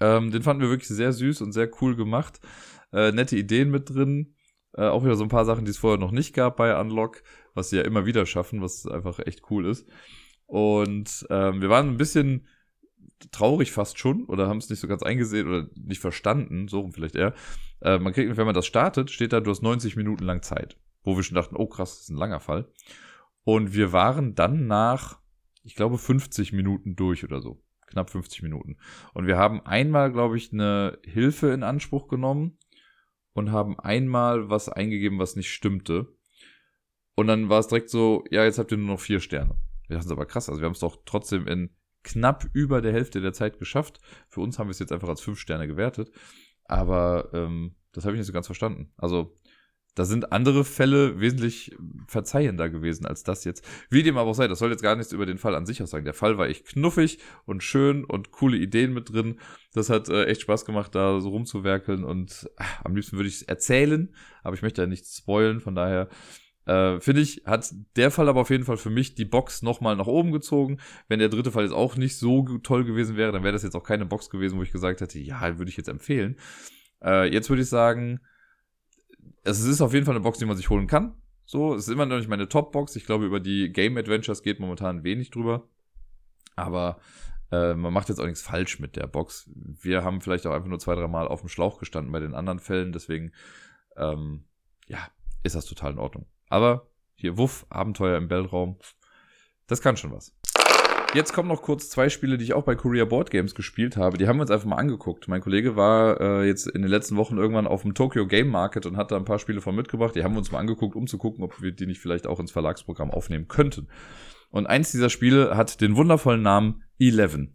Ähm, 0.00 0.30
den 0.30 0.42
fanden 0.42 0.62
wir 0.62 0.68
wirklich 0.68 0.88
sehr 0.88 1.12
süß 1.12 1.40
und 1.40 1.52
sehr 1.52 1.70
cool 1.80 1.96
gemacht. 1.96 2.40
Äh, 2.92 3.12
nette 3.12 3.36
Ideen 3.36 3.70
mit 3.70 3.88
drin. 3.88 4.34
Äh, 4.74 4.88
auch 4.88 5.04
wieder 5.04 5.16
so 5.16 5.22
ein 5.22 5.30
paar 5.30 5.46
Sachen, 5.46 5.64
die 5.64 5.70
es 5.70 5.78
vorher 5.78 5.98
noch 5.98 6.12
nicht 6.12 6.34
gab 6.34 6.56
bei 6.56 6.78
Unlock, 6.78 7.22
was 7.54 7.70
sie 7.70 7.76
ja 7.76 7.82
immer 7.82 8.04
wieder 8.04 8.26
schaffen, 8.26 8.60
was 8.60 8.86
einfach 8.86 9.20
echt 9.20 9.50
cool 9.50 9.64
ist. 9.66 9.88
Und 10.46 11.26
ähm, 11.30 11.60
wir 11.60 11.68
waren 11.68 11.88
ein 11.88 11.96
bisschen 11.96 12.46
traurig 13.32 13.72
fast 13.72 13.98
schon 13.98 14.24
oder 14.26 14.46
haben 14.48 14.58
es 14.58 14.70
nicht 14.70 14.80
so 14.80 14.88
ganz 14.88 15.02
eingesehen 15.02 15.48
oder 15.48 15.68
nicht 15.74 16.00
verstanden, 16.00 16.68
so 16.68 16.80
rum 16.80 16.92
vielleicht 16.92 17.16
eher. 17.16 17.34
Äh, 17.80 17.98
man 17.98 18.12
kriegt, 18.12 18.36
wenn 18.36 18.46
man 18.46 18.54
das 18.54 18.66
startet, 18.66 19.10
steht 19.10 19.32
da, 19.32 19.40
du 19.40 19.50
hast 19.50 19.62
90 19.62 19.96
Minuten 19.96 20.24
lang 20.24 20.42
Zeit. 20.42 20.78
Wo 21.02 21.16
wir 21.16 21.22
schon 21.22 21.36
dachten, 21.36 21.56
oh 21.56 21.66
krass, 21.66 21.92
das 21.92 22.00
ist 22.02 22.10
ein 22.10 22.16
langer 22.16 22.40
Fall. 22.40 22.68
Und 23.44 23.74
wir 23.74 23.92
waren 23.92 24.34
dann 24.34 24.66
nach, 24.66 25.20
ich 25.62 25.76
glaube, 25.76 25.98
50 25.98 26.52
Minuten 26.52 26.96
durch 26.96 27.24
oder 27.24 27.40
so 27.40 27.62
knapp 27.86 28.10
50 28.10 28.42
Minuten. 28.42 28.76
Und 29.14 29.26
wir 29.26 29.36
haben 29.36 29.64
einmal, 29.64 30.12
glaube 30.12 30.36
ich, 30.36 30.52
eine 30.52 30.98
Hilfe 31.04 31.52
in 31.52 31.62
Anspruch 31.62 32.08
genommen 32.08 32.58
und 33.32 33.52
haben 33.52 33.78
einmal 33.78 34.50
was 34.50 34.68
eingegeben, 34.68 35.18
was 35.18 35.36
nicht 35.36 35.50
stimmte. 35.50 36.12
Und 37.14 37.28
dann 37.28 37.48
war 37.48 37.60
es 37.60 37.68
direkt 37.68 37.88
so, 37.88 38.24
ja, 38.30 38.44
jetzt 38.44 38.58
habt 38.58 38.72
ihr 38.72 38.78
nur 38.78 38.88
noch 38.88 39.00
vier 39.00 39.20
Sterne. 39.20 39.56
Wir 39.88 39.96
dachten 39.96 40.08
es 40.08 40.12
aber 40.12 40.26
krass, 40.26 40.48
also 40.48 40.60
wir 40.60 40.66
haben 40.66 40.72
es 40.72 40.80
doch 40.80 40.98
trotzdem 41.04 41.46
in 41.46 41.70
knapp 42.02 42.48
über 42.52 42.80
der 42.80 42.92
Hälfte 42.92 43.20
der 43.20 43.32
Zeit 43.32 43.58
geschafft. 43.58 44.00
Für 44.28 44.40
uns 44.40 44.58
haben 44.58 44.68
wir 44.68 44.72
es 44.72 44.78
jetzt 44.78 44.92
einfach 44.92 45.08
als 45.08 45.20
fünf 45.20 45.38
Sterne 45.38 45.66
gewertet. 45.66 46.10
Aber 46.64 47.30
ähm, 47.32 47.74
das 47.92 48.04
habe 48.04 48.14
ich 48.14 48.18
nicht 48.18 48.26
so 48.26 48.32
ganz 48.32 48.46
verstanden. 48.46 48.92
Also 48.96 49.36
da 49.96 50.04
sind 50.04 50.30
andere 50.30 50.64
Fälle 50.64 51.20
wesentlich 51.20 51.74
verzeihender 52.06 52.68
gewesen 52.68 53.06
als 53.06 53.22
das 53.22 53.44
jetzt. 53.44 53.66
Wie 53.88 54.02
dem 54.02 54.18
aber 54.18 54.30
auch 54.30 54.34
sei, 54.34 54.46
das 54.46 54.58
soll 54.58 54.70
jetzt 54.70 54.82
gar 54.82 54.94
nichts 54.94 55.12
über 55.12 55.24
den 55.24 55.38
Fall 55.38 55.54
an 55.54 55.64
sich 55.64 55.82
aus 55.82 55.90
sagen. 55.90 56.04
Der 56.04 56.12
Fall 56.12 56.36
war 56.36 56.48
echt 56.48 56.66
knuffig 56.66 57.18
und 57.46 57.62
schön 57.62 58.04
und 58.04 58.30
coole 58.30 58.58
Ideen 58.58 58.92
mit 58.92 59.10
drin. 59.10 59.40
Das 59.72 59.88
hat 59.88 60.10
äh, 60.10 60.26
echt 60.26 60.42
Spaß 60.42 60.66
gemacht, 60.66 60.94
da 60.94 61.18
so 61.20 61.30
rumzuwerkeln 61.30 62.04
und 62.04 62.48
ach, 62.56 62.84
am 62.84 62.94
liebsten 62.94 63.16
würde 63.16 63.28
ich 63.28 63.36
es 63.36 63.42
erzählen, 63.42 64.14
aber 64.42 64.54
ich 64.54 64.62
möchte 64.62 64.82
ja 64.82 64.86
nichts 64.86 65.16
spoilen, 65.16 65.60
von 65.60 65.74
daher 65.74 66.10
äh, 66.66 67.00
finde 67.00 67.20
ich, 67.22 67.42
hat 67.46 67.72
der 67.96 68.10
Fall 68.10 68.28
aber 68.28 68.40
auf 68.40 68.50
jeden 68.50 68.64
Fall 68.64 68.76
für 68.76 68.90
mich 68.90 69.14
die 69.14 69.24
Box 69.24 69.62
nochmal 69.62 69.96
nach 69.96 70.06
oben 70.06 70.32
gezogen. 70.32 70.78
Wenn 71.08 71.20
der 71.20 71.28
dritte 71.28 71.52
Fall 71.52 71.64
jetzt 71.64 71.72
auch 71.72 71.96
nicht 71.96 72.18
so 72.18 72.42
toll 72.58 72.84
gewesen 72.84 73.16
wäre, 73.16 73.32
dann 73.32 73.44
wäre 73.44 73.52
das 73.52 73.62
jetzt 73.62 73.76
auch 73.76 73.84
keine 73.84 74.04
Box 74.04 74.30
gewesen, 74.30 74.58
wo 74.58 74.62
ich 74.62 74.72
gesagt 74.72 75.00
hätte, 75.00 75.18
ja, 75.18 75.58
würde 75.58 75.70
ich 75.70 75.76
jetzt 75.76 75.88
empfehlen. 75.88 76.36
Äh, 77.02 77.32
jetzt 77.32 77.48
würde 77.48 77.62
ich 77.62 77.68
sagen, 77.68 78.20
es 79.44 79.60
ist 79.60 79.80
auf 79.80 79.94
jeden 79.94 80.04
Fall 80.04 80.14
eine 80.14 80.24
Box, 80.24 80.38
die 80.38 80.44
man 80.44 80.56
sich 80.56 80.68
holen 80.68 80.88
kann. 80.88 81.14
So, 81.44 81.74
es 81.74 81.86
ist 81.86 81.92
immer 81.92 82.06
noch 82.06 82.16
nicht 82.16 82.28
meine 82.28 82.48
Top-Box. 82.48 82.96
Ich 82.96 83.06
glaube, 83.06 83.24
über 83.24 83.38
die 83.38 83.72
Game 83.72 83.96
Adventures 83.96 84.42
geht 84.42 84.58
momentan 84.58 85.04
wenig 85.04 85.30
drüber. 85.30 85.68
Aber 86.56 86.98
äh, 87.52 87.74
man 87.74 87.92
macht 87.92 88.08
jetzt 88.08 88.18
auch 88.18 88.26
nichts 88.26 88.42
falsch 88.42 88.80
mit 88.80 88.96
der 88.96 89.06
Box. 89.06 89.48
Wir 89.54 90.02
haben 90.02 90.20
vielleicht 90.20 90.46
auch 90.48 90.52
einfach 90.52 90.68
nur 90.68 90.80
zwei, 90.80 90.96
drei 90.96 91.06
Mal 91.06 91.28
auf 91.28 91.40
dem 91.40 91.48
Schlauch 91.48 91.78
gestanden 91.78 92.10
bei 92.10 92.18
den 92.18 92.34
anderen 92.34 92.58
Fällen. 92.58 92.92
Deswegen, 92.92 93.32
ähm, 93.96 94.46
ja, 94.88 94.98
ist 95.44 95.54
das 95.54 95.66
total 95.66 95.92
in 95.92 95.98
Ordnung. 95.98 96.26
Aber 96.48 96.86
hier, 97.14 97.36
Wuff, 97.38 97.66
Abenteuer 97.70 98.18
im 98.18 98.28
Bellraum, 98.28 98.76
das 99.66 99.80
kann 99.80 99.96
schon 99.96 100.12
was. 100.12 100.34
Jetzt 101.14 101.32
kommen 101.32 101.48
noch 101.48 101.62
kurz 101.62 101.88
zwei 101.88 102.10
Spiele, 102.10 102.36
die 102.36 102.44
ich 102.44 102.52
auch 102.52 102.64
bei 102.64 102.74
Korea 102.74 103.04
Board 103.06 103.30
Games 103.30 103.54
gespielt 103.54 103.96
habe. 103.96 104.18
Die 104.18 104.28
haben 104.28 104.36
wir 104.36 104.42
uns 104.42 104.50
einfach 104.50 104.66
mal 104.66 104.76
angeguckt. 104.76 105.28
Mein 105.28 105.40
Kollege 105.40 105.74
war 105.74 106.20
äh, 106.20 106.46
jetzt 106.46 106.66
in 106.66 106.82
den 106.82 106.90
letzten 106.90 107.16
Wochen 107.16 107.38
irgendwann 107.38 107.66
auf 107.66 107.82
dem 107.82 107.94
Tokyo 107.94 108.26
Game 108.26 108.48
Market 108.48 108.84
und 108.84 108.96
hat 108.96 109.12
da 109.12 109.16
ein 109.16 109.24
paar 109.24 109.38
Spiele 109.38 109.60
von 109.60 109.74
mitgebracht. 109.74 110.14
Die 110.14 110.24
haben 110.24 110.34
wir 110.34 110.38
uns 110.38 110.52
mal 110.52 110.58
angeguckt, 110.58 110.94
um 110.94 111.06
zu 111.06 111.16
gucken, 111.16 111.42
ob 111.42 111.62
wir 111.62 111.72
die 111.72 111.86
nicht 111.86 112.00
vielleicht 112.00 112.26
auch 112.26 112.38
ins 112.38 112.50
Verlagsprogramm 112.50 113.10
aufnehmen 113.10 113.48
könnten. 113.48 113.88
Und 114.50 114.66
eins 114.66 114.90
dieser 114.92 115.08
Spiele 115.08 115.56
hat 115.56 115.80
den 115.80 115.96
wundervollen 115.96 116.42
Namen 116.42 116.82
Eleven. 116.98 117.54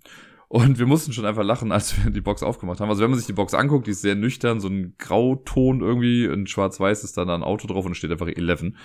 Und 0.52 0.80
wir 0.80 0.86
mussten 0.86 1.14
schon 1.14 1.26
einfach 1.26 1.46
lachen, 1.46 1.72
als 1.72 2.04
wir 2.04 2.12
die 2.12 2.20
Box 2.20 2.44
aufgemacht 2.44 2.82
haben. 2.82 2.90
Also 2.90 3.02
wenn 3.02 3.10
man 3.10 3.18
sich 3.18 3.26
die 3.26 3.32
Box 3.32 3.54
anguckt, 3.54 3.88
die 3.88 3.92
ist 3.92 4.02
sehr 4.02 4.16
nüchtern, 4.16 4.60
so 4.60 4.68
ein 4.68 4.96
Grauton 4.98 5.80
irgendwie, 5.80 6.26
in 6.26 6.46
schwarz-weiß 6.46 7.06
ist 7.06 7.16
dann 7.16 7.30
da 7.30 7.36
ein 7.36 7.42
Auto 7.42 7.68
drauf 7.68 7.86
und 7.86 7.96
steht 7.96 8.12
einfach 8.12 8.28
Eleven. 8.28 8.76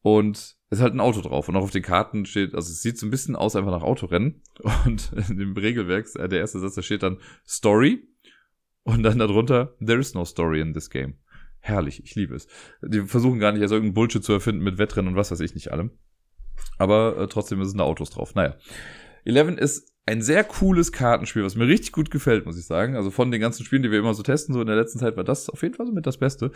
Und 0.00 0.38
es 0.38 0.78
ist 0.78 0.80
halt 0.80 0.94
ein 0.94 1.00
Auto 1.00 1.20
drauf. 1.20 1.50
Und 1.50 1.56
auch 1.56 1.64
auf 1.64 1.70
den 1.70 1.82
Karten 1.82 2.24
steht, 2.24 2.54
also 2.54 2.72
es 2.72 2.80
sieht 2.80 2.96
so 2.96 3.06
ein 3.06 3.10
bisschen 3.10 3.36
aus 3.36 3.56
einfach 3.56 3.72
nach 3.72 3.82
Autorennen. 3.82 4.40
Und 4.86 5.12
in 5.28 5.36
dem 5.36 5.54
Regelwerk, 5.54 6.06
äh, 6.14 6.28
der 6.28 6.38
erste 6.38 6.60
Satz, 6.60 6.76
da 6.76 6.82
steht 6.82 7.02
dann 7.02 7.18
Story. 7.46 8.08
Und 8.82 9.02
dann 9.02 9.18
darunter, 9.18 9.76
there 9.84 10.00
is 10.00 10.14
no 10.14 10.24
story 10.24 10.62
in 10.62 10.72
this 10.72 10.88
game. 10.88 11.18
Herrlich, 11.58 12.02
ich 12.02 12.14
liebe 12.14 12.34
es. 12.34 12.48
Die 12.80 13.02
versuchen 13.02 13.38
gar 13.38 13.52
nicht 13.52 13.60
erst 13.60 13.72
irgendeinen 13.72 13.92
Bullshit 13.92 14.24
zu 14.24 14.32
erfinden 14.32 14.64
mit 14.64 14.78
Wettrennen 14.78 15.10
und 15.10 15.16
was 15.16 15.30
weiß 15.30 15.40
ich 15.40 15.54
nicht 15.54 15.72
allem. 15.72 15.90
Aber 16.78 17.18
äh, 17.18 17.26
trotzdem 17.26 17.62
sind 17.66 17.76
da 17.76 17.84
Autos 17.84 18.08
drauf. 18.08 18.34
Naja. 18.34 18.56
Eleven 19.26 19.58
ist 19.58 19.90
ein 20.06 20.22
sehr 20.22 20.44
cooles 20.44 20.92
Kartenspiel, 20.92 21.44
was 21.44 21.56
mir 21.56 21.66
richtig 21.66 21.92
gut 21.92 22.10
gefällt, 22.10 22.46
muss 22.46 22.58
ich 22.58 22.66
sagen. 22.66 22.96
Also 22.96 23.10
von 23.10 23.30
den 23.30 23.40
ganzen 23.40 23.64
Spielen, 23.64 23.82
die 23.82 23.90
wir 23.90 23.98
immer 23.98 24.14
so 24.14 24.22
testen, 24.22 24.54
so 24.54 24.60
in 24.60 24.66
der 24.66 24.76
letzten 24.76 24.98
Zeit 24.98 25.16
war 25.16 25.24
das 25.24 25.48
auf 25.48 25.62
jeden 25.62 25.74
Fall 25.74 25.86
so 25.86 25.92
mit 25.92 26.06
das 26.06 26.18
Beste. 26.18 26.52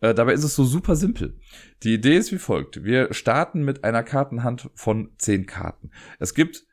Äh, 0.00 0.14
dabei 0.14 0.32
ist 0.32 0.44
es 0.44 0.54
so 0.54 0.64
super 0.64 0.96
simpel. 0.96 1.38
Die 1.82 1.94
Idee 1.94 2.16
ist 2.16 2.32
wie 2.32 2.38
folgt. 2.38 2.84
Wir 2.84 3.14
starten 3.14 3.64
mit 3.64 3.84
einer 3.84 4.02
Kartenhand 4.02 4.70
von 4.74 5.12
zehn 5.18 5.46
Karten. 5.46 5.90
Es 6.18 6.34
gibt 6.34 6.66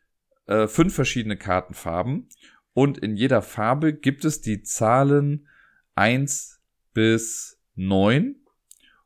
äh, 0.47 0.67
fünf 0.67 0.93
verschiedene 0.93 1.37
Kartenfarben 1.37 2.27
und 2.73 2.97
in 2.97 3.15
jeder 3.15 3.41
Farbe 3.41 3.93
gibt 3.93 4.25
es 4.25 4.41
die 4.41 4.63
Zahlen 4.63 5.47
eins 5.95 6.61
bis 6.93 7.59
neun 7.75 8.35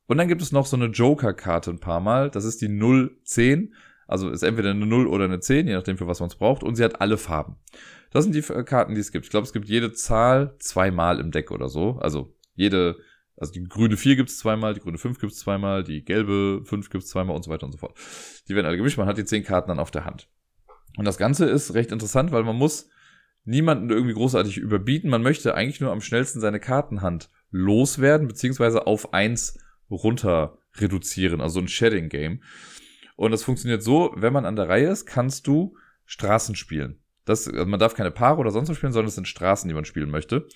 Und 0.07 0.17
dann 0.17 0.28
gibt 0.28 0.41
es 0.41 0.51
noch 0.51 0.65
so 0.65 0.76
eine 0.76 0.88
Joker-Karte 0.88 1.72
ein 1.72 1.80
paar 1.80 1.99
Mal. 1.99 2.30
Das 2.30 2.45
ist 2.45 2.61
die 2.61 2.67
010. 3.24 3.74
Also 4.08 4.30
ist 4.30 4.43
entweder 4.43 4.72
eine 4.72 4.86
0 4.86 5.08
oder 5.08 5.26
eine 5.26 5.39
10, 5.39 5.68
je 5.68 5.74
nachdem 5.74 5.97
für 5.97 6.08
was 6.08 6.20
man 6.20 6.30
es 6.30 6.36
braucht. 6.36 6.64
Und 6.64 6.76
sie 6.76 6.84
hat 6.84 7.01
alle 7.01 7.18
Farben. 7.18 7.56
Das 8.12 8.24
sind 8.24 8.36
die 8.36 8.41
Karten, 8.41 8.95
die 8.95 9.01
es 9.01 9.12
gibt. 9.12 9.26
Ich 9.26 9.32
glaube, 9.32 9.45
es 9.45 9.53
gibt 9.53 9.68
jede 9.68 9.91
Zahl 9.93 10.56
zweimal 10.60 11.20
im 11.20 11.32
Deck 11.32 11.51
oder 11.51 11.68
so. 11.68 11.97
Also 11.99 12.34
jede, 12.53 12.97
also 13.36 13.51
die 13.51 13.64
grüne 13.64 13.97
4 13.97 14.16
gibt 14.16 14.30
es 14.30 14.38
zweimal, 14.38 14.74
die 14.74 14.80
grüne 14.80 14.97
5 14.97 15.20
gibt 15.20 15.34
es 15.34 15.39
zweimal, 15.39 15.84
die 15.84 16.03
gelbe 16.06 16.62
5 16.64 16.89
gibt 16.89 17.03
es 17.03 17.10
zweimal 17.10 17.36
und 17.36 17.43
so 17.43 17.51
weiter 17.51 17.66
und 17.66 17.72
so 17.72 17.78
fort. 17.78 17.97
Die 18.47 18.56
werden 18.56 18.68
alle 18.68 18.78
gemischt. 18.78 18.97
Man 18.97 19.08
hat 19.08 19.18
die 19.18 19.26
10 19.26 19.43
Karten 19.43 19.70
dann 19.70 19.80
auf 19.80 19.91
der 19.91 20.06
Hand. 20.06 20.30
Und 20.97 21.06
das 21.06 21.18
Ganze 21.18 21.45
ist 21.45 21.74
recht 21.74 21.91
interessant, 21.91 22.32
weil 22.32 22.43
man 22.43 22.56
muss 22.56 22.89
niemanden 23.43 23.89
irgendwie 23.89 24.14
großartig 24.14 24.58
überbieten. 24.58 25.10
Man 25.10 25.22
möchte 25.22 25.56
eigentlich 25.56 25.82
nur 25.82 25.91
am 25.91 26.01
schnellsten 26.01 26.39
seine 26.39 26.60
Kartenhand 26.60 27.30
loswerden, 27.51 28.28
beziehungsweise 28.28 28.88
auf 28.88 29.14
eins 29.14 29.60
runter 29.89 30.58
reduzieren, 30.78 31.41
also 31.41 31.60
ein 31.60 31.68
Shedding-Game. 31.68 32.41
Und 33.16 33.32
das 33.32 33.43
funktioniert 33.43 33.84
so, 33.84 34.13
wenn 34.16 34.34
man 34.34 34.45
an 34.45 34.55
der 34.55 34.70
Reihe 34.70 34.89
ist, 34.89 35.05
kannst 35.05 35.47
du 35.47 35.76
Straßen 36.05 36.55
spielen. 36.55 36.99
Das, 37.26 37.47
also 37.47 37.66
man 37.66 37.80
darf 37.80 37.95
keine 37.95 38.11
Paare 38.11 38.39
oder 38.39 38.51
sonst 38.51 38.70
was 38.70 38.78
spielen, 38.78 38.93
sondern 38.93 39.09
es 39.09 39.16
sind 39.16 39.28
Straßen, 39.28 39.68
die 39.68 39.74
man 39.74 39.86
spielen 39.86 40.11
möchte. 40.11 40.47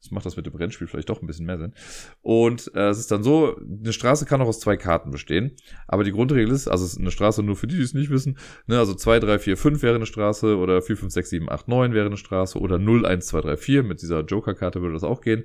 Das 0.00 0.12
macht 0.12 0.26
das 0.26 0.36
mit 0.36 0.46
dem 0.46 0.54
Rennspiel 0.54 0.86
vielleicht 0.86 1.08
doch 1.08 1.22
ein 1.22 1.26
bisschen 1.26 1.46
mehr 1.46 1.58
Sinn. 1.58 1.74
Und 2.20 2.72
äh, 2.74 2.88
es 2.88 2.98
ist 2.98 3.10
dann 3.10 3.24
so, 3.24 3.56
eine 3.56 3.92
Straße 3.92 4.26
kann 4.26 4.40
auch 4.40 4.46
aus 4.46 4.60
zwei 4.60 4.76
Karten 4.76 5.10
bestehen. 5.10 5.56
Aber 5.88 6.04
die 6.04 6.12
Grundregel 6.12 6.52
ist, 6.52 6.68
also 6.68 6.84
es 6.84 6.92
ist 6.92 7.00
eine 7.00 7.10
Straße 7.10 7.42
nur 7.42 7.56
für 7.56 7.66
die, 7.66 7.76
die 7.76 7.82
es 7.82 7.94
nicht 7.94 8.10
wissen, 8.10 8.38
ne, 8.66 8.78
also 8.78 8.94
2, 8.94 9.18
3, 9.18 9.38
4, 9.40 9.56
5 9.56 9.82
wäre 9.82 9.96
eine 9.96 10.06
Straße 10.06 10.56
oder 10.56 10.82
4, 10.82 10.96
5, 10.96 11.12
6, 11.12 11.30
7, 11.30 11.50
8, 11.50 11.66
9 11.66 11.94
wäre 11.94 12.06
eine 12.06 12.16
Straße 12.16 12.60
oder 12.60 12.78
0, 12.78 13.06
1, 13.06 13.26
2, 13.26 13.40
3, 13.40 13.56
4. 13.56 13.82
Mit 13.82 14.00
dieser 14.00 14.20
Joker-Karte 14.20 14.80
würde 14.80 14.94
das 14.94 15.04
auch 15.04 15.20
gehen. 15.20 15.44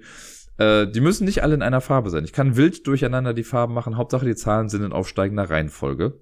Äh, 0.58 0.88
die 0.88 1.02
müssen 1.02 1.26
nicht 1.26 1.42
alle 1.42 1.56
in 1.56 1.64
einer 1.64 1.82
Farbe 1.82 2.12
sein. 2.12 2.24
Ich 2.24 2.34
kann 2.34 2.56
wild 2.56 2.86
durcheinander 2.86 3.34
die 3.34 3.44
Farben 3.44 3.74
machen. 3.74 3.98
Hauptsache 3.98 4.26
die 4.26 4.36
Zahlen 4.36 4.70
sind 4.70 4.84
in 4.84 4.92
aufsteigender 4.92 5.50
Reihenfolge. 5.50 6.20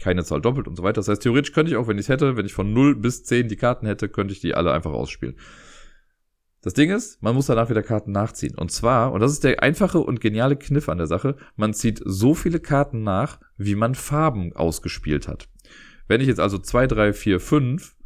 Keine 0.00 0.24
Zahl 0.24 0.40
doppelt 0.40 0.68
und 0.68 0.76
so 0.76 0.82
weiter. 0.82 0.96
Das 0.96 1.08
heißt, 1.08 1.22
theoretisch 1.22 1.52
könnte 1.52 1.72
ich 1.72 1.76
auch, 1.76 1.88
wenn 1.88 1.96
ich 1.96 2.04
es 2.04 2.08
hätte, 2.08 2.36
wenn 2.36 2.46
ich 2.46 2.52
von 2.52 2.72
0 2.72 2.96
bis 2.96 3.24
10 3.24 3.48
die 3.48 3.56
Karten 3.56 3.86
hätte, 3.86 4.08
könnte 4.08 4.32
ich 4.32 4.40
die 4.40 4.54
alle 4.54 4.72
einfach 4.72 4.92
ausspielen. 4.92 5.36
Das 6.62 6.74
Ding 6.74 6.90
ist, 6.90 7.22
man 7.22 7.34
muss 7.34 7.46
danach 7.46 7.70
wieder 7.70 7.82
Karten 7.82 8.10
nachziehen. 8.10 8.56
Und 8.56 8.72
zwar, 8.72 9.12
und 9.12 9.20
das 9.20 9.32
ist 9.32 9.44
der 9.44 9.62
einfache 9.62 9.98
und 9.98 10.20
geniale 10.20 10.56
Kniff 10.56 10.88
an 10.88 10.98
der 10.98 11.06
Sache, 11.06 11.36
man 11.54 11.74
zieht 11.74 12.02
so 12.04 12.34
viele 12.34 12.58
Karten 12.58 13.04
nach, 13.04 13.38
wie 13.56 13.76
man 13.76 13.94
Farben 13.94 14.52
ausgespielt 14.54 15.28
hat. 15.28 15.48
Wenn 16.08 16.20
ich 16.20 16.26
jetzt 16.26 16.40
also 16.40 16.58
2, 16.58 16.88
3, 16.88 17.12
4, 17.12 17.40
5, 17.40 17.96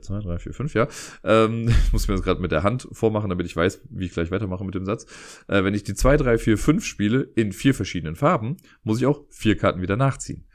2, 0.00 0.20
3, 0.20 0.38
4, 0.38 0.54
5, 0.54 0.74
ja, 0.74 0.88
ähm, 1.24 1.68
ich 1.86 1.92
muss 1.92 2.08
mir 2.08 2.14
das 2.14 2.22
gerade 2.22 2.40
mit 2.40 2.52
der 2.52 2.62
Hand 2.62 2.88
vormachen, 2.92 3.30
damit 3.30 3.46
ich 3.46 3.56
weiß, 3.56 3.82
wie 3.90 4.06
ich 4.06 4.12
gleich 4.12 4.30
weitermache 4.30 4.64
mit 4.64 4.74
dem 4.74 4.84
Satz. 4.84 5.06
Äh, 5.48 5.64
wenn 5.64 5.74
ich 5.74 5.84
die 5.84 5.94
2, 5.94 6.16
3, 6.16 6.38
4, 6.38 6.58
5 6.58 6.84
spiele 6.84 7.22
in 7.34 7.52
vier 7.52 7.74
verschiedenen 7.74 8.16
Farben, 8.16 8.56
muss 8.82 8.98
ich 8.98 9.06
auch 9.06 9.24
vier 9.30 9.56
Karten 9.56 9.82
wieder 9.82 9.96
nachziehen. 9.96 10.46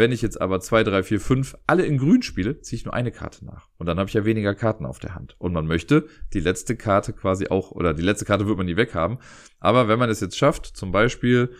Wenn 0.00 0.12
ich 0.12 0.22
jetzt 0.22 0.40
aber 0.40 0.60
2, 0.60 0.84
3, 0.84 1.02
4, 1.02 1.20
5 1.20 1.58
alle 1.66 1.84
in 1.84 1.98
grün 1.98 2.22
spiele, 2.22 2.62
ziehe 2.62 2.78
ich 2.78 2.86
nur 2.86 2.94
eine 2.94 3.10
Karte 3.10 3.44
nach. 3.44 3.68
Und 3.76 3.84
dann 3.84 3.98
habe 3.98 4.08
ich 4.08 4.14
ja 4.14 4.24
weniger 4.24 4.54
Karten 4.54 4.86
auf 4.86 4.98
der 4.98 5.14
Hand. 5.14 5.36
Und 5.38 5.52
man 5.52 5.66
möchte 5.66 6.06
die 6.32 6.40
letzte 6.40 6.74
Karte 6.74 7.12
quasi 7.12 7.48
auch, 7.48 7.70
oder 7.70 7.92
die 7.92 8.00
letzte 8.00 8.24
Karte 8.24 8.46
wird 8.46 8.56
man 8.56 8.64
nie 8.64 8.78
weghaben. 8.78 9.18
Aber 9.58 9.88
wenn 9.88 9.98
man 9.98 10.08
es 10.08 10.20
jetzt 10.20 10.38
schafft, 10.38 10.64
zum 10.64 10.90
Beispiel, 10.90 11.50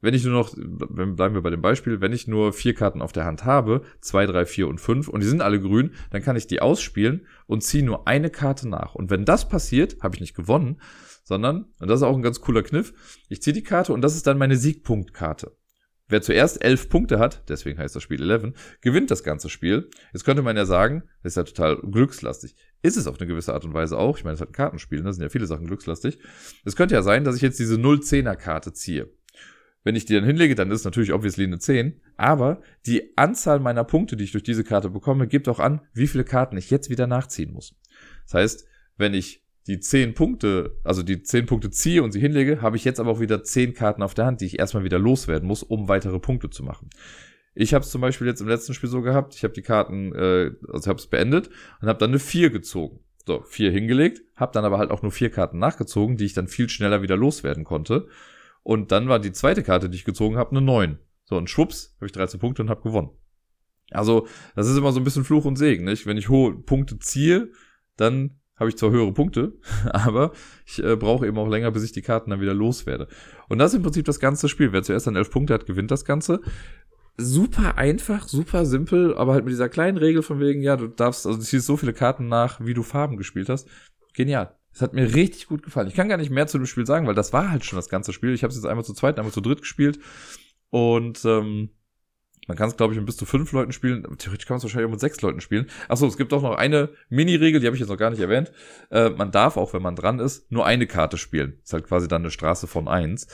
wenn 0.00 0.14
ich 0.14 0.24
nur 0.24 0.32
noch, 0.32 0.54
bleiben 0.56 1.34
wir 1.34 1.42
bei 1.42 1.50
dem 1.50 1.60
Beispiel, 1.60 2.00
wenn 2.00 2.14
ich 2.14 2.26
nur 2.26 2.54
vier 2.54 2.72
Karten 2.72 3.02
auf 3.02 3.12
der 3.12 3.26
Hand 3.26 3.44
habe, 3.44 3.82
2, 4.00 4.24
3, 4.24 4.46
4 4.46 4.68
und 4.68 4.80
5, 4.80 5.08
und 5.08 5.22
die 5.22 5.28
sind 5.28 5.42
alle 5.42 5.60
grün, 5.60 5.92
dann 6.08 6.22
kann 6.22 6.36
ich 6.36 6.46
die 6.46 6.62
ausspielen 6.62 7.26
und 7.44 7.62
ziehe 7.62 7.84
nur 7.84 8.08
eine 8.08 8.30
Karte 8.30 8.66
nach. 8.66 8.94
Und 8.94 9.10
wenn 9.10 9.26
das 9.26 9.46
passiert, 9.46 9.98
habe 10.00 10.14
ich 10.14 10.22
nicht 10.22 10.34
gewonnen, 10.34 10.80
sondern, 11.22 11.66
und 11.78 11.88
das 11.88 12.00
ist 12.00 12.04
auch 12.04 12.16
ein 12.16 12.22
ganz 12.22 12.40
cooler 12.40 12.62
Kniff, 12.62 12.94
ich 13.28 13.42
ziehe 13.42 13.52
die 13.52 13.62
Karte 13.62 13.92
und 13.92 14.00
das 14.00 14.16
ist 14.16 14.26
dann 14.26 14.38
meine 14.38 14.56
Siegpunktkarte. 14.56 15.54
Wer 16.10 16.22
zuerst 16.22 16.62
elf 16.64 16.88
Punkte 16.88 17.20
hat, 17.20 17.48
deswegen 17.48 17.78
heißt 17.78 17.94
das 17.94 18.02
Spiel 18.02 18.28
11, 18.28 18.52
gewinnt 18.80 19.10
das 19.10 19.22
ganze 19.22 19.48
Spiel. 19.48 19.88
Jetzt 20.12 20.24
könnte 20.24 20.42
man 20.42 20.56
ja 20.56 20.66
sagen, 20.66 21.04
das 21.22 21.32
ist 21.32 21.36
ja 21.36 21.44
total 21.44 21.76
glückslastig. 21.76 22.56
Ist 22.82 22.96
es 22.96 23.06
auf 23.06 23.20
eine 23.20 23.28
gewisse 23.28 23.54
Art 23.54 23.64
und 23.64 23.74
Weise 23.74 23.96
auch. 23.96 24.18
Ich 24.18 24.24
meine, 24.24 24.34
es 24.34 24.40
hat 24.40 24.48
ein 24.48 24.52
Kartenspiel, 24.54 25.02
da 25.02 25.12
sind 25.12 25.22
ja 25.22 25.28
viele 25.28 25.46
Sachen 25.46 25.66
glückslastig. 25.66 26.18
Es 26.64 26.74
könnte 26.74 26.96
ja 26.96 27.02
sein, 27.02 27.22
dass 27.22 27.36
ich 27.36 27.42
jetzt 27.42 27.60
diese 27.60 27.76
0-10er 27.76 28.34
Karte 28.34 28.72
ziehe. 28.72 29.08
Wenn 29.84 29.94
ich 29.94 30.04
die 30.04 30.14
dann 30.14 30.24
hinlege, 30.24 30.54
dann 30.54 30.70
ist 30.70 30.80
es 30.80 30.84
natürlich 30.84 31.12
obviously 31.12 31.44
eine 31.44 31.58
10. 31.58 32.00
Aber 32.16 32.60
die 32.86 33.16
Anzahl 33.16 33.60
meiner 33.60 33.84
Punkte, 33.84 34.16
die 34.16 34.24
ich 34.24 34.32
durch 34.32 34.44
diese 34.44 34.64
Karte 34.64 34.90
bekomme, 34.90 35.26
gibt 35.26 35.48
auch 35.48 35.60
an, 35.60 35.80
wie 35.94 36.06
viele 36.06 36.24
Karten 36.24 36.56
ich 36.56 36.70
jetzt 36.70 36.90
wieder 36.90 37.06
nachziehen 37.06 37.52
muss. 37.52 37.76
Das 38.24 38.34
heißt, 38.34 38.66
wenn 38.96 39.14
ich 39.14 39.46
die 39.66 39.80
zehn 39.80 40.14
Punkte, 40.14 40.76
also 40.84 41.02
die 41.02 41.22
zehn 41.22 41.46
Punkte 41.46 41.70
ziehe 41.70 42.02
und 42.02 42.12
sie 42.12 42.20
hinlege, 42.20 42.62
habe 42.62 42.76
ich 42.76 42.84
jetzt 42.84 42.98
aber 43.00 43.10
auch 43.10 43.20
wieder 43.20 43.42
zehn 43.42 43.74
Karten 43.74 44.02
auf 44.02 44.14
der 44.14 44.26
Hand, 44.26 44.40
die 44.40 44.46
ich 44.46 44.58
erstmal 44.58 44.84
wieder 44.84 44.98
loswerden 44.98 45.46
muss, 45.46 45.62
um 45.62 45.88
weitere 45.88 46.18
Punkte 46.18 46.50
zu 46.50 46.62
machen. 46.62 46.88
Ich 47.54 47.74
habe 47.74 47.84
es 47.84 47.90
zum 47.90 48.00
Beispiel 48.00 48.26
jetzt 48.26 48.40
im 48.40 48.48
letzten 48.48 48.74
Spiel 48.74 48.88
so 48.88 49.02
gehabt, 49.02 49.34
ich 49.34 49.44
habe 49.44 49.52
die 49.52 49.62
Karten, 49.62 50.14
äh, 50.14 50.52
also 50.72 50.88
habe 50.88 50.98
es 50.98 51.08
beendet 51.08 51.50
und 51.80 51.88
habe 51.88 51.98
dann 51.98 52.10
eine 52.10 52.18
vier 52.18 52.50
gezogen. 52.50 53.00
So, 53.26 53.42
vier 53.42 53.70
hingelegt, 53.70 54.22
habe 54.34 54.52
dann 54.52 54.64
aber 54.64 54.78
halt 54.78 54.90
auch 54.90 55.02
nur 55.02 55.12
vier 55.12 55.30
Karten 55.30 55.58
nachgezogen, 55.58 56.16
die 56.16 56.24
ich 56.24 56.32
dann 56.32 56.48
viel 56.48 56.68
schneller 56.68 57.02
wieder 57.02 57.16
loswerden 57.16 57.64
konnte. 57.64 58.08
Und 58.62 58.92
dann 58.92 59.08
war 59.08 59.18
die 59.18 59.32
zweite 59.32 59.62
Karte, 59.62 59.90
die 59.90 59.96
ich 59.96 60.04
gezogen 60.04 60.36
habe, 60.36 60.50
eine 60.50 60.62
neun. 60.62 60.98
So, 61.24 61.36
und 61.36 61.50
schwupps, 61.50 61.94
habe 61.96 62.06
ich 62.06 62.12
13 62.12 62.40
Punkte 62.40 62.62
und 62.62 62.70
habe 62.70 62.82
gewonnen. 62.82 63.10
Also, 63.90 64.26
das 64.56 64.68
ist 64.68 64.76
immer 64.76 64.92
so 64.92 65.00
ein 65.00 65.04
bisschen 65.04 65.24
Fluch 65.24 65.44
und 65.44 65.56
Segen, 65.56 65.84
nicht? 65.84 66.06
Wenn 66.06 66.16
ich 66.16 66.28
hohe 66.28 66.54
Punkte 66.54 66.98
ziehe, 66.98 67.50
dann 67.96 68.39
habe 68.60 68.68
ich 68.68 68.76
zwar 68.76 68.90
höhere 68.90 69.12
Punkte, 69.12 69.54
aber 69.90 70.32
ich 70.66 70.82
äh, 70.84 70.94
brauche 70.94 71.26
eben 71.26 71.38
auch 71.38 71.48
länger, 71.48 71.70
bis 71.72 71.82
ich 71.82 71.92
die 71.92 72.02
Karten 72.02 72.30
dann 72.30 72.40
wieder 72.40 72.54
loswerde. 72.54 73.08
Und 73.48 73.58
das 73.58 73.72
ist 73.72 73.78
im 73.78 73.82
Prinzip 73.82 74.04
das 74.04 74.20
ganze 74.20 74.48
Spiel. 74.48 74.72
Wer 74.72 74.82
zuerst 74.82 75.06
dann 75.06 75.16
elf 75.16 75.30
Punkte 75.30 75.54
hat, 75.54 75.66
gewinnt 75.66 75.90
das 75.90 76.04
Ganze. 76.04 76.40
Super 77.16 77.76
einfach, 77.76 78.28
super 78.28 78.64
simpel, 78.64 79.16
aber 79.16 79.32
halt 79.32 79.44
mit 79.44 79.52
dieser 79.52 79.68
kleinen 79.68 79.98
Regel 79.98 80.22
von 80.22 80.38
wegen, 80.40 80.62
ja, 80.62 80.76
du 80.76 80.86
darfst, 80.86 81.26
also 81.26 81.38
du 81.38 81.44
ziehst 81.44 81.66
so 81.66 81.76
viele 81.76 81.92
Karten 81.92 82.28
nach, 82.28 82.60
wie 82.60 82.74
du 82.74 82.82
Farben 82.82 83.16
gespielt 83.16 83.48
hast. 83.48 83.68
Genial. 84.14 84.54
Es 84.72 84.82
hat 84.82 84.94
mir 84.94 85.14
richtig 85.14 85.48
gut 85.48 85.62
gefallen. 85.62 85.88
Ich 85.88 85.94
kann 85.94 86.08
gar 86.08 86.16
nicht 86.16 86.30
mehr 86.30 86.46
zu 86.46 86.56
dem 86.56 86.66
Spiel 86.66 86.86
sagen, 86.86 87.06
weil 87.06 87.14
das 87.14 87.32
war 87.32 87.50
halt 87.50 87.64
schon 87.64 87.76
das 87.76 87.88
ganze 87.88 88.12
Spiel. 88.12 88.32
Ich 88.34 88.44
habe 88.44 88.50
es 88.50 88.56
jetzt 88.56 88.66
einmal 88.66 88.84
zu 88.84 88.94
zweit, 88.94 89.18
einmal 89.18 89.32
zu 89.32 89.40
dritt 89.40 89.62
gespielt. 89.62 89.98
Und 90.70 91.24
ähm, 91.24 91.70
man 92.50 92.56
kann 92.56 92.68
es, 92.68 92.76
glaube 92.76 92.92
ich, 92.92 92.98
mit 92.98 93.06
bis 93.06 93.16
zu 93.16 93.26
fünf 93.26 93.52
Leuten 93.52 93.70
spielen. 93.70 94.02
Theoretisch 94.18 94.44
kann 94.44 94.54
man 94.54 94.58
es 94.58 94.64
wahrscheinlich 94.64 94.88
auch 94.88 94.90
mit 94.90 94.98
sechs 94.98 95.20
Leuten 95.22 95.40
spielen. 95.40 95.70
Achso, 95.88 96.04
es 96.08 96.16
gibt 96.16 96.32
auch 96.32 96.42
noch 96.42 96.56
eine 96.56 96.88
Mini-Regel, 97.08 97.60
die 97.60 97.66
habe 97.68 97.76
ich 97.76 97.80
jetzt 97.80 97.90
noch 97.90 97.96
gar 97.96 98.10
nicht 98.10 98.18
erwähnt. 98.18 98.50
Äh, 98.90 99.10
man 99.10 99.30
darf, 99.30 99.56
auch 99.56 99.72
wenn 99.72 99.82
man 99.82 99.94
dran 99.94 100.18
ist, 100.18 100.50
nur 100.50 100.66
eine 100.66 100.88
Karte 100.88 101.16
spielen. 101.16 101.60
Ist 101.62 101.72
halt 101.72 101.86
quasi 101.86 102.08
dann 102.08 102.22
eine 102.22 102.32
Straße 102.32 102.66
von 102.66 102.88
eins. 102.88 103.28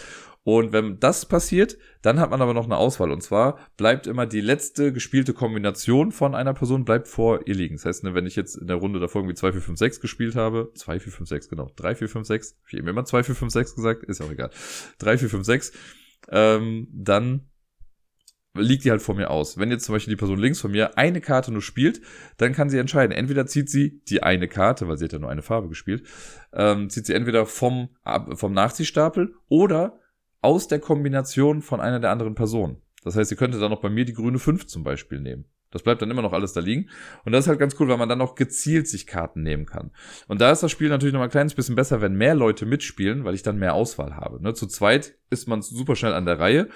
Und 0.44 0.74
wenn 0.74 1.00
das 1.00 1.24
passiert, 1.24 1.78
dann 2.02 2.20
hat 2.20 2.28
man 2.28 2.42
aber 2.42 2.52
noch 2.52 2.66
eine 2.66 2.76
Auswahl. 2.76 3.10
Und 3.10 3.22
zwar 3.22 3.58
bleibt 3.78 4.06
immer 4.06 4.26
die 4.26 4.42
letzte 4.42 4.92
gespielte 4.92 5.32
Kombination 5.32 6.12
von 6.12 6.34
einer 6.34 6.52
Person 6.52 6.84
bleibt 6.84 7.08
vor 7.08 7.46
ihr 7.46 7.54
liegen. 7.54 7.76
Das 7.76 7.86
heißt, 7.86 8.04
ne, 8.04 8.12
wenn 8.12 8.26
ich 8.26 8.36
jetzt 8.36 8.56
in 8.56 8.66
der 8.66 8.76
Runde 8.76 9.00
davor 9.00 9.22
irgendwie 9.22 9.34
2, 9.34 9.52
4, 9.52 9.62
5, 9.62 9.78
6 9.78 10.00
gespielt 10.00 10.36
habe, 10.36 10.70
2, 10.74 11.00
4, 11.00 11.12
5, 11.12 11.28
6, 11.30 11.48
genau, 11.48 11.70
3, 11.74 11.94
4, 11.94 12.08
5, 12.10 12.26
6, 12.26 12.58
ich 12.68 12.78
habe 12.78 12.90
immer 12.90 13.06
2, 13.06 13.22
4, 13.22 13.34
5, 13.34 13.50
6 13.50 13.74
gesagt, 13.76 14.04
ist 14.04 14.20
auch 14.20 14.30
egal. 14.30 14.50
3, 14.98 15.16
4, 15.16 15.30
5, 15.30 15.46
6, 15.46 15.72
ähm, 16.28 16.88
dann 16.92 17.48
liegt 18.58 18.84
die 18.84 18.90
halt 18.90 19.02
vor 19.02 19.14
mir 19.14 19.30
aus. 19.30 19.58
Wenn 19.58 19.70
jetzt 19.70 19.84
zum 19.84 19.94
Beispiel 19.94 20.12
die 20.12 20.18
Person 20.18 20.38
links 20.38 20.60
von 20.60 20.70
mir 20.70 20.98
eine 20.98 21.20
Karte 21.20 21.52
nur 21.52 21.62
spielt, 21.62 22.00
dann 22.36 22.52
kann 22.52 22.70
sie 22.70 22.78
entscheiden. 22.78 23.12
Entweder 23.12 23.46
zieht 23.46 23.70
sie 23.70 24.02
die 24.08 24.22
eine 24.22 24.48
Karte, 24.48 24.88
weil 24.88 24.96
sie 24.98 25.04
hat 25.04 25.12
ja 25.12 25.18
nur 25.18 25.30
eine 25.30 25.42
Farbe 25.42 25.68
gespielt, 25.68 26.06
ähm, 26.52 26.90
zieht 26.90 27.06
sie 27.06 27.14
entweder 27.14 27.46
vom, 27.46 27.90
vom 28.34 28.52
Nachziehstapel 28.52 29.34
oder 29.48 30.00
aus 30.40 30.68
der 30.68 30.78
Kombination 30.78 31.62
von 31.62 31.80
einer 31.80 32.00
der 32.00 32.10
anderen 32.10 32.34
Personen. 32.34 32.82
Das 33.04 33.16
heißt, 33.16 33.30
sie 33.30 33.36
könnte 33.36 33.58
dann 33.58 33.70
noch 33.70 33.80
bei 33.80 33.90
mir 33.90 34.04
die 34.04 34.14
grüne 34.14 34.38
5 34.38 34.66
zum 34.66 34.82
Beispiel 34.82 35.20
nehmen. 35.20 35.46
Das 35.70 35.82
bleibt 35.82 36.00
dann 36.00 36.10
immer 36.10 36.22
noch 36.22 36.32
alles 36.32 36.52
da 36.52 36.60
liegen. 36.60 36.88
Und 37.24 37.32
das 37.32 37.44
ist 37.44 37.48
halt 37.48 37.58
ganz 37.58 37.78
cool, 37.78 37.88
weil 37.88 37.98
man 37.98 38.08
dann 38.08 38.20
auch 38.20 38.34
gezielt 38.34 38.88
sich 38.88 39.06
Karten 39.06 39.42
nehmen 39.42 39.66
kann. 39.66 39.90
Und 40.26 40.40
da 40.40 40.50
ist 40.50 40.62
das 40.62 40.70
Spiel 40.70 40.88
natürlich 40.88 41.12
noch 41.12 41.20
ein 41.20 41.30
kleines 41.30 41.54
bisschen 41.54 41.74
besser, 41.74 42.00
wenn 42.00 42.14
mehr 42.14 42.34
Leute 42.34 42.66
mitspielen, 42.66 43.24
weil 43.24 43.34
ich 43.34 43.42
dann 43.42 43.58
mehr 43.58 43.74
Auswahl 43.74 44.16
habe. 44.16 44.42
Ne? 44.42 44.54
Zu 44.54 44.66
zweit 44.68 45.16
ist 45.28 45.48
man 45.48 45.62
super 45.62 45.96
schnell 45.96 46.14
an 46.14 46.24
der 46.24 46.38
Reihe. 46.38 46.68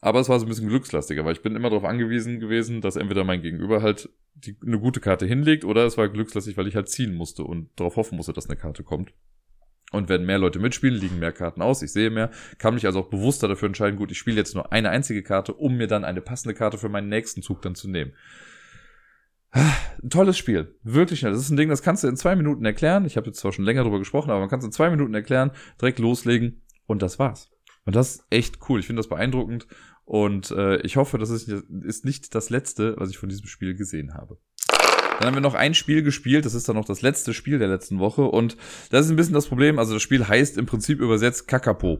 Aber 0.00 0.20
es 0.20 0.28
war 0.28 0.38
so 0.38 0.46
ein 0.46 0.48
bisschen 0.48 0.68
glückslastiger, 0.68 1.24
weil 1.24 1.32
ich 1.32 1.42
bin 1.42 1.56
immer 1.56 1.70
darauf 1.70 1.84
angewiesen 1.84 2.38
gewesen, 2.38 2.80
dass 2.80 2.96
entweder 2.96 3.24
mein 3.24 3.42
Gegenüber 3.42 3.82
halt 3.82 4.08
die, 4.34 4.56
eine 4.64 4.78
gute 4.78 5.00
Karte 5.00 5.26
hinlegt 5.26 5.64
oder 5.64 5.84
es 5.84 5.98
war 5.98 6.08
glückslastig, 6.08 6.56
weil 6.56 6.68
ich 6.68 6.76
halt 6.76 6.88
ziehen 6.88 7.14
musste 7.14 7.42
und 7.42 7.68
darauf 7.76 7.96
hoffen 7.96 8.16
musste, 8.16 8.32
dass 8.32 8.48
eine 8.48 8.58
Karte 8.58 8.84
kommt. 8.84 9.12
Und 9.90 10.08
wenn 10.08 10.26
mehr 10.26 10.38
Leute 10.38 10.58
mitspielen, 10.58 11.00
liegen 11.00 11.18
mehr 11.18 11.32
Karten 11.32 11.62
aus, 11.62 11.82
ich 11.82 11.92
sehe 11.92 12.10
mehr, 12.10 12.30
kann 12.58 12.74
mich 12.74 12.86
also 12.86 13.00
auch 13.00 13.08
bewusster 13.08 13.48
dafür 13.48 13.66
entscheiden, 13.66 13.98
gut, 13.98 14.10
ich 14.10 14.18
spiele 14.18 14.36
jetzt 14.36 14.54
nur 14.54 14.70
eine 14.70 14.90
einzige 14.90 15.22
Karte, 15.22 15.54
um 15.54 15.76
mir 15.76 15.86
dann 15.86 16.04
eine 16.04 16.20
passende 16.20 16.54
Karte 16.54 16.78
für 16.78 16.90
meinen 16.90 17.08
nächsten 17.08 17.42
Zug 17.42 17.62
dann 17.62 17.74
zu 17.74 17.88
nehmen. 17.88 18.12
Ein 19.50 20.10
tolles 20.10 20.36
Spiel. 20.36 20.76
Wirklich 20.82 21.20
schnell. 21.20 21.32
Das 21.32 21.40
ist 21.40 21.50
ein 21.50 21.56
Ding, 21.56 21.70
das 21.70 21.82
kannst 21.82 22.04
du 22.04 22.08
in 22.08 22.16
zwei 22.16 22.36
Minuten 22.36 22.64
erklären. 22.66 23.06
Ich 23.06 23.16
habe 23.16 23.28
jetzt 23.28 23.40
zwar 23.40 23.52
schon 23.52 23.64
länger 23.64 23.82
drüber 23.82 23.98
gesprochen, 23.98 24.30
aber 24.30 24.40
man 24.40 24.50
kann 24.50 24.58
es 24.58 24.64
in 24.66 24.72
zwei 24.72 24.90
Minuten 24.90 25.14
erklären, 25.14 25.52
direkt 25.80 25.98
loslegen 25.98 26.62
und 26.86 27.00
das 27.00 27.18
war's. 27.18 27.50
Und 27.88 27.96
das 27.96 28.16
ist 28.16 28.24
echt 28.28 28.58
cool. 28.68 28.80
Ich 28.80 28.86
finde 28.86 29.00
das 29.00 29.08
beeindruckend. 29.08 29.66
Und 30.04 30.50
äh, 30.50 30.76
ich 30.82 30.98
hoffe, 30.98 31.16
das 31.16 31.30
ist, 31.30 31.48
ist 31.48 32.04
nicht 32.04 32.34
das 32.34 32.50
letzte, 32.50 32.94
was 32.98 33.08
ich 33.08 33.16
von 33.16 33.30
diesem 33.30 33.46
Spiel 33.46 33.74
gesehen 33.74 34.12
habe. 34.12 34.36
Dann 35.18 35.28
haben 35.28 35.34
wir 35.34 35.40
noch 35.40 35.54
ein 35.54 35.72
Spiel 35.72 36.02
gespielt, 36.02 36.44
das 36.44 36.52
ist 36.52 36.68
dann 36.68 36.76
noch 36.76 36.84
das 36.84 37.00
letzte 37.00 37.32
Spiel 37.32 37.58
der 37.58 37.68
letzten 37.68 37.98
Woche 37.98 38.24
und 38.24 38.58
das 38.90 39.06
ist 39.06 39.10
ein 39.10 39.16
bisschen 39.16 39.32
das 39.32 39.46
Problem, 39.46 39.78
also 39.78 39.94
das 39.94 40.02
Spiel 40.02 40.28
heißt 40.28 40.58
im 40.58 40.66
Prinzip 40.66 41.00
übersetzt 41.00 41.48
Kakapo, 41.48 41.98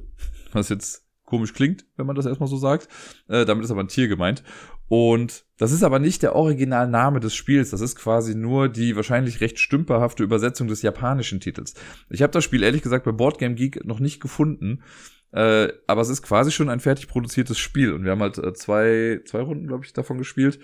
was 0.53 0.69
jetzt 0.69 1.07
komisch 1.25 1.55
klingt, 1.55 1.87
wenn 1.97 2.07
man 2.07 2.17
das 2.17 2.27
erstmal 2.27 2.51
so 2.51 2.59
sagt. 2.59 2.89
Äh, 3.29 3.47
damit 3.47 3.65
ist 3.65 3.71
aber 3.71 3.81
ein 3.81 3.89
Tier 3.89 4.09
gemeint. 4.09 4.43
Und 4.89 5.45
das 5.59 5.73
ist 5.73 5.83
aber 5.83 5.99
nicht 5.99 6.23
der 6.23 6.35
Originalname 6.35 7.21
des 7.21 7.35
Spiels. 7.35 7.71
Das 7.71 7.81
ist 7.81 7.97
quasi 7.97 8.35
nur 8.35 8.69
die 8.69 8.95
wahrscheinlich 8.95 9.41
recht 9.41 9.59
stümperhafte 9.59 10.23
Übersetzung 10.23 10.69
des 10.69 10.83
japanischen 10.83 11.41
Titels. 11.41 11.75
Ich 12.09 12.23
habe 12.23 12.33
das 12.33 12.45
Spiel 12.45 12.63
ehrlich 12.63 12.83
gesagt 12.83 13.05
bei 13.05 13.13
Boardgame 13.13 13.55
Geek 13.55 13.85
noch 13.85 14.01
nicht 14.01 14.21
gefunden. 14.21 14.83
Äh, 15.33 15.69
aber 15.87 16.01
es 16.01 16.09
ist 16.09 16.23
quasi 16.23 16.51
schon 16.51 16.71
ein 16.71 16.81
fertig 16.81 17.09
produziertes 17.09 17.59
Spiel. 17.59 17.93
Und 17.93 18.05
wir 18.05 18.13
haben 18.13 18.23
halt 18.23 18.39
äh, 18.39 18.53
zwei, 18.55 19.21
zwei 19.27 19.41
Runden, 19.41 19.67
glaube 19.67 19.85
ich, 19.85 19.93
davon 19.93 20.19
gespielt. 20.19 20.59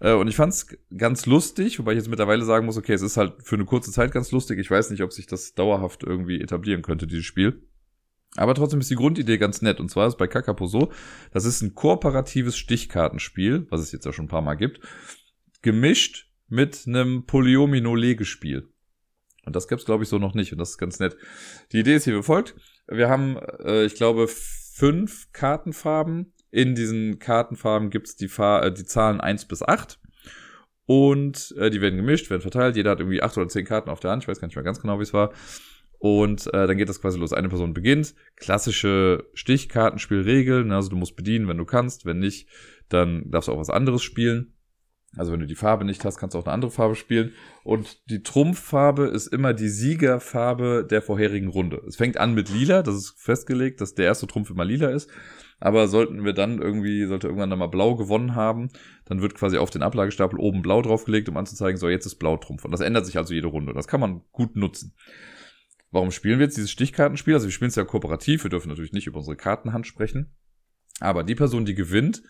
Äh, 0.00 0.12
und 0.12 0.28
ich 0.28 0.36
fand 0.36 0.52
es 0.52 0.66
ganz 0.96 1.26
lustig, 1.26 1.78
wobei 1.78 1.92
ich 1.92 1.98
jetzt 1.98 2.08
mittlerweile 2.08 2.44
sagen 2.44 2.66
muss, 2.66 2.76
okay, 2.76 2.92
es 2.92 3.02
ist 3.02 3.16
halt 3.16 3.34
für 3.42 3.54
eine 3.54 3.64
kurze 3.64 3.92
Zeit 3.92 4.12
ganz 4.12 4.30
lustig. 4.32 4.58
Ich 4.58 4.70
weiß 4.70 4.90
nicht, 4.90 5.02
ob 5.02 5.12
sich 5.12 5.26
das 5.26 5.54
dauerhaft 5.54 6.02
irgendwie 6.02 6.40
etablieren 6.40 6.82
könnte, 6.82 7.06
dieses 7.06 7.24
Spiel. 7.24 7.62
Aber 8.36 8.54
trotzdem 8.54 8.80
ist 8.80 8.90
die 8.90 8.96
Grundidee 8.96 9.38
ganz 9.38 9.62
nett. 9.62 9.78
Und 9.78 9.90
zwar 9.90 10.08
ist 10.08 10.18
bei 10.18 10.26
Kakapo 10.26 10.66
so, 10.66 10.90
das 11.32 11.44
ist 11.44 11.62
ein 11.62 11.74
kooperatives 11.74 12.56
Stichkartenspiel, 12.56 13.66
was 13.70 13.80
es 13.80 13.92
jetzt 13.92 14.06
ja 14.06 14.12
schon 14.12 14.26
ein 14.26 14.28
paar 14.28 14.42
Mal 14.42 14.54
gibt, 14.54 14.80
gemischt 15.60 16.30
mit 16.48 16.84
einem 16.86 17.24
Polyomino-Legespiel. 17.26 18.68
Und 19.44 19.56
das 19.56 19.68
gibt's 19.68 19.84
glaube 19.84 20.04
ich, 20.04 20.08
so 20.08 20.18
noch 20.18 20.34
nicht. 20.34 20.52
Und 20.52 20.58
das 20.58 20.70
ist 20.70 20.78
ganz 20.78 20.98
nett. 20.98 21.16
Die 21.72 21.80
Idee 21.80 21.94
ist 21.94 22.04
hier 22.04 22.16
wie 22.16 22.22
folgt. 22.22 22.54
Wir 22.86 23.08
haben, 23.08 23.36
äh, 23.64 23.84
ich 23.84 23.94
glaube, 23.94 24.28
fünf 24.28 25.32
Kartenfarben. 25.32 26.32
In 26.50 26.74
diesen 26.74 27.18
Kartenfarben 27.18 27.90
gibt's 27.90 28.16
die, 28.16 28.28
Fa 28.28 28.60
äh, 28.60 28.72
die 28.72 28.84
Zahlen 28.84 29.20
eins 29.20 29.46
bis 29.46 29.62
acht 29.62 29.98
Und 30.84 31.54
äh, 31.56 31.70
die 31.70 31.80
werden 31.80 31.96
gemischt, 31.96 32.28
werden 32.28 32.42
verteilt. 32.42 32.76
Jeder 32.76 32.90
hat 32.90 33.00
irgendwie 33.00 33.22
acht 33.22 33.36
oder 33.38 33.48
zehn 33.48 33.64
Karten 33.64 33.90
auf 33.90 34.00
der 34.00 34.10
Hand. 34.10 34.24
Ich 34.24 34.28
weiß 34.28 34.40
gar 34.40 34.48
nicht 34.48 34.56
mehr 34.56 34.64
ganz 34.64 34.80
genau, 34.80 34.98
wie 34.98 35.04
es 35.04 35.14
war. 35.14 35.32
Und 35.98 36.48
äh, 36.48 36.66
dann 36.66 36.76
geht 36.76 36.88
das 36.88 37.00
quasi 37.00 37.18
los. 37.18 37.32
Eine 37.32 37.48
Person 37.48 37.74
beginnt. 37.74 38.14
Klassische 38.36 39.24
Stichkartenspielregeln. 39.34 40.72
Also 40.72 40.90
du 40.90 40.96
musst 40.96 41.16
bedienen, 41.16 41.48
wenn 41.48 41.58
du 41.58 41.64
kannst. 41.64 42.04
Wenn 42.04 42.18
nicht, 42.18 42.48
dann 42.88 43.30
darfst 43.30 43.48
du 43.48 43.52
auch 43.52 43.60
was 43.60 43.70
anderes 43.70 44.02
spielen. 44.02 44.52
Also 45.16 45.32
wenn 45.32 45.40
du 45.40 45.46
die 45.46 45.54
Farbe 45.54 45.84
nicht 45.84 46.04
hast, 46.04 46.16
kannst 46.16 46.34
du 46.34 46.38
auch 46.38 46.46
eine 46.46 46.54
andere 46.54 46.70
Farbe 46.70 46.94
spielen. 46.94 47.32
Und 47.64 48.08
die 48.10 48.22
Trumpffarbe 48.22 49.04
ist 49.06 49.26
immer 49.26 49.52
die 49.52 49.68
Siegerfarbe 49.68 50.86
der 50.88 51.02
vorherigen 51.02 51.48
Runde. 51.48 51.82
Es 51.86 51.96
fängt 51.96 52.16
an 52.16 52.34
mit 52.34 52.48
lila. 52.48 52.82
Das 52.82 52.94
ist 52.94 53.14
festgelegt, 53.18 53.80
dass 53.80 53.94
der 53.94 54.06
erste 54.06 54.26
Trumpf 54.26 54.50
immer 54.50 54.64
lila 54.64 54.88
ist. 54.88 55.10
Aber 55.60 55.86
sollten 55.86 56.24
wir 56.24 56.32
dann 56.32 56.60
irgendwie, 56.60 57.04
sollte 57.04 57.28
irgendwann 57.28 57.50
dann 57.50 57.58
mal 57.58 57.68
blau 57.68 57.94
gewonnen 57.94 58.34
haben, 58.34 58.70
dann 59.04 59.22
wird 59.22 59.36
quasi 59.36 59.58
auf 59.58 59.70
den 59.70 59.82
Ablagestapel 59.82 60.38
oben 60.38 60.60
blau 60.60 60.82
draufgelegt, 60.82 61.28
um 61.28 61.36
anzuzeigen, 61.36 61.78
so 61.78 61.88
jetzt 61.88 62.04
ist 62.04 62.16
blau 62.16 62.36
Trumpf. 62.36 62.64
Und 62.64 62.72
das 62.72 62.80
ändert 62.80 63.06
sich 63.06 63.16
also 63.16 63.32
jede 63.32 63.46
Runde. 63.46 63.72
Das 63.72 63.86
kann 63.86 64.00
man 64.00 64.22
gut 64.32 64.56
nutzen. 64.56 64.94
Warum 65.92 66.10
spielen 66.10 66.40
wir 66.40 66.46
jetzt 66.46 66.56
dieses 66.56 66.70
Stichkartenspiel? 66.70 67.34
Also 67.34 67.46
wir 67.46 67.52
spielen 67.52 67.68
es 67.68 67.76
ja 67.76 67.84
kooperativ, 67.84 68.42
wir 68.44 68.50
dürfen 68.50 68.70
natürlich 68.70 68.92
nicht 68.92 69.06
über 69.06 69.18
unsere 69.18 69.36
Kartenhand 69.36 69.86
sprechen. 69.86 70.34
Aber 71.00 71.22
die 71.22 71.34
Person, 71.34 71.64
die 71.64 71.74
gewinnt, 71.74 72.22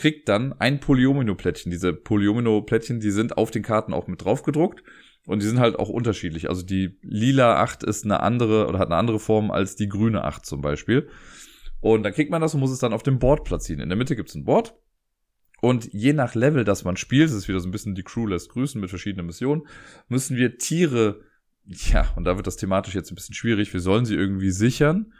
kriegt 0.00 0.28
dann 0.28 0.52
ein 0.54 0.80
Polyomino-Plättchen. 0.80 1.70
Diese 1.70 1.92
Polyomino-Plättchen, 1.92 3.00
die 3.00 3.10
sind 3.10 3.38
auf 3.38 3.50
den 3.50 3.62
Karten 3.62 3.92
auch 3.92 4.06
mit 4.06 4.24
drauf 4.24 4.42
gedruckt. 4.42 4.82
Und 5.26 5.42
die 5.42 5.46
sind 5.46 5.60
halt 5.60 5.78
auch 5.78 5.90
unterschiedlich. 5.90 6.48
Also 6.48 6.62
die 6.62 6.98
lila 7.02 7.60
8 7.62 7.84
ist 7.84 8.04
eine 8.04 8.20
andere 8.20 8.66
oder 8.66 8.78
hat 8.78 8.88
eine 8.88 8.96
andere 8.96 9.20
Form 9.20 9.50
als 9.50 9.76
die 9.76 9.88
grüne 9.88 10.24
8 10.24 10.44
zum 10.44 10.62
Beispiel. 10.62 11.08
Und 11.80 12.02
dann 12.02 12.12
kriegt 12.14 12.30
man 12.30 12.40
das 12.40 12.54
und 12.54 12.60
muss 12.60 12.70
es 12.70 12.78
dann 12.78 12.92
auf 12.92 13.02
dem 13.02 13.18
Board 13.18 13.44
platzieren. 13.44 13.82
In 13.82 13.90
der 13.90 13.98
Mitte 13.98 14.16
gibt's 14.16 14.34
ein 14.34 14.44
Board. 14.44 14.74
Und 15.60 15.92
je 15.92 16.14
nach 16.14 16.34
Level, 16.34 16.64
das 16.64 16.84
man 16.84 16.96
spielt, 16.96 17.28
das 17.28 17.36
ist 17.36 17.48
wieder 17.48 17.60
so 17.60 17.68
ein 17.68 17.70
bisschen 17.70 17.94
die 17.94 18.02
Crew 18.02 18.26
lässt 18.26 18.48
grüßen 18.48 18.80
mit 18.80 18.88
verschiedenen 18.88 19.26
Missionen, 19.26 19.66
müssen 20.08 20.38
wir 20.38 20.56
Tiere 20.56 21.20
ja, 21.64 22.12
und 22.16 22.24
da 22.24 22.36
wird 22.36 22.46
das 22.46 22.56
thematisch 22.56 22.94
jetzt 22.94 23.12
ein 23.12 23.14
bisschen 23.14 23.34
schwierig. 23.34 23.72
Wir 23.72 23.80
sollen 23.80 24.04
sie 24.04 24.14
irgendwie 24.14 24.50
sichern. 24.50 25.12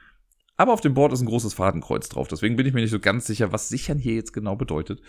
Aber 0.60 0.74
auf 0.74 0.82
dem 0.82 0.92
Board 0.92 1.10
ist 1.14 1.22
ein 1.22 1.26
großes 1.26 1.54
Fadenkreuz 1.54 2.10
drauf. 2.10 2.28
Deswegen 2.28 2.56
bin 2.56 2.66
ich 2.66 2.74
mir 2.74 2.82
nicht 2.82 2.90
so 2.90 3.00
ganz 3.00 3.26
sicher, 3.26 3.50
was 3.50 3.70
sichern 3.70 3.96
hier 3.96 4.12
jetzt 4.12 4.34
genau 4.34 4.56
bedeutet. 4.56 5.00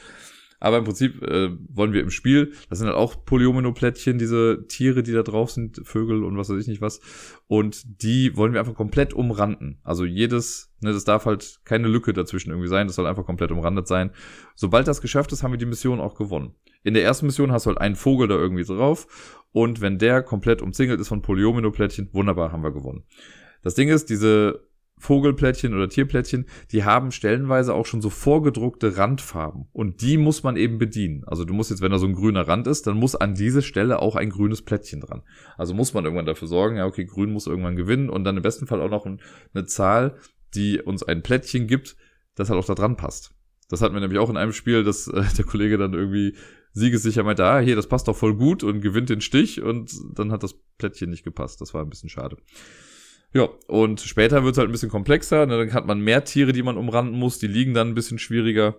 Aber 0.62 0.78
im 0.78 0.86
Prinzip 0.86 1.22
äh, 1.24 1.49
wollen 1.68 1.91
wir 1.91 1.99
im 1.99 2.10
Spiel, 2.10 2.54
das 2.70 2.80
sind 2.80 2.88
halt 2.88 2.95
auch 2.95 3.26
Polyomino-Plättchen, 3.26 4.18
diese 4.18 4.66
Tiere, 4.70 5.04
die 5.04 5.12
da 5.12 5.24
drauf 5.24 5.52
sind, 5.52 5.82
Vögel 5.84 6.24
und 6.24 6.38
was 6.38 6.49
weiß 6.49 6.62
ich 6.62 6.70
nicht 6.70 6.80
was. 6.80 7.02
Und 7.47 8.02
die 8.02 8.38
wollen 8.38 8.54
wir 8.54 8.62
einfach 8.62 8.76
komplett 8.76 9.14
umranden. 9.14 9.82
Also 9.84 10.06
jedes, 10.06 10.72
ne, 10.80 10.93
das 10.93 11.04
darf 11.04 11.26
halt 11.26 11.60
keine 11.66 11.89
Lücke 11.89 12.14
dazwischen 12.14 12.52
irgendwie 12.52 12.70
sein, 12.70 12.88
das 12.88 12.95
soll 12.95 13.06
einfach 13.06 13.26
komplett 13.26 13.52
umrandet 13.52 13.89
sein. 13.89 14.12
Sobald 14.56 14.88
das 14.88 15.02
geschafft 15.02 15.34
ist, 15.34 15.43
haben 15.43 15.52
wir 15.52 15.58
die 15.58 15.66
Mission 15.66 15.99
auch 15.99 16.16
gewonnen. 16.16 16.56
In 16.84 16.93
der 16.93 17.04
ersten 17.04 17.26
Mission 17.26 17.52
hast 17.52 17.66
du 17.66 17.72
halt 17.72 17.82
einen 17.82 17.97
Vogel 17.97 18.30
da 18.30 18.36
irgendwie 18.36 18.64
drauf 18.64 19.43
und 19.52 19.82
wenn 19.82 19.97
der 19.97 20.24
komplett 20.24 20.62
umzingelt 20.62 21.02
ist 21.02 21.10
von 21.10 21.22
Polyomino-Plättchen, 21.22 22.14
wunderbar, 22.14 22.54
haben 22.54 22.64
wir 22.64 22.72
gewonnen. 22.72 23.04
Das 23.64 23.76
Ding 23.76 23.89
ist, 23.89 24.10
diese 24.10 24.70
Vogelplättchen 25.02 25.74
oder 25.74 25.89
Tierplättchen, 25.89 26.45
die 26.72 26.84
haben 26.84 27.12
stellenweise 27.12 27.74
auch 27.74 27.86
schon 27.86 28.02
so 28.02 28.10
vorgedruckte 28.10 28.97
Randfarben. 28.97 29.66
Und 29.74 30.02
die 30.02 30.18
muss 30.18 30.43
man 30.43 30.56
eben 30.56 30.78
bedienen. 30.78 31.24
Also 31.26 31.43
du 31.43 31.54
musst 31.54 31.72
jetzt, 31.72 31.82
wenn 31.82 31.91
da 31.91 31.97
so 31.97 32.06
ein 32.06 32.14
grüner 32.14 32.47
Rand 32.47 32.68
ist, 32.68 32.88
dann 32.88 32.97
muss 32.97 33.16
an 33.16 33.34
diese 33.34 33.64
Stelle 33.64 33.99
auch 33.99 34.16
ein 34.16 34.30
grünes 34.30 34.62
Plättchen 34.62 35.02
dran. 35.02 35.24
Also 35.58 35.74
muss 35.74 35.93
man 35.93 36.06
irgendwann 36.06 36.28
dafür 36.28 36.47
sorgen, 36.47 36.78
ja, 36.78 36.86
okay, 36.86 37.06
grün 37.06 37.34
muss 37.34 37.47
irgendwann 37.47 37.76
gewinnen 37.76 38.10
und 38.10 38.24
dann 38.24 38.38
im 38.38 38.43
besten 38.43 38.68
Fall 38.68 38.82
auch 38.82 38.89
noch 38.89 39.06
eine 39.06 39.66
Zahl, 39.66 40.18
die 40.54 40.80
uns 40.80 41.04
ein 41.04 41.24
Plättchen 41.24 41.68
gibt, 41.68 41.95
das 42.36 42.49
halt 42.49 42.60
auch 42.60 42.66
da 42.66 42.76
dran 42.76 42.95
passt. 42.95 43.34
Das 43.70 43.82
hatten 43.82 43.93
wir 43.95 44.02
nämlich 44.02 44.20
auch 44.20 44.30
in 44.30 44.38
einem 44.38 44.54
Spiel, 44.54 44.84
dass 44.84 45.08
äh, 45.08 45.24
der 45.38 45.45
Kollege 45.45 45.78
dann 45.78 45.93
irgendwie 45.93 46.36
siegessicher 46.74 47.24
meinte, 47.24 47.45
ah, 47.45 47.60
hier, 47.60 47.76
das 47.76 47.88
passt 47.88 48.08
doch 48.08 48.16
voll 48.16 48.36
gut 48.36 48.64
und 48.64 48.82
gewinnt 48.82 49.10
den 49.10 49.22
Stich 49.22 49.62
und 49.62 49.91
dann 50.14 50.32
hat 50.32 50.43
das 50.43 50.56
Plättchen 50.78 51.10
nicht 51.10 51.24
gepasst. 51.24 51.60
Das 51.62 51.74
war 51.74 51.82
ein 51.82 51.89
bisschen 51.89 52.10
schade. 52.10 52.38
Ja, 53.34 53.47
und 53.67 54.01
später 54.01 54.43
wird 54.43 54.53
es 54.53 54.57
halt 54.57 54.69
ein 54.69 54.73
bisschen 54.73 54.89
komplexer. 54.89 55.45
Ne? 55.45 55.57
Dann 55.57 55.73
hat 55.73 55.86
man 55.86 56.01
mehr 56.01 56.23
Tiere, 56.25 56.51
die 56.51 56.63
man 56.63 56.77
umranden 56.77 57.17
muss. 57.17 57.39
Die 57.39 57.47
liegen 57.47 57.73
dann 57.73 57.89
ein 57.89 57.95
bisschen 57.95 58.19
schwieriger. 58.19 58.75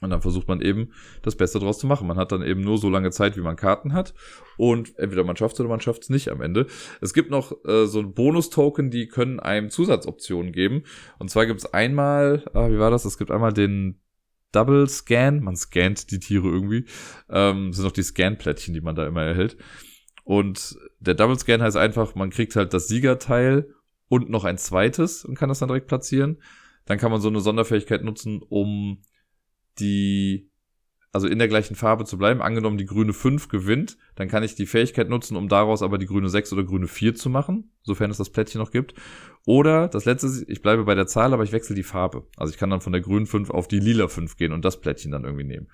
Und 0.00 0.10
dann 0.10 0.22
versucht 0.22 0.46
man 0.46 0.60
eben, 0.60 0.92
das 1.22 1.36
Beste 1.36 1.58
draus 1.58 1.78
zu 1.78 1.86
machen. 1.86 2.06
Man 2.06 2.18
hat 2.18 2.30
dann 2.30 2.42
eben 2.42 2.60
nur 2.60 2.78
so 2.78 2.88
lange 2.88 3.10
Zeit, 3.10 3.36
wie 3.36 3.40
man 3.40 3.56
Karten 3.56 3.92
hat. 3.92 4.14
Und 4.56 4.96
entweder 4.98 5.24
man 5.24 5.36
schafft 5.36 5.54
es 5.54 5.60
oder 5.60 5.68
man 5.68 5.80
schafft 5.80 6.04
es 6.04 6.08
nicht 6.08 6.28
am 6.28 6.40
Ende. 6.40 6.66
Es 7.00 7.14
gibt 7.14 7.30
noch 7.30 7.52
äh, 7.64 7.86
so 7.86 7.98
ein 7.98 8.14
Bonus-Token, 8.14 8.90
die 8.90 9.08
können 9.08 9.40
einem 9.40 9.70
Zusatzoptionen 9.70 10.52
geben. 10.52 10.84
Und 11.18 11.30
zwar 11.30 11.46
gibt 11.46 11.60
es 11.60 11.72
einmal, 11.72 12.44
ah, 12.54 12.70
wie 12.70 12.78
war 12.78 12.90
das? 12.90 13.04
Es 13.04 13.18
gibt 13.18 13.30
einmal 13.30 13.52
den 13.52 14.00
Double 14.52 14.88
Scan. 14.88 15.40
Man 15.40 15.56
scannt 15.56 16.10
die 16.12 16.20
Tiere 16.20 16.46
irgendwie. 16.46 16.84
Ähm, 17.28 17.68
das 17.68 17.76
sind 17.76 17.84
noch 17.84 17.92
die 17.92 18.02
Scan-Plättchen, 18.02 18.74
die 18.74 18.80
man 18.80 18.94
da 18.94 19.06
immer 19.06 19.22
erhält. 19.22 19.56
Und 20.28 20.78
der 21.00 21.14
Double 21.14 21.38
Scan 21.38 21.62
heißt 21.62 21.78
einfach, 21.78 22.14
man 22.14 22.28
kriegt 22.28 22.54
halt 22.54 22.74
das 22.74 22.86
Siegerteil 22.86 23.72
und 24.08 24.28
noch 24.28 24.44
ein 24.44 24.58
zweites 24.58 25.24
und 25.24 25.38
kann 25.38 25.48
das 25.48 25.60
dann 25.60 25.68
direkt 25.68 25.86
platzieren. 25.86 26.42
Dann 26.84 26.98
kann 26.98 27.10
man 27.10 27.22
so 27.22 27.28
eine 27.28 27.40
Sonderfähigkeit 27.40 28.04
nutzen, 28.04 28.42
um 28.46 29.00
die, 29.78 30.50
also 31.12 31.26
in 31.28 31.38
der 31.38 31.48
gleichen 31.48 31.76
Farbe 31.76 32.04
zu 32.04 32.18
bleiben. 32.18 32.42
Angenommen, 32.42 32.76
die 32.76 32.84
grüne 32.84 33.14
5 33.14 33.48
gewinnt, 33.48 33.96
dann 34.16 34.28
kann 34.28 34.42
ich 34.42 34.54
die 34.54 34.66
Fähigkeit 34.66 35.08
nutzen, 35.08 35.34
um 35.34 35.48
daraus 35.48 35.80
aber 35.80 35.96
die 35.96 36.04
grüne 36.04 36.28
6 36.28 36.52
oder 36.52 36.64
grüne 36.64 36.88
4 36.88 37.14
zu 37.14 37.30
machen, 37.30 37.72
sofern 37.82 38.10
es 38.10 38.18
das 38.18 38.28
Plättchen 38.28 38.60
noch 38.60 38.70
gibt. 38.70 38.92
Oder 39.46 39.88
das 39.88 40.04
letzte, 40.04 40.44
ich 40.46 40.60
bleibe 40.60 40.84
bei 40.84 40.94
der 40.94 41.06
Zahl, 41.06 41.32
aber 41.32 41.44
ich 41.44 41.52
wechsle 41.52 41.74
die 41.74 41.82
Farbe. 41.82 42.26
Also 42.36 42.52
ich 42.52 42.58
kann 42.58 42.68
dann 42.68 42.82
von 42.82 42.92
der 42.92 43.00
grünen 43.00 43.24
5 43.24 43.48
auf 43.48 43.66
die 43.66 43.80
lila 43.80 44.08
5 44.08 44.36
gehen 44.36 44.52
und 44.52 44.62
das 44.62 44.78
Plättchen 44.82 45.10
dann 45.10 45.24
irgendwie 45.24 45.44
nehmen. 45.44 45.68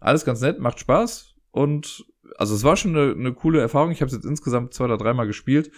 Alles 0.00 0.24
ganz 0.24 0.40
nett, 0.40 0.58
macht 0.58 0.80
Spaß 0.80 1.33
und 1.54 2.04
also 2.36 2.52
es 2.52 2.64
war 2.64 2.76
schon 2.76 2.96
eine, 2.96 3.12
eine 3.12 3.32
coole 3.32 3.60
Erfahrung. 3.60 3.92
Ich 3.92 4.00
habe 4.00 4.08
es 4.08 4.12
jetzt 4.12 4.24
insgesamt 4.24 4.74
zwei 4.74 4.86
oder 4.86 4.98
dreimal 4.98 5.28
gespielt. 5.28 5.70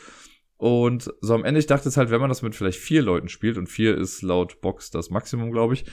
Und 0.56 1.12
so 1.20 1.34
am 1.34 1.44
Ende, 1.44 1.60
ich 1.60 1.66
dachte 1.66 1.86
es 1.86 1.98
halt, 1.98 2.10
wenn 2.10 2.20
man 2.20 2.30
das 2.30 2.40
mit 2.40 2.54
vielleicht 2.54 2.78
vier 2.78 3.02
Leuten 3.02 3.28
spielt, 3.28 3.58
und 3.58 3.66
vier 3.66 3.94
ist 3.94 4.22
laut 4.22 4.62
Box 4.62 4.90
das 4.90 5.10
Maximum, 5.10 5.52
glaube 5.52 5.74
ich, 5.74 5.84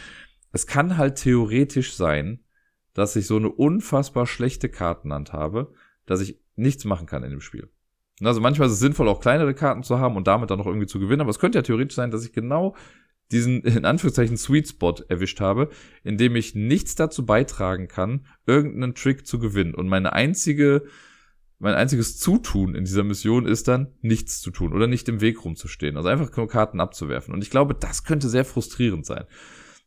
es 0.54 0.68
kann 0.68 0.96
halt 0.96 1.18
theoretisch 1.18 1.96
sein, 1.96 2.40
dass 2.94 3.18
ich 3.18 3.28
so 3.28 3.36
eine 3.36 3.50
unfassbar 3.50 4.26
schlechte 4.26 4.70
Kartenhand 4.70 5.34
habe, 5.34 5.74
dass 6.06 6.22
ich 6.22 6.40
nichts 6.56 6.86
machen 6.86 7.06
kann 7.06 7.26
in 7.26 7.32
dem 7.32 7.42
Spiel. 7.42 7.70
Also 8.22 8.40
manchmal 8.40 8.70
ist 8.70 8.76
es 8.76 8.80
sinnvoll, 8.80 9.10
auch 9.10 9.20
kleinere 9.20 9.54
Karten 9.54 9.84
zu 9.84 10.00
haben 10.00 10.16
und 10.16 10.28
damit 10.28 10.50
dann 10.50 10.60
noch 10.60 10.68
irgendwie 10.68 10.88
zu 10.88 11.00
gewinnen, 11.00 11.22
aber 11.22 11.32
es 11.32 11.40
könnte 11.40 11.58
ja 11.58 11.64
theoretisch 11.64 11.96
sein, 11.96 12.12
dass 12.12 12.26
ich 12.26 12.32
genau 12.32 12.74
diesen 13.34 13.62
in 13.64 13.86
Anführungszeichen 13.86 14.38
Sweet 14.38 14.70
Spot 14.70 14.96
erwischt 15.10 15.42
habe, 15.42 15.70
in 16.04 16.18
dem 16.18 16.36
ich 16.36 16.56
nichts 16.56 16.96
dazu 16.96 17.26
beitragen 17.26 17.88
kann, 17.88 18.26
irgendeinen 18.46 18.96
Trick 18.96 19.28
zu 19.28 19.40
gewinnen. 19.40 19.76
Und 19.76 19.90
meine 19.90 20.14
einzige, 20.14 20.84
mein 21.60 21.76
einziges 21.76 22.18
Zutun 22.18 22.76
in 22.76 22.86
dieser 22.86 23.04
Mission 23.04 23.46
ist 23.46 23.68
dann, 23.68 23.88
nichts 24.02 24.42
zu 24.42 24.52
tun 24.52 24.74
oder 24.74 24.88
nicht 24.88 25.10
im 25.10 25.22
Weg 25.22 25.44
rumzustehen. 25.44 25.98
Also 25.98 26.10
einfach 26.10 26.36
nur 26.36 26.48
Karten 26.48 26.80
abzuwerfen. 26.80 27.34
Und 27.34 27.44
ich 27.44 27.50
glaube, 27.50 27.74
das 27.74 28.04
könnte 28.04 28.30
sehr 28.30 28.46
frustrierend 28.46 29.06
sein. 29.06 29.26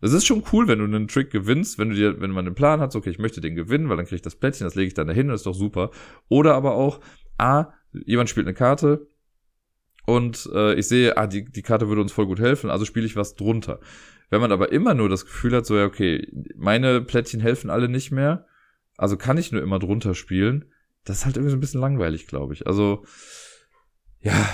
Es 0.00 0.12
ist 0.12 0.26
schon 0.26 0.42
cool, 0.52 0.68
wenn 0.68 0.78
du 0.78 0.84
einen 0.84 1.08
Trick 1.08 1.30
gewinnst, 1.30 1.78
wenn 1.78 1.88
du 1.88 1.94
dir, 1.94 2.20
wenn 2.20 2.30
man 2.30 2.46
einen 2.46 2.54
Plan 2.54 2.80
hat, 2.80 2.94
okay, 2.94 3.10
ich 3.10 3.18
möchte 3.18 3.40
den 3.40 3.54
gewinnen, 3.54 3.88
weil 3.88 3.96
dann 3.96 4.04
kriege 4.04 4.16
ich 4.16 4.22
das 4.22 4.36
Plättchen, 4.36 4.66
das 4.66 4.74
lege 4.74 4.88
ich 4.88 4.94
dann 4.94 5.06
dahin 5.06 5.28
und 5.28 5.34
ist 5.34 5.46
doch 5.46 5.54
super. 5.54 5.90
Oder 6.28 6.54
aber 6.54 6.74
auch, 6.74 7.00
A, 7.38 7.72
jemand 7.92 8.28
spielt 8.28 8.46
eine 8.46 8.54
Karte, 8.54 9.08
und 10.06 10.48
äh, 10.54 10.74
ich 10.74 10.88
sehe, 10.88 11.16
ah, 11.16 11.26
die, 11.26 11.44
die 11.44 11.62
Karte 11.62 11.88
würde 11.88 12.00
uns 12.00 12.12
voll 12.12 12.26
gut 12.26 12.40
helfen, 12.40 12.70
also 12.70 12.84
spiele 12.84 13.06
ich 13.06 13.16
was 13.16 13.34
drunter. 13.34 13.80
Wenn 14.30 14.40
man 14.40 14.52
aber 14.52 14.72
immer 14.72 14.94
nur 14.94 15.08
das 15.08 15.24
Gefühl 15.24 15.54
hat, 15.54 15.66
so 15.66 15.76
ja, 15.76 15.84
okay, 15.84 16.26
meine 16.56 17.00
Plättchen 17.00 17.40
helfen 17.40 17.70
alle 17.70 17.88
nicht 17.88 18.12
mehr, 18.12 18.46
also 18.96 19.16
kann 19.16 19.36
ich 19.36 19.52
nur 19.52 19.62
immer 19.62 19.78
drunter 19.78 20.14
spielen, 20.14 20.66
das 21.04 21.18
ist 21.18 21.26
halt 21.26 21.36
irgendwie 21.36 21.50
so 21.50 21.56
ein 21.56 21.60
bisschen 21.60 21.80
langweilig, 21.80 22.26
glaube 22.26 22.54
ich. 22.54 22.66
Also, 22.66 23.04
ja, 24.20 24.48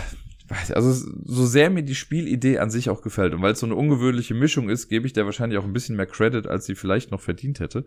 also 0.75 0.93
so 1.25 1.47
sehr 1.47 1.71
mir 1.71 1.83
die 1.83 1.95
Spielidee 1.95 2.59
an 2.59 2.71
sich 2.71 2.91
auch 2.91 3.03
gefällt 3.03 3.33
und 3.33 3.43
weil 3.43 3.53
es 3.53 3.61
so 3.61 3.67
eine 3.67 3.75
ungewöhnliche 3.75 4.35
Mischung 4.35 4.69
ist, 4.69 4.89
gebe 4.89 5.07
ich 5.07 5.13
der 5.13 5.25
wahrscheinlich 5.25 5.59
auch 5.59 5.65
ein 5.65 5.73
bisschen 5.73 5.97
mehr 5.97 6.07
Credit, 6.07 6.47
als 6.47 6.67
sie 6.67 6.75
vielleicht 6.75 7.11
noch 7.11 7.21
verdient 7.21 7.61
hätte. 7.61 7.85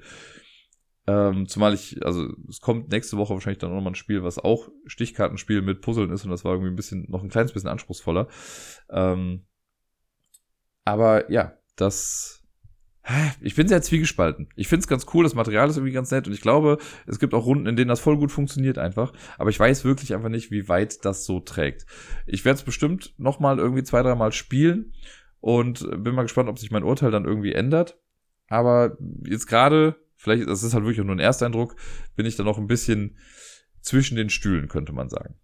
Ähm, 1.07 1.47
zumal 1.47 1.73
ich, 1.73 2.03
also 2.03 2.33
es 2.49 2.61
kommt 2.61 2.89
nächste 2.89 3.17
Woche 3.17 3.33
wahrscheinlich 3.33 3.59
dann 3.59 3.73
nochmal 3.73 3.91
ein 3.91 3.95
Spiel, 3.95 4.23
was 4.23 4.39
auch 4.39 4.69
Stichkartenspiel 4.87 5.61
mit 5.61 5.81
Puzzeln 5.81 6.09
ist 6.11 6.25
und 6.25 6.31
das 6.31 6.43
war 6.43 6.53
irgendwie 6.53 6.71
ein 6.71 6.75
bisschen, 6.75 7.05
noch 7.09 7.21
ein 7.21 7.29
kleines 7.29 7.53
bisschen 7.53 7.69
anspruchsvoller. 7.69 8.27
Ähm, 8.89 9.45
aber 10.83 11.31
ja, 11.31 11.53
das, 11.75 12.43
ich 13.39 13.53
bin 13.53 13.67
sehr 13.67 13.83
zwiegespalten. 13.83 14.49
Ich 14.55 14.67
finde 14.67 14.81
es 14.81 14.87
ganz 14.87 15.05
cool, 15.13 15.23
das 15.23 15.35
Material 15.35 15.69
ist 15.69 15.77
irgendwie 15.77 15.93
ganz 15.93 16.09
nett 16.09 16.25
und 16.25 16.33
ich 16.33 16.41
glaube, 16.41 16.79
es 17.05 17.19
gibt 17.19 17.35
auch 17.35 17.45
Runden, 17.45 17.67
in 17.67 17.75
denen 17.75 17.89
das 17.89 17.99
voll 17.99 18.17
gut 18.17 18.31
funktioniert 18.31 18.79
einfach. 18.79 19.13
Aber 19.37 19.51
ich 19.51 19.59
weiß 19.59 19.85
wirklich 19.85 20.15
einfach 20.15 20.29
nicht, 20.29 20.49
wie 20.49 20.67
weit 20.69 21.05
das 21.05 21.25
so 21.25 21.39
trägt. 21.39 21.85
Ich 22.25 22.45
werde 22.45 22.57
es 22.57 22.63
bestimmt 22.63 23.13
nochmal 23.19 23.59
irgendwie 23.59 23.83
zwei, 23.83 24.01
dreimal 24.01 24.31
spielen 24.31 24.93
und 25.39 25.87
bin 26.03 26.15
mal 26.15 26.23
gespannt, 26.23 26.49
ob 26.49 26.57
sich 26.57 26.71
mein 26.71 26.83
Urteil 26.83 27.11
dann 27.11 27.25
irgendwie 27.25 27.53
ändert. 27.53 27.99
Aber 28.47 28.97
jetzt 29.23 29.45
gerade 29.45 29.95
vielleicht, 30.25 30.49
das 30.49 30.63
ist 30.63 30.73
halt 30.73 30.83
wirklich 30.83 31.05
nur 31.05 31.15
ein 31.15 31.19
Ersteindruck, 31.19 31.75
bin 32.15 32.25
ich 32.25 32.35
da 32.35 32.43
noch 32.43 32.57
ein 32.57 32.67
bisschen 32.67 33.15
zwischen 33.81 34.17
den 34.17 34.29
Stühlen, 34.29 34.67
könnte 34.67 34.91
man 34.91 35.07
sagen. 35.07 35.35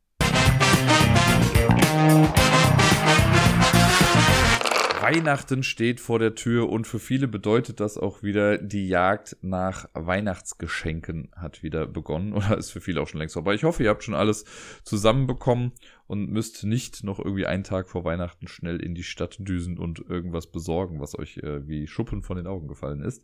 Weihnachten 5.01 5.61
steht 5.61 5.99
vor 5.99 6.19
der 6.19 6.35
Tür 6.35 6.69
und 6.69 6.87
für 6.87 6.97
viele 6.97 7.27
bedeutet 7.27 7.79
das 7.79 7.97
auch 7.97 8.23
wieder, 8.23 8.57
die 8.57 8.87
Jagd 8.87 9.37
nach 9.41 9.85
Weihnachtsgeschenken 9.93 11.31
hat 11.35 11.61
wieder 11.61 11.85
begonnen 11.85 12.33
oder 12.33 12.57
ist 12.57 12.71
für 12.71 12.81
viele 12.81 13.01
auch 13.01 13.07
schon 13.07 13.19
längst 13.19 13.33
vorbei. 13.33 13.53
Ich 13.53 13.63
hoffe, 13.63 13.83
ihr 13.83 13.89
habt 13.89 14.03
schon 14.03 14.15
alles 14.15 14.45
zusammenbekommen 14.83 15.73
und 16.07 16.31
müsst 16.31 16.63
nicht 16.63 17.03
noch 17.03 17.19
irgendwie 17.19 17.45
einen 17.45 17.63
Tag 17.63 17.89
vor 17.89 18.03
Weihnachten 18.03 18.47
schnell 18.47 18.81
in 18.81 18.95
die 18.95 19.03
Stadt 19.03 19.37
düsen 19.39 19.77
und 19.77 19.99
irgendwas 19.99 20.47
besorgen, 20.47 20.99
was 20.99 21.17
euch 21.17 21.37
äh, 21.37 21.67
wie 21.67 21.87
Schuppen 21.87 22.23
von 22.23 22.37
den 22.37 22.47
Augen 22.47 22.67
gefallen 22.67 23.01
ist. 23.01 23.23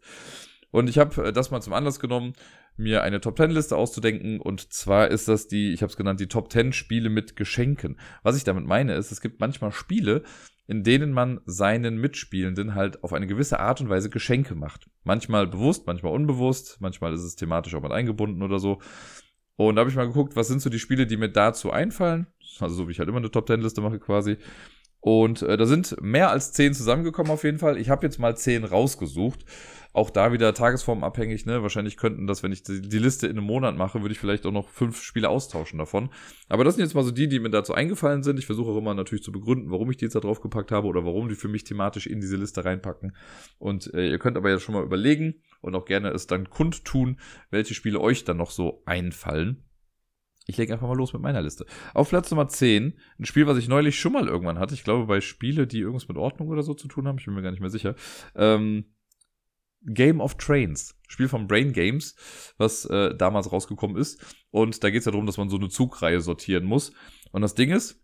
Und 0.77 0.91
ich 0.91 0.99
habe 0.99 1.29
äh, 1.29 1.33
das 1.33 1.49
mal 1.49 1.59
zum 1.59 1.73
Anlass 1.73 1.99
genommen, 1.99 2.33
mir 2.75 3.01
eine 3.01 3.19
Top 3.19 3.35
10 3.35 3.49
Liste 3.49 3.75
auszudenken. 3.75 4.39
Und 4.39 4.71
zwar 4.71 5.07
ist 5.07 5.27
das 5.27 5.47
die, 5.47 5.73
ich 5.73 5.81
habe 5.81 5.89
es 5.89 5.97
genannt, 5.97 6.19
die 6.19 6.27
Top 6.27 6.51
10 6.51 6.71
Spiele 6.71 7.09
mit 7.09 7.35
Geschenken. 7.35 7.99
Was 8.21 8.37
ich 8.37 8.43
damit 8.43 8.63
meine, 8.67 8.93
ist, 8.93 9.11
es 9.11 9.19
gibt 9.19 9.39
manchmal 9.39 9.71
Spiele, 9.71 10.21
in 10.67 10.83
denen 10.83 11.13
man 11.13 11.41
seinen 11.45 11.97
Mitspielenden 11.97 12.75
halt 12.75 13.03
auf 13.03 13.11
eine 13.11 13.25
gewisse 13.25 13.59
Art 13.59 13.81
und 13.81 13.89
Weise 13.89 14.11
Geschenke 14.11 14.53
macht. 14.53 14.87
Manchmal 15.03 15.47
bewusst, 15.47 15.87
manchmal 15.87 16.13
unbewusst, 16.13 16.77
manchmal 16.79 17.11
ist 17.11 17.23
es 17.23 17.35
thematisch 17.35 17.73
auch 17.73 17.81
mit 17.81 17.91
eingebunden 17.91 18.43
oder 18.43 18.59
so. 18.59 18.79
Und 19.55 19.77
da 19.77 19.79
habe 19.79 19.89
ich 19.89 19.95
mal 19.95 20.05
geguckt, 20.05 20.35
was 20.35 20.47
sind 20.47 20.61
so 20.61 20.69
die 20.69 20.77
Spiele, 20.77 21.07
die 21.07 21.17
mir 21.17 21.29
dazu 21.29 21.71
einfallen. 21.71 22.27
Also 22.59 22.75
so 22.75 22.87
wie 22.87 22.91
ich 22.91 22.99
halt 22.99 23.09
immer 23.09 23.17
eine 23.17 23.31
Top 23.31 23.47
10 23.47 23.61
Liste 23.61 23.81
mache 23.81 23.97
quasi. 23.97 24.37
Und 24.99 25.41
äh, 25.41 25.57
da 25.57 25.65
sind 25.65 25.95
mehr 26.01 26.31
als 26.31 26.51
10 26.53 26.73
zusammengekommen 26.73 27.31
auf 27.31 27.43
jeden 27.43 27.59
Fall. 27.59 27.77
Ich 27.77 27.89
habe 27.89 28.05
jetzt 28.05 28.19
mal 28.19 28.35
10 28.35 28.63
rausgesucht 28.63 29.45
auch 29.97 30.11
da 30.11 30.31
wieder 30.31 30.53
tagesformabhängig, 30.53 31.47
ne? 31.47 31.63
Wahrscheinlich 31.63 31.97
könnten 31.97 32.27
das, 32.27 32.43
wenn 32.43 32.51
ich 32.51 32.61
die, 32.61 32.99
Liste 32.99 33.25
in 33.25 33.37
einem 33.37 33.47
Monat 33.47 33.75
mache, 33.75 34.01
würde 34.01 34.13
ich 34.13 34.19
vielleicht 34.19 34.45
auch 34.45 34.51
noch 34.51 34.69
fünf 34.69 35.01
Spiele 35.01 35.27
austauschen 35.27 35.79
davon. 35.79 36.11
Aber 36.49 36.63
das 36.63 36.75
sind 36.75 36.83
jetzt 36.83 36.93
mal 36.93 37.03
so 37.03 37.09
die, 37.09 37.27
die 37.27 37.39
mir 37.39 37.49
dazu 37.49 37.73
eingefallen 37.73 38.21
sind. 38.21 38.37
Ich 38.37 38.45
versuche 38.45 38.69
auch 38.69 38.77
immer 38.77 38.93
natürlich 38.93 39.23
zu 39.23 39.31
begründen, 39.31 39.71
warum 39.71 39.89
ich 39.89 39.97
die 39.97 40.05
jetzt 40.05 40.13
da 40.13 40.19
drauf 40.19 40.39
gepackt 40.39 40.71
habe 40.71 40.85
oder 40.85 41.03
warum 41.03 41.29
die 41.29 41.35
für 41.35 41.47
mich 41.47 41.63
thematisch 41.63 42.05
in 42.05 42.21
diese 42.21 42.35
Liste 42.35 42.63
reinpacken. 42.63 43.15
Und 43.57 43.91
äh, 43.95 44.07
ihr 44.07 44.19
könnt 44.19 44.37
aber 44.37 44.51
jetzt 44.51 44.61
schon 44.61 44.75
mal 44.75 44.83
überlegen 44.83 45.41
und 45.61 45.73
auch 45.73 45.85
gerne 45.85 46.09
es 46.09 46.27
dann 46.27 46.47
kundtun, 46.51 47.19
welche 47.49 47.73
Spiele 47.73 47.99
euch 47.99 48.23
dann 48.23 48.37
noch 48.37 48.51
so 48.51 48.83
einfallen. 48.85 49.63
Ich 50.47 50.55
lege 50.57 50.73
einfach 50.73 50.87
mal 50.87 50.95
los 50.95 51.11
mit 51.11 51.21
meiner 51.21 51.41
Liste. 51.41 51.65
Auf 51.93 52.09
Platz 52.09 52.31
Nummer 52.31 52.47
10, 52.47 52.97
ein 53.19 53.25
Spiel, 53.25 53.47
was 53.47 53.57
ich 53.57 53.67
neulich 53.67 53.99
schon 53.99 54.13
mal 54.13 54.27
irgendwann 54.27 54.59
hatte. 54.59 54.73
Ich 54.73 54.85
glaube, 54.85 55.05
bei 55.05 55.19
Spiele, 55.19 55.67
die 55.67 55.79
irgendwas 55.79 56.07
mit 56.07 56.17
Ordnung 56.17 56.47
oder 56.47 56.63
so 56.63 56.73
zu 56.73 56.87
tun 56.87 57.05
haben. 57.05 57.17
Ich 57.19 57.25
bin 57.25 57.33
mir 57.33 57.41
gar 57.41 57.51
nicht 57.51 57.59
mehr 57.59 57.69
sicher. 57.69 57.95
Ähm, 58.33 58.85
Game 59.81 60.21
of 60.21 60.35
Trains. 60.35 60.95
Spiel 61.09 61.27
von 61.27 61.47
Brain 61.47 61.73
Games, 61.73 62.15
was 62.57 62.85
äh, 62.85 63.13
damals 63.15 63.51
rausgekommen 63.51 63.97
ist. 63.97 64.23
Und 64.49 64.83
da 64.83 64.89
geht 64.89 64.99
es 64.99 65.05
ja 65.05 65.11
darum, 65.11 65.25
dass 65.25 65.37
man 65.37 65.49
so 65.49 65.57
eine 65.57 65.69
Zugreihe 65.69 66.21
sortieren 66.21 66.63
muss. 66.63 66.93
Und 67.31 67.41
das 67.41 67.53
Ding 67.53 67.69
ist, 67.69 68.01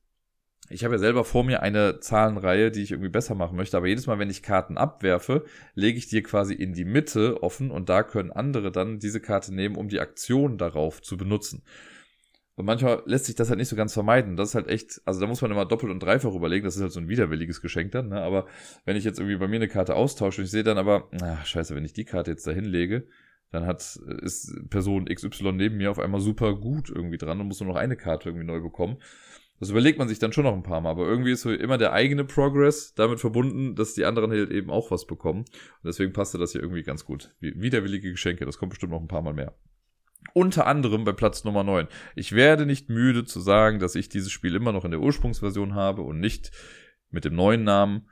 ich 0.70 0.84
habe 0.84 0.96
ja 0.96 1.00
selber 1.00 1.24
vor 1.24 1.44
mir 1.44 1.62
eine 1.62 2.00
Zahlenreihe, 2.00 2.72
die 2.72 2.84
ich 2.84 2.92
irgendwie 2.92 3.10
besser 3.10 3.36
machen 3.36 3.58
möchte, 3.58 3.76
aber 3.76 3.88
jedes 3.88 4.08
Mal, 4.08 4.18
wenn 4.20 4.30
ich 4.30 4.44
Karten 4.44 4.78
abwerfe, 4.78 5.46
lege 5.76 5.98
ich 5.98 6.08
die 6.08 6.24
quasi 6.24 6.54
in 6.54 6.74
die 6.74 6.86
Mitte 6.86 7.44
offen 7.44 7.70
und 7.70 7.90
da 7.90 8.04
können 8.04 8.32
andere 8.32 8.72
dann 8.72 9.00
diese 9.00 9.20
Karte 9.20 9.54
nehmen, 9.54 9.76
um 9.76 9.90
die 9.90 10.00
Aktion 10.00 10.58
darauf 10.58 11.02
zu 11.02 11.18
benutzen. 11.18 11.64
Und 12.56 12.66
manchmal 12.66 13.02
lässt 13.06 13.26
sich 13.26 13.36
das 13.36 13.50
halt 13.50 13.58
nicht 13.58 13.70
so 13.70 13.76
ganz 13.76 13.94
vermeiden. 13.94 14.36
Das 14.36 14.50
ist 14.50 14.56
halt 14.56 14.68
echt, 14.68 15.02
also 15.06 15.20
da 15.20 15.26
muss 15.26 15.42
man 15.42 15.50
immer 15.50 15.66
doppelt 15.66 15.92
und 15.92 16.02
dreifach 16.02 16.36
überlegen. 16.36 16.66
Das 16.66 16.76
ist 16.76 16.82
halt 16.82 16.92
so 16.92 17.00
ein 17.00 17.10
widerwilliges 17.10 17.62
Geschenk 17.62 17.92
dann. 17.92 18.10
Ne? 18.10 18.22
Aber 18.22 18.46
wenn 18.86 18.96
ich 18.96 19.04
jetzt 19.04 19.20
irgendwie 19.20 19.38
bei 19.38 19.48
mir 19.48 19.56
eine 19.56 19.68
Karte 19.68 19.96
austausche 19.96 20.42
und 20.42 20.46
ich 20.46 20.52
sehe 20.52 20.64
dann 20.64 20.78
aber, 20.78 21.10
na 21.12 21.44
scheiße, 21.44 21.76
wenn 21.76 21.86
ich 21.86 21.94
die 21.94 22.06
Karte 22.06 22.30
jetzt 22.32 22.46
da 22.46 22.52
hinlege, 22.52 23.08
dann 23.52 23.66
hat, 23.66 24.00
ist 24.22 24.54
Person 24.70 25.06
XY 25.06 25.54
neben 25.54 25.78
mir 25.78 25.90
auf 25.92 26.00
einmal 26.00 26.22
super 26.22 26.56
gut 26.56 26.90
irgendwie 26.90 27.18
dran 27.18 27.40
und 27.40 27.48
muss 27.48 27.60
nur 27.60 27.70
noch 27.70 27.76
eine 27.76 27.96
Karte 27.96 28.30
irgendwie 28.30 28.46
neu 28.46 28.62
bekommen. 28.62 28.98
Das 29.60 29.70
überlegt 29.70 29.98
man 29.98 30.08
sich 30.08 30.20
dann 30.20 30.34
schon 30.34 30.44
noch 30.44 30.54
ein 30.54 30.64
paar 30.64 30.82
Mal. 30.82 30.90
Aber 30.90 31.08
irgendwie 31.08 31.32
ist 31.32 31.42
so 31.42 31.52
immer 31.52 31.78
der 31.78 31.94
eigene 31.94 32.26
Progress 32.26 32.94
damit 32.96 33.20
verbunden, 33.20 33.76
dass 33.76 33.94
die 33.94 34.06
anderen 34.06 34.32
halt 34.32 34.52
eben 34.52 34.70
auch 34.70 34.92
was 34.92 35.06
bekommen. 35.08 35.42
Und 35.42 35.86
deswegen 35.86 36.14
passte 36.14 36.38
das 36.38 36.52
hier 36.52 36.62
irgendwie 36.62 36.84
ganz 36.84 37.06
gut. 37.06 37.34
Widerwillige 37.40 38.12
Geschenke, 38.12 38.46
das 38.46 38.58
kommt 38.58 38.72
bestimmt 38.72 38.92
noch 38.92 39.02
ein 39.02 39.08
paar 39.08 39.22
Mal 39.22 39.34
mehr. 39.34 39.56
Unter 40.34 40.66
anderem 40.66 41.04
bei 41.04 41.12
Platz 41.12 41.44
Nummer 41.44 41.64
9. 41.64 41.88
Ich 42.16 42.32
werde 42.32 42.66
nicht 42.66 42.90
müde 42.90 43.24
zu 43.24 43.40
sagen, 43.40 43.80
dass 43.80 43.96
ich 43.96 44.10
dieses 44.10 44.32
Spiel 44.32 44.56
immer 44.56 44.72
noch 44.72 44.84
in 44.84 44.92
der 44.92 45.00
Ursprungsversion 45.00 45.76
habe 45.76 46.02
und 46.02 46.20
nicht 46.20 46.52
mit 47.12 47.24
dem 47.24 47.36
neuen 47.36 47.64
Namen. 47.64 48.10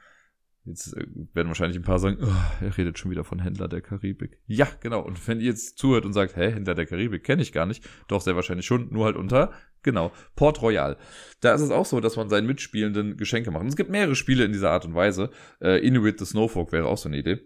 Jetzt 0.63 0.95
äh, 0.95 1.07
werden 1.33 1.47
wahrscheinlich 1.47 1.79
ein 1.79 1.83
paar 1.83 1.97
sagen, 1.97 2.17
oh, 2.21 2.63
er 2.63 2.77
redet 2.77 2.99
schon 2.99 3.09
wieder 3.09 3.23
von 3.23 3.39
Händler 3.39 3.67
der 3.67 3.81
Karibik. 3.81 4.37
Ja, 4.45 4.67
genau. 4.79 5.01
Und 5.01 5.27
wenn 5.27 5.39
ihr 5.39 5.47
jetzt 5.47 5.79
zuhört 5.79 6.05
und 6.05 6.13
sagt, 6.13 6.35
hä, 6.35 6.51
Händler 6.51 6.75
der 6.75 6.85
Karibik 6.85 7.23
kenne 7.23 7.41
ich 7.41 7.51
gar 7.51 7.65
nicht, 7.65 7.83
doch 8.07 8.21
sehr 8.21 8.35
wahrscheinlich 8.35 8.67
schon, 8.67 8.89
nur 8.91 9.05
halt 9.05 9.15
unter, 9.15 9.51
genau, 9.81 10.11
Port 10.35 10.61
Royal. 10.61 10.97
Da 11.39 11.55
ist 11.55 11.61
es 11.61 11.71
auch 11.71 11.87
so, 11.87 11.99
dass 11.99 12.15
man 12.15 12.29
seinen 12.29 12.45
Mitspielenden 12.45 13.17
Geschenke 13.17 13.49
macht. 13.49 13.63
Und 13.63 13.69
es 13.69 13.75
gibt 13.75 13.89
mehrere 13.89 14.15
Spiele 14.15 14.45
in 14.45 14.51
dieser 14.51 14.69
Art 14.69 14.85
und 14.85 14.93
Weise. 14.93 15.31
Äh, 15.59 15.85
Inuit 15.85 16.19
the 16.19 16.25
Snowfolk 16.25 16.71
wäre 16.71 16.85
auch 16.85 16.97
so 16.97 17.09
eine 17.09 17.17
Idee. 17.17 17.39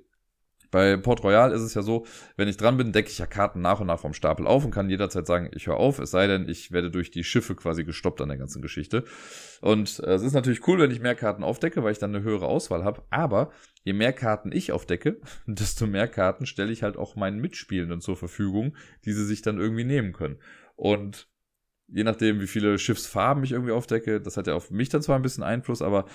Bei 0.71 0.97
Port 0.97 1.23
Royal 1.23 1.51
ist 1.51 1.61
es 1.61 1.73
ja 1.73 1.81
so, 1.81 2.05
wenn 2.37 2.47
ich 2.47 2.57
dran 2.57 2.77
bin, 2.77 2.91
decke 2.91 3.09
ich 3.09 3.19
ja 3.19 3.25
Karten 3.25 3.61
nach 3.61 3.79
und 3.79 3.87
nach 3.87 3.99
vom 3.99 4.13
Stapel 4.13 4.47
auf 4.47 4.65
und 4.65 4.71
kann 4.71 4.89
jederzeit 4.89 5.27
sagen, 5.27 5.49
ich 5.53 5.67
höre 5.67 5.77
auf, 5.77 5.99
es 5.99 6.11
sei 6.11 6.27
denn, 6.27 6.49
ich 6.49 6.71
werde 6.71 6.91
durch 6.91 7.11
die 7.11 7.23
Schiffe 7.23 7.55
quasi 7.55 7.83
gestoppt 7.83 8.21
an 8.21 8.29
der 8.29 8.37
ganzen 8.37 8.61
Geschichte. 8.61 9.03
Und 9.61 9.99
äh, 9.99 10.13
es 10.13 10.23
ist 10.23 10.33
natürlich 10.33 10.67
cool, 10.67 10.79
wenn 10.79 10.91
ich 10.91 10.99
mehr 10.99 11.15
Karten 11.15 11.43
aufdecke, 11.43 11.83
weil 11.83 11.91
ich 11.91 11.99
dann 11.99 12.15
eine 12.15 12.23
höhere 12.23 12.47
Auswahl 12.47 12.83
habe. 12.83 13.03
Aber 13.09 13.51
je 13.83 13.93
mehr 13.93 14.13
Karten 14.13 14.51
ich 14.51 14.71
aufdecke, 14.71 15.19
desto 15.45 15.87
mehr 15.87 16.07
Karten 16.07 16.45
stelle 16.45 16.71
ich 16.71 16.83
halt 16.83 16.97
auch 16.97 17.15
meinen 17.15 17.39
Mitspielenden 17.39 18.01
zur 18.01 18.17
Verfügung, 18.17 18.75
die 19.05 19.13
sie 19.13 19.25
sich 19.25 19.41
dann 19.41 19.59
irgendwie 19.59 19.85
nehmen 19.85 20.13
können. 20.13 20.37
Und 20.75 21.29
je 21.87 22.03
nachdem, 22.03 22.41
wie 22.41 22.47
viele 22.47 22.77
Schiffsfarben 22.77 23.43
ich 23.43 23.51
irgendwie 23.51 23.71
aufdecke, 23.71 24.21
das 24.21 24.37
hat 24.37 24.47
ja 24.47 24.55
auf 24.55 24.71
mich 24.71 24.89
dann 24.89 25.01
zwar 25.01 25.15
ein 25.15 25.21
bisschen 25.21 25.43
Einfluss, 25.43 25.81
aber 25.81 26.05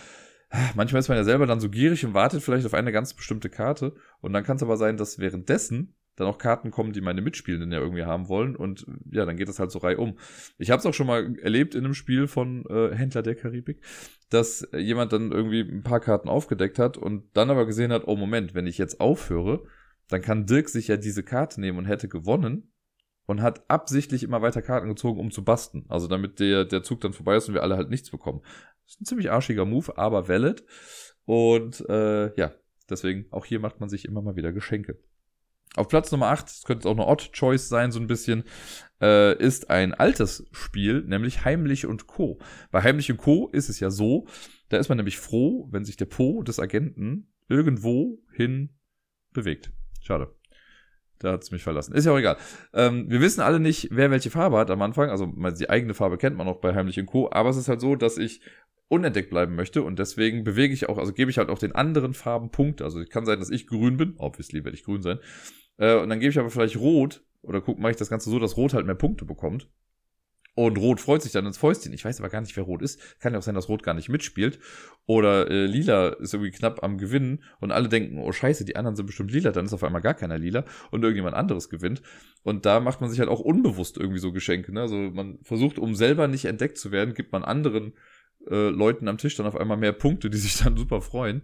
manchmal 0.75 1.01
ist 1.01 1.09
man 1.09 1.19
ja 1.19 1.25
selber 1.25 1.47
dann 1.47 1.61
so 1.61 1.69
gierig 1.69 2.05
und 2.05 2.15
wartet 2.15 2.43
vielleicht 2.43 2.67
auf 2.67 2.75
eine 2.75 2.93
ganz 2.93 3.15
bestimmte 3.15 3.51
Karte. 3.51 3.95
Und 4.21 4.33
dann 4.33 4.45
kann 4.45 4.57
es 4.57 4.63
aber 4.63 4.77
sein, 4.77 4.97
dass 4.97 5.19
währenddessen 5.19 5.95
dann 6.17 6.29
auch 6.29 6.39
Karten 6.39 6.71
kommen, 6.71 6.93
die 6.93 7.01
meine 7.01 7.23
Mitspielenden 7.23 7.73
ja 7.73 7.79
irgendwie 7.79 8.05
haben 8.05 8.29
wollen. 8.29 8.57
Und 8.57 8.87
ja, 9.11 9.25
dann 9.25 9.37
geht 9.37 9.49
das 9.49 9.59
halt 9.59 9.71
so 9.71 9.79
reihum. 9.79 10.19
Ich 10.59 10.71
habe 10.71 10.81
es 10.81 10.87
auch 10.87 10.95
schon 10.95 11.07
mal 11.07 11.37
erlebt 11.39 11.75
in 11.75 11.85
einem 11.85 11.95
Spiel 11.95 12.27
von 12.27 12.65
äh, 12.69 12.95
Händler 12.95 13.23
der 13.23 13.35
Karibik, 13.35 13.81
dass 14.29 14.69
jemand 14.77 15.13
dann 15.13 15.33
irgendwie 15.33 15.61
ein 15.61 15.83
paar 15.83 16.01
Karten 16.01 16.29
aufgedeckt 16.29 16.79
hat 16.79 16.97
und 16.97 17.25
dann 17.35 17.51
aber 17.51 17.67
gesehen 17.67 17.93
hat, 17.93 18.07
oh 18.07 18.17
Moment, 18.17 18.55
wenn 18.55 18.67
ich 18.67 18.79
jetzt 18.79 19.01
aufhöre, 19.01 19.65
dann 20.09 20.21
kann 20.21 20.47
Dirk 20.47 20.69
sich 20.69 20.89
ja 20.89 20.97
diese 20.97 21.23
Karte 21.23 21.61
nehmen 21.61 21.79
und 21.79 21.87
hätte 21.87 22.09
gewonnen 22.09 22.73
und 23.27 23.43
hat 23.43 23.71
absichtlich 23.71 24.25
immer 24.25 24.43
weiter 24.43 24.61
Karten 24.61 24.89
gezogen, 24.89 25.21
um 25.21 25.31
zu 25.31 25.45
basten. 25.45 25.87
Also 25.89 26.09
damit 26.09 26.41
der, 26.41 26.65
der 26.65 26.83
Zug 26.83 27.01
dann 27.01 27.13
vorbei 27.13 27.37
ist 27.37 27.49
und 27.49 27.55
wir 27.55 27.63
alle 27.63 27.77
halt 27.77 27.89
nichts 27.89 28.11
bekommen. 28.11 28.43
Ist 28.91 29.01
ein 29.01 29.05
ziemlich 29.05 29.31
arschiger 29.31 29.65
Move, 29.65 29.97
aber 29.97 30.29
valid. 30.29 30.65
Und 31.25 31.89
äh, 31.89 32.35
ja, 32.35 32.53
deswegen 32.89 33.27
auch 33.31 33.45
hier 33.45 33.61
macht 33.61 33.79
man 33.79 33.89
sich 33.89 34.05
immer 34.05 34.21
mal 34.21 34.35
wieder 34.35 34.53
Geschenke. 34.53 34.99
Auf 35.77 35.87
Platz 35.87 36.11
Nummer 36.11 36.27
8, 36.27 36.47
das 36.47 36.63
könnte 36.65 36.89
auch 36.89 36.97
eine 36.97 37.07
Odd 37.07 37.31
Choice 37.31 37.69
sein, 37.69 37.93
so 37.93 38.01
ein 38.01 38.09
bisschen, 38.09 38.43
äh, 39.01 39.39
ist 39.39 39.71
ein 39.71 39.95
altes 39.95 40.45
Spiel, 40.51 41.03
nämlich 41.03 41.45
Heimlich 41.45 41.87
und 41.87 42.09
Co. 42.09 42.41
Bei 42.73 42.83
Heimlich 42.83 43.09
und 43.13 43.19
Co. 43.19 43.49
ist 43.53 43.69
es 43.69 43.79
ja 43.79 43.91
so, 43.91 44.27
da 44.71 44.79
ist 44.79 44.89
man 44.89 44.97
nämlich 44.97 45.21
froh, 45.21 45.69
wenn 45.71 45.85
sich 45.85 45.97
der 45.97 46.07
Po 46.07 46.43
des 46.43 46.59
Agenten 46.59 47.33
irgendwo 47.49 48.21
hin 48.35 48.71
bewegt. 49.33 49.71
Schade. 50.03 50.35
Da 51.21 51.33
hat 51.33 51.43
es 51.43 51.53
mich 51.53 51.63
verlassen. 51.63 51.95
Ist 51.95 52.07
ja 52.07 52.13
auch 52.13 52.19
egal. 52.19 52.39
Ähm, 52.73 53.09
wir 53.09 53.21
wissen 53.21 53.43
alle 53.43 53.61
nicht, 53.61 53.89
wer 53.93 54.11
welche 54.11 54.31
Farbe 54.31 54.57
hat 54.57 54.71
am 54.71 54.83
Anfang. 54.83 55.11
Also 55.11 55.27
die 55.27 55.69
eigene 55.69 55.93
Farbe 55.95 56.17
kennt 56.17 56.37
man 56.37 56.49
auch 56.49 56.61
bei 56.61 56.75
Heimlich 56.75 56.99
und 56.99 57.07
Co. 57.07 57.31
Aber 57.31 57.51
es 57.51 57.59
ist 57.59 57.69
halt 57.69 57.81
so, 57.81 57.95
dass 57.95 58.17
ich 58.17 58.41
unentdeckt 58.91 59.31
bleiben 59.31 59.55
möchte 59.55 59.83
und 59.83 59.99
deswegen 59.99 60.43
bewege 60.43 60.75
ich 60.75 60.89
auch, 60.89 60.99
also 60.99 61.13
gebe 61.13 61.31
ich 61.31 61.39
halt 61.39 61.49
auch 61.49 61.59
den 61.59 61.75
anderen 61.75 62.13
Farben 62.13 62.51
Punkte. 62.51 62.85
Also 62.85 63.03
kann 63.05 63.25
sein, 63.25 63.39
dass 63.39 63.49
ich 63.49 63.67
grün 63.67 63.97
bin, 63.97 64.15
obviously 64.19 64.65
werde 64.65 64.77
ich 64.77 64.85
grün 64.85 65.01
sein. 65.01 65.21
Äh, 65.79 65.95
und 65.97 66.09
dann 66.09 66.19
gebe 66.19 66.31
ich 66.31 66.39
aber 66.39 66.51
vielleicht 66.51 66.77
rot 66.77 67.25
oder 67.43 67.61
guck, 67.61 67.79
mache 67.79 67.93
ich 67.93 67.97
das 67.97 68.11
Ganze 68.11 68.29
so, 68.31 68.39
dass 68.39 68.57
rot 68.57 68.75
halt 68.75 68.87
mehr 68.87 68.97
Punkte 68.97 69.25
bekommt. 69.25 69.69
Und 70.57 70.77
Rot 70.79 71.01
freut 71.01 71.23
sich 71.23 71.31
dann 71.31 71.47
ins 71.47 71.59
Fäustchen. 71.59 71.93
Ich 71.93 72.05
weiß 72.05 72.19
aber 72.19 72.29
gar 72.29 72.41
nicht, 72.41 72.57
wer 72.57 72.65
Rot 72.65 72.83
ist. 72.83 73.19
Kann 73.21 73.33
ja 73.33 73.39
auch 73.39 73.43
sein, 73.43 73.55
dass 73.55 73.69
Rot 73.69 73.85
gar 73.85 73.95
nicht 73.95 74.09
mitspielt. 74.09 74.59
Oder 75.07 75.49
äh, 75.49 75.67
Lila 75.67 76.09
ist 76.09 76.35
irgendwie 76.35 76.51
knapp 76.51 76.83
am 76.83 76.99
Gewinnen 76.99 77.45
und 77.61 77.71
alle 77.71 77.89
denken, 77.89 78.19
oh 78.19 78.33
scheiße, 78.33 78.65
die 78.65 78.75
anderen 78.75 78.97
sind 78.97 79.07
bestimmt 79.07 79.31
lila. 79.31 79.53
Dann 79.53 79.65
ist 79.65 79.73
auf 79.73 79.85
einmal 79.85 80.03
gar 80.03 80.15
keiner 80.15 80.39
lila 80.39 80.65
und 80.91 81.03
irgendjemand 81.03 81.37
anderes 81.37 81.71
gewinnt. 81.71 82.03
Und 82.43 82.67
da 82.67 82.81
macht 82.81 83.01
man 83.01 83.09
sich 83.09 83.21
halt 83.21 83.29
auch 83.29 83.41
unbewusst 83.41 83.97
irgendwie 83.97 84.19
so 84.19 84.33
Geschenke. 84.33 84.73
Ne? 84.73 84.81
Also 84.83 84.97
man 84.97 85.39
versucht, 85.45 85.79
um 85.79 85.95
selber 85.95 86.27
nicht 86.27 86.47
entdeckt 86.47 86.79
zu 86.79 86.91
werden, 86.91 87.15
gibt 87.15 87.33
man 87.33 87.45
anderen 87.45 87.95
äh, 88.49 88.69
Leuten 88.69 89.09
am 89.09 89.19
Tisch 89.19 89.37
dann 89.37 89.47
auf 89.47 89.57
einmal 89.57 89.77
mehr 89.77 89.93
Punkte, 89.93 90.31
die 90.31 90.39
sich 90.39 90.59
dann 90.59 90.77
super 90.77 91.01
freuen. 91.01 91.43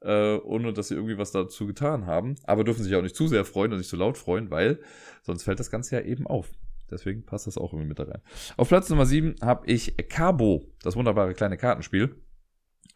Äh, 0.00 0.34
ohne 0.38 0.72
dass 0.72 0.88
sie 0.88 0.94
irgendwie 0.96 1.16
was 1.16 1.30
dazu 1.30 1.64
getan 1.66 2.06
haben. 2.06 2.34
Aber 2.44 2.64
dürfen 2.64 2.82
sich 2.82 2.94
auch 2.96 3.02
nicht 3.02 3.14
zu 3.14 3.28
sehr 3.28 3.44
freuen 3.44 3.70
und 3.70 3.78
nicht 3.78 3.88
zu 3.90 3.96
laut 3.96 4.18
freuen, 4.18 4.50
weil 4.50 4.80
sonst 5.22 5.44
fällt 5.44 5.60
das 5.60 5.70
Ganze 5.70 5.94
ja 5.94 6.02
eben 6.02 6.26
auf. 6.26 6.50
Deswegen 6.90 7.24
passt 7.24 7.46
das 7.46 7.56
auch 7.56 7.72
irgendwie 7.72 7.88
mit 7.88 7.98
da 8.00 8.04
rein. 8.04 8.20
Auf 8.56 8.68
Platz 8.68 8.90
Nummer 8.90 9.06
7 9.06 9.36
habe 9.40 9.66
ich 9.66 9.96
Cabo, 10.08 10.64
das 10.82 10.96
wunderbare 10.96 11.34
kleine 11.34 11.56
Kartenspiel. 11.56 12.16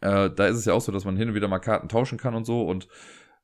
Äh, 0.01 0.29
da 0.29 0.47
ist 0.47 0.57
es 0.57 0.65
ja 0.65 0.73
auch 0.73 0.81
so, 0.81 0.91
dass 0.91 1.05
man 1.05 1.15
hin 1.15 1.29
und 1.29 1.35
wieder 1.35 1.47
mal 1.47 1.59
Karten 1.59 1.87
tauschen 1.87 2.17
kann 2.17 2.35
und 2.35 2.45
so. 2.45 2.61
Und 2.63 2.89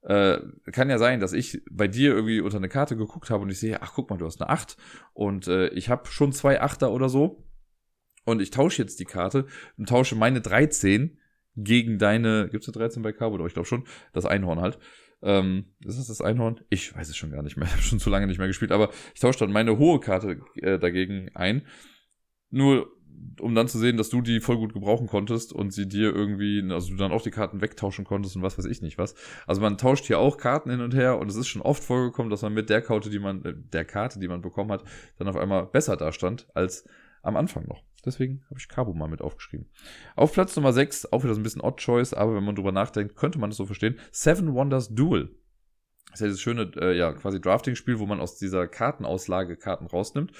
äh, 0.03 0.39
kann 0.71 0.89
ja 0.89 0.97
sein, 0.97 1.19
dass 1.19 1.33
ich 1.33 1.61
bei 1.71 1.87
dir 1.87 2.13
irgendwie 2.13 2.41
unter 2.41 2.57
eine 2.57 2.69
Karte 2.69 2.97
geguckt 2.97 3.29
habe 3.29 3.43
und 3.43 3.49
ich 3.49 3.59
sehe, 3.59 3.81
ach 3.81 3.93
guck 3.95 4.09
mal, 4.09 4.17
du 4.17 4.25
hast 4.25 4.41
eine 4.41 4.49
8 4.49 4.77
und 5.13 5.47
äh, 5.47 5.69
ich 5.69 5.89
habe 5.89 6.07
schon 6.07 6.33
zwei 6.33 6.61
Achter 6.61 6.91
oder 6.91 7.09
so. 7.09 7.43
Und 8.25 8.41
ich 8.41 8.51
tausche 8.51 8.81
jetzt 8.81 8.99
die 8.99 9.05
Karte 9.05 9.45
und 9.77 9.89
tausche 9.89 10.15
meine 10.15 10.41
13 10.41 11.17
gegen 11.55 11.99
deine, 11.99 12.49
gibt 12.49 12.63
es 12.63 12.69
eine 12.69 12.81
13 12.81 13.03
bei 13.03 13.13
Cabo? 13.13 13.37
Doch, 13.37 13.47
ich 13.47 13.53
glaube 13.53 13.67
schon, 13.67 13.85
das 14.11 14.25
Einhorn 14.25 14.59
halt. 14.59 14.79
Ähm, 15.21 15.65
ist 15.85 15.99
das 15.99 16.07
das 16.07 16.21
Einhorn? 16.21 16.59
Ich 16.69 16.95
weiß 16.95 17.09
es 17.09 17.15
schon 17.15 17.31
gar 17.31 17.43
nicht 17.43 17.57
mehr. 17.57 17.67
Ich 17.67 17.73
habe 17.73 17.83
schon 17.83 17.99
zu 17.99 18.09
lange 18.09 18.27
nicht 18.27 18.39
mehr 18.39 18.47
gespielt, 18.47 18.71
aber 18.71 18.89
ich 19.13 19.21
tausche 19.21 19.39
dann 19.39 19.51
meine 19.51 19.77
hohe 19.77 19.99
Karte 19.99 20.41
äh, 20.55 20.79
dagegen 20.79 21.29
ein. 21.33 21.65
Nur 22.49 22.91
um 23.39 23.55
dann 23.55 23.67
zu 23.67 23.79
sehen, 23.79 23.97
dass 23.97 24.09
du 24.09 24.21
die 24.21 24.39
voll 24.39 24.57
gut 24.57 24.73
gebrauchen 24.73 25.07
konntest 25.07 25.53
und 25.53 25.71
sie 25.71 25.87
dir 25.87 26.13
irgendwie, 26.13 26.63
also 26.69 26.89
du 26.89 26.97
dann 26.97 27.11
auch 27.11 27.21
die 27.21 27.31
Karten 27.31 27.61
wegtauschen 27.61 28.05
konntest 28.05 28.35
und 28.35 28.41
was 28.41 28.57
weiß 28.57 28.65
ich 28.65 28.81
nicht 28.81 28.97
was. 28.97 29.15
Also 29.47 29.61
man 29.61 29.77
tauscht 29.77 30.05
hier 30.05 30.19
auch 30.19 30.37
Karten 30.37 30.69
hin 30.69 30.81
und 30.81 30.93
her 30.93 31.17
und 31.19 31.29
es 31.29 31.35
ist 31.35 31.47
schon 31.47 31.61
oft 31.61 31.83
vorgekommen, 31.83 32.29
dass 32.29 32.41
man 32.41 32.53
mit 32.53 32.69
der 32.69 32.81
Karte, 32.81 33.09
die 33.09 33.19
man, 33.19 33.43
äh, 33.43 33.53
der 33.55 33.85
Karte, 33.85 34.19
die 34.19 34.27
man 34.27 34.41
bekommen 34.41 34.71
hat, 34.71 34.83
dann 35.17 35.27
auf 35.27 35.35
einmal 35.35 35.65
besser 35.65 35.97
dastand 35.97 36.47
als 36.53 36.85
am 37.21 37.35
Anfang 37.35 37.65
noch. 37.67 37.83
Deswegen 38.05 38.43
habe 38.49 38.59
ich 38.59 38.67
Cabo 38.67 38.93
mal 38.93 39.07
mit 39.07 39.21
aufgeschrieben. 39.21 39.67
Auf 40.15 40.33
Platz 40.33 40.55
Nummer 40.55 40.73
6, 40.73 41.11
auch 41.11 41.23
wieder 41.23 41.33
so 41.33 41.39
ein 41.39 41.43
bisschen 41.43 41.61
Odd 41.61 41.81
Choice, 41.81 42.13
aber 42.13 42.35
wenn 42.35 42.43
man 42.43 42.55
drüber 42.55 42.71
nachdenkt, 42.71 43.15
könnte 43.15 43.39
man 43.39 43.51
es 43.51 43.57
so 43.57 43.65
verstehen. 43.65 43.97
Seven 44.11 44.53
Wonders 44.53 44.93
Duel. 44.93 45.35
Das 46.11 46.19
ist 46.19 46.21
ja 46.21 46.27
dieses 46.27 46.41
schöne, 46.41 46.71
äh, 46.75 46.97
ja, 46.97 47.13
quasi 47.13 47.39
Drafting-Spiel, 47.41 47.99
wo 47.99 48.05
man 48.05 48.19
aus 48.19 48.37
dieser 48.37 48.67
Kartenauslage 48.67 49.57
Karten 49.57 49.87
rausnimmt. 49.87 50.31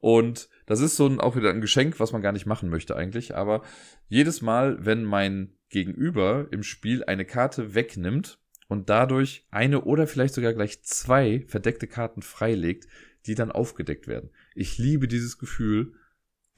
Und 0.00 0.48
das 0.66 0.80
ist 0.80 0.96
so 0.96 1.06
ein, 1.06 1.20
auch 1.20 1.36
wieder 1.36 1.50
ein 1.50 1.60
Geschenk, 1.60 1.98
was 1.98 2.12
man 2.12 2.22
gar 2.22 2.32
nicht 2.32 2.46
machen 2.46 2.70
möchte 2.70 2.96
eigentlich. 2.96 3.34
Aber 3.34 3.62
jedes 4.06 4.42
Mal, 4.42 4.84
wenn 4.84 5.04
mein 5.04 5.54
Gegenüber 5.70 6.46
im 6.50 6.62
Spiel 6.62 7.04
eine 7.04 7.24
Karte 7.24 7.74
wegnimmt 7.74 8.38
und 8.68 8.88
dadurch 8.88 9.46
eine 9.50 9.82
oder 9.82 10.06
vielleicht 10.06 10.34
sogar 10.34 10.54
gleich 10.54 10.82
zwei 10.82 11.44
verdeckte 11.48 11.88
Karten 11.88 12.22
freilegt, 12.22 12.86
die 13.26 13.34
dann 13.34 13.52
aufgedeckt 13.52 14.06
werden. 14.06 14.30
Ich 14.54 14.78
liebe 14.78 15.08
dieses 15.08 15.38
Gefühl, 15.38 15.94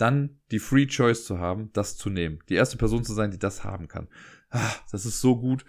dann 0.01 0.41
die 0.51 0.59
Free 0.59 0.87
Choice 0.87 1.25
zu 1.25 1.39
haben, 1.39 1.71
das 1.73 1.97
zu 1.97 2.11
nehmen. 2.11 2.39
Die 2.49 2.55
erste 2.55 2.77
Person 2.77 3.05
zu 3.05 3.13
sein, 3.13 3.31
die 3.31 3.39
das 3.39 3.65
haben 3.65 3.89
kann. 3.89 4.09
Ah, 4.51 4.73
das 4.91 5.07
ist 5.07 5.21
so 5.21 5.37
gut. 5.37 5.65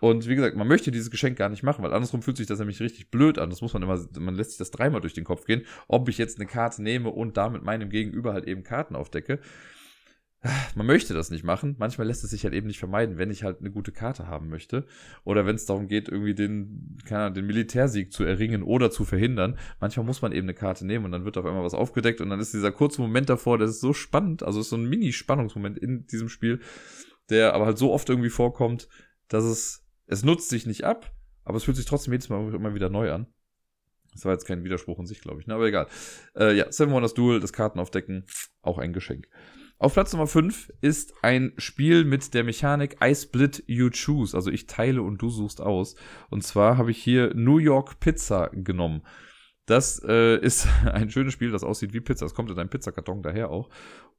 Und 0.00 0.28
wie 0.28 0.34
gesagt, 0.34 0.56
man 0.56 0.68
möchte 0.68 0.90
dieses 0.90 1.10
Geschenk 1.10 1.38
gar 1.38 1.48
nicht 1.48 1.62
machen, 1.62 1.82
weil 1.82 1.94
andersrum 1.94 2.20
fühlt 2.20 2.36
sich 2.36 2.46
das 2.46 2.58
nämlich 2.58 2.80
richtig 2.80 3.10
blöd 3.10 3.38
an. 3.38 3.48
Das 3.50 3.62
muss 3.62 3.72
man 3.72 3.82
immer, 3.82 3.98
man 4.18 4.34
lässt 4.34 4.50
sich 4.50 4.58
das 4.58 4.70
dreimal 4.70 5.00
durch 5.00 5.14
den 5.14 5.24
Kopf 5.24 5.46
gehen, 5.46 5.64
ob 5.88 6.08
ich 6.08 6.18
jetzt 6.18 6.38
eine 6.38 6.46
Karte 6.46 6.82
nehme 6.82 7.10
und 7.10 7.36
damit 7.36 7.62
meinem 7.62 7.88
Gegenüber 7.88 8.32
halt 8.32 8.46
eben 8.46 8.64
Karten 8.64 8.96
aufdecke 8.96 9.40
man 10.74 10.86
möchte 10.86 11.14
das 11.14 11.30
nicht 11.30 11.44
machen. 11.44 11.76
Manchmal 11.78 12.06
lässt 12.06 12.24
es 12.24 12.30
sich 12.30 12.44
halt 12.44 12.54
eben 12.54 12.66
nicht 12.66 12.78
vermeiden, 12.78 13.18
wenn 13.18 13.30
ich 13.30 13.44
halt 13.44 13.60
eine 13.60 13.70
gute 13.70 13.92
Karte 13.92 14.26
haben 14.26 14.48
möchte. 14.48 14.86
Oder 15.24 15.46
wenn 15.46 15.56
es 15.56 15.66
darum 15.66 15.88
geht, 15.88 16.08
irgendwie 16.08 16.34
den, 16.34 16.98
keine 17.06 17.22
Ahnung, 17.22 17.34
den 17.34 17.46
Militärsieg 17.46 18.12
zu 18.12 18.24
erringen 18.24 18.62
oder 18.62 18.90
zu 18.90 19.04
verhindern. 19.04 19.58
Manchmal 19.80 20.04
muss 20.04 20.22
man 20.22 20.32
eben 20.32 20.46
eine 20.46 20.54
Karte 20.54 20.86
nehmen 20.86 21.04
und 21.06 21.12
dann 21.12 21.24
wird 21.24 21.38
auf 21.38 21.46
einmal 21.46 21.64
was 21.64 21.74
aufgedeckt 21.74 22.20
und 22.20 22.30
dann 22.30 22.40
ist 22.40 22.52
dieser 22.52 22.72
kurze 22.72 23.00
Moment 23.00 23.30
davor, 23.30 23.58
das 23.58 23.70
ist 23.70 23.80
so 23.80 23.92
spannend. 23.92 24.42
Also 24.42 24.60
ist 24.60 24.68
so 24.68 24.76
ein 24.76 24.88
Mini-Spannungsmoment 24.88 25.78
in 25.78 26.06
diesem 26.06 26.28
Spiel, 26.28 26.60
der 27.30 27.54
aber 27.54 27.66
halt 27.66 27.78
so 27.78 27.92
oft 27.92 28.08
irgendwie 28.08 28.30
vorkommt, 28.30 28.88
dass 29.28 29.44
es, 29.44 29.86
es 30.06 30.24
nutzt 30.24 30.50
sich 30.50 30.66
nicht 30.66 30.84
ab, 30.84 31.10
aber 31.44 31.56
es 31.56 31.64
fühlt 31.64 31.76
sich 31.76 31.86
trotzdem 31.86 32.12
jedes 32.12 32.28
Mal 32.28 32.54
immer 32.54 32.74
wieder 32.74 32.90
neu 32.90 33.12
an. 33.12 33.26
Das 34.12 34.24
war 34.24 34.32
jetzt 34.32 34.46
kein 34.46 34.62
Widerspruch 34.62 34.98
in 35.00 35.06
sich, 35.06 35.20
glaube 35.20 35.40
ich, 35.40 35.46
ne? 35.46 35.54
aber 35.54 35.66
egal. 35.66 35.88
Äh, 36.36 36.54
ja, 36.54 36.70
Seven 36.70 36.92
Wonders 36.92 37.14
Duel, 37.14 37.40
das 37.40 37.52
Kartenaufdecken, 37.52 38.26
auch 38.62 38.78
ein 38.78 38.92
Geschenk. 38.92 39.26
Auf 39.78 39.94
Platz 39.94 40.12
Nummer 40.12 40.26
5 40.26 40.72
ist 40.80 41.14
ein 41.22 41.52
Spiel 41.58 42.04
mit 42.04 42.32
der 42.32 42.44
Mechanik 42.44 42.96
I 43.02 43.14
split, 43.14 43.64
you 43.66 43.90
choose. 43.90 44.36
Also 44.36 44.50
ich 44.50 44.66
teile 44.66 45.02
und 45.02 45.20
du 45.20 45.28
suchst 45.30 45.60
aus. 45.60 45.96
Und 46.30 46.44
zwar 46.44 46.78
habe 46.78 46.92
ich 46.92 47.02
hier 47.02 47.34
New 47.34 47.58
York 47.58 47.98
Pizza 47.98 48.50
genommen. 48.52 49.02
Das 49.66 50.02
äh, 50.06 50.38
ist 50.38 50.68
ein 50.84 51.10
schönes 51.10 51.32
Spiel, 51.32 51.50
das 51.50 51.64
aussieht 51.64 51.92
wie 51.92 52.00
Pizza. 52.00 52.24
Es 52.24 52.34
kommt 52.34 52.50
in 52.50 52.58
einem 52.58 52.70
Pizzakarton 52.70 53.22
daher 53.22 53.50
auch. 53.50 53.68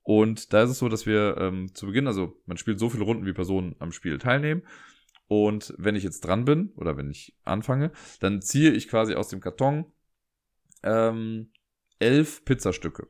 Und 0.04 0.54
da 0.54 0.64
ist 0.64 0.70
es 0.70 0.80
so, 0.80 0.90
dass 0.90 1.06
wir 1.06 1.38
ähm, 1.40 1.74
zu 1.74 1.88
Beginn, 1.88 2.08
also 2.08 2.40
man 2.46 2.58
spielt 2.58 2.78
so 2.78 2.90
viele 2.90 3.06
Runden, 3.06 3.26
wie 3.26 3.34
Personen 3.34 3.76
am 3.80 3.92
Spiel 3.92 4.18
teilnehmen. 4.18 4.62
Und 5.28 5.74
wenn 5.78 5.96
ich 5.96 6.04
jetzt 6.04 6.22
dran 6.22 6.46
bin 6.46 6.74
oder 6.76 6.98
wenn 6.98 7.10
ich 7.10 7.36
anfange, 7.44 7.92
dann 8.20 8.42
ziehe 8.42 8.72
ich 8.72 8.88
quasi 8.88 9.16
aus 9.16 9.30
dem 9.30 9.40
Karton 9.40 9.86
ähm, 10.84 11.52
elf 11.98 12.46
Pizzastücke. 12.46 13.08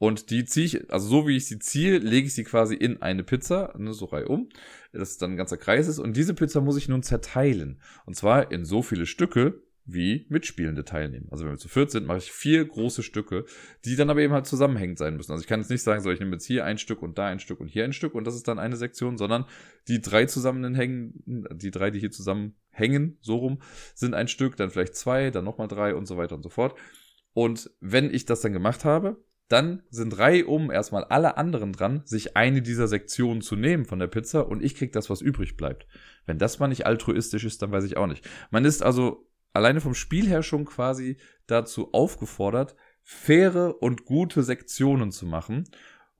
Und 0.00 0.30
die 0.30 0.46
ziehe 0.46 0.64
ich, 0.64 0.90
also 0.90 1.06
so 1.08 1.28
wie 1.28 1.36
ich 1.36 1.44
sie 1.44 1.58
ziehe, 1.58 1.98
lege 1.98 2.26
ich 2.26 2.32
sie 2.32 2.42
quasi 2.42 2.74
in 2.74 3.02
eine 3.02 3.22
Pizza, 3.22 3.74
ne, 3.76 3.92
so 3.92 4.06
reihum, 4.06 4.48
dass 4.94 5.10
es 5.10 5.18
dann 5.18 5.32
ein 5.32 5.36
ganzer 5.36 5.58
Kreis 5.58 5.88
ist. 5.88 5.98
Und 5.98 6.16
diese 6.16 6.32
Pizza 6.32 6.62
muss 6.62 6.78
ich 6.78 6.88
nun 6.88 7.02
zerteilen. 7.02 7.82
Und 8.06 8.16
zwar 8.16 8.50
in 8.50 8.64
so 8.64 8.80
viele 8.80 9.04
Stücke, 9.04 9.62
wie 9.84 10.24
Mitspielende 10.30 10.86
teilnehmen. 10.86 11.28
Also 11.30 11.44
wenn 11.44 11.52
wir 11.52 11.58
zu 11.58 11.68
viert 11.68 11.90
sind, 11.90 12.06
mache 12.06 12.16
ich 12.16 12.32
vier 12.32 12.64
große 12.64 13.02
Stücke, 13.02 13.44
die 13.84 13.94
dann 13.94 14.08
aber 14.08 14.20
eben 14.20 14.32
halt 14.32 14.46
zusammenhängend 14.46 14.96
sein 14.96 15.18
müssen. 15.18 15.32
Also 15.32 15.42
ich 15.42 15.48
kann 15.48 15.60
jetzt 15.60 15.68
nicht 15.68 15.82
sagen, 15.82 16.02
so 16.02 16.10
ich 16.10 16.18
nehme 16.18 16.32
jetzt 16.32 16.46
hier 16.46 16.64
ein 16.64 16.78
Stück 16.78 17.02
und 17.02 17.18
da 17.18 17.26
ein 17.26 17.38
Stück 17.38 17.60
und 17.60 17.68
hier 17.68 17.84
ein 17.84 17.92
Stück 17.92 18.14
und 18.14 18.26
das 18.26 18.34
ist 18.34 18.48
dann 18.48 18.58
eine 18.58 18.76
Sektion, 18.76 19.18
sondern 19.18 19.44
die 19.86 20.00
drei 20.00 20.24
zusammenhängen, 20.24 21.46
die 21.52 21.70
drei, 21.70 21.90
die 21.90 22.00
hier 22.00 22.10
zusammenhängen, 22.10 23.18
so 23.20 23.36
rum, 23.36 23.60
sind 23.94 24.14
ein 24.14 24.28
Stück, 24.28 24.56
dann 24.56 24.70
vielleicht 24.70 24.94
zwei, 24.94 25.30
dann 25.30 25.44
nochmal 25.44 25.68
drei 25.68 25.94
und 25.94 26.06
so 26.06 26.16
weiter 26.16 26.36
und 26.36 26.42
so 26.42 26.48
fort. 26.48 26.74
Und 27.34 27.70
wenn 27.80 28.12
ich 28.14 28.24
das 28.24 28.40
dann 28.40 28.54
gemacht 28.54 28.86
habe, 28.86 29.22
dann 29.50 29.82
sind 29.90 30.16
reihum 30.16 30.70
erstmal 30.70 31.04
alle 31.04 31.36
anderen 31.36 31.72
dran, 31.72 32.02
sich 32.04 32.36
eine 32.36 32.62
dieser 32.62 32.86
Sektionen 32.86 33.42
zu 33.42 33.56
nehmen 33.56 33.84
von 33.84 33.98
der 33.98 34.06
Pizza 34.06 34.46
und 34.48 34.62
ich 34.62 34.76
krieg 34.76 34.92
das, 34.92 35.10
was 35.10 35.20
übrig 35.20 35.56
bleibt. 35.56 35.88
Wenn 36.24 36.38
das 36.38 36.60
mal 36.60 36.68
nicht 36.68 36.86
altruistisch 36.86 37.44
ist, 37.44 37.60
dann 37.60 37.72
weiß 37.72 37.84
ich 37.84 37.96
auch 37.96 38.06
nicht. 38.06 38.28
Man 38.50 38.64
ist 38.64 38.82
also 38.82 39.28
alleine 39.52 39.80
vom 39.80 39.94
Spiel 39.94 40.28
her 40.28 40.44
schon 40.44 40.64
quasi 40.66 41.16
dazu 41.48 41.92
aufgefordert, 41.92 42.76
faire 43.02 43.82
und 43.82 44.04
gute 44.04 44.44
Sektionen 44.44 45.10
zu 45.10 45.26
machen 45.26 45.64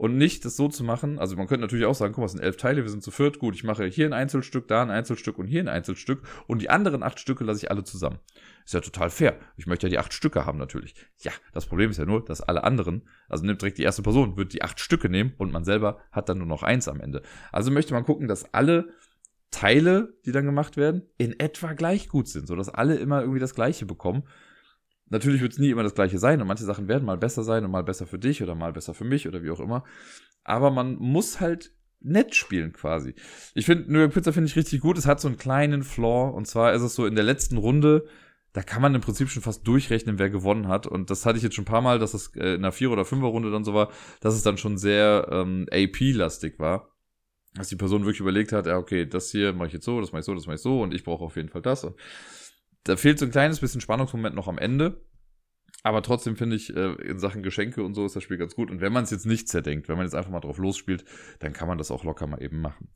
und 0.01 0.17
nicht 0.17 0.47
das 0.47 0.57
so 0.57 0.67
zu 0.67 0.83
machen. 0.83 1.19
Also 1.19 1.37
man 1.37 1.47
könnte 1.47 1.61
natürlich 1.61 1.85
auch 1.85 1.95
sagen, 1.95 2.15
guck 2.15 2.23
mal, 2.23 2.25
es 2.27 2.33
sind 2.33 2.41
elf 2.41 2.57
Teile, 2.57 2.85
wir 2.85 2.91
sind 2.91 3.03
zu 3.03 3.11
viert, 3.11 3.39
gut, 3.39 3.55
ich 3.55 3.65
mache 3.65 3.85
hier 3.85 4.07
ein 4.07 4.15
Einzelstück, 4.15 4.67
da 4.67 4.81
ein 4.81 4.91
Einzelstück 4.91 5.37
und 5.37 5.47
hier 5.47 5.61
ein 5.61 5.69
Einzelstück 5.69 6.23
und 6.47 6.63
die 6.63 6.71
anderen 6.71 7.03
acht 7.03 7.21
Stücke 7.21 7.45
lasse 7.45 7.67
ich 7.67 7.71
alle 7.71 7.85
zusammen. 7.85 8.19
Ist 8.65 8.73
ja 8.73 8.81
total 8.81 9.11
fair. 9.11 9.39
Ich 9.59 9.67
möchte 9.67 9.89
ja 9.89 9.91
die 9.91 9.99
acht 9.99 10.15
Stücke 10.15 10.47
haben 10.47 10.57
natürlich. 10.57 10.95
Ja, 11.19 11.33
das 11.53 11.67
Problem 11.67 11.91
ist 11.91 11.99
ja 11.99 12.07
nur, 12.07 12.25
dass 12.25 12.41
alle 12.41 12.65
anderen, 12.65 13.07
also 13.29 13.45
nimmt 13.45 13.61
direkt 13.61 13.77
die 13.77 13.83
erste 13.83 14.01
Person, 14.01 14.39
wird 14.39 14.55
die 14.55 14.63
acht 14.63 14.81
Stücke 14.81 15.11
nehmen 15.11 15.35
und 15.37 15.53
man 15.53 15.65
selber 15.65 15.99
hat 16.13 16.31
dann 16.31 16.39
nur 16.39 16.47
noch 16.47 16.63
eins 16.63 16.89
am 16.89 16.99
Ende. 16.99 17.21
Also 17.53 17.71
möchte 17.71 17.93
man 17.93 18.05
gucken, 18.05 18.27
dass 18.27 18.55
alle 18.55 18.95
Teile, 19.51 20.15
die 20.25 20.33
dann 20.33 20.47
gemacht 20.47 20.79
werden, 20.79 21.03
in 21.19 21.39
etwa 21.39 21.75
gleich 21.75 22.09
gut 22.09 22.27
sind, 22.27 22.47
sodass 22.47 22.71
alle 22.71 22.97
immer 22.97 23.21
irgendwie 23.21 23.41
das 23.41 23.55
Gleiche 23.55 23.85
bekommen. 23.85 24.23
Natürlich 25.11 25.43
wird 25.43 25.53
es 25.53 25.59
nie 25.59 25.71
immer 25.71 25.83
das 25.83 25.95
gleiche 25.95 26.19
sein 26.19 26.41
und 26.41 26.47
manche 26.47 26.65
Sachen 26.65 26.89
werden 26.89 27.05
mal 27.05 27.19
besser 27.19 27.43
sein 27.43 27.65
und 27.65 27.71
mal 27.71 27.83
besser 27.83 28.07
für 28.07 28.19
dich 28.19 28.43
oder 28.43 28.55
mal 28.55 28.73
besser 28.73 28.95
für 28.95 29.05
mich 29.05 29.29
oder 29.29 29.43
wie 29.43 29.51
auch 29.51 29.61
immer. 29.61 29.85
Aber 30.45 30.71
man 30.71 30.97
muss 30.97 31.41
halt 31.41 31.73
nett 32.01 32.35
spielen 32.35 32.73
quasi. 32.73 33.15
Ich 33.55 33.67
finde, 33.67 33.93
New 33.93 33.99
York 33.99 34.15
Pizza 34.15 34.33
finde 34.33 34.49
ich 34.49 34.57
richtig 34.57 34.81
gut. 34.81 34.97
Es 34.97 35.07
hat 35.07 35.21
so 35.21 35.29
einen 35.29 35.37
kleinen 35.37 35.83
Flaw 35.83 36.35
und 36.35 36.47
zwar 36.47 36.73
ist 36.73 36.83
es 36.83 36.95
so 36.95 37.07
in 37.07 37.15
der 37.15 37.25
letzten 37.25 37.59
Runde, 37.59 38.07
da 38.53 38.63
kann 38.63 38.83
man 38.83 38.95
im 38.95 39.01
Prinzip 39.01 39.29
schon 39.29 39.43
fast 39.43 39.67
durchrechnen, 39.67 40.19
wer 40.19 40.31
gewonnen 40.31 40.69
hat. 40.69 40.87
Und 40.87 41.11
das 41.11 41.25
hatte 41.25 41.39
ich 41.39 41.45
jetzt 41.45 41.55
schon 41.55 41.63
ein 41.63 41.67
paar 41.67 41.83
Mal, 41.83 41.99
dass 41.99 42.15
es 42.15 42.35
äh, 42.35 42.55
in 42.55 42.65
einer 42.65 42.73
Vier- 42.73 42.91
oder 42.91 43.05
Fünfer-Runde 43.05 43.51
dann 43.51 43.65
so 43.65 43.75
war, 43.75 43.91
dass 44.21 44.35
es 44.35 44.43
dann 44.43 44.59
schon 44.59 44.77
sehr 44.77 45.29
ähm, 45.31 45.67
AP-lastig 45.71 46.59
war. 46.59 46.91
Dass 47.55 47.69
die 47.69 47.77
Person 47.77 48.03
wirklich 48.03 48.21
überlegt 48.21 48.53
hat, 48.53 48.67
ja, 48.67 48.77
okay, 48.77 49.07
das 49.07 49.31
hier 49.31 49.53
mache 49.53 49.69
ich 49.69 49.73
jetzt 49.75 49.85
so, 49.85 50.01
das 50.01 50.13
mache 50.13 50.21
ich 50.21 50.27
so, 50.27 50.35
das 50.35 50.47
mache 50.47 50.55
ich 50.55 50.63
so 50.63 50.83
und 50.83 50.95
ich 50.95 51.05
brauche 51.05 51.25
auf 51.25 51.37
jeden 51.37 51.49
Fall 51.49 51.63
das. 51.63 51.85
Und 51.85 51.97
da 52.85 52.97
fehlt 52.97 53.19
so 53.19 53.27
ein 53.27 53.31
kleines 53.31 53.61
bisschen 53.61 53.81
Spannungsmoment 53.81 54.35
noch 54.35 54.49
am 54.49 54.59
Ende. 54.59 55.05
Aber 55.83 56.03
trotzdem 56.03 56.37
finde 56.37 56.57
ich, 56.57 56.75
äh, 56.77 56.93
in 57.03 57.19
Sachen 57.19 57.43
Geschenke 57.43 57.83
und 57.83 57.95
so 57.95 58.05
ist 58.05 58.15
das 58.15 58.23
Spiel 58.23 58.37
ganz 58.37 58.55
gut. 58.55 58.71
Und 58.71 58.81
wenn 58.81 58.93
man 58.93 59.05
es 59.05 59.11
jetzt 59.11 59.27
nicht 59.27 59.49
zerdenkt, 59.49 59.89
wenn 59.89 59.97
man 59.97 60.05
jetzt 60.05 60.15
einfach 60.15 60.31
mal 60.31 60.41
drauf 60.41 60.59
losspielt, 60.59 61.05
dann 61.39 61.53
kann 61.53 61.69
man 61.69 61.79
das 61.79 61.91
auch 61.91 62.05
locker 62.05 62.27
mal 62.27 62.43
eben 62.43 62.61
machen. 62.61 62.89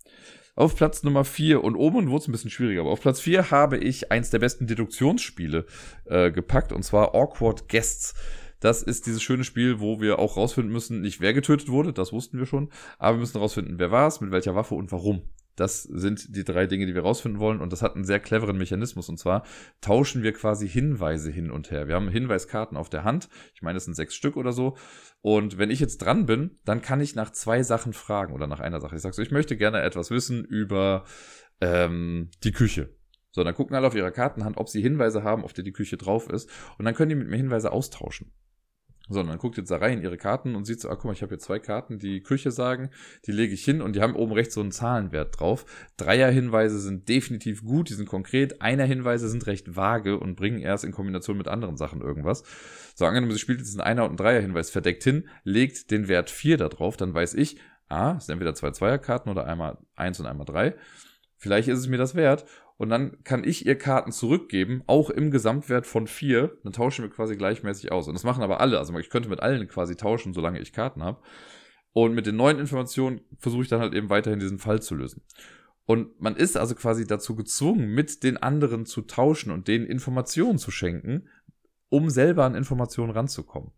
Auf 0.54 0.76
Platz 0.76 1.02
Nummer 1.02 1.24
4 1.24 1.64
und 1.64 1.76
oben 1.76 2.08
wurde 2.10 2.22
es 2.22 2.28
ein 2.28 2.32
bisschen 2.32 2.50
schwieriger, 2.50 2.82
aber 2.82 2.90
auf 2.90 3.00
Platz 3.00 3.20
4 3.20 3.50
habe 3.50 3.78
ich 3.78 4.12
eins 4.12 4.30
der 4.30 4.38
besten 4.38 4.66
Deduktionsspiele 4.66 5.66
äh, 6.04 6.30
gepackt 6.30 6.72
und 6.72 6.82
zwar 6.84 7.14
Awkward 7.14 7.68
Guests. 7.68 8.14
Das 8.60 8.82
ist 8.82 9.06
dieses 9.06 9.22
schöne 9.22 9.44
Spiel, 9.44 9.80
wo 9.80 10.00
wir 10.00 10.18
auch 10.18 10.36
rausfinden 10.36 10.72
müssen, 10.72 11.00
nicht 11.00 11.20
wer 11.20 11.34
getötet 11.34 11.68
wurde, 11.68 11.92
das 11.92 12.12
wussten 12.12 12.38
wir 12.38 12.46
schon, 12.46 12.70
aber 12.98 13.16
wir 13.16 13.20
müssen 13.20 13.38
rausfinden, 13.38 13.78
wer 13.78 13.90
war 13.90 14.06
es, 14.06 14.20
mit 14.20 14.30
welcher 14.30 14.54
Waffe 14.54 14.74
und 14.74 14.92
warum. 14.92 15.28
Das 15.56 15.82
sind 15.82 16.36
die 16.36 16.44
drei 16.44 16.66
Dinge, 16.66 16.86
die 16.86 16.94
wir 16.94 17.02
rausfinden 17.02 17.40
wollen. 17.40 17.60
Und 17.60 17.72
das 17.72 17.82
hat 17.82 17.94
einen 17.94 18.04
sehr 18.04 18.20
cleveren 18.20 18.58
Mechanismus. 18.58 19.08
Und 19.08 19.18
zwar 19.18 19.44
tauschen 19.80 20.22
wir 20.22 20.32
quasi 20.32 20.68
Hinweise 20.68 21.30
hin 21.30 21.50
und 21.50 21.70
her. 21.70 21.88
Wir 21.88 21.94
haben 21.94 22.08
Hinweiskarten 22.08 22.76
auf 22.76 22.90
der 22.90 23.04
Hand. 23.04 23.28
Ich 23.54 23.62
meine, 23.62 23.78
es 23.78 23.84
sind 23.84 23.94
sechs 23.94 24.14
Stück 24.14 24.36
oder 24.36 24.52
so. 24.52 24.76
Und 25.20 25.58
wenn 25.58 25.70
ich 25.70 25.80
jetzt 25.80 25.98
dran 25.98 26.26
bin, 26.26 26.58
dann 26.64 26.82
kann 26.82 27.00
ich 27.00 27.14
nach 27.14 27.30
zwei 27.30 27.62
Sachen 27.62 27.92
fragen 27.92 28.34
oder 28.34 28.46
nach 28.46 28.60
einer 28.60 28.80
Sache. 28.80 28.96
Ich 28.96 29.02
sage 29.02 29.14
so, 29.14 29.22
ich 29.22 29.30
möchte 29.30 29.56
gerne 29.56 29.80
etwas 29.80 30.10
wissen 30.10 30.44
über 30.44 31.04
ähm, 31.60 32.30
die 32.42 32.52
Küche. 32.52 32.94
So, 33.30 33.42
dann 33.42 33.54
gucken 33.54 33.74
alle 33.74 33.86
auf 33.86 33.94
ihrer 33.96 34.12
Kartenhand, 34.12 34.58
ob 34.58 34.68
sie 34.68 34.80
Hinweise 34.80 35.24
haben, 35.24 35.42
auf 35.42 35.52
der 35.52 35.64
die 35.64 35.72
Küche 35.72 35.96
drauf 35.96 36.28
ist. 36.28 36.48
Und 36.78 36.84
dann 36.84 36.94
können 36.94 37.08
die 37.08 37.16
mit 37.16 37.28
mir 37.28 37.36
Hinweise 37.36 37.72
austauschen. 37.72 38.32
Sondern 39.08 39.36
guckt 39.36 39.58
jetzt 39.58 39.70
da 39.70 39.76
rein 39.76 39.98
in 39.98 40.04
ihre 40.04 40.16
Karten 40.16 40.54
und 40.54 40.64
sieht 40.64 40.80
so, 40.80 40.88
ah, 40.88 40.94
guck 40.94 41.04
mal, 41.04 41.12
ich 41.12 41.20
habe 41.20 41.30
hier 41.30 41.38
zwei 41.38 41.58
Karten, 41.58 41.98
die 41.98 42.22
Küche 42.22 42.50
sagen, 42.50 42.88
die 43.26 43.32
lege 43.32 43.52
ich 43.52 43.62
hin 43.62 43.82
und 43.82 43.94
die 43.94 44.00
haben 44.00 44.16
oben 44.16 44.32
rechts 44.32 44.54
so 44.54 44.62
einen 44.62 44.72
Zahlenwert 44.72 45.38
drauf. 45.38 45.66
Dreier-Hinweise 45.98 46.78
sind 46.78 47.08
definitiv 47.08 47.64
gut, 47.64 47.90
die 47.90 47.94
sind 47.94 48.08
konkret. 48.08 48.62
Einer-Hinweise 48.62 49.28
sind 49.28 49.46
recht 49.46 49.76
vage 49.76 50.18
und 50.18 50.36
bringen 50.36 50.58
erst 50.58 50.84
in 50.84 50.92
Kombination 50.92 51.36
mit 51.36 51.48
anderen 51.48 51.76
Sachen 51.76 52.00
irgendwas. 52.00 52.44
So, 52.94 53.04
angenommen, 53.04 53.32
sie 53.32 53.38
spielt 53.38 53.58
jetzt 53.58 53.78
einen 53.78 53.86
Einer- 53.86 54.04
und 54.04 54.10
einen 54.10 54.16
Dreier-Hinweis 54.16 54.70
verdeckt 54.70 55.04
hin, 55.04 55.28
legt 55.42 55.90
den 55.90 56.08
Wert 56.08 56.30
4 56.30 56.56
da 56.56 56.68
drauf, 56.70 56.96
dann 56.96 57.12
weiß 57.12 57.34
ich, 57.34 57.58
ah, 57.88 58.14
es 58.16 58.26
sind 58.26 58.34
entweder 58.34 58.54
zwei 58.54 58.70
Zweierkarten 58.70 59.30
oder 59.30 59.46
einmal 59.46 59.78
eins 59.96 60.18
und 60.18 60.26
einmal 60.26 60.46
drei. 60.46 60.74
Vielleicht 61.36 61.68
ist 61.68 61.80
es 61.80 61.88
mir 61.88 61.98
das 61.98 62.14
wert 62.14 62.46
und 62.76 62.88
dann 62.88 63.22
kann 63.22 63.44
ich 63.44 63.66
ihr 63.66 63.78
Karten 63.78 64.10
zurückgeben, 64.10 64.82
auch 64.86 65.10
im 65.10 65.30
Gesamtwert 65.30 65.86
von 65.86 66.06
vier. 66.06 66.58
Dann 66.64 66.72
tauschen 66.72 67.04
wir 67.04 67.10
quasi 67.10 67.36
gleichmäßig 67.36 67.92
aus. 67.92 68.08
Und 68.08 68.14
das 68.14 68.24
machen 68.24 68.42
aber 68.42 68.60
alle. 68.60 68.78
Also 68.78 68.96
ich 68.98 69.10
könnte 69.10 69.28
mit 69.28 69.40
allen 69.40 69.68
quasi 69.68 69.94
tauschen, 69.94 70.34
solange 70.34 70.58
ich 70.58 70.72
Karten 70.72 71.02
habe. 71.02 71.20
Und 71.92 72.14
mit 72.14 72.26
den 72.26 72.36
neuen 72.36 72.58
Informationen 72.58 73.20
versuche 73.38 73.62
ich 73.62 73.68
dann 73.68 73.80
halt 73.80 73.94
eben 73.94 74.10
weiterhin 74.10 74.40
diesen 74.40 74.58
Fall 74.58 74.82
zu 74.82 74.96
lösen. 74.96 75.22
Und 75.86 76.20
man 76.20 76.34
ist 76.34 76.56
also 76.56 76.74
quasi 76.74 77.06
dazu 77.06 77.36
gezwungen, 77.36 77.94
mit 77.94 78.24
den 78.24 78.38
anderen 78.38 78.86
zu 78.86 79.02
tauschen 79.02 79.52
und 79.52 79.68
denen 79.68 79.86
Informationen 79.86 80.58
zu 80.58 80.72
schenken, 80.72 81.28
um 81.90 82.10
selber 82.10 82.44
an 82.44 82.56
Informationen 82.56 83.12
ranzukommen. 83.12 83.70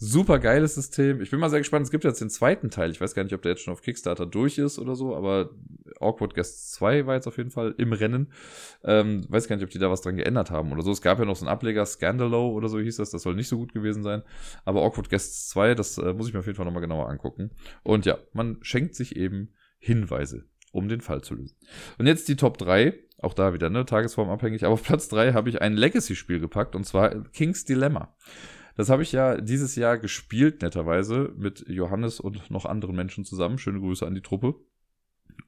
Super 0.00 0.38
geiles 0.38 0.76
System. 0.76 1.20
Ich 1.20 1.30
bin 1.30 1.40
mal 1.40 1.50
sehr 1.50 1.58
gespannt. 1.58 1.84
Es 1.84 1.90
gibt 1.90 2.04
jetzt 2.04 2.20
den 2.20 2.30
zweiten 2.30 2.70
Teil. 2.70 2.92
Ich 2.92 3.00
weiß 3.00 3.14
gar 3.14 3.24
nicht, 3.24 3.34
ob 3.34 3.42
der 3.42 3.52
jetzt 3.52 3.62
schon 3.62 3.72
auf 3.72 3.82
Kickstarter 3.82 4.26
durch 4.26 4.56
ist 4.56 4.78
oder 4.78 4.94
so, 4.94 5.16
aber 5.16 5.50
Awkward 5.98 6.36
Guest 6.36 6.72
2 6.74 7.06
war 7.06 7.16
jetzt 7.16 7.26
auf 7.26 7.36
jeden 7.36 7.50
Fall 7.50 7.74
im 7.78 7.92
Rennen. 7.92 8.32
Ähm, 8.84 9.24
weiß 9.28 9.48
gar 9.48 9.56
nicht, 9.56 9.64
ob 9.64 9.70
die 9.70 9.80
da 9.80 9.90
was 9.90 10.02
dran 10.02 10.16
geändert 10.16 10.52
haben 10.52 10.70
oder 10.70 10.82
so. 10.82 10.92
Es 10.92 11.02
gab 11.02 11.18
ja 11.18 11.24
noch 11.24 11.34
so 11.34 11.44
einen 11.44 11.52
Ableger, 11.52 11.84
Scandalo 11.84 12.50
oder 12.50 12.68
so 12.68 12.78
hieß 12.78 12.98
das. 12.98 13.10
Das 13.10 13.22
soll 13.22 13.34
nicht 13.34 13.48
so 13.48 13.58
gut 13.58 13.72
gewesen 13.72 14.04
sein. 14.04 14.22
Aber 14.64 14.82
Awkward 14.82 15.10
Guests 15.10 15.48
2, 15.48 15.74
das 15.74 15.98
äh, 15.98 16.12
muss 16.12 16.28
ich 16.28 16.32
mir 16.32 16.38
auf 16.38 16.46
jeden 16.46 16.56
Fall 16.56 16.66
nochmal 16.66 16.82
genauer 16.82 17.08
angucken. 17.08 17.50
Und 17.82 18.06
ja, 18.06 18.18
man 18.32 18.58
schenkt 18.62 18.94
sich 18.94 19.16
eben 19.16 19.52
Hinweise, 19.80 20.44
um 20.70 20.88
den 20.88 21.00
Fall 21.00 21.22
zu 21.22 21.34
lösen. 21.34 21.56
Und 21.98 22.06
jetzt 22.06 22.28
die 22.28 22.36
Top 22.36 22.56
3. 22.58 22.94
Auch 23.20 23.34
da 23.34 23.52
wieder, 23.52 23.68
ne, 23.68 23.84
tagesformabhängig. 23.84 24.64
Aber 24.64 24.74
auf 24.74 24.84
Platz 24.84 25.08
3 25.08 25.32
habe 25.32 25.48
ich 25.48 25.60
ein 25.60 25.76
Legacy-Spiel 25.76 26.38
gepackt 26.38 26.76
und 26.76 26.84
zwar 26.84 27.24
King's 27.32 27.64
Dilemma. 27.64 28.14
Das 28.78 28.90
habe 28.90 29.02
ich 29.02 29.10
ja 29.10 29.40
dieses 29.40 29.74
Jahr 29.74 29.98
gespielt, 29.98 30.62
netterweise, 30.62 31.32
mit 31.36 31.64
Johannes 31.66 32.20
und 32.20 32.48
noch 32.48 32.64
anderen 32.64 32.94
Menschen 32.94 33.24
zusammen. 33.24 33.58
Schöne 33.58 33.80
Grüße 33.80 34.06
an 34.06 34.14
die 34.14 34.20
Truppe. 34.20 34.54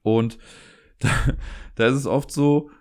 Und 0.01 0.37
da, 0.99 1.09
da 1.75 1.87
ist 1.87 1.95
es 1.95 2.05
oft 2.07 2.29
so, 2.29 2.71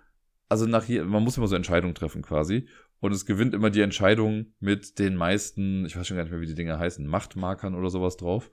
also 0.48 0.66
nach 0.66 0.82
hier, 0.82 1.04
man 1.04 1.22
muss 1.22 1.36
immer 1.36 1.46
so 1.46 1.54
Entscheidungen 1.54 1.94
treffen 1.94 2.22
quasi. 2.22 2.66
Und 2.98 3.12
es 3.12 3.26
gewinnt 3.26 3.54
immer 3.54 3.70
die 3.70 3.80
Entscheidung 3.80 4.46
mit 4.58 4.98
den 4.98 5.14
meisten, 5.14 5.86
ich 5.86 5.96
weiß 5.96 6.08
schon 6.08 6.16
gar 6.16 6.24
nicht 6.24 6.32
mehr, 6.32 6.40
wie 6.40 6.46
die 6.46 6.56
Dinge 6.56 6.80
heißen, 6.80 7.06
Machtmarkern 7.06 7.76
oder 7.76 7.88
sowas 7.88 8.16
drauf. 8.16 8.50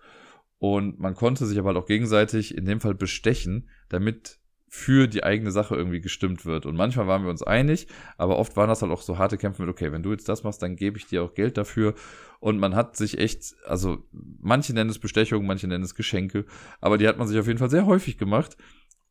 Und 0.59 0.99
man 0.99 1.15
konnte 1.15 1.47
sich 1.47 1.57
aber 1.57 1.69
halt 1.69 1.77
auch 1.77 1.87
gegenseitig 1.87 2.55
in 2.55 2.65
dem 2.65 2.79
Fall 2.79 2.93
bestechen, 2.93 3.69
damit 3.89 4.39
für 4.69 5.07
die 5.07 5.23
eigene 5.23 5.51
Sache 5.51 5.75
irgendwie 5.75 6.01
gestimmt 6.01 6.45
wird. 6.45 6.65
Und 6.65 6.75
manchmal 6.75 7.07
waren 7.07 7.23
wir 7.23 7.29
uns 7.29 7.41
einig, 7.41 7.87
aber 8.17 8.37
oft 8.37 8.57
waren 8.57 8.67
das 8.67 8.81
halt 8.81 8.91
auch 8.91 9.01
so 9.01 9.17
harte 9.17 9.37
Kämpfe 9.37 9.61
mit, 9.61 9.71
okay, 9.71 9.91
wenn 9.91 10.03
du 10.03 10.11
jetzt 10.11 10.27
das 10.27 10.43
machst, 10.43 10.61
dann 10.61 10.75
gebe 10.75 10.97
ich 10.97 11.07
dir 11.07 11.23
auch 11.23 11.33
Geld 11.33 11.57
dafür. 11.57 11.93
Und 12.39 12.59
man 12.59 12.75
hat 12.75 12.97
sich 12.97 13.17
echt, 13.17 13.55
also 13.65 14.03
manche 14.11 14.73
nennen 14.73 14.89
es 14.89 14.99
Bestechung, 14.99 15.45
manche 15.45 15.67
nennen 15.67 15.83
es 15.83 15.95
Geschenke, 15.95 16.45
aber 16.81 16.97
die 16.97 17.07
hat 17.07 17.17
man 17.17 17.27
sich 17.27 17.39
auf 17.39 17.47
jeden 17.47 17.59
Fall 17.59 17.69
sehr 17.69 17.85
häufig 17.85 18.17
gemacht, 18.17 18.57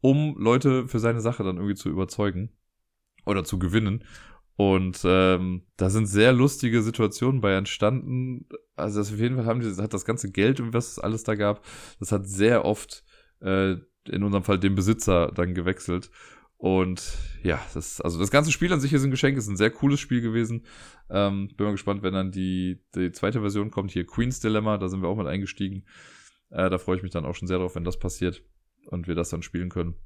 um 0.00 0.36
Leute 0.38 0.86
für 0.86 0.98
seine 0.98 1.20
Sache 1.20 1.42
dann 1.42 1.56
irgendwie 1.56 1.74
zu 1.74 1.88
überzeugen 1.88 2.50
oder 3.24 3.42
zu 3.42 3.58
gewinnen. 3.58 4.04
Und 4.56 5.02
ähm, 5.04 5.66
da 5.76 5.90
sind 5.90 6.06
sehr 6.06 6.32
lustige 6.32 6.82
Situationen 6.82 7.40
bei 7.40 7.54
entstanden. 7.54 8.46
Also 8.74 9.00
das 9.00 9.12
auf 9.12 9.18
jeden 9.18 9.36
Fall 9.36 9.46
haben 9.46 9.60
die, 9.60 9.82
hat 9.82 9.92
das 9.92 10.06
ganze 10.06 10.30
Geld, 10.30 10.60
was 10.72 10.92
es 10.92 10.98
alles 10.98 11.24
da 11.24 11.34
gab, 11.34 11.64
das 11.98 12.12
hat 12.12 12.26
sehr 12.26 12.64
oft 12.64 13.04
äh, 13.40 13.76
in 14.08 14.22
unserem 14.22 14.44
Fall 14.44 14.58
den 14.58 14.74
Besitzer 14.74 15.32
dann 15.34 15.54
gewechselt. 15.54 16.10
Und 16.58 17.18
ja, 17.42 17.60
das, 17.74 18.00
also 18.00 18.18
das 18.18 18.30
ganze 18.30 18.50
Spiel 18.50 18.72
an 18.72 18.80
sich 18.80 18.92
ist 18.92 19.04
ein 19.04 19.10
Geschenk, 19.10 19.36
ist 19.36 19.48
ein 19.48 19.58
sehr 19.58 19.70
cooles 19.70 20.00
Spiel 20.00 20.22
gewesen. 20.22 20.64
Ähm, 21.10 21.48
bin 21.56 21.66
mal 21.66 21.72
gespannt, 21.72 22.02
wenn 22.02 22.14
dann 22.14 22.32
die, 22.32 22.82
die 22.94 23.12
zweite 23.12 23.40
Version 23.40 23.70
kommt, 23.70 23.90
hier 23.90 24.06
Queen's 24.06 24.40
Dilemma, 24.40 24.78
da 24.78 24.88
sind 24.88 25.02
wir 25.02 25.08
auch 25.08 25.18
mit 25.18 25.26
eingestiegen. 25.26 25.84
Äh, 26.50 26.70
da 26.70 26.78
freue 26.78 26.96
ich 26.96 27.02
mich 27.02 27.12
dann 27.12 27.26
auch 27.26 27.34
schon 27.34 27.48
sehr 27.48 27.58
drauf, 27.58 27.74
wenn 27.74 27.84
das 27.84 27.98
passiert 27.98 28.42
und 28.86 29.06
wir 29.06 29.14
das 29.14 29.28
dann 29.28 29.42
spielen 29.42 29.68
können. 29.68 29.96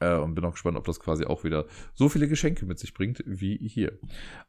Äh, 0.00 0.16
und 0.16 0.34
bin 0.34 0.44
auch 0.44 0.52
gespannt, 0.52 0.76
ob 0.76 0.84
das 0.84 1.00
quasi 1.00 1.24
auch 1.24 1.44
wieder 1.44 1.66
so 1.94 2.08
viele 2.08 2.28
Geschenke 2.28 2.64
mit 2.66 2.78
sich 2.78 2.94
bringt 2.94 3.22
wie 3.26 3.56
hier. 3.56 3.98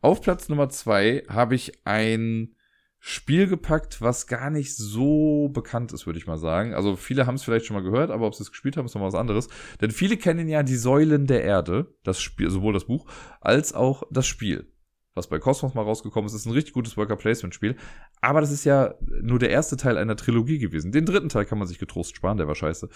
Auf 0.01 0.21
Platz 0.21 0.47
Nummer 0.49 0.69
zwei 0.69 1.23
habe 1.27 1.55
ich 1.55 1.85
ein 1.85 2.55
Spiel 2.99 3.47
gepackt, 3.47 4.01
was 4.01 4.27
gar 4.27 4.49
nicht 4.49 4.75
so 4.75 5.49
bekannt 5.49 5.93
ist, 5.93 6.05
würde 6.05 6.19
ich 6.19 6.27
mal 6.27 6.37
sagen. 6.37 6.73
Also 6.73 6.95
viele 6.95 7.27
haben 7.27 7.35
es 7.35 7.43
vielleicht 7.43 7.65
schon 7.65 7.75
mal 7.75 7.83
gehört, 7.83 8.09
aber 8.09 8.25
ob 8.25 8.35
sie 8.35 8.43
es 8.43 8.51
gespielt 8.51 8.75
haben, 8.75 8.85
ist 8.85 8.95
nochmal 8.95 9.09
was 9.09 9.19
anderes. 9.19 9.49
Denn 9.79 9.91
viele 9.91 10.17
kennen 10.17 10.47
ja 10.47 10.63
die 10.63 10.75
Säulen 10.75 11.27
der 11.27 11.43
Erde, 11.43 11.93
das 12.03 12.19
Spiel, 12.19 12.49
sowohl 12.49 12.73
das 12.73 12.85
Buch 12.85 13.05
als 13.39 13.73
auch 13.73 14.03
das 14.11 14.25
Spiel. 14.25 14.71
Was 15.13 15.29
bei 15.29 15.39
Cosmos 15.39 15.73
mal 15.73 15.81
rausgekommen 15.81 16.27
ist, 16.27 16.35
ist 16.35 16.45
ein 16.45 16.51
richtig 16.51 16.73
gutes 16.73 16.95
Worker 16.95 17.15
Placement 17.15 17.55
Spiel. 17.55 17.75
Aber 18.21 18.41
das 18.41 18.51
ist 18.51 18.65
ja 18.65 18.93
nur 19.21 19.39
der 19.39 19.49
erste 19.49 19.75
Teil 19.75 19.97
einer 19.97 20.15
Trilogie 20.15 20.59
gewesen. 20.59 20.91
Den 20.91 21.05
dritten 21.05 21.29
Teil 21.29 21.45
kann 21.45 21.57
man 21.57 21.67
sich 21.67 21.79
getrost 21.79 22.15
sparen, 22.15 22.37
der 22.37 22.47
war 22.47 22.55
scheiße. 22.55 22.87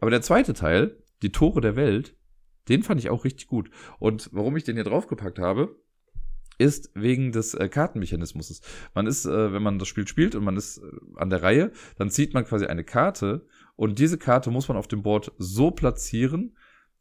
Aber 0.00 0.10
der 0.10 0.22
zweite 0.22 0.54
Teil, 0.54 1.02
die 1.22 1.32
Tore 1.32 1.60
der 1.60 1.74
Welt, 1.74 2.16
den 2.68 2.82
fand 2.82 3.00
ich 3.00 3.10
auch 3.10 3.24
richtig 3.24 3.46
gut. 3.46 3.70
Und 3.98 4.28
warum 4.32 4.56
ich 4.56 4.64
den 4.64 4.76
hier 4.76 4.84
draufgepackt 4.84 5.38
habe, 5.38 5.76
ist 6.58 6.90
wegen 6.94 7.32
des 7.32 7.54
äh, 7.54 7.68
Kartenmechanismus. 7.68 8.60
Man 8.94 9.06
ist, 9.06 9.26
äh, 9.26 9.52
wenn 9.52 9.62
man 9.62 9.78
das 9.78 9.88
Spiel 9.88 10.06
spielt 10.06 10.34
und 10.34 10.44
man 10.44 10.56
ist 10.56 10.78
äh, 10.78 10.82
an 11.16 11.30
der 11.30 11.42
Reihe, 11.42 11.72
dann 11.96 12.10
zieht 12.10 12.34
man 12.34 12.44
quasi 12.44 12.66
eine 12.66 12.84
Karte 12.84 13.46
und 13.76 13.98
diese 13.98 14.18
Karte 14.18 14.50
muss 14.50 14.68
man 14.68 14.76
auf 14.76 14.88
dem 14.88 15.02
Board 15.02 15.32
so 15.38 15.70
platzieren, 15.70 16.56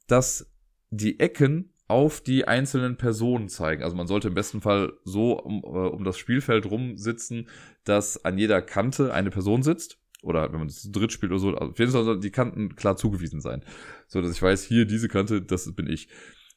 dass 0.08 0.51
die 0.89 1.20
Ecken 1.20 1.74
auf 1.88 2.22
die 2.22 2.47
einzelnen 2.47 2.97
Personen 2.97 3.47
zeigen. 3.47 3.84
Also 3.84 3.95
man 3.95 4.08
sollte 4.08 4.30
im 4.30 4.34
besten 4.34 4.62
Fall 4.62 4.93
so 5.03 5.39
um, 5.39 5.64
äh, 5.64 5.68
um 5.68 6.03
das 6.03 6.18
Spielfeld 6.18 6.70
rum 6.70 6.97
sitzen, 6.97 7.47
dass 7.84 8.26
an 8.26 8.38
jeder 8.38 8.62
Kante 8.62 9.14
eine 9.14 9.30
Person 9.30 9.64
sitzt. 9.64 9.99
Oder 10.24 10.51
wenn 10.51 10.58
man 10.58 10.68
das 10.68 10.89
dritt 10.91 11.12
spielt 11.12 11.32
oder 11.32 11.39
so, 11.39 11.49
also 11.49 11.72
auf 11.72 11.78
jeden 11.78 11.91
Fall 11.91 12.03
sollen 12.03 12.22
die 12.22 12.32
Kanten 12.32 12.76
klar 12.76 12.97
zugewiesen 12.97 13.41
sein. 13.41 13.64
So 14.08 14.22
dass 14.22 14.32
ich 14.32 14.41
weiß, 14.41 14.64
hier 14.64 14.86
diese 14.86 15.08
Kante, 15.08 15.43
das 15.43 15.72
bin 15.76 15.88
ich. 15.88 16.10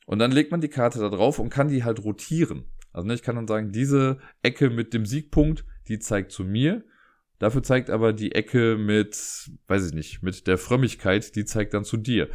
Und 0.06 0.20
dann 0.20 0.32
legt 0.32 0.50
man 0.50 0.62
die 0.62 0.68
Karte 0.68 1.00
da 1.00 1.10
drauf 1.10 1.38
und 1.38 1.50
kann 1.50 1.68
die 1.68 1.84
halt 1.84 2.02
rotieren. 2.02 2.64
Also 2.98 3.06
ne, 3.06 3.14
ich 3.14 3.22
kann 3.22 3.36
dann 3.36 3.46
sagen, 3.46 3.70
diese 3.70 4.18
Ecke 4.42 4.70
mit 4.70 4.92
dem 4.92 5.06
Siegpunkt, 5.06 5.64
die 5.86 6.00
zeigt 6.00 6.32
zu 6.32 6.42
mir. 6.42 6.82
Dafür 7.38 7.62
zeigt 7.62 7.90
aber 7.90 8.12
die 8.12 8.32
Ecke 8.32 8.76
mit, 8.76 9.16
weiß 9.68 9.86
ich 9.86 9.94
nicht, 9.94 10.24
mit 10.24 10.48
der 10.48 10.58
Frömmigkeit, 10.58 11.36
die 11.36 11.44
zeigt 11.44 11.74
dann 11.74 11.84
zu 11.84 11.96
dir. 11.96 12.28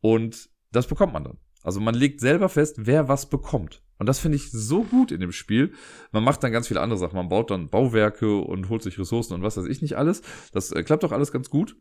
Und 0.00 0.48
das 0.72 0.86
bekommt 0.86 1.12
man 1.12 1.24
dann. 1.24 1.38
Also 1.62 1.78
man 1.80 1.94
legt 1.94 2.20
selber 2.20 2.48
fest, 2.48 2.76
wer 2.78 3.08
was 3.08 3.28
bekommt. 3.28 3.82
Und 3.98 4.06
das 4.06 4.18
finde 4.18 4.36
ich 4.36 4.50
so 4.50 4.82
gut 4.82 5.12
in 5.12 5.20
dem 5.20 5.32
Spiel. 5.32 5.74
Man 6.10 6.24
macht 6.24 6.42
dann 6.42 6.52
ganz 6.52 6.68
viele 6.68 6.80
andere 6.80 6.98
Sachen. 6.98 7.16
Man 7.16 7.28
baut 7.28 7.50
dann 7.50 7.68
Bauwerke 7.68 8.38
und 8.38 8.70
holt 8.70 8.82
sich 8.82 8.98
Ressourcen 8.98 9.34
und 9.34 9.42
was 9.42 9.58
weiß 9.58 9.66
ich 9.66 9.82
nicht 9.82 9.98
alles. 9.98 10.22
Das 10.52 10.72
äh, 10.72 10.82
klappt 10.84 11.04
auch 11.04 11.12
alles 11.12 11.32
ganz 11.32 11.50
gut. 11.50 11.76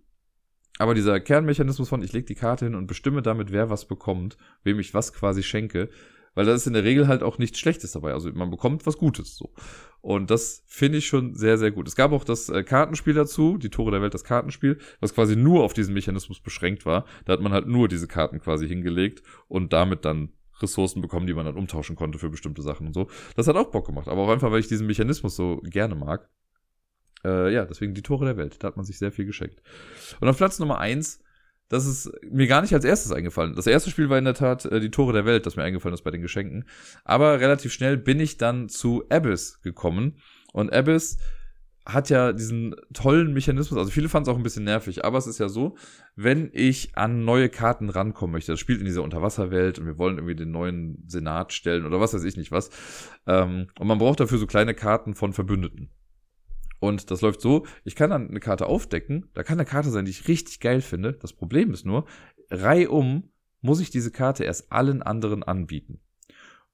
Aber 0.79 0.93
dieser 0.93 1.21
Kernmechanismus 1.21 1.87
von, 1.87 2.03
ich 2.03 2.11
lege 2.11 2.25
die 2.25 2.35
Karte 2.35 2.65
hin 2.65 2.75
und 2.75 2.87
bestimme 2.87 3.21
damit, 3.21 3.53
wer 3.53 3.69
was 3.69 3.87
bekommt, 3.87 4.37
wem 4.63 4.79
ich 4.79 4.93
was 4.93 5.13
quasi 5.13 5.43
schenke, 5.43 5.89
weil 6.37 6.45
da 6.45 6.53
ist 6.53 6.67
in 6.67 6.73
der 6.73 6.83
Regel 6.83 7.07
halt 7.07 7.23
auch 7.23 7.39
nichts 7.39 7.57
Schlechtes 7.57 7.93
dabei. 7.93 8.13
Also 8.13 8.31
man 8.31 8.51
bekommt 8.51 8.85
was 8.85 8.99
Gutes 8.99 9.35
so. 9.37 9.51
Und 10.01 10.29
das 10.29 10.63
finde 10.67 10.99
ich 10.99 11.07
schon 11.07 11.33
sehr, 11.33 11.57
sehr 11.57 11.71
gut. 11.71 11.87
Es 11.87 11.95
gab 11.95 12.11
auch 12.11 12.23
das 12.23 12.47
äh, 12.49 12.61
Kartenspiel 12.61 13.15
dazu, 13.15 13.57
die 13.57 13.71
Tore 13.71 13.89
der 13.89 14.03
Welt, 14.03 14.13
das 14.13 14.23
Kartenspiel, 14.23 14.77
was 14.99 15.15
quasi 15.15 15.35
nur 15.35 15.63
auf 15.63 15.73
diesen 15.73 15.95
Mechanismus 15.95 16.39
beschränkt 16.39 16.85
war. 16.85 17.05
Da 17.25 17.33
hat 17.33 17.41
man 17.41 17.53
halt 17.53 17.65
nur 17.65 17.87
diese 17.87 18.07
Karten 18.07 18.39
quasi 18.39 18.67
hingelegt 18.67 19.23
und 19.47 19.73
damit 19.73 20.05
dann 20.05 20.29
Ressourcen 20.61 21.01
bekommen, 21.01 21.25
die 21.25 21.33
man 21.33 21.47
dann 21.47 21.57
umtauschen 21.57 21.95
konnte 21.95 22.19
für 22.19 22.29
bestimmte 22.29 22.61
Sachen 22.61 22.85
und 22.85 22.93
so. 22.93 23.07
Das 23.35 23.47
hat 23.47 23.55
auch 23.55 23.71
Bock 23.71 23.87
gemacht, 23.87 24.07
aber 24.07 24.21
auch 24.21 24.29
einfach, 24.29 24.51
weil 24.51 24.59
ich 24.59 24.67
diesen 24.67 24.85
Mechanismus 24.85 25.35
so 25.35 25.59
gerne 25.63 25.95
mag. 25.95 26.29
Äh, 27.25 27.51
ja, 27.51 27.65
deswegen 27.65 27.95
die 27.95 28.03
Tore 28.03 28.25
der 28.25 28.37
Welt. 28.37 28.63
Da 28.63 28.67
hat 28.67 28.77
man 28.77 28.85
sich 28.85 28.99
sehr 28.99 29.11
viel 29.11 29.25
geschenkt. 29.25 29.63
Und 30.21 30.27
auf 30.27 30.37
Platz 30.37 30.59
Nummer 30.59 30.77
eins, 30.77 31.19
das 31.69 31.85
ist 31.85 32.11
mir 32.29 32.47
gar 32.47 32.61
nicht 32.61 32.73
als 32.73 32.85
erstes 32.85 33.11
eingefallen. 33.11 33.55
Das 33.55 33.67
erste 33.67 33.89
Spiel 33.89 34.09
war 34.09 34.17
in 34.17 34.25
der 34.25 34.33
Tat 34.33 34.65
äh, 34.65 34.79
die 34.79 34.91
Tore 34.91 35.13
der 35.13 35.25
Welt, 35.25 35.45
das 35.45 35.55
mir 35.55 35.63
eingefallen 35.63 35.93
ist 35.93 36.03
bei 36.03 36.11
den 36.11 36.21
Geschenken. 36.21 36.65
Aber 37.03 37.39
relativ 37.39 37.73
schnell 37.73 37.97
bin 37.97 38.19
ich 38.19 38.37
dann 38.37 38.69
zu 38.69 39.03
Abyss 39.09 39.61
gekommen. 39.61 40.17
Und 40.53 40.71
Abyss 40.71 41.17
hat 41.87 42.09
ja 42.09 42.33
diesen 42.33 42.75
tollen 42.93 43.33
Mechanismus, 43.33 43.79
also 43.79 43.91
viele 43.91 44.09
fanden 44.09 44.29
es 44.29 44.33
auch 44.33 44.37
ein 44.37 44.43
bisschen 44.43 44.65
nervig, 44.65 45.05
aber 45.05 45.17
es 45.17 45.27
ist 45.27 45.37
ja 45.37 45.47
so, 45.47 45.77
wenn 46.17 46.49
ich 46.51 46.97
an 46.97 47.23
neue 47.23 47.47
Karten 47.47 47.89
rankommen 47.89 48.33
möchte, 48.33 48.51
das 48.51 48.59
spielt 48.59 48.79
in 48.79 48.85
dieser 48.85 49.03
Unterwasserwelt 49.03 49.79
und 49.79 49.85
wir 49.85 49.97
wollen 49.97 50.17
irgendwie 50.17 50.35
den 50.35 50.51
neuen 50.51 51.01
Senat 51.07 51.53
stellen 51.53 51.85
oder 51.85 52.01
was 52.01 52.13
weiß 52.13 52.25
ich 52.25 52.35
nicht 52.35 52.51
was, 52.51 52.71
ähm, 53.25 53.67
und 53.79 53.87
man 53.87 53.99
braucht 53.99 54.19
dafür 54.19 54.37
so 54.37 54.47
kleine 54.47 54.73
Karten 54.73 55.15
von 55.15 55.31
Verbündeten. 55.31 55.89
Und 56.79 57.09
das 57.11 57.21
läuft 57.21 57.41
so, 57.41 57.65
ich 57.83 57.95
kann 57.95 58.09
dann 58.09 58.29
eine 58.29 58.39
Karte 58.39 58.67
aufdecken, 58.67 59.29
da 59.33 59.43
kann 59.43 59.59
eine 59.59 59.67
Karte 59.67 59.89
sein, 59.89 60.05
die 60.05 60.11
ich 60.11 60.27
richtig 60.27 60.59
geil 60.59 60.81
finde. 60.81 61.13
Das 61.13 61.33
Problem 61.33 61.71
ist 61.71 61.85
nur, 61.85 62.05
reihum 62.49 63.31
muss 63.61 63.79
ich 63.79 63.89
diese 63.89 64.11
Karte 64.11 64.43
erst 64.43 64.71
allen 64.71 65.01
anderen 65.01 65.43
anbieten. 65.43 65.99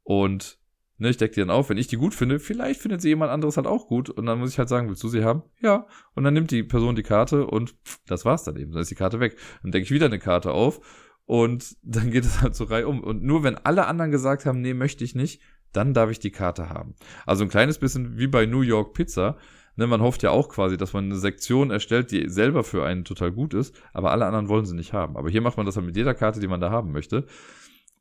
Und 0.04 0.60
Ne, 1.04 1.10
ich 1.10 1.18
decke 1.18 1.34
die 1.34 1.41
dann 1.41 1.49
auf. 1.49 1.70
Wenn 1.70 1.78
ich 1.78 1.88
die 1.88 1.97
gut 1.97 2.14
finde, 2.14 2.39
vielleicht 2.39 2.80
findet 2.80 3.01
sie 3.01 3.10
jemand 3.10 3.32
anderes 3.32 3.58
halt 3.58 3.68
auch 3.68 3.88
gut. 3.88 4.10
Und 4.10 4.26
dann 4.26 4.39
muss 4.39 4.51
ich 4.51 4.60
halt 4.60 4.70
sagen, 4.70 4.88
willst 4.88 5.04
du 5.04 5.10
sie 5.10 5.24
haben? 5.24 5.43
Ja. 5.60 5.88
Und 6.14 6.24
dann 6.24 6.34
nimmt 6.34 6.51
die 6.51 6.64
Person 6.64 6.95
die 6.95 7.04
Karte 7.04 7.47
und 7.47 7.72
pff, 7.86 7.99
das 8.06 8.26
war's 8.26 8.43
dann 8.43 8.58
eben. 8.58 8.72
Dann 8.72 8.82
ist 8.82 8.91
die 8.91 8.95
Karte 8.95 9.20
weg. 9.20 9.36
Dann 9.64 9.72
decke 9.72 9.84
ich 9.84 9.91
wieder 9.91 10.06
eine 10.06 10.20
Karte 10.20 10.51
auf 10.51 10.80
und 11.26 11.76
dann 11.84 12.12
geht 12.12 12.26
es 12.26 12.41
halt 12.41 12.56
so 12.56 12.66
Reihe 12.66 12.88
um. 12.88 13.04
Und 13.04 13.24
nur 13.24 13.43
wenn 13.43 13.58
alle 13.58 13.88
anderen 13.88 14.12
gesagt 14.12 14.45
haben, 14.45 14.62
nee, 14.62 14.74
möchte 14.74 15.04
ich 15.04 15.16
nicht, 15.16 15.41
dann 15.72 15.93
darf 15.93 16.12
ich 16.12 16.20
die 16.20 16.32
Karte 16.32 16.70
haben. 16.70 16.95
Also 17.26 17.43
ein 17.43 17.49
kleines 17.49 17.80
bisschen 17.80 18.18
wie 18.18 18.28
bei 18.28 18.45
New 18.45 18.62
York 18.62 18.93
Pizza. 18.93 19.38
Ne, 19.76 19.88
man 19.88 20.01
hofft 20.01 20.21
ja 20.21 20.30
auch 20.30 20.49
quasi, 20.49 20.78
dass 20.78 20.93
man 20.93 21.05
eine 21.05 21.15
Sektion 21.15 21.71
erstellt, 21.71 22.11
die 22.11 22.30
selber 22.30 22.63
für 22.63 22.86
einen 22.86 23.05
total 23.05 23.32
gut 23.32 23.55
ist, 23.55 23.76
aber 23.91 24.11
alle 24.11 24.26
anderen 24.26 24.47
wollen 24.47 24.65
sie 24.65 24.76
nicht 24.76 24.93
haben. 24.93 25.17
Aber 25.17 25.30
hier 25.30 25.41
macht 25.41 25.57
man 25.57 25.65
das 25.65 25.76
halt 25.76 25.86
mit 25.88 25.95
jeder 25.95 26.13
Karte, 26.13 26.39
die 26.39 26.47
man 26.47 26.61
da 26.61 26.69
haben 26.69 26.91
möchte. 26.91 27.26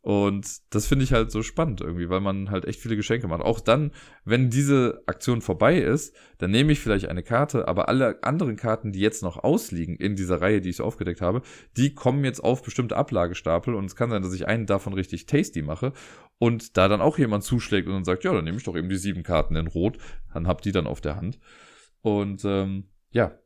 Und 0.03 0.75
das 0.75 0.87
finde 0.89 1.05
ich 1.05 1.13
halt 1.13 1.31
so 1.31 1.43
spannend 1.43 1.81
irgendwie, 1.81 2.11
weil 2.11 2.21
man 2.21 2.51
halt 2.51 2.65
echt 2.65 2.81
viele 2.81 2.97
Geschenke 2.97 3.29
macht. 3.29 3.41
Auch 3.41 3.61
dann, 3.61 3.93
wenn 4.25 4.51
diese 4.51 5.01
Aktion 5.07 5.41
vorbei 5.41 5.79
ist, 5.79 6.13
dann 6.39 6.51
nehme 6.51 6.73
ich 6.73 6.81
vielleicht 6.81 7.07
eine 7.07 7.23
Karte, 7.23 7.69
aber 7.69 7.89
alle 7.89 8.21
anderen 8.25 8.57
Karten, 8.57 8.91
die 8.91 8.99
jetzt 8.99 9.23
noch 9.23 9.45
ausliegen 9.45 9.95
in 9.95 10.17
dieser 10.17 10.41
Reihe, 10.41 10.61
die 10.61 10.71
ich 10.71 10.77
so 10.77 10.85
aufgedeckt 10.85 11.21
habe, 11.21 11.43
die 11.77 11.95
kommen 11.95 12.25
jetzt 12.25 12.43
auf 12.43 12.65
bestimmte 12.65 12.97
Ablagestapel 12.97 13.77
und 13.77 13.85
es 13.85 13.95
kann 13.95 14.11
sein, 14.11 14.23
dass 14.23 14.35
ich 14.35 14.49
einen 14.49 14.67
davon 14.67 14.93
richtig 14.93 15.27
tasty 15.27 15.63
mache 15.63 15.93
und 16.39 16.77
da 16.77 16.89
dann 16.89 17.01
auch 17.01 17.17
jemand 17.17 17.45
zuschlägt 17.45 17.87
und 17.87 17.95
dann 17.95 18.05
sagt, 18.05 18.25
ja, 18.25 18.33
dann 18.33 18.43
nehme 18.43 18.59
ich 18.59 18.65
doch 18.65 18.77
eben 18.77 18.89
die 18.89 18.97
sieben 18.97 19.23
Karten 19.23 19.55
in 19.55 19.69
Rot, 19.69 19.99
dann 20.35 20.49
hab 20.49 20.63
die 20.63 20.73
dann 20.73 20.89
auf 20.89 21.01
der 21.01 21.15
Hand. 21.15 21.39
Und 22.01 22.45
ähm, 22.45 22.89
ja, 23.13 23.39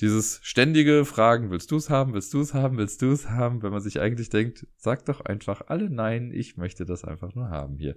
dieses 0.00 0.40
ständige 0.42 1.04
Fragen, 1.04 1.50
willst 1.50 1.70
du 1.70 1.76
es 1.76 1.90
haben, 1.90 2.14
willst 2.14 2.32
du 2.32 2.40
es 2.40 2.54
haben, 2.54 2.78
willst 2.78 3.02
du 3.02 3.12
es 3.12 3.28
haben, 3.28 3.62
wenn 3.62 3.70
man 3.70 3.80
sich 3.80 4.00
eigentlich 4.00 4.30
denkt, 4.30 4.66
sag 4.76 5.04
doch 5.04 5.20
einfach 5.20 5.62
alle 5.66 5.90
nein, 5.90 6.30
ich 6.32 6.56
möchte 6.56 6.86
das 6.86 7.04
einfach 7.04 7.34
nur 7.34 7.50
haben 7.50 7.76
hier. 7.76 7.96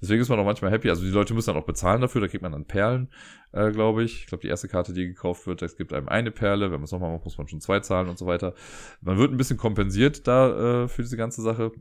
Deswegen 0.00 0.20
ist 0.20 0.28
man 0.28 0.38
auch 0.38 0.44
manchmal 0.44 0.72
happy. 0.72 0.90
Also 0.90 1.02
die 1.02 1.10
Leute 1.10 1.34
müssen 1.34 1.52
dann 1.52 1.62
auch 1.62 1.66
bezahlen 1.66 2.00
dafür, 2.00 2.20
da 2.20 2.28
kriegt 2.28 2.42
man 2.42 2.52
dann 2.52 2.64
Perlen, 2.64 3.08
äh, 3.52 3.70
glaube 3.70 4.02
ich. 4.02 4.20
Ich 4.20 4.26
glaube, 4.26 4.42
die 4.42 4.48
erste 4.48 4.68
Karte, 4.68 4.92
die 4.92 5.06
gekauft 5.06 5.46
wird, 5.46 5.62
es 5.62 5.76
gibt 5.76 5.92
einem 5.92 6.08
eine 6.08 6.30
Perle, 6.30 6.66
wenn 6.66 6.80
man 6.80 6.84
es 6.84 6.92
nochmal 6.92 7.12
macht, 7.12 7.24
muss 7.24 7.38
man 7.38 7.48
schon 7.48 7.60
zwei 7.60 7.80
zahlen 7.80 8.08
und 8.08 8.18
so 8.18 8.26
weiter. 8.26 8.54
Man 9.00 9.18
wird 9.18 9.30
ein 9.30 9.36
bisschen 9.36 9.58
kompensiert 9.58 10.26
da 10.26 10.84
äh, 10.84 10.88
für 10.88 11.02
diese 11.02 11.16
ganze 11.16 11.42
Sache. 11.42 11.72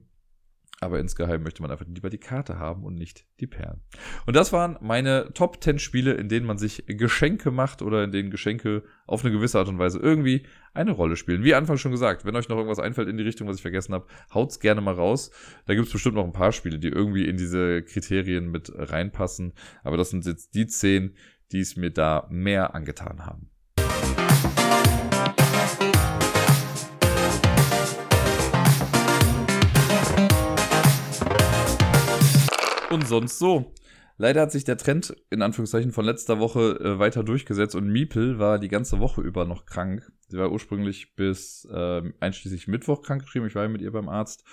Aber 0.84 1.00
insgeheim 1.00 1.44
möchte 1.44 1.62
man 1.62 1.72
einfach 1.72 1.86
lieber 1.88 2.10
die 2.10 2.18
Karte 2.18 2.60
haben 2.60 2.84
und 2.84 2.96
nicht 2.96 3.26
die 3.40 3.48
Perlen. 3.48 3.82
Und 4.26 4.36
das 4.36 4.52
waren 4.52 4.78
meine 4.82 5.32
Top 5.34 5.64
10 5.64 5.80
Spiele, 5.80 6.14
in 6.14 6.30
denen 6.30 6.46
man 6.46 6.58
sich 6.58 6.84
Geschenke 6.88 7.52
macht 7.52 7.82
oder 7.82 8.04
in 8.04 8.12
denen 8.12 8.32
Geschenke 8.32 8.84
auf 9.08 9.24
eine 9.24 9.34
gewisse 9.34 9.60
Art 9.60 9.68
und 9.68 9.80
Weise 9.80 10.00
irgendwie 10.00 10.46
eine 10.74 10.92
Rolle 10.92 11.16
spielen. 11.16 11.44
Wie 11.44 11.56
Anfang 11.56 11.78
schon 11.78 11.92
gesagt, 11.92 12.26
wenn 12.26 12.36
euch 12.36 12.50
noch 12.50 12.58
irgendwas 12.58 12.80
einfällt 12.80 13.08
in 13.08 13.18
die 13.18 13.24
Richtung, 13.24 13.48
was 13.48 13.58
ich 13.58 13.62
vergessen 13.62 13.94
habe, 13.94 14.08
haut's 14.34 14.60
gerne 14.60 14.82
mal 14.82 14.96
raus. 14.96 15.32
Da 15.66 15.76
gibt's 15.76 15.92
bestimmt 15.92 16.16
noch 16.16 16.26
ein 16.26 16.34
paar 16.34 16.52
Spiele, 16.52 16.80
die 16.80 16.90
irgendwie 16.90 17.28
in 17.28 17.38
diese 17.38 17.84
Kriterien 17.84 18.52
mit 18.52 18.72
reinpassen. 18.76 19.54
Aber 19.84 19.98
das 19.98 20.10
sind 20.10 20.26
jetzt 20.26 20.56
die 20.56 20.68
10, 20.68 21.16
die 21.52 21.60
es 21.60 21.78
mir 21.78 21.92
da 21.92 22.28
mehr 22.30 22.76
angetan 22.76 23.26
haben. 23.26 23.53
Und 32.94 33.08
sonst 33.08 33.40
so. 33.40 33.74
Leider 34.18 34.42
hat 34.42 34.52
sich 34.52 34.64
der 34.64 34.78
Trend 34.78 35.16
in 35.32 35.42
Anführungszeichen 35.42 35.92
von 35.92 36.06
letzter 36.06 36.40
Woche 36.40 36.80
äh, 36.80 37.00
weiter 37.00 37.24
durchgesetzt 37.24 37.76
und 37.76 37.92
Miepel 37.92 38.38
war 38.38 38.60
die 38.60 38.68
ganze 38.68 39.00
Woche 39.00 39.22
über 39.22 39.46
noch 39.46 39.66
krank. 39.66 40.12
Sie 40.28 40.38
war 40.38 40.52
ursprünglich 40.52 41.16
bis 41.16 41.66
äh, 41.66 42.04
einschließlich 42.20 42.68
Mittwoch 42.68 43.02
krank 43.02 43.24
geschrieben. 43.24 43.48
Ich 43.48 43.56
war 43.56 43.64
ja 43.64 43.70
mit 43.70 43.82
ihr 43.82 43.92
beim 43.92 44.10
Arzt 44.10 44.44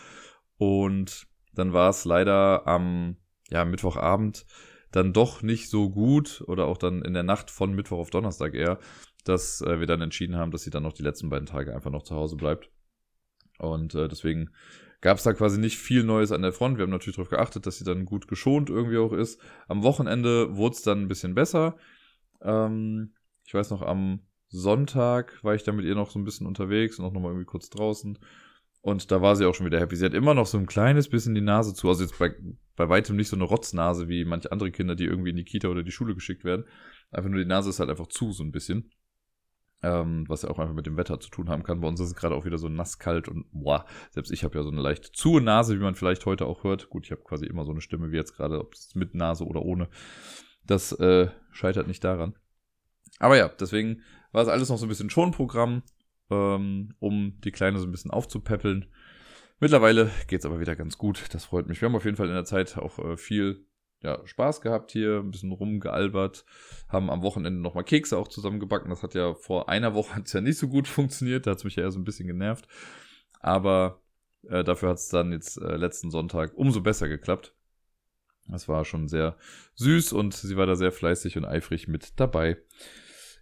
und 0.57 1.27
dann 1.53 1.73
war 1.73 1.91
es 1.91 2.05
leider 2.05 2.67
am 2.67 3.17
ja, 3.51 3.65
Mittwochabend 3.65 4.47
dann 4.93 5.13
doch 5.13 5.43
nicht 5.43 5.69
so 5.69 5.91
gut 5.91 6.43
oder 6.47 6.67
auch 6.67 6.79
dann 6.79 7.03
in 7.03 7.15
der 7.15 7.23
Nacht 7.23 7.51
von 7.51 7.75
Mittwoch 7.75 7.99
auf 7.99 8.11
Donnerstag 8.11 8.55
eher, 8.55 8.79
dass 9.25 9.61
äh, 9.61 9.79
wir 9.79 9.87
dann 9.87 10.01
entschieden 10.01 10.37
haben, 10.37 10.51
dass 10.51 10.63
sie 10.63 10.71
dann 10.71 10.83
noch 10.83 10.95
die 10.95 11.03
letzten 11.03 11.29
beiden 11.29 11.47
Tage 11.47 11.75
einfach 11.75 11.91
noch 11.91 12.03
zu 12.03 12.15
Hause 12.15 12.37
bleibt. 12.37 12.71
Und 13.59 13.95
äh, 13.95 14.09
deswegen 14.09 14.51
gab 15.01 15.19
es 15.19 15.25
da 15.25 15.33
quasi 15.33 15.59
nicht 15.59 15.79
viel 15.79 16.05
Neues 16.05 16.33
an 16.33 16.43
der 16.43 16.53
Front. 16.53 16.79
Wir 16.79 16.83
haben 16.83 16.91
natürlich 16.91 17.17
darauf 17.17 17.31
geachtet, 17.31 17.67
dass 17.67 17.79
sie 17.79 17.85
dann 17.85 18.05
gut 18.05 18.29
geschont 18.29 18.71
irgendwie 18.71 18.99
auch 18.99 19.13
ist. 19.13 19.41
Am 19.69 19.83
Wochenende 19.83 20.57
wurde 20.57 20.75
es 20.75 20.83
dann 20.83 21.03
ein 21.03 21.09
bisschen 21.09 21.35
besser. 21.35 21.77
Ähm, 22.43 23.15
ich 23.45 23.55
weiß 23.55 23.71
noch, 23.71 23.83
am 23.83 24.21
Sonntag 24.49 25.43
war 25.43 25.55
ich 25.55 25.63
dann 25.63 25.77
mit 25.77 25.87
ihr 25.87 25.95
noch 25.95 26.11
so 26.11 26.19
ein 26.19 26.25
bisschen 26.25 26.47
unterwegs 26.47 26.99
und 26.99 27.05
auch 27.05 27.13
nochmal 27.13 27.33
irgendwie 27.33 27.47
kurz 27.47 27.71
draußen. 27.71 28.19
Und 28.83 29.11
da 29.11 29.21
war 29.21 29.37
sie 29.37 29.45
auch 29.45 29.55
schon 29.55 29.67
wieder 29.67 29.79
happy. 29.81 29.97
Sie 29.97 30.05
hat 30.05 30.15
immer 30.15 30.35
noch 30.35 30.47
so 30.47 30.57
ein 30.59 30.67
kleines 30.67 31.09
bisschen 31.09 31.35
die 31.35 31.41
Nase 31.43 31.75
zu. 31.75 31.89
Also 31.89 32.03
jetzt 32.03 32.19
bei, 32.19 32.35
bei 32.77 32.89
weitem 32.89 33.17
nicht 33.17 33.29
so 33.29 33.37
eine 33.37 33.45
Rotznase 33.45 34.09
wie 34.09 34.25
manche 34.25 34.53
andere 34.53 34.71
Kinder, 34.71 34.95
die 34.95 35.05
irgendwie 35.05 35.31
in 35.31 35.37
die 35.37 35.45
Kita 35.45 35.69
oder 35.69 35.83
die 35.83 35.93
Schule 35.93 36.15
geschickt 36.15 36.45
werden. 36.45 36.65
Einfach 37.11 37.31
nur 37.31 37.41
die 37.41 37.49
Nase 37.49 37.71
ist 37.71 37.81
halt 37.81 37.91
einfach 37.91 38.07
zu, 38.07 38.33
so 38.33 38.43
ein 38.43 38.53
bisschen. 38.53 38.91
Ähm, 39.83 40.25
was 40.29 40.43
ja 40.43 40.51
auch 40.51 40.59
einfach 40.59 40.75
mit 40.75 40.87
dem 40.87 40.99
Wetter 40.99 41.21
zu 41.21 41.31
tun 41.31 41.49
haben 41.49 41.63
kann. 41.63 41.81
Bei 41.81 41.89
uns 41.89 42.01
ist 42.01 42.09
es 42.09 42.15
gerade 42.15 42.35
auch 42.35 42.45
wieder 42.45 42.59
so 42.59 42.69
nass 42.69 42.99
kalt 42.99 43.29
und 43.29 43.47
boah, 43.51 43.87
selbst 44.11 44.31
ich 44.31 44.45
habe 44.45 44.59
ja 44.59 44.63
so 44.63 44.71
eine 44.71 44.83
leicht 44.83 45.07
zu 45.07 45.41
Nase, 45.41 45.75
wie 45.79 45.83
man 45.83 45.95
vielleicht 45.95 46.27
heute 46.27 46.45
auch 46.45 46.65
hört. 46.65 46.91
Gut, 46.91 47.07
ich 47.07 47.13
habe 47.13 47.23
quasi 47.23 47.47
immer 47.47 47.65
so 47.65 47.71
eine 47.71 47.81
Stimme 47.81 48.13
wie 48.13 48.17
jetzt 48.17 48.37
gerade, 48.37 48.61
ob 48.61 48.75
es 48.75 48.95
mit 48.95 49.15
Nase 49.15 49.47
oder 49.47 49.63
ohne. 49.63 49.89
Das 50.67 50.93
äh, 50.93 51.31
scheitert 51.51 51.87
nicht 51.87 52.05
daran. 52.05 52.35
Aber 53.19 53.39
ja, 53.39 53.49
deswegen 53.49 54.03
war 54.33 54.43
es 54.43 54.49
alles 54.49 54.69
noch 54.69 54.79
so 54.79 54.87
ein 54.87 54.91
bisschen 54.91 55.11
Schonprogramm, 55.11 55.83
ähm, 56.31 56.95
um 56.99 57.41
die 57.43 57.53
Kleine 57.53 57.79
so 57.79 57.87
ein 57.87 57.91
bisschen 57.91 58.11
aufzupäppeln. 58.11 58.87
Mittlerweile 59.61 60.11
geht's 60.27 60.47
aber 60.47 60.61
wieder 60.61 60.77
ganz 60.77 60.99
gut. 60.99 61.25
Das 61.33 61.45
freut 61.45 61.69
mich. 61.69 61.81
Wir 61.81 61.89
haben 61.89 61.97
auf 61.97 62.05
jeden 62.05 62.17
Fall 62.17 62.29
in 62.29 62.35
der 62.35 62.45
Zeit 62.45 62.79
auch 62.79 62.99
äh, 62.99 63.17
viel 63.17 63.67
ja, 64.03 64.21
Spaß 64.25 64.61
gehabt 64.61 64.93
hier, 64.93 65.19
ein 65.19 65.31
bisschen 65.31 65.53
rumgealbert, 65.53 66.45
haben 66.89 67.11
am 67.11 67.23
Wochenende 67.23 67.61
nochmal 67.61 67.85
Kekse 67.85 68.17
auch 68.17 68.29
zusammengebacken. 68.29 68.91
Das 68.91 69.03
hat 69.03 69.15
ja 69.15 69.35
vor 69.35 69.69
einer 69.69 69.95
Woche 69.95 70.15
hat's 70.17 70.33
ja 70.33 70.41
nicht 70.41 70.59
so 70.59 70.69
gut 70.69 70.89
funktioniert, 70.89 71.47
da 71.47 71.53
hat's 71.53 71.65
mich 71.65 71.77
ja 71.77 71.83
eher 71.83 71.91
so 71.91 71.99
ein 71.99 72.05
bisschen 72.05 72.27
genervt. 72.27 72.67
Aber 73.41 74.01
äh, 74.49 74.65
dafür 74.65 74.91
hat's 74.91 75.09
dann 75.09 75.33
jetzt 75.33 75.59
äh, 75.59 75.77
letzten 75.77 76.11
Sonntag 76.11 76.53
umso 76.55 76.81
besser 76.81 77.09
geklappt. 77.09 77.55
Das 78.49 78.69
war 78.69 78.85
schon 78.85 79.07
sehr 79.07 79.37
süß 79.75 80.13
und 80.13 80.35
sie 80.35 80.57
war 80.57 80.67
da 80.67 80.75
sehr 80.75 80.93
fleißig 80.93 81.37
und 81.37 81.45
eifrig 81.45 81.87
mit 81.87 82.19
dabei. 82.19 82.57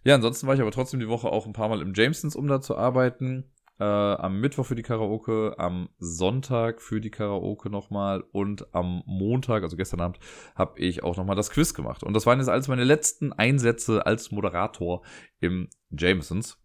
Ja, 0.03 0.15
ansonsten 0.15 0.47
war 0.47 0.55
ich 0.55 0.61
aber 0.61 0.71
trotzdem 0.71 0.99
die 0.99 1.09
Woche 1.09 1.29
auch 1.29 1.45
ein 1.45 1.53
paar 1.53 1.69
Mal 1.69 1.81
im 1.81 1.93
Jamesons, 1.93 2.35
um 2.35 2.47
da 2.47 2.61
zu 2.61 2.77
arbeiten 2.77 3.45
äh, 3.79 3.83
am 3.83 4.39
Mittwoch 4.41 4.65
für 4.65 4.75
die 4.75 4.83
Karaoke, 4.83 5.55
am 5.57 5.89
Sonntag 5.97 6.81
für 6.81 6.99
die 6.99 7.11
Karaoke 7.11 7.69
nochmal 7.69 8.21
und 8.31 8.73
am 8.73 9.03
Montag, 9.05 9.63
also 9.63 9.77
gestern 9.77 10.01
Abend, 10.01 10.19
habe 10.55 10.79
ich 10.79 11.03
auch 11.03 11.15
nochmal 11.17 11.35
das 11.35 11.49
Quiz 11.49 11.73
gemacht. 11.73 12.03
Und 12.03 12.13
das 12.13 12.25
waren 12.25 12.39
jetzt 12.39 12.49
alles 12.49 12.67
meine 12.67 12.83
letzten 12.83 13.31
Einsätze 13.33 14.05
als 14.05 14.31
Moderator 14.31 15.03
im 15.39 15.69
Jamesons. 15.91 16.57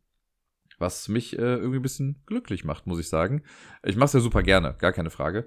Was 0.79 1.09
mich 1.09 1.39
äh, 1.39 1.43
irgendwie 1.43 1.79
ein 1.79 1.83
bisschen 1.83 2.23
glücklich 2.27 2.65
macht, 2.65 2.87
muss 2.87 2.99
ich 2.99 3.09
sagen. 3.09 3.45
Ich 3.85 3.97
mache 3.97 4.07
es 4.07 4.13
ja 4.15 4.21
super 4.21 4.43
gerne, 4.43 4.75
gar 4.79 4.93
keine 4.93 5.11
Frage. 5.11 5.47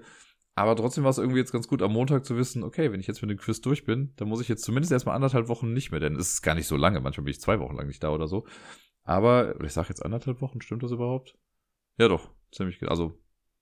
Aber 0.54 0.74
trotzdem 0.74 1.04
war 1.04 1.10
es 1.10 1.18
irgendwie 1.18 1.38
jetzt 1.38 1.52
ganz 1.52 1.68
gut, 1.68 1.82
am 1.82 1.92
Montag 1.92 2.24
zu 2.24 2.36
wissen, 2.36 2.64
okay, 2.64 2.90
wenn 2.90 2.98
ich 2.98 3.06
jetzt 3.06 3.20
mit 3.20 3.30
dem 3.30 3.38
Quiz 3.38 3.60
durch 3.60 3.84
bin, 3.84 4.14
dann 4.16 4.28
muss 4.28 4.40
ich 4.40 4.48
jetzt 4.48 4.64
zumindest 4.64 4.90
erstmal 4.90 5.14
anderthalb 5.14 5.48
Wochen 5.48 5.72
nicht 5.72 5.92
mehr, 5.92 6.00
denn 6.00 6.16
es 6.16 6.32
ist 6.32 6.42
gar 6.42 6.54
nicht 6.54 6.66
so 6.66 6.76
lange. 6.76 7.00
Manchmal 7.00 7.26
bin 7.26 7.30
ich 7.30 7.40
zwei 7.40 7.60
Wochen 7.60 7.76
lang 7.76 7.86
nicht 7.86 8.02
da 8.02 8.10
oder 8.10 8.26
so. 8.26 8.44
Aber, 9.04 9.62
ich 9.62 9.72
sage 9.72 9.90
jetzt 9.90 10.04
anderthalb 10.04 10.40
Wochen, 10.40 10.60
stimmt 10.60 10.82
das 10.82 10.90
überhaupt? 10.90 11.36
Ja, 11.98 12.08
doch, 12.08 12.30
ziemlich, 12.52 12.80
also 12.88 13.18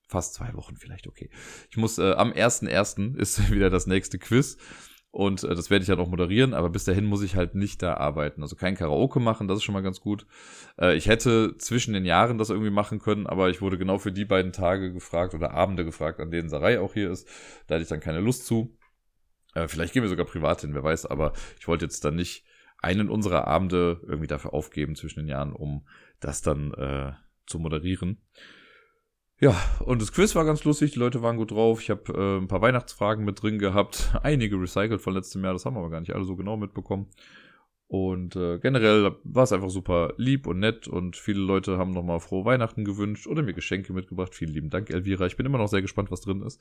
fast 0.09 0.35
zwei 0.35 0.55
Wochen 0.55 0.77
vielleicht, 0.77 1.07
okay. 1.07 1.31
Ich 1.71 1.77
muss, 1.77 1.99
äh, 1.99 2.13
am 2.13 2.33
1.1. 2.33 3.17
ist 3.17 3.51
wieder 3.51 3.71
das 3.71 3.87
nächste 3.87 4.19
Quiz. 4.19 4.59
Und 5.11 5.45
äh, 5.45 5.55
das 5.55 5.71
werde 5.71 5.83
ich 5.83 5.87
dann 5.87 5.99
auch 5.99 6.09
moderieren, 6.09 6.53
aber 6.53 6.69
bis 6.69 6.85
dahin 6.85 7.07
muss 7.07 7.23
ich 7.23 7.37
halt 7.37 7.55
nicht 7.55 7.81
da 7.81 7.95
arbeiten. 7.95 8.43
Also 8.43 8.55
kein 8.55 8.75
Karaoke 8.75 9.19
machen, 9.19 9.49
das 9.49 9.59
ist 9.59 9.65
schon 9.65 9.73
mal 9.73 9.83
ganz 9.83 10.01
gut. 10.01 10.27
Äh, 10.79 10.95
ich 10.95 11.09
hätte 11.09 11.57
zwischen 11.57 11.95
den 11.95 12.05
Jahren 12.05 12.37
das 12.37 12.51
irgendwie 12.51 12.71
machen 12.71 12.99
können, 12.99 13.27
aber 13.27 13.49
ich 13.49 13.63
wurde 13.63 13.79
genau 13.79 13.97
für 13.97 14.13
die 14.13 14.27
beiden 14.27 14.53
Tage 14.53 14.93
gefragt 14.93 15.33
oder 15.33 15.53
Abende 15.53 15.87
gefragt, 15.87 16.21
an 16.21 16.31
denen 16.31 16.51
Sarai 16.51 16.81
auch 16.81 16.93
hier 16.93 17.11
ist. 17.11 17.27
Da 17.67 17.77
hatte 17.77 17.83
ich 17.83 17.89
dann 17.89 18.01
keine 18.01 18.21
Lust 18.21 18.45
zu. 18.45 18.77
Äh, 19.55 19.69
vielleicht 19.69 19.95
gehen 19.95 20.03
wir 20.03 20.11
sogar 20.11 20.27
privat 20.27 20.61
hin, 20.61 20.75
wer 20.75 20.85
weiß, 20.85 21.07
aber 21.07 21.33
ich 21.59 21.67
wollte 21.67 21.87
jetzt 21.87 22.05
dann 22.05 22.15
nicht 22.15 22.45
einen 22.83 23.09
unserer 23.09 23.47
Abende 23.47 24.03
irgendwie 24.03 24.27
dafür 24.27 24.53
aufgeben 24.53 24.97
zwischen 24.97 25.21
den 25.21 25.29
Jahren, 25.29 25.55
um 25.55 25.87
das 26.21 26.43
dann 26.43 26.75
äh, 26.75 27.13
zu 27.47 27.59
moderieren. 27.59 28.23
Ja, 29.39 29.55
und 29.81 30.01
das 30.01 30.13
Quiz 30.13 30.35
war 30.35 30.47
ganz 30.47 30.65
lustig, 30.65 30.93
die 30.93 30.99
Leute 30.99 31.21
waren 31.23 31.37
gut 31.37 31.51
drauf. 31.51 31.83
Ich 31.83 31.91
habe 31.91 32.13
äh, 32.13 32.39
ein 32.39 32.49
paar 32.49 32.63
Weihnachtsfragen 32.63 33.25
mit 33.25 33.43
drin 33.43 33.59
gehabt, 33.59 34.15
einige 34.23 34.61
recycelt 34.61 35.03
von 35.03 35.15
letztem 35.15 35.45
Jahr, 35.45 35.53
das 35.53 35.67
haben 35.67 35.75
wir 35.75 35.81
aber 35.81 35.91
gar 35.91 36.01
nicht 36.01 36.15
alle 36.15 36.25
so 36.25 36.37
genau 36.37 36.57
mitbekommen. 36.57 37.11
Und 37.89 38.35
äh, 38.35 38.59
generell 38.59 39.15
war 39.23 39.45
es 39.45 39.53
einfach 39.53 39.71
super 39.71 40.15
lieb 40.17 40.47
und 40.47 40.59
nett 40.59 40.89
und 40.89 41.17
viele 41.17 41.41
Leute 41.41 41.79
haben 41.79 41.93
nochmal 41.93 42.19
frohe 42.19 42.45
Weihnachten 42.45 42.85
gewünscht 42.85 43.29
oder 43.29 43.43
mir 43.43 43.53
Geschenke 43.53 43.93
mitgebracht. 43.93 44.35
Vielen 44.35 44.53
lieben 44.53 44.71
Dank, 44.71 44.91
Elvira. 44.91 45.27
Ich 45.27 45.37
bin 45.37 45.47
immer 45.47 45.59
noch 45.59 45.69
sehr 45.69 45.83
gespannt, 45.83 46.11
was 46.11 46.23
drin 46.23 46.43
ist. 46.43 46.61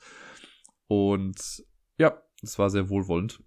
Und 0.86 1.64
ja, 1.98 2.22
es 2.42 2.58
war 2.58 2.70
sehr 2.70 2.90
wohlwollend. 2.90 3.42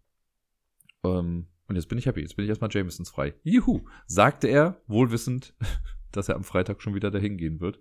Ähm, 1.06 1.48
und 1.68 1.76
jetzt 1.76 1.88
bin 1.88 1.98
ich 1.98 2.06
happy. 2.06 2.20
Jetzt 2.20 2.36
bin 2.36 2.44
ich 2.44 2.50
erstmal 2.50 2.72
Jamesons 2.72 3.12
frei. 3.12 3.36
Juhu, 3.44 3.86
sagte 4.08 4.48
er, 4.48 4.82
wohlwissend, 4.88 5.56
dass 6.12 6.30
er 6.30 6.36
am 6.36 6.44
Freitag 6.44 6.82
schon 6.82 6.96
wieder 6.96 7.12
dahin 7.12 7.38
gehen 7.38 7.60
wird 7.60 7.80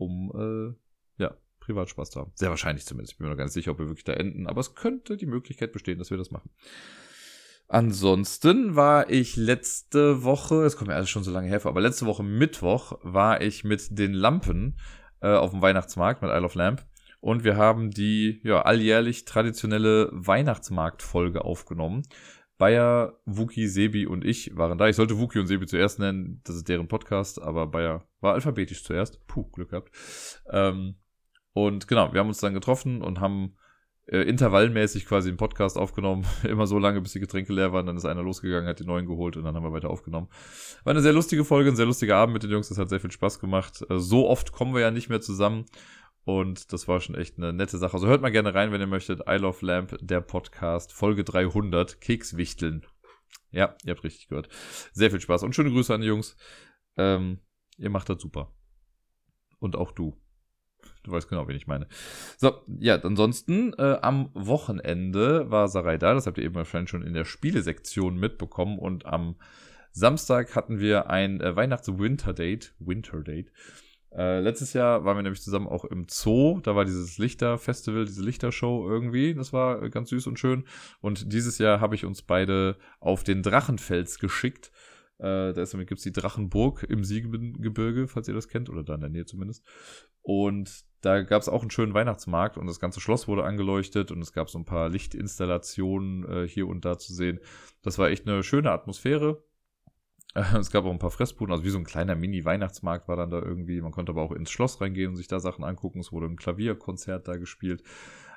um 0.00 0.32
äh, 0.34 1.22
ja, 1.22 1.36
Privatspaß 1.60 2.10
zu 2.10 2.20
haben. 2.20 2.32
Sehr 2.34 2.50
wahrscheinlich 2.50 2.86
zumindest. 2.86 3.12
Ich 3.12 3.18
bin 3.18 3.28
mir 3.28 3.36
noch 3.36 3.42
nicht 3.42 3.52
sicher, 3.52 3.72
ob 3.72 3.78
wir 3.78 3.86
wirklich 3.86 4.04
da 4.04 4.14
enden, 4.14 4.46
aber 4.46 4.60
es 4.60 4.74
könnte 4.74 5.16
die 5.16 5.26
Möglichkeit 5.26 5.72
bestehen, 5.72 5.98
dass 5.98 6.10
wir 6.10 6.18
das 6.18 6.30
machen. 6.30 6.50
Ansonsten 7.68 8.74
war 8.74 9.10
ich 9.10 9.36
letzte 9.36 10.24
Woche, 10.24 10.64
es 10.64 10.76
kommt 10.76 10.88
mir 10.88 10.96
alles 10.96 11.10
schon 11.10 11.22
so 11.22 11.30
lange 11.30 11.46
her 11.46 11.64
aber 11.64 11.80
letzte 11.80 12.06
Woche 12.06 12.24
Mittwoch 12.24 12.98
war 13.02 13.42
ich 13.42 13.62
mit 13.62 13.96
den 13.96 14.12
Lampen 14.12 14.76
äh, 15.20 15.28
auf 15.28 15.52
dem 15.52 15.62
Weihnachtsmarkt 15.62 16.20
mit 16.20 16.32
Isle 16.32 16.46
of 16.46 16.56
Lamp 16.56 16.84
und 17.20 17.44
wir 17.44 17.56
haben 17.56 17.90
die 17.90 18.40
ja 18.42 18.62
alljährlich 18.62 19.24
traditionelle 19.24 20.08
Weihnachtsmarktfolge 20.10 21.44
aufgenommen. 21.44 22.02
Bayer, 22.60 23.18
Wuki, 23.24 23.66
Sebi 23.66 24.06
und 24.06 24.22
ich 24.22 24.54
waren 24.54 24.76
da. 24.76 24.86
Ich 24.86 24.96
sollte 24.96 25.18
Wuki 25.18 25.38
und 25.38 25.46
Sebi 25.46 25.64
zuerst 25.64 25.98
nennen, 25.98 26.42
das 26.44 26.56
ist 26.56 26.68
deren 26.68 26.88
Podcast, 26.88 27.40
aber 27.40 27.66
Bayer 27.66 28.04
war 28.20 28.34
alphabetisch 28.34 28.84
zuerst. 28.84 29.26
Puh, 29.26 29.44
Glück 29.50 29.70
gehabt. 29.70 29.90
Ähm, 30.52 30.96
und 31.54 31.88
genau, 31.88 32.12
wir 32.12 32.20
haben 32.20 32.28
uns 32.28 32.40
dann 32.40 32.52
getroffen 32.52 33.00
und 33.00 33.18
haben 33.18 33.56
äh, 34.08 34.28
intervallmäßig 34.28 35.06
quasi 35.06 35.30
einen 35.30 35.38
Podcast 35.38 35.78
aufgenommen. 35.78 36.26
Immer 36.42 36.66
so 36.66 36.78
lange, 36.78 37.00
bis 37.00 37.12
die 37.12 37.20
Getränke 37.20 37.54
leer 37.54 37.72
waren. 37.72 37.86
Dann 37.86 37.96
ist 37.96 38.04
einer 38.04 38.22
losgegangen, 38.22 38.68
hat 38.68 38.78
die 38.78 38.84
neuen 38.84 39.06
geholt 39.06 39.38
und 39.38 39.44
dann 39.44 39.56
haben 39.56 39.64
wir 39.64 39.72
weiter 39.72 39.88
aufgenommen. 39.88 40.28
War 40.84 40.90
eine 40.90 41.00
sehr 41.00 41.14
lustige 41.14 41.46
Folge, 41.46 41.70
ein 41.70 41.76
sehr 41.76 41.86
lustiger 41.86 42.16
Abend 42.16 42.34
mit 42.34 42.42
den 42.42 42.50
Jungs. 42.50 42.68
Das 42.68 42.76
hat 42.76 42.90
sehr 42.90 43.00
viel 43.00 43.10
Spaß 43.10 43.40
gemacht. 43.40 43.82
Äh, 43.88 43.98
so 43.98 44.28
oft 44.28 44.52
kommen 44.52 44.74
wir 44.74 44.82
ja 44.82 44.90
nicht 44.90 45.08
mehr 45.08 45.22
zusammen. 45.22 45.64
Und 46.24 46.72
das 46.72 46.86
war 46.86 47.00
schon 47.00 47.14
echt 47.14 47.38
eine 47.38 47.52
nette 47.52 47.78
Sache. 47.78 47.94
Also 47.94 48.06
hört 48.06 48.22
mal 48.22 48.30
gerne 48.30 48.54
rein, 48.54 48.72
wenn 48.72 48.80
ihr 48.80 48.86
möchtet. 48.86 49.22
I 49.28 49.36
Love 49.36 49.64
Lamp, 49.64 49.96
der 50.00 50.20
Podcast, 50.20 50.92
Folge 50.92 51.24
300, 51.24 52.00
Kekswichteln. 52.00 52.86
Ja, 53.50 53.74
ihr 53.84 53.92
habt 53.92 54.04
richtig 54.04 54.28
gehört. 54.28 54.48
Sehr 54.92 55.10
viel 55.10 55.20
Spaß 55.20 55.42
und 55.42 55.54
schöne 55.54 55.70
Grüße 55.70 55.92
an 55.92 56.02
die 56.02 56.06
Jungs. 56.06 56.36
Ähm, 56.96 57.40
ihr 57.78 57.90
macht 57.90 58.08
das 58.08 58.20
super. 58.20 58.52
Und 59.58 59.76
auch 59.76 59.92
du. 59.92 60.20
Du 61.02 61.12
weißt 61.12 61.28
genau, 61.28 61.48
wen 61.48 61.56
ich 61.56 61.66
meine. 61.66 61.88
So, 62.36 62.62
ja, 62.78 62.96
ansonsten 62.96 63.72
äh, 63.74 63.98
am 64.02 64.30
Wochenende 64.34 65.50
war 65.50 65.68
Sarai 65.68 65.96
da. 65.98 66.14
Das 66.14 66.26
habt 66.26 66.38
ihr 66.38 66.44
eben 66.44 66.54
wahrscheinlich 66.54 66.90
schon 66.90 67.02
in 67.02 67.14
der 67.14 67.24
Spielesektion 67.24 68.16
mitbekommen. 68.16 68.78
Und 68.78 69.06
am 69.06 69.36
Samstag 69.92 70.54
hatten 70.54 70.78
wir 70.78 71.08
ein 71.08 71.40
äh, 71.40 71.56
Weihnachts-Winter-Date. 71.56 72.74
Winter-Date. 72.78 73.50
Äh, 74.12 74.40
letztes 74.40 74.72
Jahr 74.72 75.04
waren 75.04 75.16
wir 75.16 75.22
nämlich 75.22 75.42
zusammen 75.42 75.68
auch 75.68 75.84
im 75.84 76.06
Zoo. 76.08 76.60
Da 76.60 76.74
war 76.74 76.84
dieses 76.84 77.18
Lichterfestival, 77.18 78.04
diese 78.04 78.22
Lichtershow 78.22 78.88
irgendwie. 78.88 79.34
Das 79.34 79.52
war 79.52 79.82
äh, 79.82 79.90
ganz 79.90 80.10
süß 80.10 80.26
und 80.26 80.38
schön. 80.38 80.64
Und 81.00 81.32
dieses 81.32 81.58
Jahr 81.58 81.80
habe 81.80 81.94
ich 81.94 82.04
uns 82.04 82.22
beide 82.22 82.76
auf 82.98 83.22
den 83.22 83.42
Drachenfels 83.42 84.18
geschickt. 84.18 84.72
Äh, 85.18 85.52
da 85.52 85.64
gibt 85.64 85.98
es 85.98 86.02
die 86.02 86.12
Drachenburg 86.12 86.84
im 86.88 87.04
Siebengebirge, 87.04 88.08
falls 88.08 88.26
ihr 88.26 88.34
das 88.34 88.48
kennt, 88.48 88.70
oder 88.70 88.82
da 88.82 88.94
in 88.94 89.00
der 89.02 89.10
Nähe 89.10 89.26
zumindest. 89.26 89.64
Und 90.22 90.84
da 91.02 91.22
gab 91.22 91.42
es 91.42 91.48
auch 91.48 91.62
einen 91.62 91.70
schönen 91.70 91.94
Weihnachtsmarkt 91.94 92.58
und 92.58 92.66
das 92.66 92.80
ganze 92.80 93.00
Schloss 93.00 93.28
wurde 93.28 93.44
angeleuchtet 93.44 94.10
und 94.10 94.20
es 94.20 94.32
gab 94.32 94.50
so 94.50 94.58
ein 94.58 94.64
paar 94.64 94.88
Lichtinstallationen 94.88 96.24
äh, 96.28 96.48
hier 96.48 96.66
und 96.66 96.84
da 96.84 96.98
zu 96.98 97.14
sehen. 97.14 97.40
Das 97.82 97.98
war 97.98 98.10
echt 98.10 98.26
eine 98.26 98.42
schöne 98.42 98.70
Atmosphäre. 98.70 99.42
Es 100.58 100.70
gab 100.70 100.84
auch 100.84 100.92
ein 100.92 100.98
paar 100.98 101.10
Fressbuden, 101.10 101.52
also 101.52 101.64
wie 101.64 101.70
so 101.70 101.78
ein 101.78 101.84
kleiner 101.84 102.14
Mini-Weihnachtsmarkt 102.14 103.08
war 103.08 103.16
dann 103.16 103.30
da 103.30 103.40
irgendwie. 103.40 103.80
Man 103.80 103.92
konnte 103.92 104.12
aber 104.12 104.22
auch 104.22 104.32
ins 104.32 104.50
Schloss 104.50 104.80
reingehen 104.80 105.10
und 105.10 105.16
sich 105.16 105.28
da 105.28 105.40
Sachen 105.40 105.64
angucken. 105.64 106.00
Es 106.00 106.12
wurde 106.12 106.26
ein 106.26 106.36
Klavierkonzert 106.36 107.26
da 107.26 107.36
gespielt. 107.36 107.82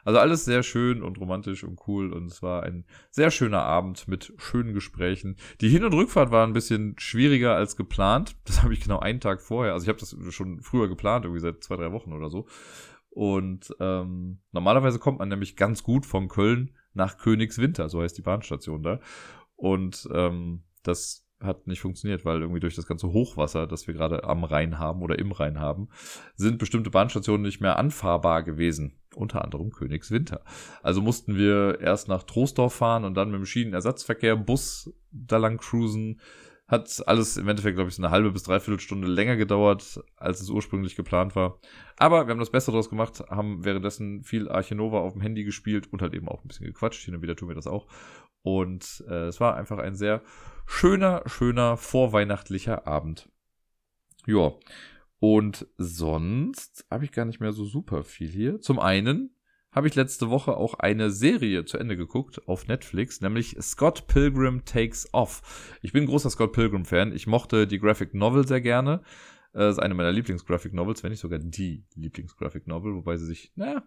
Also 0.06 0.20
alles 0.20 0.44
sehr 0.44 0.64
schön 0.64 1.02
und 1.02 1.20
romantisch 1.20 1.64
und 1.64 1.80
cool 1.88 2.12
und 2.12 2.26
es 2.26 2.42
war 2.42 2.64
ein 2.64 2.86
sehr 3.10 3.32
schöner 3.32 3.64
Abend 3.64 4.08
mit 4.08 4.34
schönen 4.38 4.74
Gesprächen. 4.74 5.38
Die 5.62 5.70
Hin- 5.70 5.86
und 5.86 5.94
Rückfahrt 5.94 6.30
war 6.30 6.46
ein 6.46 6.54
bisschen 6.54 6.96
schwieriger 6.98 7.56
als 7.56 7.76
geplant. 7.76 8.36
Das 8.46 8.62
habe 8.64 8.74
ich 8.74 8.82
genau 8.82 9.00
einen 9.00 9.22
Tag 9.22 9.42
vorher, 9.42 9.74
also 9.74 9.86
ich 9.86 9.90
habe 9.90 10.00
das 10.00 10.16
schon 10.34 10.62
früher 10.62 10.88
geplant, 10.88 11.26
irgendwie 11.26 11.40
seit 11.40 11.64
zwei, 11.64 11.76
drei 11.76 11.92
Wochen 11.92 12.14
oder 12.14 12.30
so. 12.30 12.48
Und 13.10 13.74
ähm, 13.80 14.40
normalerweise 14.52 15.00
kommt 15.00 15.20
man 15.20 15.30
nämlich 15.30 15.56
ganz 15.56 15.84
gut 15.84 16.06
von 16.06 16.28
Köln 16.28 16.76
nach 16.94 17.18
Königswinter, 17.18 17.90
so 17.90 18.02
heißt 18.02 18.18
die 18.18 18.22
Bahnstation 18.22 18.84
da. 18.84 19.00
Und 19.56 20.08
ähm, 20.14 20.64
das 20.84 21.23
hat 21.46 21.68
nicht 21.68 21.82
funktioniert, 21.82 22.26
weil 22.26 22.42
irgendwie 22.42 22.60
durch 22.60 22.76
das 22.76 22.88
ganze 22.88 23.08
Hochwasser, 23.08 23.68
das 23.68 23.88
wir 23.88 23.94
gerade 23.94 24.24
am 24.24 24.44
Rhein 24.44 24.80
haben 24.80 25.02
oder 25.02 25.20
im 25.20 25.32
Rhein 25.32 25.60
haben, 25.60 25.90
sind 26.36 26.60
bestimmte 26.60 26.90
Bahnstationen 26.90 27.42
nicht 27.42 27.62
mehr 27.62 27.78
anfahrbar 27.78 28.44
gewesen. 28.44 29.00
Unter 29.16 29.44
anderem 29.44 29.70
Königswinter. 29.70 30.44
Also 30.82 31.02
mussten 31.02 31.38
wir 31.38 31.80
erst 31.80 32.08
nach 32.08 32.24
Troisdorf 32.24 32.74
fahren 32.74 33.06
und 33.06 33.14
dann 33.14 33.30
mit 33.30 33.40
dem 33.40 33.46
Schienenersatzverkehr, 33.46 34.36
Bus 34.36 34.92
da 35.12 35.38
lang 35.38 35.58
cruisen. 35.58 36.20
Hat 36.68 37.04
alles 37.08 37.38
im 37.38 37.48
Endeffekt, 37.48 37.76
glaube 37.76 37.90
ich, 37.90 37.98
eine 38.00 38.10
halbe 38.10 38.32
bis 38.32 38.44
dreiviertel 38.44 38.80
Stunde 38.80 39.08
länger 39.08 39.36
gedauert, 39.36 40.02
als 40.16 40.42
es 40.42 40.50
ursprünglich 40.50 40.96
geplant 40.96 41.36
war. 41.36 41.60
Aber 41.98 42.26
wir 42.26 42.32
haben 42.32 42.40
das 42.40 42.52
Beste 42.52 42.72
daraus 42.72 42.90
gemacht, 42.90 43.20
haben 43.30 43.66
währenddessen 43.66 44.24
viel 44.24 44.50
Archinova 44.50 45.00
auf 45.00 45.14
dem 45.14 45.22
Handy 45.22 45.44
gespielt 45.44 45.92
und 45.92 46.02
halt 46.02 46.14
eben 46.14 46.28
auch 46.30 46.44
ein 46.44 46.48
bisschen 46.48 46.66
gequatscht. 46.66 47.04
Hin 47.04 47.16
und 47.16 47.22
wieder 47.22 47.36
tun 47.36 47.50
wir 47.50 47.56
das 47.56 47.68
auch. 47.68 47.86
Und 48.44 49.04
äh, 49.08 49.28
es 49.28 49.40
war 49.40 49.56
einfach 49.56 49.80
ein 49.80 49.96
sehr 49.96 50.22
schöner, 50.66 51.24
schöner 51.26 51.78
vorweihnachtlicher 51.78 52.86
Abend. 52.86 53.30
Ja. 54.26 54.54
Und 55.20 55.68
sonst 55.78 56.86
habe 56.92 57.06
ich 57.06 57.14
gar 57.14 57.26
nicht 57.26 57.40
mehr 57.40 57.54
so 57.54 57.64
super 57.64 58.04
viel 58.04 58.30
hier. 58.30 58.60
Zum 58.60 58.80
einen 58.80 59.34
habe 59.72 59.88
ich 59.88 59.96
letzte 59.96 60.30
Woche 60.30 60.56
auch 60.56 60.76
eine 60.76 61.10
Serie 61.10 61.66
zu 61.66 61.78
Ende 61.78 61.98
geguckt 61.98 62.48
auf 62.48 62.68
Netflix, 62.68 63.22
nämlich 63.22 63.56
Scott 63.62 64.08
Pilgrim 64.08 64.66
Takes 64.66 65.08
Off. 65.14 65.78
Ich 65.82 65.94
bin 65.94 66.06
großer 66.06 66.30
Scott 66.30 66.54
Pilgrim-Fan. 66.54 67.14
Ich 67.14 67.26
mochte 67.26 67.66
die 67.66 67.80
Graphic 67.80 68.14
Novel 68.14 68.46
sehr 68.46 68.62
gerne. 68.62 69.02
Das 69.54 69.78
ist 69.78 69.80
eine 69.80 69.94
meiner 69.94 70.12
Lieblings-Graphic 70.12 70.74
Novels, 70.74 71.04
wenn 71.04 71.12
nicht 71.12 71.20
sogar 71.20 71.40
die 71.40 71.86
Lieblings-Graphic 71.96 72.68
Novel, 72.68 72.94
wobei 72.96 73.18
sie 73.18 73.26
sich, 73.26 73.52
naja, 73.56 73.84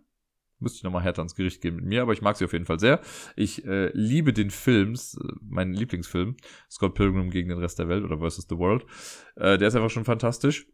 Müsste 0.59 0.79
ich 0.79 0.83
nochmal 0.85 1.03
härter 1.03 1.21
ans 1.21 1.35
Gericht 1.35 1.61
gehen 1.61 1.77
mit 1.77 1.85
mir, 1.85 2.03
aber 2.03 2.15
ich 2.15 2.23
mag 2.23 2.37
sie 2.37 2.45
auf 2.45 2.53
jeden 2.53 2.65
Fall 2.65 2.81
sehr. 2.81 3.01
Ich 3.37 3.65
äh, 3.67 3.91
liebe 3.93 4.33
den 4.33 4.51
Film, 4.51 4.95
äh, 4.95 5.33
meinen 5.43 5.75
Lieblingsfilm, 5.75 6.37
Scott 6.71 6.95
Pilgrim 6.95 7.31
gegen 7.31 7.51
den 7.51 7.59
Rest 7.59 7.79
der 7.79 7.89
Welt 7.89 8.05
oder 8.05 8.19
Versus 8.19 8.47
the 8.49 8.57
World. 8.57 8.87
Äh, 9.37 9.59
der 9.59 9.69
ist 9.69 9.77
einfach 9.77 9.91
schon 9.91 10.07
fantastisch. 10.07 10.67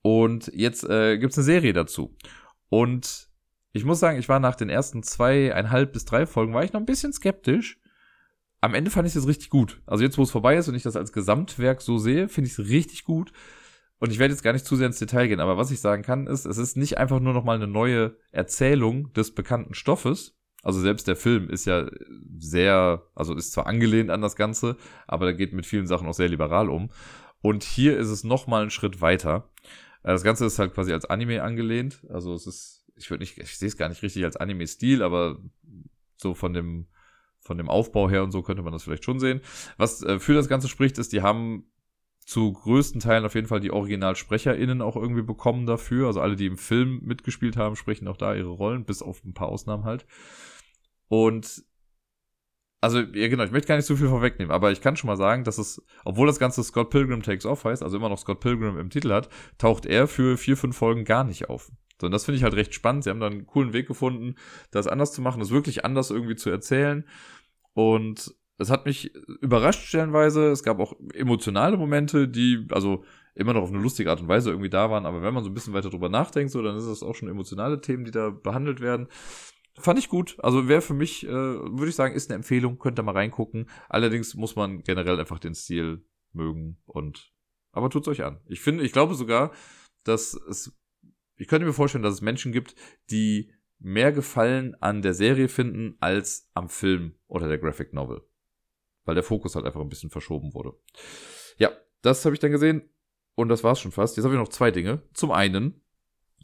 Und 0.00 0.50
jetzt 0.54 0.84
äh, 0.84 1.18
gibt 1.18 1.36
eine 1.36 1.44
Serie 1.44 1.72
dazu. 1.72 2.16
Und 2.68 3.28
ich 3.72 3.84
muss 3.84 4.00
sagen, 4.00 4.18
ich 4.18 4.28
war 4.28 4.38
nach 4.38 4.54
den 4.54 4.68
ersten 4.68 5.02
zweieinhalb 5.02 5.92
bis 5.92 6.04
drei 6.04 6.26
Folgen, 6.26 6.54
war 6.54 6.64
ich 6.64 6.72
noch 6.72 6.80
ein 6.80 6.86
bisschen 6.86 7.12
skeptisch. 7.12 7.80
Am 8.60 8.74
Ende 8.74 8.90
fand 8.90 9.06
ich 9.06 9.16
es 9.16 9.26
richtig 9.26 9.50
gut. 9.50 9.82
Also 9.84 10.04
jetzt, 10.04 10.16
wo 10.16 10.22
es 10.22 10.30
vorbei 10.30 10.56
ist 10.56 10.68
und 10.68 10.74
ich 10.74 10.82
das 10.82 10.96
als 10.96 11.12
Gesamtwerk 11.12 11.82
so 11.82 11.98
sehe, 11.98 12.28
finde 12.28 12.48
ich 12.48 12.58
es 12.58 12.68
richtig 12.68 13.04
gut. 13.04 13.32
Und 13.98 14.10
ich 14.10 14.18
werde 14.18 14.34
jetzt 14.34 14.42
gar 14.42 14.52
nicht 14.52 14.66
zu 14.66 14.76
sehr 14.76 14.86
ins 14.86 14.98
Detail 14.98 15.28
gehen, 15.28 15.40
aber 15.40 15.56
was 15.56 15.70
ich 15.70 15.80
sagen 15.80 16.02
kann, 16.02 16.26
ist, 16.26 16.44
es 16.44 16.58
ist 16.58 16.76
nicht 16.76 16.98
einfach 16.98 17.20
nur 17.20 17.32
nochmal 17.32 17.56
eine 17.56 17.66
neue 17.66 18.16
Erzählung 18.32 19.12
des 19.12 19.34
bekannten 19.34 19.74
Stoffes. 19.74 20.36
Also 20.62 20.80
selbst 20.80 21.06
der 21.06 21.16
Film 21.16 21.48
ist 21.50 21.66
ja 21.66 21.88
sehr, 22.38 23.02
also 23.14 23.34
ist 23.34 23.52
zwar 23.52 23.66
angelehnt 23.66 24.10
an 24.10 24.22
das 24.22 24.34
Ganze, 24.34 24.76
aber 25.06 25.26
der 25.26 25.34
geht 25.34 25.52
mit 25.52 25.66
vielen 25.66 25.86
Sachen 25.86 26.08
auch 26.08 26.14
sehr 26.14 26.28
liberal 26.28 26.70
um. 26.70 26.90
Und 27.42 27.62
hier 27.62 27.98
ist 27.98 28.08
es 28.08 28.24
nochmal 28.24 28.62
einen 28.62 28.70
Schritt 28.70 29.02
weiter. 29.02 29.50
Äh, 30.02 30.12
das 30.12 30.24
Ganze 30.24 30.46
ist 30.46 30.58
halt 30.58 30.72
quasi 30.74 30.92
als 30.92 31.04
Anime 31.04 31.42
angelehnt. 31.42 32.06
Also 32.08 32.32
es 32.32 32.46
ist, 32.46 32.86
ich 32.96 33.10
würde 33.10 33.22
nicht, 33.22 33.36
ich 33.36 33.58
sehe 33.58 33.68
es 33.68 33.76
gar 33.76 33.90
nicht 33.90 34.02
richtig 34.02 34.24
als 34.24 34.36
Anime-Stil, 34.36 35.02
aber 35.02 35.38
so 36.16 36.32
von 36.32 36.54
dem, 36.54 36.86
von 37.40 37.58
dem 37.58 37.68
Aufbau 37.68 38.08
her 38.08 38.24
und 38.24 38.30
so 38.30 38.42
könnte 38.42 38.62
man 38.62 38.72
das 38.72 38.84
vielleicht 38.84 39.04
schon 39.04 39.20
sehen. 39.20 39.42
Was 39.76 40.02
äh, 40.02 40.18
für 40.18 40.32
das 40.32 40.48
Ganze 40.48 40.68
spricht, 40.68 40.96
ist, 40.96 41.12
die 41.12 41.20
haben 41.20 41.66
zu 42.24 42.52
größten 42.52 43.00
Teilen 43.00 43.24
auf 43.24 43.34
jeden 43.34 43.46
Fall 43.46 43.60
die 43.60 43.70
OriginalsprecherInnen 43.70 44.80
auch 44.80 44.96
irgendwie 44.96 45.22
bekommen 45.22 45.66
dafür. 45.66 46.06
Also 46.06 46.20
alle, 46.20 46.36
die 46.36 46.46
im 46.46 46.56
Film 46.58 47.00
mitgespielt 47.02 47.56
haben, 47.56 47.76
sprechen 47.76 48.08
auch 48.08 48.16
da 48.16 48.34
ihre 48.34 48.48
Rollen, 48.48 48.84
bis 48.84 49.02
auf 49.02 49.24
ein 49.24 49.34
paar 49.34 49.48
Ausnahmen 49.48 49.84
halt. 49.84 50.06
Und 51.08 51.64
also, 52.80 52.98
ja 52.98 53.28
genau, 53.28 53.44
ich 53.44 53.50
möchte 53.50 53.68
gar 53.68 53.76
nicht 53.76 53.86
zu 53.86 53.96
viel 53.96 54.08
vorwegnehmen, 54.08 54.52
aber 54.52 54.70
ich 54.70 54.82
kann 54.82 54.94
schon 54.94 55.08
mal 55.08 55.16
sagen, 55.16 55.44
dass 55.44 55.56
es, 55.56 55.82
obwohl 56.04 56.26
das 56.26 56.38
Ganze 56.38 56.62
Scott 56.62 56.90
Pilgrim 56.90 57.22
Takes 57.22 57.46
Off 57.46 57.64
heißt, 57.64 57.82
also 57.82 57.96
immer 57.96 58.10
noch 58.10 58.18
Scott 58.18 58.40
Pilgrim 58.40 58.76
im 58.76 58.90
Titel 58.90 59.10
hat, 59.10 59.30
taucht 59.56 59.86
er 59.86 60.06
für 60.06 60.36
vier, 60.36 60.58
fünf 60.58 60.76
Folgen 60.76 61.04
gar 61.04 61.24
nicht 61.24 61.48
auf. 61.48 61.72
So, 61.98 62.06
und 62.06 62.12
das 62.12 62.26
finde 62.26 62.36
ich 62.36 62.44
halt 62.44 62.52
recht 62.52 62.74
spannend. 62.74 63.04
Sie 63.04 63.10
haben 63.10 63.20
da 63.20 63.28
einen 63.28 63.46
coolen 63.46 63.72
Weg 63.72 63.86
gefunden, 63.88 64.34
das 64.70 64.86
anders 64.86 65.12
zu 65.12 65.22
machen, 65.22 65.40
das 65.40 65.50
wirklich 65.50 65.84
anders 65.86 66.10
irgendwie 66.10 66.36
zu 66.36 66.50
erzählen. 66.50 67.06
Und 67.72 68.34
es 68.58 68.70
hat 68.70 68.86
mich 68.86 69.14
überrascht 69.40 69.86
stellenweise. 69.86 70.50
Es 70.50 70.62
gab 70.62 70.78
auch 70.78 70.94
emotionale 71.12 71.76
Momente, 71.76 72.28
die, 72.28 72.66
also 72.70 73.04
immer 73.34 73.52
noch 73.52 73.62
auf 73.62 73.70
eine 73.70 73.82
lustige 73.82 74.10
Art 74.10 74.20
und 74.20 74.28
Weise 74.28 74.50
irgendwie 74.50 74.70
da 74.70 74.90
waren, 74.90 75.06
aber 75.06 75.22
wenn 75.22 75.34
man 75.34 75.42
so 75.42 75.50
ein 75.50 75.54
bisschen 75.54 75.74
weiter 75.74 75.90
drüber 75.90 76.08
nachdenkt, 76.08 76.52
so, 76.52 76.62
dann 76.62 76.76
ist 76.76 76.84
es 76.84 77.02
auch 77.02 77.14
schon 77.14 77.28
emotionale 77.28 77.80
Themen, 77.80 78.04
die 78.04 78.12
da 78.12 78.30
behandelt 78.30 78.80
werden. 78.80 79.08
Fand 79.76 79.98
ich 79.98 80.08
gut. 80.08 80.36
Also 80.38 80.68
wäre 80.68 80.82
für 80.82 80.94
mich, 80.94 81.26
äh, 81.26 81.30
würde 81.30 81.88
ich 81.88 81.96
sagen, 81.96 82.14
ist 82.14 82.30
eine 82.30 82.36
Empfehlung. 82.36 82.78
Könnt 82.78 82.98
ihr 82.98 83.02
mal 83.02 83.12
reingucken. 83.12 83.68
Allerdings 83.88 84.34
muss 84.34 84.54
man 84.54 84.84
generell 84.84 85.18
einfach 85.18 85.40
den 85.40 85.54
Stil 85.54 86.04
mögen 86.32 86.78
und 86.86 87.32
aber 87.72 87.90
tut's 87.90 88.06
euch 88.06 88.22
an. 88.22 88.40
Ich 88.46 88.60
finde, 88.60 88.84
ich 88.84 88.92
glaube 88.92 89.14
sogar, 89.14 89.52
dass 90.04 90.34
es, 90.48 90.72
ich 91.36 91.48
könnte 91.48 91.66
mir 91.66 91.72
vorstellen, 91.72 92.04
dass 92.04 92.14
es 92.14 92.20
Menschen 92.20 92.52
gibt, 92.52 92.76
die 93.10 93.52
mehr 93.80 94.12
Gefallen 94.12 94.76
an 94.80 95.02
der 95.02 95.12
Serie 95.12 95.48
finden 95.48 95.96
als 95.98 96.48
am 96.54 96.68
Film 96.68 97.16
oder 97.26 97.48
der 97.48 97.58
Graphic 97.58 97.92
Novel. 97.92 98.22
Weil 99.04 99.14
der 99.14 99.24
Fokus 99.24 99.54
halt 99.54 99.66
einfach 99.66 99.80
ein 99.80 99.88
bisschen 99.88 100.10
verschoben 100.10 100.54
wurde. 100.54 100.74
Ja, 101.58 101.70
das 102.02 102.24
habe 102.24 102.34
ich 102.34 102.40
dann 102.40 102.52
gesehen 102.52 102.88
und 103.34 103.48
das 103.48 103.64
war's 103.64 103.80
schon 103.80 103.92
fast. 103.92 104.16
Jetzt 104.16 104.24
habe 104.24 104.34
ich 104.34 104.40
noch 104.40 104.48
zwei 104.48 104.70
Dinge. 104.70 105.02
Zum 105.12 105.30
einen 105.30 105.84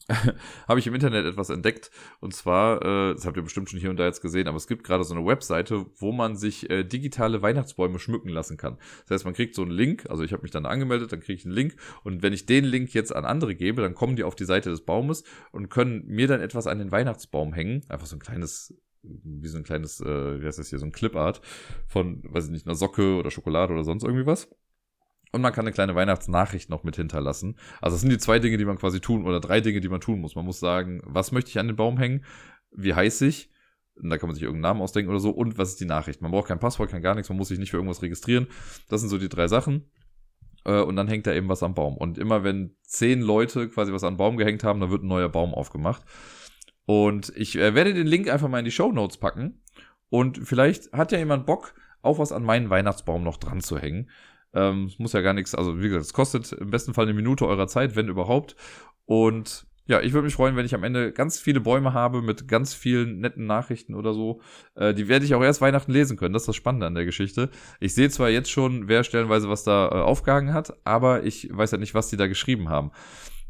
habe 0.68 0.80
ich 0.80 0.86
im 0.86 0.94
Internet 0.94 1.26
etwas 1.26 1.50
entdeckt. 1.50 1.90
Und 2.20 2.34
zwar, 2.34 2.82
äh, 2.82 3.14
das 3.14 3.26
habt 3.26 3.36
ihr 3.36 3.42
bestimmt 3.42 3.70
schon 3.70 3.78
hier 3.78 3.90
und 3.90 3.96
da 3.96 4.06
jetzt 4.06 4.22
gesehen, 4.22 4.48
aber 4.48 4.56
es 4.56 4.66
gibt 4.66 4.84
gerade 4.84 5.04
so 5.04 5.14
eine 5.14 5.24
Webseite, 5.24 5.86
wo 5.96 6.12
man 6.12 6.36
sich 6.36 6.70
äh, 6.70 6.84
digitale 6.84 7.42
Weihnachtsbäume 7.42 7.98
schmücken 7.98 8.28
lassen 8.28 8.56
kann. 8.56 8.78
Das 9.06 9.16
heißt, 9.16 9.24
man 9.24 9.34
kriegt 9.34 9.54
so 9.54 9.62
einen 9.62 9.70
Link, 9.70 10.08
also 10.08 10.22
ich 10.22 10.32
habe 10.32 10.42
mich 10.42 10.50
dann 10.50 10.66
angemeldet, 10.66 11.12
dann 11.12 11.20
kriege 11.20 11.34
ich 11.34 11.44
einen 11.44 11.54
Link 11.54 11.76
und 12.02 12.22
wenn 12.22 12.32
ich 12.32 12.46
den 12.46 12.64
Link 12.64 12.92
jetzt 12.94 13.14
an 13.14 13.24
andere 13.24 13.54
gebe, 13.54 13.82
dann 13.82 13.94
kommen 13.94 14.16
die 14.16 14.24
auf 14.24 14.34
die 14.34 14.44
Seite 14.44 14.70
des 14.70 14.84
Baumes 14.84 15.24
und 15.52 15.68
können 15.68 16.06
mir 16.06 16.26
dann 16.26 16.40
etwas 16.40 16.66
an 16.66 16.78
den 16.78 16.92
Weihnachtsbaum 16.92 17.52
hängen. 17.52 17.82
Einfach 17.88 18.06
so 18.06 18.16
ein 18.16 18.20
kleines 18.20 18.74
wie 19.02 19.48
so 19.48 19.58
ein 19.58 19.64
kleines, 19.64 20.00
äh, 20.00 20.40
wie 20.40 20.46
heißt 20.46 20.58
das 20.58 20.68
hier, 20.68 20.78
so 20.78 20.86
ein 20.86 20.92
Clipart 20.92 21.40
von, 21.86 22.22
weiß 22.24 22.46
ich 22.46 22.50
nicht, 22.50 22.66
einer 22.66 22.74
Socke 22.74 23.16
oder 23.16 23.30
Schokolade 23.30 23.72
oder 23.72 23.84
sonst 23.84 24.04
irgendwie 24.04 24.26
was. 24.26 24.48
Und 25.32 25.42
man 25.42 25.52
kann 25.52 25.64
eine 25.64 25.72
kleine 25.72 25.94
Weihnachtsnachricht 25.94 26.70
noch 26.70 26.82
mit 26.82 26.96
hinterlassen. 26.96 27.56
Also 27.80 27.94
das 27.94 28.00
sind 28.00 28.10
die 28.10 28.18
zwei 28.18 28.40
Dinge, 28.40 28.58
die 28.58 28.64
man 28.64 28.78
quasi 28.78 29.00
tun, 29.00 29.24
oder 29.24 29.40
drei 29.40 29.60
Dinge, 29.60 29.80
die 29.80 29.88
man 29.88 30.00
tun 30.00 30.20
muss. 30.20 30.34
Man 30.34 30.44
muss 30.44 30.58
sagen, 30.58 31.00
was 31.04 31.30
möchte 31.30 31.50
ich 31.50 31.58
an 31.58 31.68
den 31.68 31.76
Baum 31.76 31.98
hängen? 31.98 32.24
Wie 32.72 32.94
heiß 32.94 33.20
ich? 33.22 33.50
Und 33.94 34.10
da 34.10 34.18
kann 34.18 34.28
man 34.28 34.34
sich 34.34 34.42
irgendeinen 34.42 34.72
Namen 34.72 34.82
ausdenken 34.82 35.10
oder 35.10 35.20
so. 35.20 35.30
Und 35.30 35.56
was 35.56 35.70
ist 35.70 35.80
die 35.80 35.86
Nachricht? 35.86 36.20
Man 36.20 36.32
braucht 36.32 36.48
kein 36.48 36.58
Passwort, 36.58 36.90
kein 36.90 37.02
gar 37.02 37.14
nichts, 37.14 37.28
man 37.28 37.38
muss 37.38 37.48
sich 37.48 37.58
nicht 37.58 37.70
für 37.70 37.76
irgendwas 37.76 38.02
registrieren. 38.02 38.48
Das 38.88 39.00
sind 39.00 39.10
so 39.10 39.18
die 39.18 39.28
drei 39.28 39.46
Sachen. 39.46 39.90
Äh, 40.64 40.80
und 40.80 40.96
dann 40.96 41.06
hängt 41.06 41.26
da 41.26 41.32
eben 41.32 41.48
was 41.48 41.62
am 41.62 41.74
Baum. 41.74 41.96
Und 41.96 42.18
immer 42.18 42.42
wenn 42.42 42.76
zehn 42.82 43.20
Leute 43.20 43.68
quasi 43.68 43.92
was 43.92 44.04
an 44.04 44.14
den 44.14 44.18
Baum 44.18 44.36
gehängt 44.36 44.64
haben, 44.64 44.80
dann 44.80 44.90
wird 44.90 45.04
ein 45.04 45.08
neuer 45.08 45.28
Baum 45.28 45.54
aufgemacht. 45.54 46.02
Und 46.90 47.32
ich 47.36 47.56
äh, 47.56 47.76
werde 47.76 47.94
den 47.94 48.08
Link 48.08 48.28
einfach 48.28 48.48
mal 48.48 48.58
in 48.58 48.64
die 48.64 48.72
Show 48.72 48.90
Notes 48.90 49.16
packen. 49.16 49.60
Und 50.08 50.40
vielleicht 50.42 50.92
hat 50.92 51.12
ja 51.12 51.18
jemand 51.18 51.46
Bock, 51.46 51.72
auch 52.02 52.18
was 52.18 52.32
an 52.32 52.42
meinen 52.42 52.68
Weihnachtsbaum 52.68 53.22
noch 53.22 53.36
dran 53.36 53.60
zu 53.60 53.78
hängen. 53.78 54.10
Ähm, 54.54 54.86
es 54.86 54.98
muss 54.98 55.12
ja 55.12 55.20
gar 55.20 55.32
nichts, 55.32 55.54
also 55.54 55.78
wie 55.78 55.84
gesagt, 55.84 56.06
es 56.06 56.12
kostet 56.12 56.50
im 56.50 56.70
besten 56.70 56.92
Fall 56.92 57.04
eine 57.04 57.14
Minute 57.14 57.46
eurer 57.46 57.68
Zeit, 57.68 57.94
wenn 57.94 58.08
überhaupt. 58.08 58.56
Und 59.04 59.68
ja, 59.86 60.00
ich 60.00 60.12
würde 60.14 60.24
mich 60.24 60.34
freuen, 60.34 60.56
wenn 60.56 60.66
ich 60.66 60.74
am 60.74 60.82
Ende 60.82 61.12
ganz 61.12 61.38
viele 61.38 61.60
Bäume 61.60 61.94
habe 61.94 62.22
mit 62.22 62.48
ganz 62.48 62.74
vielen 62.74 63.20
netten 63.20 63.46
Nachrichten 63.46 63.94
oder 63.94 64.12
so. 64.12 64.40
Äh, 64.74 64.92
die 64.92 65.06
werde 65.06 65.24
ich 65.24 65.36
auch 65.36 65.44
erst 65.44 65.60
Weihnachten 65.60 65.92
lesen 65.92 66.16
können. 66.16 66.32
Das 66.32 66.42
ist 66.42 66.48
das 66.48 66.56
Spannende 66.56 66.88
an 66.88 66.96
der 66.96 67.04
Geschichte. 67.04 67.50
Ich 67.78 67.94
sehe 67.94 68.10
zwar 68.10 68.30
jetzt 68.30 68.50
schon, 68.50 68.88
wer 68.88 69.04
stellenweise 69.04 69.48
was 69.48 69.62
da 69.62 69.86
äh, 69.86 69.94
aufgehangen 69.94 70.52
hat, 70.52 70.74
aber 70.84 71.22
ich 71.22 71.56
weiß 71.56 71.70
ja 71.70 71.78
nicht, 71.78 71.94
was 71.94 72.08
die 72.08 72.16
da 72.16 72.26
geschrieben 72.26 72.68
haben. 72.68 72.90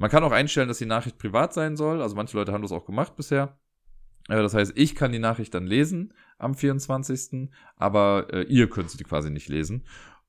Man 0.00 0.10
kann 0.10 0.24
auch 0.24 0.32
einstellen, 0.32 0.68
dass 0.68 0.78
die 0.78 0.86
Nachricht 0.86 1.18
privat 1.18 1.52
sein 1.52 1.76
soll. 1.76 2.00
Also 2.00 2.16
manche 2.16 2.34
Leute 2.34 2.52
haben 2.52 2.62
das 2.62 2.72
auch 2.72 2.86
gemacht 2.86 3.16
bisher. 3.16 3.58
Äh, 4.30 4.36
das 4.36 4.54
heißt, 4.54 4.72
ich 4.74 4.94
kann 4.94 5.12
die 5.12 5.18
Nachricht 5.18 5.52
dann 5.52 5.66
lesen 5.66 6.14
am 6.38 6.54
24. 6.54 7.50
Aber 7.76 8.28
äh, 8.32 8.44
ihr 8.44 8.70
könnt 8.70 8.90
sie 8.90 9.04
quasi 9.04 9.30
nicht 9.30 9.50
lesen. 9.50 9.84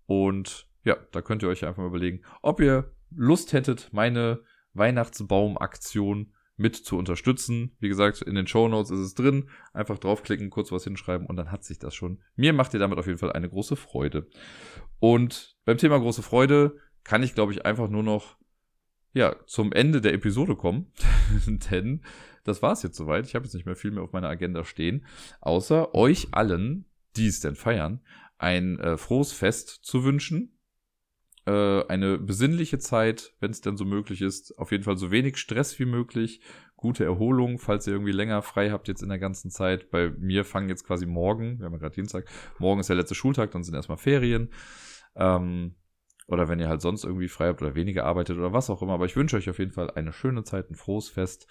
Und 0.07 0.67
ja, 0.83 0.97
da 1.13 1.21
könnt 1.21 1.41
ihr 1.41 1.47
euch 1.47 1.63
einfach 1.63 1.81
mal 1.81 1.87
überlegen, 1.87 2.21
ob 2.41 2.59
ihr 2.59 2.91
Lust 3.11 3.53
hättet, 3.53 3.87
meine 3.93 4.43
Weihnachtsbaumaktion 4.73 6.33
mit 6.57 6.75
zu 6.75 6.97
unterstützen. 6.97 7.77
Wie 7.79 7.87
gesagt, 7.87 8.21
in 8.23 8.35
den 8.35 8.47
Show 8.47 8.67
Notes 8.67 8.91
ist 8.91 8.99
es 8.99 9.15
drin. 9.15 9.49
Einfach 9.71 9.99
draufklicken, 9.99 10.49
kurz 10.49 10.73
was 10.73 10.83
hinschreiben 10.83 11.27
und 11.27 11.37
dann 11.37 11.49
hat 11.49 11.63
sich 11.63 11.79
das 11.79 11.95
schon. 11.95 12.21
Mir 12.35 12.51
macht 12.51 12.73
ihr 12.73 12.79
damit 12.81 12.99
auf 12.99 13.07
jeden 13.07 13.19
Fall 13.19 13.31
eine 13.31 13.47
große 13.47 13.77
Freude. 13.77 14.27
Und 14.99 15.55
beim 15.63 15.77
Thema 15.77 15.97
große 15.97 16.23
Freude 16.23 16.75
kann 17.05 17.23
ich, 17.23 17.35
glaube 17.35 17.53
ich, 17.53 17.65
einfach 17.65 17.87
nur 17.87 18.03
noch 18.03 18.40
ja, 19.13 19.35
zum 19.45 19.71
Ende 19.73 20.01
der 20.01 20.13
Episode 20.13 20.55
kommen. 20.55 20.91
Denn 21.71 22.01
das 22.43 22.61
war 22.61 22.73
es 22.73 22.83
jetzt 22.83 22.97
soweit. 22.97 23.25
Ich 23.25 23.35
habe 23.35 23.45
jetzt 23.45 23.53
nicht 23.53 23.65
mehr 23.65 23.75
viel 23.75 23.91
mehr 23.91 24.03
auf 24.03 24.13
meiner 24.13 24.29
Agenda 24.29 24.63
stehen. 24.63 25.05
Außer 25.41 25.93
euch 25.93 26.29
allen, 26.31 26.85
die 27.15 27.27
es 27.27 27.39
denn 27.39 27.55
feiern, 27.55 28.01
ein 28.37 28.79
äh, 28.79 28.97
frohes 28.97 29.33
Fest 29.33 29.79
zu 29.83 30.03
wünschen. 30.03 30.57
Äh, 31.45 31.85
eine 31.87 32.17
besinnliche 32.17 32.79
Zeit, 32.79 33.33
wenn 33.39 33.51
es 33.51 33.61
denn 33.61 33.77
so 33.77 33.85
möglich 33.85 34.21
ist. 34.21 34.57
Auf 34.57 34.71
jeden 34.71 34.83
Fall 34.83 34.97
so 34.97 35.11
wenig 35.11 35.37
Stress 35.37 35.77
wie 35.79 35.85
möglich. 35.85 36.41
Gute 36.75 37.03
Erholung, 37.03 37.59
falls 37.59 37.85
ihr 37.85 37.93
irgendwie 37.93 38.11
länger 38.11 38.41
frei 38.41 38.71
habt 38.71 38.87
jetzt 38.87 39.03
in 39.03 39.09
der 39.09 39.19
ganzen 39.19 39.51
Zeit. 39.51 39.91
Bei 39.91 40.09
mir 40.17 40.45
fangen 40.45 40.69
jetzt 40.69 40.85
quasi 40.85 41.05
morgen, 41.05 41.59
wir 41.59 41.65
haben 41.65 41.73
ja 41.73 41.79
gerade 41.79 41.93
Dienstag, 41.93 42.25
morgen 42.57 42.79
ist 42.79 42.89
der 42.89 42.95
letzte 42.95 43.13
Schultag, 43.13 43.51
dann 43.51 43.63
sind 43.63 43.75
erstmal 43.75 43.99
Ferien. 43.99 44.49
Ähm, 45.15 45.75
oder 46.31 46.47
wenn 46.47 46.59
ihr 46.59 46.69
halt 46.69 46.81
sonst 46.81 47.03
irgendwie 47.03 47.27
frei 47.27 47.47
habt 47.47 47.61
oder 47.61 47.75
weniger 47.75 48.05
arbeitet 48.05 48.37
oder 48.37 48.53
was 48.53 48.69
auch 48.69 48.81
immer. 48.81 48.93
Aber 48.93 49.05
ich 49.05 49.15
wünsche 49.15 49.35
euch 49.35 49.49
auf 49.49 49.59
jeden 49.59 49.71
Fall 49.71 49.91
eine 49.91 50.13
schöne 50.13 50.43
Zeit, 50.43 50.69
ein 50.69 50.75
frohes 50.75 51.09
Fest. 51.09 51.47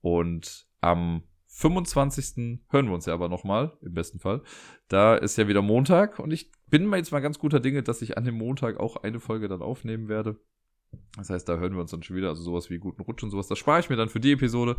Und 0.00 0.66
am 0.80 1.22
25. 1.46 2.60
hören 2.68 2.86
wir 2.86 2.94
uns 2.94 3.06
ja 3.06 3.14
aber 3.14 3.28
nochmal, 3.28 3.76
im 3.82 3.94
besten 3.94 4.18
Fall. 4.18 4.42
Da 4.88 5.14
ist 5.14 5.38
ja 5.38 5.48
wieder 5.48 5.62
Montag 5.62 6.18
und 6.18 6.32
ich 6.32 6.52
bin 6.66 6.86
mal 6.86 6.98
jetzt 6.98 7.12
mal 7.12 7.20
ganz 7.20 7.38
guter 7.38 7.60
Dinge, 7.60 7.82
dass 7.82 8.02
ich 8.02 8.18
an 8.18 8.24
dem 8.24 8.36
Montag 8.36 8.78
auch 8.78 8.96
eine 8.96 9.20
Folge 9.20 9.48
dann 9.48 9.62
aufnehmen 9.62 10.08
werde. 10.08 10.38
Das 11.16 11.30
heißt, 11.30 11.48
da 11.48 11.56
hören 11.56 11.74
wir 11.74 11.80
uns 11.80 11.92
dann 11.92 12.02
schon 12.02 12.16
wieder, 12.16 12.28
also 12.28 12.42
sowas 12.42 12.68
wie 12.68 12.78
guten 12.78 13.02
Rutsch 13.02 13.22
und 13.22 13.30
sowas. 13.30 13.46
Das 13.46 13.58
spare 13.58 13.80
ich 13.80 13.88
mir 13.88 13.96
dann 13.96 14.08
für 14.08 14.20
die 14.20 14.32
Episode. 14.32 14.76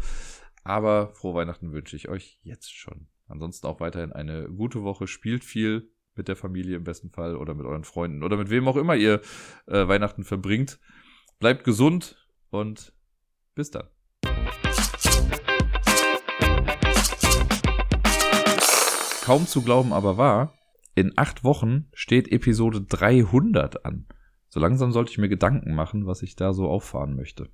Aber 0.63 1.13
frohe 1.13 1.35
Weihnachten 1.35 1.71
wünsche 1.71 1.95
ich 1.95 2.09
euch 2.09 2.39
jetzt 2.43 2.75
schon. 2.75 3.07
Ansonsten 3.27 3.67
auch 3.67 3.79
weiterhin 3.79 4.11
eine 4.11 4.49
gute 4.49 4.83
Woche. 4.83 5.07
Spielt 5.07 5.43
viel 5.43 5.89
mit 6.17 6.27
der 6.27 6.35
Familie 6.35 6.75
im 6.75 6.83
besten 6.83 7.09
Fall 7.09 7.35
oder 7.35 7.53
mit 7.53 7.65
euren 7.65 7.83
Freunden 7.83 8.23
oder 8.23 8.37
mit 8.37 8.49
wem 8.49 8.67
auch 8.67 8.75
immer 8.75 8.95
ihr 8.95 9.21
äh, 9.67 9.87
Weihnachten 9.87 10.23
verbringt. 10.23 10.79
Bleibt 11.39 11.63
gesund 11.63 12.17
und 12.49 12.93
bis 13.55 13.71
dann. 13.71 13.87
Kaum 19.23 19.45
zu 19.45 19.61
glauben, 19.61 19.91
aber 19.91 20.17
wahr. 20.17 20.53
In 20.95 21.13
acht 21.15 21.43
Wochen 21.43 21.89
steht 21.93 22.31
Episode 22.31 22.81
300 22.81 23.85
an. 23.85 24.07
So 24.47 24.59
langsam 24.59 24.91
sollte 24.91 25.11
ich 25.11 25.17
mir 25.17 25.29
Gedanken 25.29 25.75
machen, 25.75 26.07
was 26.07 26.23
ich 26.23 26.35
da 26.35 26.53
so 26.53 26.67
auffahren 26.67 27.15
möchte. 27.15 27.49